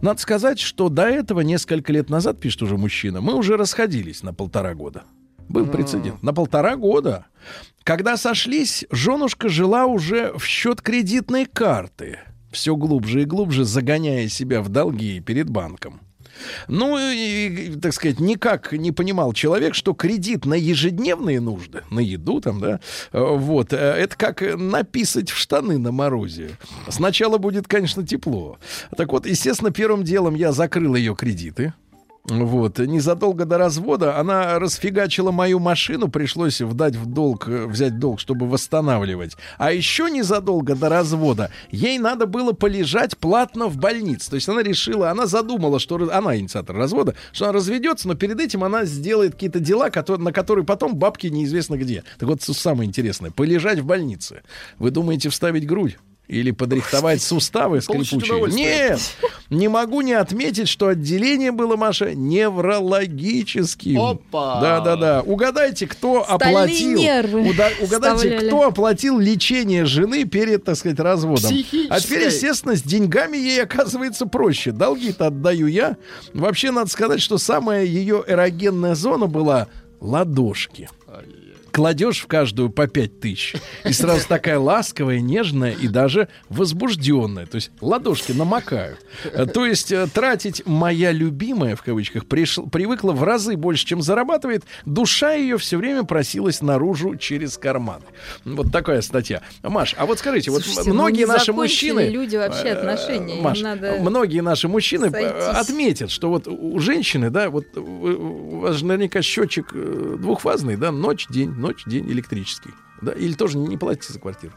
Надо 0.01 0.21
сказать, 0.21 0.59
что 0.59 0.89
до 0.89 1.05
этого, 1.05 1.41
несколько 1.41 1.93
лет 1.93 2.11
назад, 2.11 2.41
пишет 2.41 2.63
уже 2.63 2.77
мужчина, 2.77 3.21
мы 3.21 3.35
уже 3.35 3.57
расходились 3.57 4.23
на 4.23 4.33
полтора 4.33 4.75
года. 4.75 5.05
Был 5.49 5.67
прецедент. 5.67 6.23
На 6.23 6.33
полтора 6.33 6.77
года. 6.77 7.27
Когда 7.85 8.17
сошлись, 8.17 8.85
женушка 8.91 9.49
жила 9.49 9.87
уже 9.87 10.33
в 10.37 10.45
счет 10.45 10.83
кредитной 10.83 11.47
карты, 11.47 12.19
все 12.51 12.75
глубже 12.75 13.23
и 13.23 13.27
глубже 13.27 13.65
загоняя 13.65 14.29
себя 14.29 14.61
в 14.61 14.69
долги 14.69 15.21
перед 15.21 15.49
банком. 15.49 16.01
Ну, 16.69 16.99
и, 16.99 17.77
так 17.81 17.93
сказать, 17.93 18.21
никак 18.21 18.73
не 18.73 18.93
понимал 18.93 19.33
человек, 19.33 19.75
что 19.75 19.95
кредит 19.95 20.45
на 20.47 20.55
ежедневные 20.55 21.41
нужды, 21.41 21.83
на 21.91 22.01
еду 22.01 22.41
там, 22.41 22.61
да, 22.61 22.81
э, 23.13 23.21
вот, 23.21 23.73
э, 23.73 23.77
это 23.77 24.17
как 24.17 24.43
написать 24.57 25.31
в 25.31 25.37
штаны 25.37 25.79
на 25.79 25.93
морозе. 25.93 26.51
Сначала 26.89 27.39
будет, 27.39 27.69
конечно, 27.69 28.07
тепло. 28.07 28.59
Так 28.97 29.13
вот, 29.13 29.27
естественно, 29.27 29.71
первым 29.71 30.05
делом 30.05 30.35
я 30.35 30.53
закрыл 30.53 30.95
ее 30.95 31.15
кредиты, 31.15 31.73
вот, 32.29 32.79
незадолго 32.79 33.45
до 33.45 33.57
развода 33.59 34.19
она 34.19 34.59
расфигачила 34.59 35.31
мою 35.31 35.61
машину, 35.61 36.09
пришлось 36.09 36.61
вдать 36.61 36.97
в 36.97 37.07
долг, 37.07 37.49
э, 37.49 37.67
взять 37.67 37.99
долг, 37.99 38.19
чтобы 38.19 38.49
восстанавливать. 38.49 39.37
А 39.59 39.73
еще 39.73 40.11
незадолго 40.11 40.75
до 40.75 40.89
развода 40.89 41.51
ей 41.71 41.99
надо 41.99 42.27
было 42.27 42.53
полежать 42.53 43.17
платно 43.17 43.69
в 43.69 43.77
больнице. 43.77 44.31
То 44.31 44.37
есть 44.37 44.49
она 44.49 44.63
решила, 44.63 45.11
она 45.11 45.27
задумала, 45.27 45.79
что 45.79 45.97
она 46.13 46.37
инициатор 46.37 46.75
развода, 46.77 47.15
что 47.33 47.45
она 47.45 47.53
разведется, 47.53 48.09
но 48.09 48.15
перед 48.15 48.41
этим 48.41 48.65
она 48.65 48.85
сделает 48.85 49.33
какие-то 49.33 49.61
дела, 49.61 49.91
которые, 49.91 50.25
на 50.25 50.33
которые 50.33 50.65
потом 50.65 50.97
бабки 50.97 51.29
неизвестно 51.29 51.77
где. 51.77 52.03
Так 52.19 52.29
вот, 52.29 52.43
самое 52.43 52.89
интересное, 52.89 53.31
полежать 53.31 53.79
в 53.79 53.87
больнице. 53.87 54.43
Вы 54.79 54.91
думаете 54.91 55.29
вставить 55.29 55.67
грудь? 55.67 55.97
Или 56.29 56.51
подрихтовать 56.51 57.23
суставы 57.23 57.81
скрипучие? 57.81 58.49
Нет! 58.51 59.01
Не 59.49 59.69
могу 59.69 60.01
не 60.01 60.15
отметить, 60.15 60.67
что 60.69 60.89
отделение 60.89 61.53
было, 61.53 61.77
Маша, 61.77 62.15
неврологическим. 62.15 64.01
Опа! 64.01 64.61
Да-да-да. 64.61 65.23
Угадайте, 65.23 65.87
кто 65.87 66.25
Стальные 66.25 66.49
оплатил... 66.65 66.99
нервы 66.99 67.51
уда- 67.51 67.71
угадайте, 67.81 68.17
вставляли. 68.17 68.47
кто 68.49 68.63
оплатил 68.67 69.19
лечение 69.21 69.85
жены 69.85 70.25
перед, 70.25 70.65
так 70.65 70.77
сказать, 70.77 70.99
разводом. 70.99 71.53
А 71.91 72.01
теперь, 72.01 72.25
естественно, 72.27 72.75
с 72.75 72.83
деньгами 72.83 73.37
ей 73.37 73.63
оказывается 73.63 74.27
проще. 74.27 74.73
Долги-то 74.73 75.27
отдаю 75.29 75.69
я. 75.69 75.97
Вообще, 76.35 76.73
надо 76.73 76.91
сказать, 76.91 77.21
что 77.21 77.39
самая 77.39 77.85
ее 77.85 78.25
эрогенная 78.27 78.97
зона 78.97 79.27
была 79.29 79.69
ладошки. 80.01 80.89
Кладешь 81.77 82.21
в 82.23 82.27
каждую 82.27 82.71
по 82.71 82.87
пять 82.87 83.21
тысяч. 83.21 83.55
И 83.85 83.93
сразу 83.93 84.27
такая 84.27 84.59
ласковая, 84.59 85.21
нежная 85.21 85.73
и 85.73 85.89
даже 85.89 86.29
возбужденная. 86.49 87.45
То 87.45 87.57
есть 87.57 87.71
ладошки 87.83 88.33
намокают. 88.33 88.99
Э, 89.25 89.45
То 89.45 89.67
есть 89.67 89.93
э, 89.93 90.07
тратить 90.07 90.63
моя 90.65 91.13
любимая, 91.13 91.77
в 91.77 91.83
кавычках, 91.83 92.25
приш- 92.25 92.71
привыкла 92.71 93.13
в 93.13 93.23
разы 93.23 93.59
больше, 93.59 93.85
чем 93.85 94.01
зарабатывает. 94.01 94.65
Душа 94.87 95.35
ее 95.35 95.59
все 95.59 95.77
время 95.77 96.05
просилась 96.05 96.63
наружу 96.63 97.17
через 97.17 97.59
карманы. 97.59 98.05
Вот 98.47 98.73
такая 98.73 99.03
статья. 99.03 99.43
Маш, 99.63 99.95
а 99.99 100.07
вот 100.07 100.19
скажите, 100.19 100.51
вот 100.51 100.63
Слушайте, 100.63 100.89
ну 100.89 100.95
многие 100.95 101.27
наши 101.27 101.53
мужчины... 101.53 102.09
люди 102.09 102.37
вообще 102.37 102.69
э, 102.69 102.73
отношения, 102.73 103.43
Маш, 103.43 103.61
надо 103.61 103.99
многие 104.01 104.41
наши 104.41 104.67
мужчины 104.67 105.11
сойтись. 105.11 105.31
отметят, 105.31 106.11
что 106.11 106.31
вот 106.31 106.49
у 106.49 106.79
женщины, 106.79 107.29
да, 107.29 107.51
вот 107.51 107.67
у 107.77 108.61
вас 108.61 108.77
же 108.77 108.87
наверняка 108.87 109.21
счетчик 109.21 109.75
двухфазный, 109.75 110.77
да, 110.79 110.91
ночь, 110.91 111.27
день, 111.29 111.51
ночь, 111.67 111.85
день 111.87 112.11
электрический. 112.11 112.71
Да? 113.03 113.13
Или 113.13 113.35
тоже 113.35 113.59
не 113.59 113.77
платите 113.77 114.13
за 114.13 114.21
квартиру? 114.21 114.53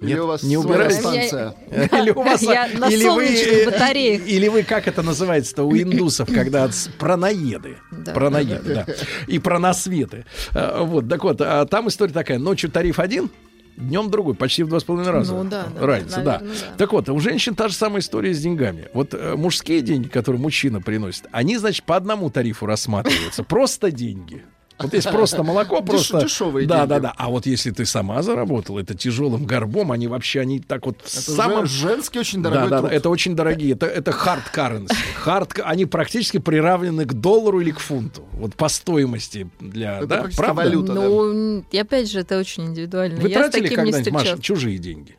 Или 0.00 0.18
у 0.18 0.26
вас 0.26 0.42
не 0.42 0.60
своя 0.60 0.68
убираете? 0.68 1.00
станция. 1.00 1.54
Или 1.70 2.10
у 2.10 2.22
вас... 2.22 2.42
Я 2.42 2.66
или 2.66 3.04
вы, 3.04 3.26
солнечных 3.26 3.52
э, 3.52 3.66
батареях. 3.66 4.26
Или 4.26 4.48
вы, 4.48 4.62
как 4.64 4.88
это 4.88 5.02
называется-то 5.02 5.62
у 5.62 5.76
индусов, 5.76 6.28
когда 6.32 6.68
пронаеды. 6.98 7.76
Да. 7.92 8.12
Пронаеды, 8.12 8.74
да. 8.74 8.86
И 9.28 9.38
пронасветы. 9.38 10.24
А, 10.54 10.82
Вот, 10.82 11.08
так 11.08 11.22
вот, 11.22 11.40
а 11.40 11.66
там 11.66 11.86
история 11.88 12.12
такая. 12.12 12.38
Ночью 12.38 12.70
тариф 12.70 12.98
один, 12.98 13.30
Днем 13.76 14.10
другой, 14.10 14.34
почти 14.34 14.64
в 14.64 14.68
два 14.68 14.80
с 14.80 14.84
половиной 14.84 15.12
раза. 15.12 15.34
Ну 15.34 15.44
да, 15.44 15.66
да, 15.74 15.86
разница, 15.86 16.20
да. 16.20 16.42
Так 16.76 16.92
вот, 16.92 17.08
у 17.08 17.18
женщин 17.20 17.54
та 17.54 17.68
же 17.68 17.74
самая 17.74 18.00
история 18.00 18.34
с 18.34 18.40
деньгами. 18.40 18.88
Вот 18.92 19.14
э, 19.14 19.34
мужские 19.34 19.80
деньги, 19.80 20.08
которые 20.08 20.40
мужчина 20.40 20.82
приносит, 20.82 21.26
они, 21.32 21.56
значит, 21.56 21.84
по 21.84 21.96
одному 21.96 22.28
тарифу 22.28 22.66
рассматриваются. 22.66 23.44
Просто 23.44 23.90
деньги. 23.90 24.44
Вот 24.78 24.94
есть 24.94 25.10
просто 25.10 25.42
молоко, 25.42 25.80
просто... 25.82 26.20
дешевые 26.20 26.66
Да, 26.66 26.78
деньги. 26.78 26.88
да, 26.88 26.98
да. 27.00 27.14
А 27.16 27.28
вот 27.28 27.46
если 27.46 27.70
ты 27.70 27.84
сама 27.86 28.22
заработала, 28.22 28.80
это 28.80 28.94
тяжелым 28.94 29.44
горбом, 29.44 29.92
они 29.92 30.08
вообще, 30.08 30.40
они 30.40 30.58
так 30.60 30.86
вот 30.86 30.96
Это 31.00 31.08
самом... 31.08 31.66
же 31.66 31.78
женский 31.88 32.18
очень 32.18 32.42
Да, 32.42 32.50
дорогой 32.50 32.70
да, 32.70 32.78
труд. 32.78 32.90
да, 32.90 32.96
это 32.96 33.10
очень 33.10 33.36
дорогие. 33.36 33.72
Это, 33.74 33.86
это 33.86 34.10
hard 34.10 34.42
currency. 34.52 34.96
Hard, 35.24 35.60
они 35.62 35.84
практически 35.86 36.38
приравнены 36.38 37.04
к 37.04 37.12
доллару 37.12 37.60
или 37.60 37.70
к 37.70 37.78
фунту. 37.78 38.24
Вот 38.32 38.54
по 38.56 38.68
стоимости 38.68 39.48
для... 39.60 39.98
Это 39.98 40.06
да? 40.06 40.24
Правда? 40.36 40.54
валюта. 40.62 40.92
Ну, 40.94 41.64
и 41.70 41.78
опять 41.78 42.10
же, 42.10 42.20
это 42.20 42.38
очень 42.38 42.66
индивидуально. 42.66 43.20
Вы 43.20 43.28
Я 43.28 43.38
тратили 43.48 43.68
когда-нибудь, 43.68 44.10
Маша, 44.12 44.38
чужие 44.40 44.78
деньги? 44.78 45.16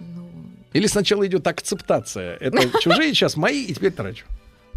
Ну. 0.00 0.28
Или 0.72 0.86
сначала 0.86 1.26
идет 1.26 1.46
акцептация? 1.46 2.36
Это 2.36 2.68
чужие 2.80 3.14
сейчас 3.14 3.36
мои, 3.36 3.64
и 3.64 3.72
теперь 3.74 3.92
трачу. 3.92 4.26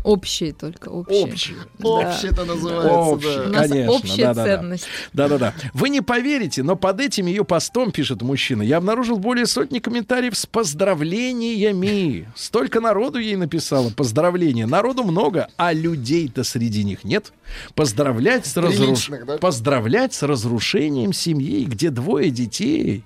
Общие 0.05 0.53
только, 0.53 0.89
общие. 0.89 1.23
Общие. 1.23 1.57
Да. 1.79 1.89
Общее 1.89 2.31
это 2.31 2.45
называется, 2.45 2.91
Общие, 2.91 3.47
нас 3.47 3.69
конечно. 3.69 3.91
общая 3.91 4.21
да-да-да. 4.25 4.45
ценность. 4.45 4.87
Да-да-да. 5.13 5.53
Вы 5.73 5.89
не 5.89 6.01
поверите, 6.01 6.61
но 6.61 6.75
под 6.75 7.01
этим 7.01 7.25
ее 7.25 7.43
постом, 7.43 7.91
пишет 7.91 8.21
мужчина, 8.21 8.61
я 8.61 8.77
обнаружил 8.77 9.17
более 9.17 9.47
сотни 9.47 9.79
комментариев 9.79 10.37
с 10.37 10.45
поздравлениями. 10.45 12.31
Столько 12.35 12.81
народу 12.81 13.17
ей 13.17 13.35
написало 13.35 13.89
поздравления. 13.89 14.67
Народу 14.67 15.03
много, 15.03 15.47
а 15.57 15.73
людей-то 15.73 16.43
среди 16.43 16.83
них 16.83 17.03
нет. 17.03 17.33
Поздравлять 17.73 18.45
с, 18.45 18.55
разруш... 18.57 19.09
Да? 19.25 19.37
Поздравлять 19.39 20.13
с 20.13 20.21
разрушением 20.21 21.13
семьи, 21.13 21.65
где 21.65 21.89
двое 21.89 22.29
детей. 22.29 23.03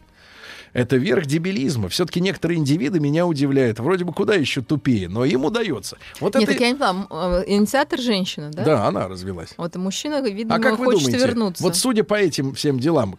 Это 0.74 0.98
верх 0.98 1.26
дебилизма. 1.26 1.90
Все-таки 1.90 2.22
некоторые 2.22 2.58
индивиды 2.60 3.00
меня 3.00 3.26
удивляют. 3.26 3.80
Вроде 3.80 4.06
бы 4.06 4.14
куда 4.14 4.36
еще 4.36 4.62
тупее, 4.62 5.10
но 5.10 5.26
им 5.26 5.46
удается. 5.46 5.98
Вот 6.20 6.36
Нет, 6.36 6.44
это... 6.44 6.52
так 6.54 6.62
я 6.62 6.70
не 6.72 6.76
поняла, 6.76 7.42
э, 7.42 7.44
инициатор 7.48 8.00
женщина, 8.00 8.52
да? 8.52 8.64
Да, 8.64 8.88
она 8.88 9.08
развелась. 9.08 9.54
Вот 9.58 9.76
и 9.76 9.80
мужчина, 9.80 10.22
видимо, 10.22 10.56
А 10.56 10.60
как 10.60 10.78
вы 10.80 10.86
хочет 10.86 11.06
думаете, 11.06 11.26
вернуться. 11.26 11.64
вот 11.64 11.76
судя 11.76 12.04
по 12.04 12.14
этим 12.16 12.54
всем 12.54 12.80
делам, 12.80 13.14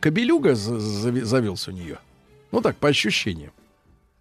зави- 0.63 1.23
завелся 1.25 1.71
у 1.71 1.75
нее? 1.75 1.99
Ну 2.53 2.61
так, 2.61 2.77
по 2.77 2.89
ощущениям. 2.89 3.53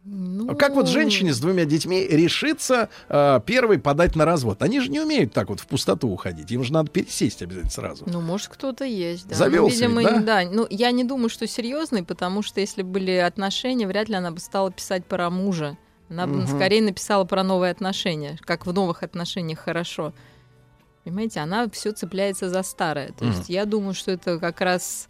Ну, 0.05 0.55
как 0.55 0.75
вот 0.75 0.87
женщине 0.87 1.33
с 1.33 1.39
двумя 1.39 1.65
детьми 1.65 2.07
решиться 2.07 2.89
э, 3.09 3.41
первой 3.45 3.79
подать 3.79 4.15
на 4.15 4.25
развод? 4.25 4.63
Они 4.63 4.79
же 4.79 4.89
не 4.89 5.01
умеют 5.01 5.33
так 5.33 5.49
вот 5.49 5.59
в 5.59 5.67
пустоту 5.67 6.07
уходить. 6.07 6.49
Им 6.51 6.63
же 6.63 6.71
надо 6.71 6.89
пересесть 6.89 7.41
обязательно 7.41 7.69
сразу. 7.69 8.05
Ну, 8.07 8.21
может, 8.21 8.47
кто-то 8.47 8.85
есть, 8.85 9.27
да. 9.27 9.35
Завелся 9.35 9.87
ну, 9.87 9.99
ведь, 9.99 10.07
видимо, 10.07 10.21
да? 10.25 10.43
Ну, 10.49 10.65
я 10.69 10.91
не 10.91 11.03
думаю, 11.03 11.29
что 11.29 11.45
серьезный, 11.47 12.03
потому 12.03 12.41
что 12.41 12.61
если 12.61 12.81
были 12.81 13.11
отношения, 13.11 13.87
вряд 13.87 14.07
ли 14.07 14.15
она 14.15 14.31
бы 14.31 14.39
стала 14.39 14.71
писать 14.71 15.05
про 15.05 15.29
мужа. 15.29 15.77
Она 16.09 16.25
бы 16.25 16.37
Мгм. 16.37 16.47
скорее 16.47 16.81
написала 16.81 17.23
про 17.25 17.43
новые 17.43 17.71
отношения, 17.71 18.39
как 18.41 18.65
в 18.65 18.73
новых 18.73 19.03
отношениях 19.03 19.59
хорошо. 19.59 20.13
Понимаете, 21.03 21.41
она 21.41 21.69
все 21.69 21.91
цепляется 21.91 22.49
за 22.49 22.63
старое. 22.63 23.09
То 23.09 23.25
Мгм. 23.25 23.33
есть 23.37 23.49
я 23.49 23.65
думаю, 23.65 23.93
что 23.93 24.11
это 24.11 24.39
как 24.39 24.61
раз... 24.61 25.07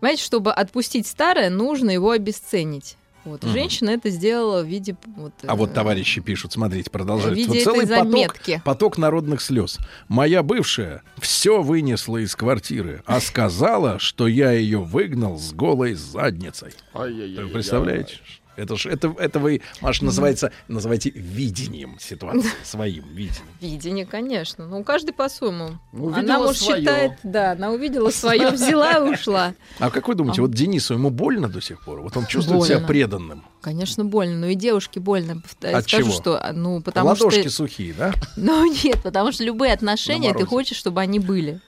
Понимаете, 0.00 0.22
чтобы 0.22 0.52
отпустить 0.52 1.06
старое, 1.06 1.50
нужно 1.50 1.90
его 1.90 2.10
обесценить. 2.10 2.96
Вот. 3.26 3.42
Мгм. 3.42 3.52
Женщина 3.52 3.90
это 3.90 4.08
сделала 4.08 4.62
в 4.62 4.66
виде... 4.66 4.96
Вот, 5.16 5.32
А 5.44 5.56
вот 5.56 5.70
э, 5.70 5.74
товарищи 5.74 6.20
пишут, 6.20 6.52
смотрите, 6.52 6.90
продолжают. 6.90 7.34
В 7.34 7.36
виде 7.36 7.54
Вот 7.54 7.62
целый 7.62 7.86
поток, 7.86 7.96
заметки. 8.04 8.62
поток 8.64 8.98
народных 8.98 9.40
слез. 9.40 9.78
Моя 10.06 10.44
бывшая 10.44 11.02
все 11.18 11.60
вынесла 11.60 12.18
из 12.18 12.36
квартиры, 12.36 13.02
а 13.04 13.20
сказала, 13.20 13.98
что 13.98 14.28
я 14.28 14.52
ее 14.52 14.78
выгнал 14.78 15.38
с 15.38 15.52
голой 15.52 15.94
задницей. 15.94 16.70
Вы 16.94 17.48
представляете? 17.52 18.20
Это 18.56 18.76
ж 18.76 18.86
это, 18.86 19.14
это 19.18 19.38
вы, 19.38 19.60
Маша, 19.80 20.04
называется, 20.04 20.52
называете 20.68 21.10
видением 21.10 21.96
ситуации, 22.00 22.50
своим 22.64 23.04
видением. 23.08 23.46
Видение, 23.60 24.06
конечно. 24.06 24.66
Ну, 24.66 24.82
каждый 24.84 25.12
по-своему. 25.12 25.78
Ну, 25.92 26.14
она, 26.14 26.38
может, 26.38 26.60
своё. 26.62 26.78
считает, 26.80 27.12
да, 27.22 27.52
она 27.52 27.70
увидела 27.70 28.10
свое, 28.10 28.50
взяла 28.52 28.92
и 28.92 29.12
ушла. 29.12 29.54
А 29.78 29.90
как 29.90 30.08
вы 30.08 30.14
думаете, 30.14 30.40
А. 30.40 30.42
вот 30.42 30.52
Денису 30.52 30.94
ему 30.94 31.10
больно 31.10 31.48
до 31.48 31.60
сих 31.60 31.84
пор? 31.84 32.00
Вот 32.00 32.16
он 32.16 32.26
чувствует 32.26 32.64
себя 32.64 32.80
преданным. 32.80 33.44
Конечно, 33.60 34.04
больно. 34.04 34.36
Но 34.36 34.46
и 34.46 34.54
девушке 34.54 35.00
больно. 35.00 35.42
От 35.60 35.88
Скажу, 35.88 36.04
чего? 36.04 36.12
что, 36.12 36.40
а, 36.42 36.52
ну, 36.52 36.80
потому 36.80 37.08
Ладошки 37.08 37.40
что... 37.40 37.50
сухие, 37.50 37.94
да? 37.94 38.14
Ну, 38.36 38.64
нет, 38.84 38.98
потому 39.02 39.32
что 39.32 39.44
любые 39.44 39.72
отношения 39.72 40.32
ты 40.32 40.44
хочешь, 40.46 40.76
чтобы 40.76 41.00
они 41.00 41.18
были. 41.18 41.60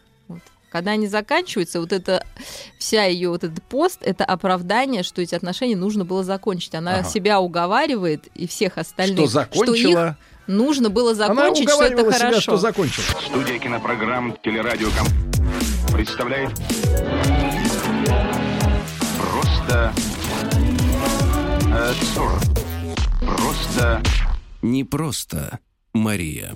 Когда 0.71 0.91
они 0.93 1.07
заканчиваются, 1.07 1.81
вот 1.81 1.93
это 1.93 2.27
вся 2.79 3.05
ее 3.05 3.31
вот 3.31 3.43
этот 3.45 3.63
пост, 3.65 3.99
это 4.03 4.25
оправдание, 4.25 5.03
что 5.03 5.23
эти 5.23 5.35
отношения 5.35 5.77
нужно 5.77 6.05
было 6.05 6.23
закончить. 6.23 6.75
Она 6.75 6.97
Ага. 6.99 7.09
себя 7.09 7.41
уговаривает 7.41 8.27
и 8.35 8.47
всех 8.47 8.77
остальных, 8.77 9.31
Что 9.31 9.43
их 9.45 9.53
закончила? 9.53 10.19
нужно 10.47 10.91
было 10.91 11.13
Она 11.13 11.27
закончить, 11.35 11.69
что 11.71 11.83
это 11.83 11.95
уговаривала 11.95 12.13
себя, 12.13 12.27
хорошо. 12.29 12.41
что 12.43 12.57
закончила. 12.59 13.05
Студия 13.27 13.59
кинопрограмм 13.59 14.37
«Телерадиоком» 14.43 15.07
представляет 15.93 16.51
Просто 19.19 19.93
абсурд. 21.73 22.45
Просто 23.21 24.03
Не 24.63 24.85
просто 24.85 25.59
Мария. 25.99 26.55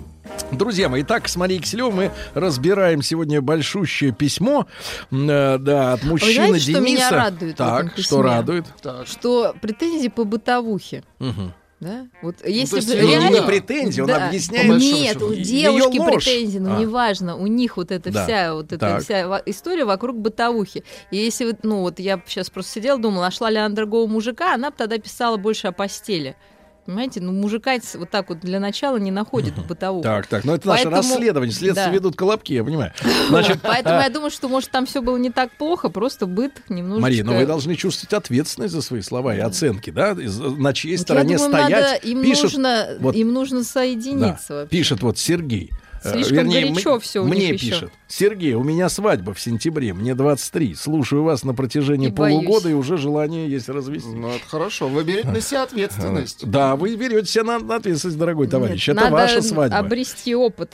Друзья 0.51 0.89
мои, 0.89 1.01
итак, 1.03 1.27
с 1.27 1.35
Марией 1.35 1.61
Киселевой 1.61 1.93
мы 1.93 2.11
разбираем 2.33 3.01
сегодня 3.01 3.41
большущее 3.41 4.11
письмо, 4.11 4.67
э, 5.11 5.57
да, 5.59 5.93
от 5.93 6.03
мужчины 6.03 6.47
знаете, 6.47 6.59
что 6.59 6.71
Дениса. 6.73 6.81
меня 6.83 7.09
радует 7.11 7.53
в 7.53 7.57
так, 7.57 7.79
этом 7.85 7.89
что 8.03 8.17
письме? 8.17 8.21
радует? 8.21 8.65
Что 9.05 9.55
претензии 9.61 10.07
по 10.07 10.23
бытовухе. 10.23 11.03
Мгм. 11.19 11.53
Да? 11.79 12.07
Вот 12.21 12.37
если 12.45 12.77
есть 12.77 12.87
бы 12.87 12.93
это 12.93 13.03
не 13.05 13.11
реально... 13.11 13.41
претензии, 13.43 13.99
он 13.99 14.07
Да. 14.07 14.27
объясняет, 14.27 14.79
Нет, 14.79 15.17
что 15.17 15.25
у 15.27 15.35
девушки 15.35 15.99
претензии, 15.99 16.59
ну 16.59 16.77
А. 16.77 16.79
неважно, 16.79 17.35
у 17.35 17.45
них 17.47 17.75
вот 17.75 17.91
эта 17.91 18.09
Да. 18.09 18.23
вся 18.23 18.53
вот 18.53 18.67
эта 18.71 18.77
Так. 18.77 19.03
вся 19.03 19.41
история 19.45 19.83
вокруг 19.83 20.17
бытовухи. 20.17 20.85
И 21.11 21.17
если 21.17 21.43
вот, 21.45 21.57
ну 21.63 21.81
вот 21.81 21.99
я 21.99 22.21
сейчас 22.25 22.49
просто 22.49 22.71
сидела, 22.71 22.97
думала, 22.99 23.23
нашла 23.23 23.49
ли 23.49 23.57
она 23.57 23.75
другого 23.75 24.07
мужика, 24.09 24.53
она 24.53 24.69
бы 24.69 24.77
тогда 24.77 24.97
писала 24.97 25.35
больше 25.35 25.67
о 25.67 25.71
постели. 25.73 26.37
Понимаете, 26.85 27.21
ну 27.21 27.31
мужика 27.31 27.73
вот 27.95 28.09
так 28.09 28.27
вот 28.29 28.41
для 28.41 28.59
начала 28.59 28.97
не 28.97 29.09
находит 29.09 29.57
в 29.57 29.65
бытовуху. 29.65 30.03
Так, 30.03 30.27
так, 30.27 30.43
ну 30.43 30.53
это 30.53 30.67
наше 30.67 30.83
Поэтому- 30.83 30.95
расследование, 30.97 31.53
следствие 31.53 31.87
Да. 31.87 31.93
ведут 31.93 32.15
колобки, 32.15 32.51
я 32.53 32.63
понимаю. 32.63 32.91
Значит, 33.29 33.59
Поэтому 33.61 33.99
а, 33.99 34.03
я 34.03 34.09
думаю, 34.09 34.31
что 34.31 34.49
может 34.49 34.69
там 34.69 34.85
все 34.85 35.01
было 35.01 35.15
не 35.15 35.29
так 35.29 35.51
плохо, 35.51 35.87
просто 35.89 36.25
быт 36.25 36.61
немножечко... 36.67 37.01
Мария, 37.01 37.23
но 37.23 37.33
вы 37.33 37.45
должны 37.45 37.75
чувствовать 37.75 38.13
ответственность 38.13 38.73
за 38.73 38.81
свои 38.81 39.01
слова 39.01 39.33
и 39.35 39.39
оценки, 39.39 39.91
да? 39.91 40.13
На 40.15 40.73
чьей 40.73 40.97
стороне 40.97 41.37
стоять. 41.37 42.03
им, 42.03 42.21
нужно, 42.21 42.97
им 43.13 43.31
нужно 43.33 43.63
соединиться 43.63 44.67
пишет 44.69 45.01
вот 45.01 45.17
Сергей. 45.17 45.71
Э, 46.03 46.11
Слишком 46.11 46.35
Вернее, 46.37 46.69
горячо 46.71 46.93
м- 46.95 46.99
всё 46.99 47.23
у 47.23 47.27
мне 47.27 47.51
них 47.51 47.61
пишет. 47.61 47.91
Сергей, 48.07 48.53
у 48.53 48.63
меня 48.63 48.89
свадьба 48.89 49.33
в 49.33 49.39
сентябре, 49.39 49.93
мне 49.93 50.15
23. 50.15 50.75
Слушаю 50.75 51.23
вас 51.23 51.43
на 51.43 51.53
протяжении 51.53 52.09
И 52.09 52.11
боюсь. 52.11 52.35
полугода, 52.43 52.69
и 52.69 52.73
уже 52.73 52.97
желание 52.97 53.49
есть 53.49 53.69
развести. 53.69 54.09
Ну, 54.09 54.29
это 54.29 54.45
хорошо. 54.47 54.87
Вы 54.87 55.03
берете 55.03 55.29
на 55.29 55.41
себя 55.41 55.63
ответственность. 55.63 56.45
Да, 56.45 56.75
вы 56.75 56.95
берете 56.95 57.25
себя 57.27 57.43
на, 57.59 57.75
ответственность, 57.75 58.17
дорогой 58.19 58.47
товарищ. 58.47 58.87
Нет, 58.87 58.97
Это 58.97 59.09
ваша 59.09 59.41
свадьба. 59.41 59.77
обрести 59.77 60.35
опыт. 60.35 60.73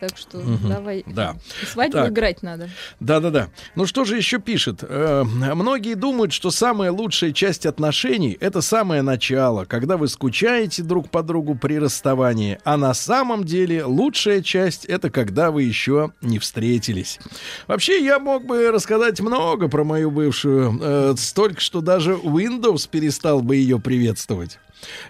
Так 0.00 0.18
что 0.18 0.38
Мгм. 0.38 0.68
давай. 0.68 1.04
Да. 1.06 1.36
Свадьбу 1.72 1.98
Так. 1.98 2.10
играть 2.10 2.42
надо. 2.42 2.68
Да-да-да. 3.00 3.48
Ну 3.76 3.86
что 3.86 4.04
же 4.04 4.16
еще 4.16 4.38
пишет? 4.40 4.80
Э, 4.82 5.22
многие 5.24 5.94
думают, 5.94 6.32
что 6.32 6.50
самая 6.50 6.90
лучшая 6.90 7.30
часть 7.32 7.64
отношений— 7.64 8.36
это 8.40 8.60
самое 8.60 9.02
начало, 9.02 9.64
когда 9.64 9.96
вы 9.96 10.08
скучаете 10.08 10.82
друг 10.82 11.10
по 11.10 11.22
другу 11.22 11.54
при 11.54 11.78
расставании. 11.78 12.58
А 12.64 12.76
на 12.76 12.92
самом 12.92 13.44
деле 13.44 13.84
лучшая 13.84 14.42
часть— 14.42 14.84
это 14.86 15.10
когда 15.10 15.50
вы 15.52 15.62
еще 15.62 16.10
не 16.20 16.38
встретились. 16.40 17.20
Вообще, 17.68 18.04
я 18.04 18.18
мог 18.18 18.44
бы 18.46 18.70
рассказать 18.72 19.20
много 19.20 19.68
про 19.68 19.84
мою 19.84 20.10
бывшую. 20.10 20.76
э, 20.82 21.14
столько, 21.16 21.60
что 21.60 21.80
даже 21.80 22.14
Windows 22.14 22.88
перестал 22.90 23.40
бы 23.42 23.56
ее 23.56 23.78
приветствовать. 23.78 24.58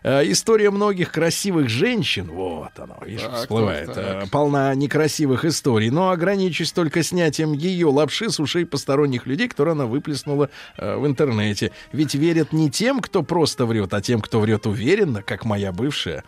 Э, 0.03 0.23
История 0.25 0.71
многих 0.71 1.13
красивых 1.13 1.69
женщин, 1.69 2.29
вот 2.31 2.71
оно, 2.77 2.99
видишь, 3.05 3.23
Так, 3.23 3.35
всплывает, 3.37 3.87
так, 3.87 3.97
так. 3.97 4.25
э, 4.25 4.31
полна 4.31 4.75
некрасивых 4.75 5.45
историй, 5.45 5.91
но 5.91 6.11
ограничусь 6.11 6.73
только 6.73 7.03
снятием 7.03 7.53
ее 7.53 7.87
лапши 7.87 8.31
с 8.31 8.41
ушей 8.41 8.67
посторонних 8.67 9.27
людей, 9.27 9.49
которые 9.49 9.73
она 9.73 9.87
выплеснула 9.87 10.51
э, 10.77 10.97
в 10.97 11.07
интернете. 11.07 11.73
Ведь 11.93 12.15
верят 12.15 12.53
не 12.53 12.71
тем, 12.71 13.01
кто 13.01 13.23
просто 13.23 13.67
врет, 13.67 13.95
а 13.95 14.01
тем, 14.01 14.21
кто 14.21 14.41
врет 14.41 14.67
уверенно, 14.67 15.23
как 15.23 15.45
моя 15.45 15.73
бывшая. 15.73 16.25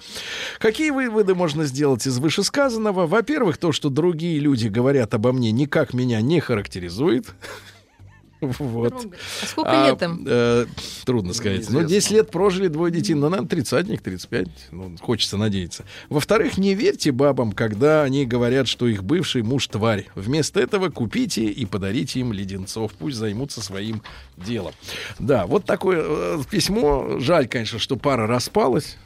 Какие 0.59 0.91
выводы 0.91 1.35
можно 1.35 1.65
сделать 1.65 2.07
из 2.07 2.19
вышесказанного? 2.19 3.07
Во-первых, 3.07 3.57
то, 3.59 3.73
что 3.73 3.89
другие 3.91 4.39
люди 4.39 4.69
говорят 4.69 5.15
обо 5.15 5.33
мне, 5.33 5.53
никак 5.53 5.95
меня 5.95 6.21
не 6.21 6.41
характеризует. 6.41 7.27
Вот. 8.59 8.93
А 9.43 9.47
сколько 9.47 9.71
А, 9.85 9.91
лет 9.91 10.03
им? 10.03 10.25
э, 10.27 10.67
трудно 11.05 11.33
сказать. 11.33 11.69
Ну, 11.71 11.85
10 11.85 12.11
лет 12.11 12.31
прожили, 12.31 12.69
двое 12.69 12.93
детей. 12.93 13.15
Ну, 13.15 13.29
наверное, 13.29 13.49
тридцатник, 13.49 14.03
35. 14.03 14.49
Ну, 14.73 14.95
хочется 15.01 15.37
надеяться. 15.37 15.85
Во-вторых, 16.09 16.59
не 16.59 16.75
верьте 16.75 17.13
бабам, 17.13 17.53
когда 17.53 18.03
они 18.03 18.27
говорят, 18.27 18.69
что 18.69 18.87
их 18.87 19.03
бывший 19.05 19.43
муж 19.43 19.67
тварь. 19.69 20.07
Вместо 20.15 20.61
этого 20.61 20.91
купите 20.91 21.45
и 21.47 21.65
подарите 21.67 22.21
им 22.21 22.33
леденцов. 22.33 22.93
Пусть 22.93 23.17
займутся 23.17 23.63
своим 23.63 24.03
делом. 24.37 24.73
Да, 25.19 25.47
вот 25.47 25.65
такое 25.65 26.03
э, 26.07 26.39
письмо. 26.51 27.19
Жаль, 27.19 27.49
конечно, 27.49 27.79
что 27.79 27.97
пара 27.97 28.27
распалась. 28.27 28.97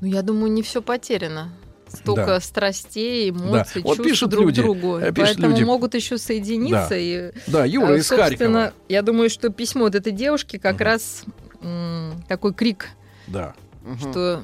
Ну, 0.00 0.08
я 0.08 0.22
думаю, 0.22 0.50
не 0.52 0.62
все 0.62 0.82
потеряно. 0.82 1.52
Столько 1.96 2.26
Да. 2.26 2.40
страстей, 2.40 3.30
Да. 3.30 3.38
эмоций, 3.38 3.82
Вот 3.82 3.96
чувств 3.96 4.10
пишут 4.10 4.30
друг 4.30 4.46
люди, 4.46 4.62
другу. 4.62 4.96
э, 4.98 5.12
пишут 5.12 5.36
Поэтому 5.36 5.48
люди- 5.50 5.64
могут 5.64 5.94
еще 5.94 6.18
соединиться. 6.18 6.88
Да. 6.90 6.96
И, 6.96 7.32
Да, 7.46 7.64
Юра 7.64 7.92
э, 7.94 7.98
из 7.98 8.08
Харькова. 8.08 8.72
Я 8.88 9.02
думаю, 9.02 9.30
что 9.30 9.50
письмо 9.50 9.86
от 9.86 9.94
этой 9.94 10.12
девушки 10.12 10.58
как 10.58 10.80
раз 10.80 11.24
м, 11.62 12.24
такой 12.28 12.52
крик, 12.54 12.88
Да. 13.28 13.54
Что 14.00 14.42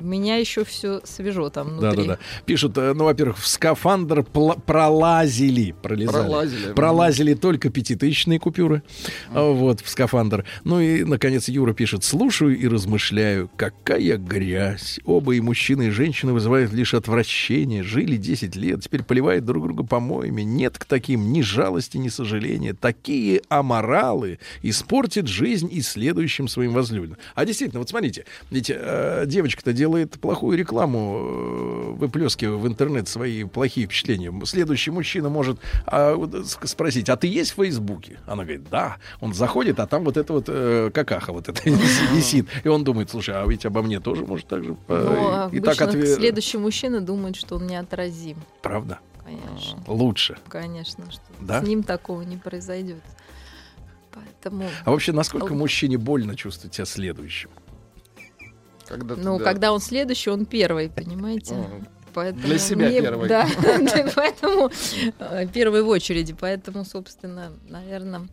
меня 0.00 0.36
еще 0.36 0.64
все 0.64 1.00
свежо 1.04 1.50
там 1.50 1.78
внутри. 1.78 2.06
да, 2.06 2.14
да. 2.14 2.18
Пишут, 2.46 2.76
э, 2.78 2.92
ну, 2.94 3.04
во-первых, 3.04 3.38
в 3.38 3.46
скафандр 3.46 4.24
пролазили, 4.24 5.74
пролезали. 5.82 6.22
Пролазили. 6.26 6.72
Пролазили 6.72 7.34
только 7.34 7.70
пятитысячные 7.70 8.38
купюры. 8.38 8.82
А, 9.32 9.50
Вот, 9.52 9.80
в 9.80 9.88
скафандр. 9.88 10.44
Ну 10.64 10.80
и, 10.80 11.04
наконец, 11.04 11.48
Юра 11.48 11.72
пишет, 11.74 12.04
слушаю 12.04 12.58
и 12.58 12.66
размышляю, 12.66 13.50
какая 13.56 14.16
грязь. 14.16 14.98
Оба 15.04 15.32
и 15.32 15.40
мужчина, 15.40 15.82
и 15.82 15.90
женщина 15.90 16.32
вызывают 16.32 16.72
лишь 16.72 16.94
отвращение. 16.94 17.82
Жили 17.82 18.16
10 18.16 18.56
лет, 18.56 18.82
теперь 18.82 19.02
поливают 19.02 19.44
друг 19.44 19.64
друга 19.64 19.84
помоями. 19.84 20.42
Нет 20.42 20.78
к 20.78 20.84
таким 20.84 21.32
ни 21.32 21.42
жалости, 21.42 21.96
ни 21.96 22.08
сожаления. 22.08 22.74
Такие 22.74 23.42
аморалы 23.48 24.38
испортят 24.62 25.26
жизнь 25.26 25.68
и 25.70 25.80
следующим 25.82 26.48
своим 26.48 26.72
возлюбленным. 26.72 27.18
А 27.34 27.44
действительно, 27.44 27.80
вот 27.80 27.88
смотрите, 27.88 28.24
ведь 28.50 28.70
э, 28.80 29.24
девочка-то 29.26 29.72
делает 29.72 30.12
плохую 30.20 30.56
рекламу, 30.58 31.18
э, 31.18 31.90
выплескивая 31.98 32.56
в 32.56 32.66
интернет 32.66 33.08
свои 33.08 33.44
плохие 33.44 33.86
впечатления. 33.86 34.32
Следующий 34.44 34.90
мужчина 34.90 35.28
может 35.28 35.58
а, 35.86 36.14
ск- 36.14 36.66
спросить, 36.66 37.08
а 37.08 37.16
ты 37.16 37.26
есть 37.26 37.52
в 37.52 37.54
Фейсбуке? 37.56 38.18
Она 38.26 38.44
говорит, 38.44 38.68
да. 38.70 38.96
Он 39.20 39.34
заходит, 39.34 39.78
а 39.80 39.86
там 39.86 40.04
вот 40.04 40.16
это 40.16 40.32
вот 40.32 40.44
э, 40.48 40.90
какаха 40.92 41.32
вот 41.32 41.48
это 41.48 41.60
висит. 42.12 42.48
И 42.64 42.68
он 42.68 42.84
думает, 42.84 43.10
слушай, 43.10 43.34
а 43.34 43.46
ведь 43.46 43.66
обо 43.66 43.82
мне 43.82 44.00
тоже 44.00 44.24
может 44.26 44.46
так 44.46 44.64
же... 44.64 44.76
э, 44.88 45.04
Но 45.50 45.50
и 45.52 45.58
обычно 45.58 45.86
так 45.86 45.92
следующий 46.06 46.58
мужчина 46.58 47.00
думает, 47.00 47.36
что 47.36 47.56
он 47.56 47.66
неотразим. 47.66 48.38
Правда? 48.62 48.98
Конечно. 49.24 49.78
Лучше. 49.86 50.38
Конечно, 50.48 51.10
что 51.10 51.22
Да? 51.40 51.60
с 51.62 51.66
ним 51.66 51.82
такого 51.82 52.22
не 52.22 52.36
произойдет. 52.36 53.02
Поэтому, 54.12 54.64
А 54.84 54.90
вообще, 54.90 55.12
насколько 55.12 55.54
мужчине 55.54 55.96
больно 55.98 56.34
чувствовать 56.34 56.74
себя 56.74 56.84
следующим? 56.84 57.48
Когда 58.90 59.14
ну, 59.16 59.38
да. 59.38 59.44
когда 59.44 59.72
он 59.72 59.80
следующий, 59.80 60.30
он 60.30 60.44
первый, 60.44 60.90
понимаете? 60.90 61.54
Поэтому 62.12 62.44
Для 62.44 62.58
себя 62.58 62.88
мне- 62.88 63.00
первый. 63.00 63.28
Да, 63.28 63.46
поэтому 64.16 64.70
э, 65.20 65.46
первый 65.46 65.82
в 65.82 65.88
очереди. 65.88 66.34
Поэтому, 66.38 66.84
собственно, 66.84 67.52
наверное, 67.68 68.28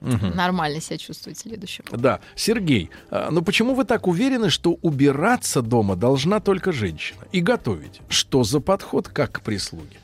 Мгм. 0.00 0.36
нормально 0.36 0.82
себя 0.82 0.98
чувствовать 0.98 1.38
следующим. 1.38 1.84
Да, 1.90 2.20
Сергей, 2.36 2.90
а, 3.10 3.30
ну 3.30 3.40
почему 3.40 3.74
вы 3.74 3.84
так 3.84 4.06
уверены, 4.06 4.50
что 4.50 4.76
убираться 4.82 5.62
дома 5.62 5.96
должна 5.96 6.40
только 6.40 6.72
женщина 6.72 7.22
и 7.32 7.40
готовить? 7.40 8.02
Что 8.08 8.44
за 8.44 8.60
подход 8.60 9.08
как 9.08 9.32
к 9.32 9.40
прислуге? 9.40 9.96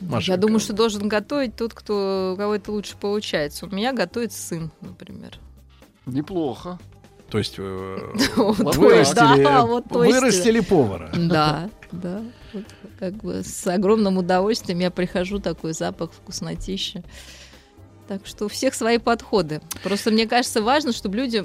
Маша, 0.00 0.32
Я 0.32 0.36
думаю, 0.36 0.60
что 0.60 0.74
должен 0.74 1.08
готовить 1.08 1.56
тот, 1.56 1.72
кто 1.72 2.32
у 2.34 2.36
кого 2.36 2.56
это 2.56 2.70
лучше 2.72 2.96
получается. 2.98 3.64
У 3.64 3.70
меня 3.70 3.94
готовит 3.94 4.32
сын, 4.32 4.70
например. 4.82 5.38
Неплохо. 6.04 6.78
То 7.30 7.38
есть 7.38 7.58
вырастили, 10.08 10.60
повара. 10.60 11.10
Да, 11.16 11.70
да. 11.90 12.22
Как 12.98 13.14
бы 13.14 13.42
с 13.42 13.66
огромным 13.66 14.18
удовольствием 14.18 14.78
я 14.78 14.90
прихожу, 14.90 15.40
такой 15.40 15.72
запах, 15.72 16.12
вкуснотища. 16.12 17.02
Так 18.06 18.26
что 18.26 18.44
у 18.44 18.48
всех 18.48 18.74
свои 18.74 18.98
подходы. 18.98 19.62
Просто 19.82 20.10
мне 20.10 20.26
кажется 20.26 20.60
важно, 20.62 20.92
чтобы 20.92 21.16
люди, 21.16 21.44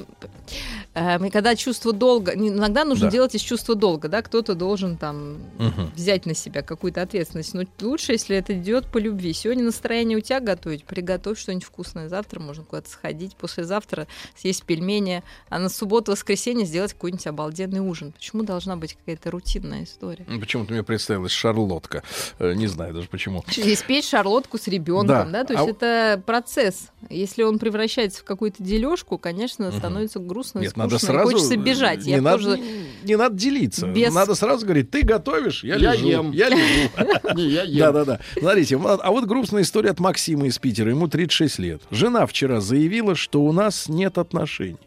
когда 0.94 1.56
чувство 1.56 1.94
долга, 1.94 2.34
иногда 2.34 2.84
нужно 2.84 3.08
Да. 3.08 3.12
делать 3.12 3.36
из 3.36 3.42
чувства 3.42 3.76
долга, 3.76 4.08
да, 4.08 4.22
кто-то 4.22 4.56
должен 4.56 4.98
там 4.98 5.38
Мгм. 5.58 5.92
взять 5.96 6.26
на 6.26 6.34
себя 6.34 6.62
какую-то 6.62 7.02
ответственность. 7.02 7.54
Но 7.54 7.64
лучше, 7.82 8.14
если 8.14 8.36
это 8.36 8.54
идет 8.58 8.86
по 8.88 8.98
любви. 8.98 9.34
Сегодня 9.34 9.64
настроение 9.64 10.18
у 10.18 10.22
тебя 10.22 10.40
готовить, 10.40 10.84
приготовь 10.84 11.40
что-нибудь 11.40 11.64
вкусное. 11.64 12.10
Завтра 12.10 12.40
можно 12.40 12.64
куда-то 12.64 12.90
сходить, 12.90 13.36
послезавтра 13.36 14.08
съесть 14.36 14.64
пельмени, 14.64 15.24
а 15.50 15.60
на 15.60 15.70
субботу-воскресенье 15.70 16.66
сделать 16.66 16.94
какой-нибудь 16.94 17.28
обалденный 17.28 17.80
ужин. 17.80 18.12
Почему 18.12 18.44
должна 18.44 18.76
быть 18.76 18.96
какая-то 18.96 19.32
рутинная 19.32 19.84
история? 19.84 20.26
Ну, 20.28 20.40
Почему-то 20.40 20.74
мне 20.74 20.84
представилась 20.84 21.32
шарлотка. 21.32 22.04
Э, 22.40 22.54
Не 22.54 22.68
знаю 22.68 22.94
даже 22.94 23.08
почему. 23.08 23.44
Испечь 23.48 24.08
шарлотку 24.10 24.58
с 24.58 24.68
ребенком, 24.68 25.08
Да. 25.08 25.26
да. 25.26 25.44
то 25.46 25.54
А 25.58 25.62
есть 25.62 25.70
это 25.78 26.22
процесс. 26.26 26.90
Если 27.10 27.44
он 27.44 27.60
превращается 27.60 28.22
в 28.22 28.24
какую-то 28.24 28.62
дележку, 28.64 29.18
конечно, 29.18 29.72
становится 29.72 30.20
грустно, 30.20 30.60
Нет, 30.60 30.76
надо 30.80 30.96
и 30.96 31.00
сразу... 31.00 31.32
хочется 31.32 31.58
бежать. 31.58 32.06
Не, 32.06 32.14
Я 32.14 32.22
надо, 32.22 32.44
тоже 32.44 32.62
не 33.04 33.16
надо 33.16 33.36
делиться. 33.36 33.88
без- 33.88 34.14
Надо 34.14 34.36
сразу 34.36 34.66
говорить, 34.66 34.90
ты 34.92 35.04
готовишь, 35.04 35.64
я, 35.64 35.76
Я 35.76 35.94
лежу. 35.94 36.08
ем. 36.08 36.32
Я 36.32 36.50
лежу. 36.50 36.90
Не, 37.36 37.48
я 37.50 37.64
ем. 37.64 37.80
Да-да-да. 37.80 38.20
Смотрите, 38.38 38.76
а 38.84 39.12
вот 39.12 39.26
грустная 39.26 39.62
история 39.62 39.92
от 39.92 40.00
Максима 40.00 40.48
из 40.48 40.58
Питера. 40.60 40.90
Ему 40.90 41.08
36 41.08 41.60
лет. 41.60 41.82
Жена 41.92 42.26
вчера 42.26 42.60
заявила, 42.60 43.16
что 43.16 43.42
у 43.42 43.52
нас 43.54 43.88
нет 43.88 44.18
отношений. 44.18 44.78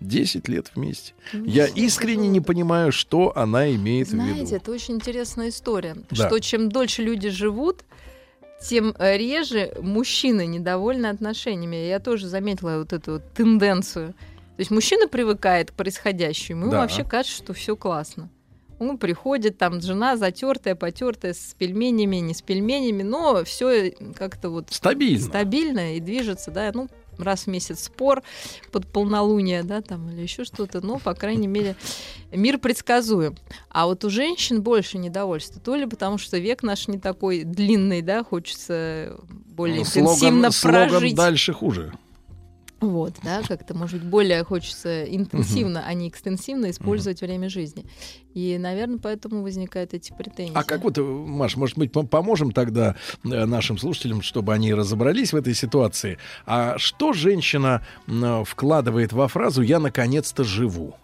10 0.00 0.48
лет 0.48 0.72
вместе. 0.74 1.14
Я 1.32 1.66
искренне 1.66 2.26
не 2.28 2.40
понимаю, 2.40 2.90
что 2.90 3.32
она 3.36 3.72
имеет 3.72 4.08
в 4.08 4.10
Знаете, 4.10 4.40
виду. 4.40 4.56
это 4.56 4.70
очень 4.72 4.94
интересная 4.96 5.48
история, 5.50 5.94
Да. 6.10 6.26
что 6.26 6.40
чем 6.40 6.68
дольше 6.70 7.02
люди 7.02 7.28
живут, 7.28 7.84
тем 8.68 8.94
э, 8.98 9.16
реже 9.16 9.72
мужчины 9.80 10.46
недовольны 10.46 11.06
отношениями. 11.06 11.86
Я 11.88 12.00
тоже 12.00 12.26
заметила 12.26 12.78
вот 12.78 12.92
эту 12.92 13.12
вот 13.12 13.32
тенденцию. 13.32 14.14
То 14.62 14.64
есть 14.64 14.70
мужчина 14.70 15.08
привыкает 15.08 15.72
к 15.72 15.74
происходящему, 15.74 16.62
ему 16.62 16.70
Да. 16.70 16.82
вообще 16.82 17.02
кажется, 17.02 17.36
что 17.36 17.52
все 17.52 17.74
классно. 17.74 18.30
Он 18.78 18.96
приходит, 18.96 19.58
там 19.58 19.80
жена 19.80 20.16
затертая, 20.16 20.76
потертая, 20.76 21.34
с 21.34 21.52
пельменями, 21.58 22.16
не 22.18 22.32
с 22.32 22.42
пельменями, 22.42 23.02
но 23.02 23.42
все 23.44 23.90
как-то 24.14 24.50
вот 24.50 24.68
Стабильно. 24.70 25.18
стабильно 25.26 25.96
и 25.96 26.00
движется, 26.00 26.52
да, 26.52 26.70
ну, 26.72 26.88
раз 27.18 27.42
в 27.44 27.46
месяц 27.48 27.82
спор 27.84 28.22
под 28.70 28.86
полнолуние, 28.86 29.64
да, 29.64 29.80
там, 29.82 30.08
или 30.10 30.20
еще 30.20 30.44
что-то, 30.44 30.80
но, 30.80 31.00
по 31.00 31.14
крайней 31.14 31.48
мере, 31.48 31.74
мир 32.30 32.58
предсказуем. 32.58 33.36
А 33.68 33.86
вот 33.86 34.04
у 34.04 34.10
женщин 34.10 34.62
больше 34.62 34.96
недовольства, 34.96 35.60
то 35.60 35.74
ли 35.74 35.86
потому, 35.86 36.18
что 36.18 36.38
век 36.38 36.62
наш 36.62 36.86
не 36.86 36.98
такой 37.00 37.42
длинный, 37.42 38.00
да, 38.00 38.22
хочется 38.22 39.18
более 39.28 39.78
Ну, 39.78 39.82
интенсивно 39.82 40.52
слоган, 40.52 40.52
слоган 40.52 40.88
прожить. 41.00 41.16
дальше 41.16 41.52
хуже. 41.52 41.92
Вот, 42.82 43.14
да, 43.22 43.42
как-то, 43.46 43.74
может 43.74 44.00
быть, 44.00 44.08
более 44.08 44.42
хочется 44.42 45.04
интенсивно, 45.04 45.84
а 45.86 45.94
не 45.94 46.08
экстенсивно 46.08 46.68
использовать 46.70 47.20
время 47.20 47.48
жизни. 47.48 47.86
И, 48.34 48.58
наверное, 48.58 48.98
поэтому 48.98 49.42
возникают 49.42 49.94
эти 49.94 50.12
претензии. 50.12 50.52
А 50.54 50.64
как 50.64 50.82
вот, 50.82 50.98
э, 50.98 51.02
Маш, 51.02 51.56
может 51.56 51.78
быть, 51.78 51.92
пом- 51.92 52.08
поможем 52.08 52.50
тогда 52.50 52.96
э, 53.24 53.44
нашим 53.44 53.78
слушателям, 53.78 54.20
чтобы 54.20 54.52
они 54.52 54.74
разобрались 54.74 55.32
в 55.32 55.36
этой 55.36 55.54
ситуации. 55.54 56.18
А 56.44 56.76
что 56.78 57.12
женщина 57.12 57.86
вкладывает 58.44 59.12
во 59.12 59.28
фразу 59.28 59.62
«я 59.62 59.78
наконец-то 59.78 60.42
живу»? 60.42 60.96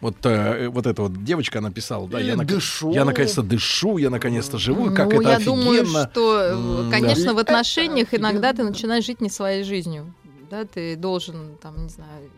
Вот, 0.00 0.16
э, 0.26 0.68
вот 0.68 0.86
эта 0.86 1.02
вот 1.02 1.24
девочка 1.24 1.60
написала, 1.60 2.06
да, 2.08 2.20
я, 2.20 2.34
нак- 2.34 2.44
дышу. 2.44 2.92
я 2.92 3.04
наконец-то 3.04 3.42
дышу, 3.42 3.96
я 3.96 4.10
наконец-то 4.10 4.58
живу, 4.58 4.90
и 4.90 4.94
как 4.94 5.06
ну, 5.10 5.20
это 5.20 5.30
я 5.30 5.36
офигенно. 5.36 5.56
думаю, 5.56 5.86
что, 5.86 6.40
э, 6.86 6.90
конечно, 6.90 7.26
да. 7.28 7.34
в 7.34 7.38
отношениях 7.38 8.08
иногда 8.12 8.52
ты 8.52 8.62
начинаешь 8.62 9.06
жить 9.06 9.20
не 9.20 9.30
своей 9.30 9.64
жизнью. 9.64 10.12
Да, 10.50 10.64
ты 10.64 10.96
должен, 10.96 11.56
там, 11.60 11.84
не 11.84 11.88
знаю, 11.88 12.30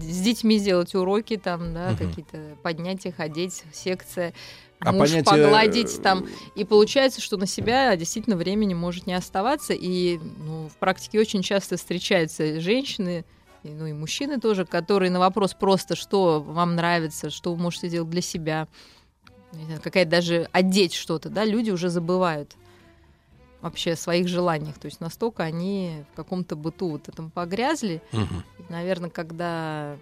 с 0.00 0.20
детьми 0.20 0.58
сделать 0.58 0.94
уроки, 0.94 1.36
там, 1.36 1.74
да, 1.74 1.88
Мгм. 1.90 1.96
какие-то 1.96 2.56
поднятия, 2.62 3.12
ходить, 3.12 3.64
секция, 3.72 4.32
А 4.80 4.92
муж 4.92 5.10
понятие, 5.10 5.24
погладить 5.24 5.98
э, 5.98 6.02
там. 6.02 6.26
И 6.54 6.64
получается, 6.64 7.20
что 7.20 7.36
на 7.36 7.46
себя 7.46 7.96
действительно 7.96 8.36
времени 8.36 8.74
может 8.74 9.06
не 9.06 9.14
оставаться. 9.14 9.72
И 9.72 10.18
ну, 10.18 10.68
в 10.68 10.76
практике 10.76 11.18
очень 11.18 11.42
часто 11.42 11.76
встречаются 11.76 12.60
женщины, 12.60 13.24
ну 13.62 13.86
и 13.86 13.92
мужчины 13.92 14.38
тоже, 14.38 14.64
которые 14.64 15.10
на 15.10 15.18
вопрос 15.18 15.54
просто, 15.54 15.96
что 15.96 16.40
вам 16.40 16.76
нравится, 16.76 17.30
что 17.30 17.54
вы 17.54 17.60
можете 17.60 17.88
делать 17.88 18.10
для 18.10 18.22
себя, 18.22 18.68
какая-то 19.82 20.10
даже 20.10 20.48
одеть 20.52 20.94
что-то, 20.94 21.30
да, 21.30 21.44
люди 21.44 21.70
уже 21.70 21.88
забывают 21.88 22.56
вообще 23.66 23.96
своих 23.96 24.28
желаниях. 24.28 24.78
То 24.78 24.86
есть 24.86 25.00
настолько 25.00 25.42
они 25.42 26.04
в 26.12 26.16
каком-то 26.16 26.56
быту 26.56 26.90
вот 26.90 27.08
этом 27.08 27.30
погрязли. 27.30 28.02
Мгм. 28.12 28.44
И, 28.58 28.72
наверное, 28.72 29.10
когда 29.10 29.96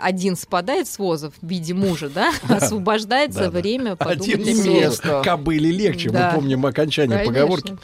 один 0.00 0.36
спадает 0.36 0.88
с 0.88 0.98
возов 0.98 1.34
в 1.40 1.46
виде 1.46 1.74
мужа, 1.74 2.08
да, 2.08 2.32
освобождается 2.48 3.40
Да, 3.40 3.50
да. 3.50 3.50
время 3.50 3.96
подумать 3.96 4.28
Один 4.28 4.66
о 4.66 4.68
место. 4.68 5.22
Кобыли 5.24 5.68
легче, 5.68 6.10
мы 6.10 6.30
помним 6.34 6.66
окончание 6.66 7.18
поговорки. 7.24 7.76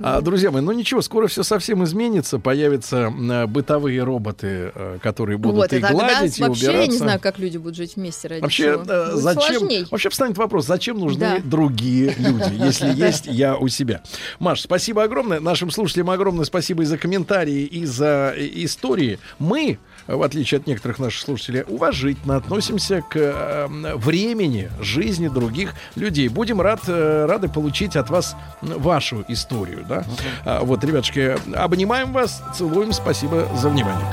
А, 0.00 0.20
друзья 0.20 0.50
мои, 0.50 0.62
ну 0.62 0.72
ничего, 0.72 1.02
скоро 1.02 1.26
все 1.26 1.42
совсем 1.42 1.84
изменится. 1.84 2.38
Появятся 2.38 3.10
бытовые 3.46 4.02
роботы, 4.02 4.72
э, 4.74 4.98
которые 5.02 5.38
будут 5.38 5.72
и 5.72 5.78
гладить, 5.78 6.38
и 6.38 6.42
вообще 6.42 6.68
убираться. 6.68 6.70
я 6.70 6.86
не 6.86 6.96
знаю, 6.96 7.20
как 7.20 7.38
люди 7.38 7.58
будут 7.58 7.76
жить 7.76 7.96
вместе 7.96 8.28
ради 8.28 8.42
Вообще, 8.42 8.82
э, 8.86 9.10
зачем, 9.14 9.68
вообще 9.90 10.08
встанет 10.10 10.38
вопрос, 10.38 10.66
зачем 10.66 10.98
нужны 10.98 11.40
другие 11.42 12.14
люди, 12.18 12.52
если 12.64 12.92
есть 12.94 13.26
я 13.26 13.56
у 13.56 13.68
себя. 13.68 14.02
Маш, 14.38 14.62
спасибо 14.62 15.02
огромное. 15.02 15.40
Нашим 15.40 15.70
слушателям 15.70 16.10
огромное 16.10 16.44
спасибо 16.44 16.82
и 16.82 16.86
за 16.86 16.98
комментарии, 16.98 17.64
и 17.64 17.84
за 17.84 18.34
э, 18.36 18.48
истории. 18.64 19.18
Мы, 19.38 19.78
в 20.06 20.22
отличие 20.22 20.58
от 20.58 20.66
некоторых 20.66 20.98
наших 20.98 21.20
слушателей, 21.20 21.64
уважительно 21.66 22.36
относимся 22.36 23.02
к 23.02 23.16
э, 23.16 23.66
времени 23.96 24.70
жизни 24.80 25.28
других 25.28 25.74
людей. 25.94 26.28
Будем 26.28 26.60
рад, 26.60 26.80
э, 26.86 27.26
рады 27.26 27.48
получить 27.48 27.96
от 27.96 28.10
вас 28.10 28.36
вашу 28.60 29.24
историю, 29.28 29.84
да? 29.88 30.04
А, 30.44 30.60
вот, 30.62 30.84
ребятушки, 30.84 31.36
обнимаем 31.54 32.12
вас, 32.12 32.42
целуем, 32.54 32.92
спасибо 32.92 33.48
за 33.56 33.68
внимание. 33.68 34.12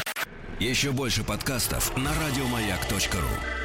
Еще 0.59 0.91
больше 0.91 1.23
подкастов 1.23 1.95
на 1.97 2.09
радиомаяк.ру. 2.09 3.62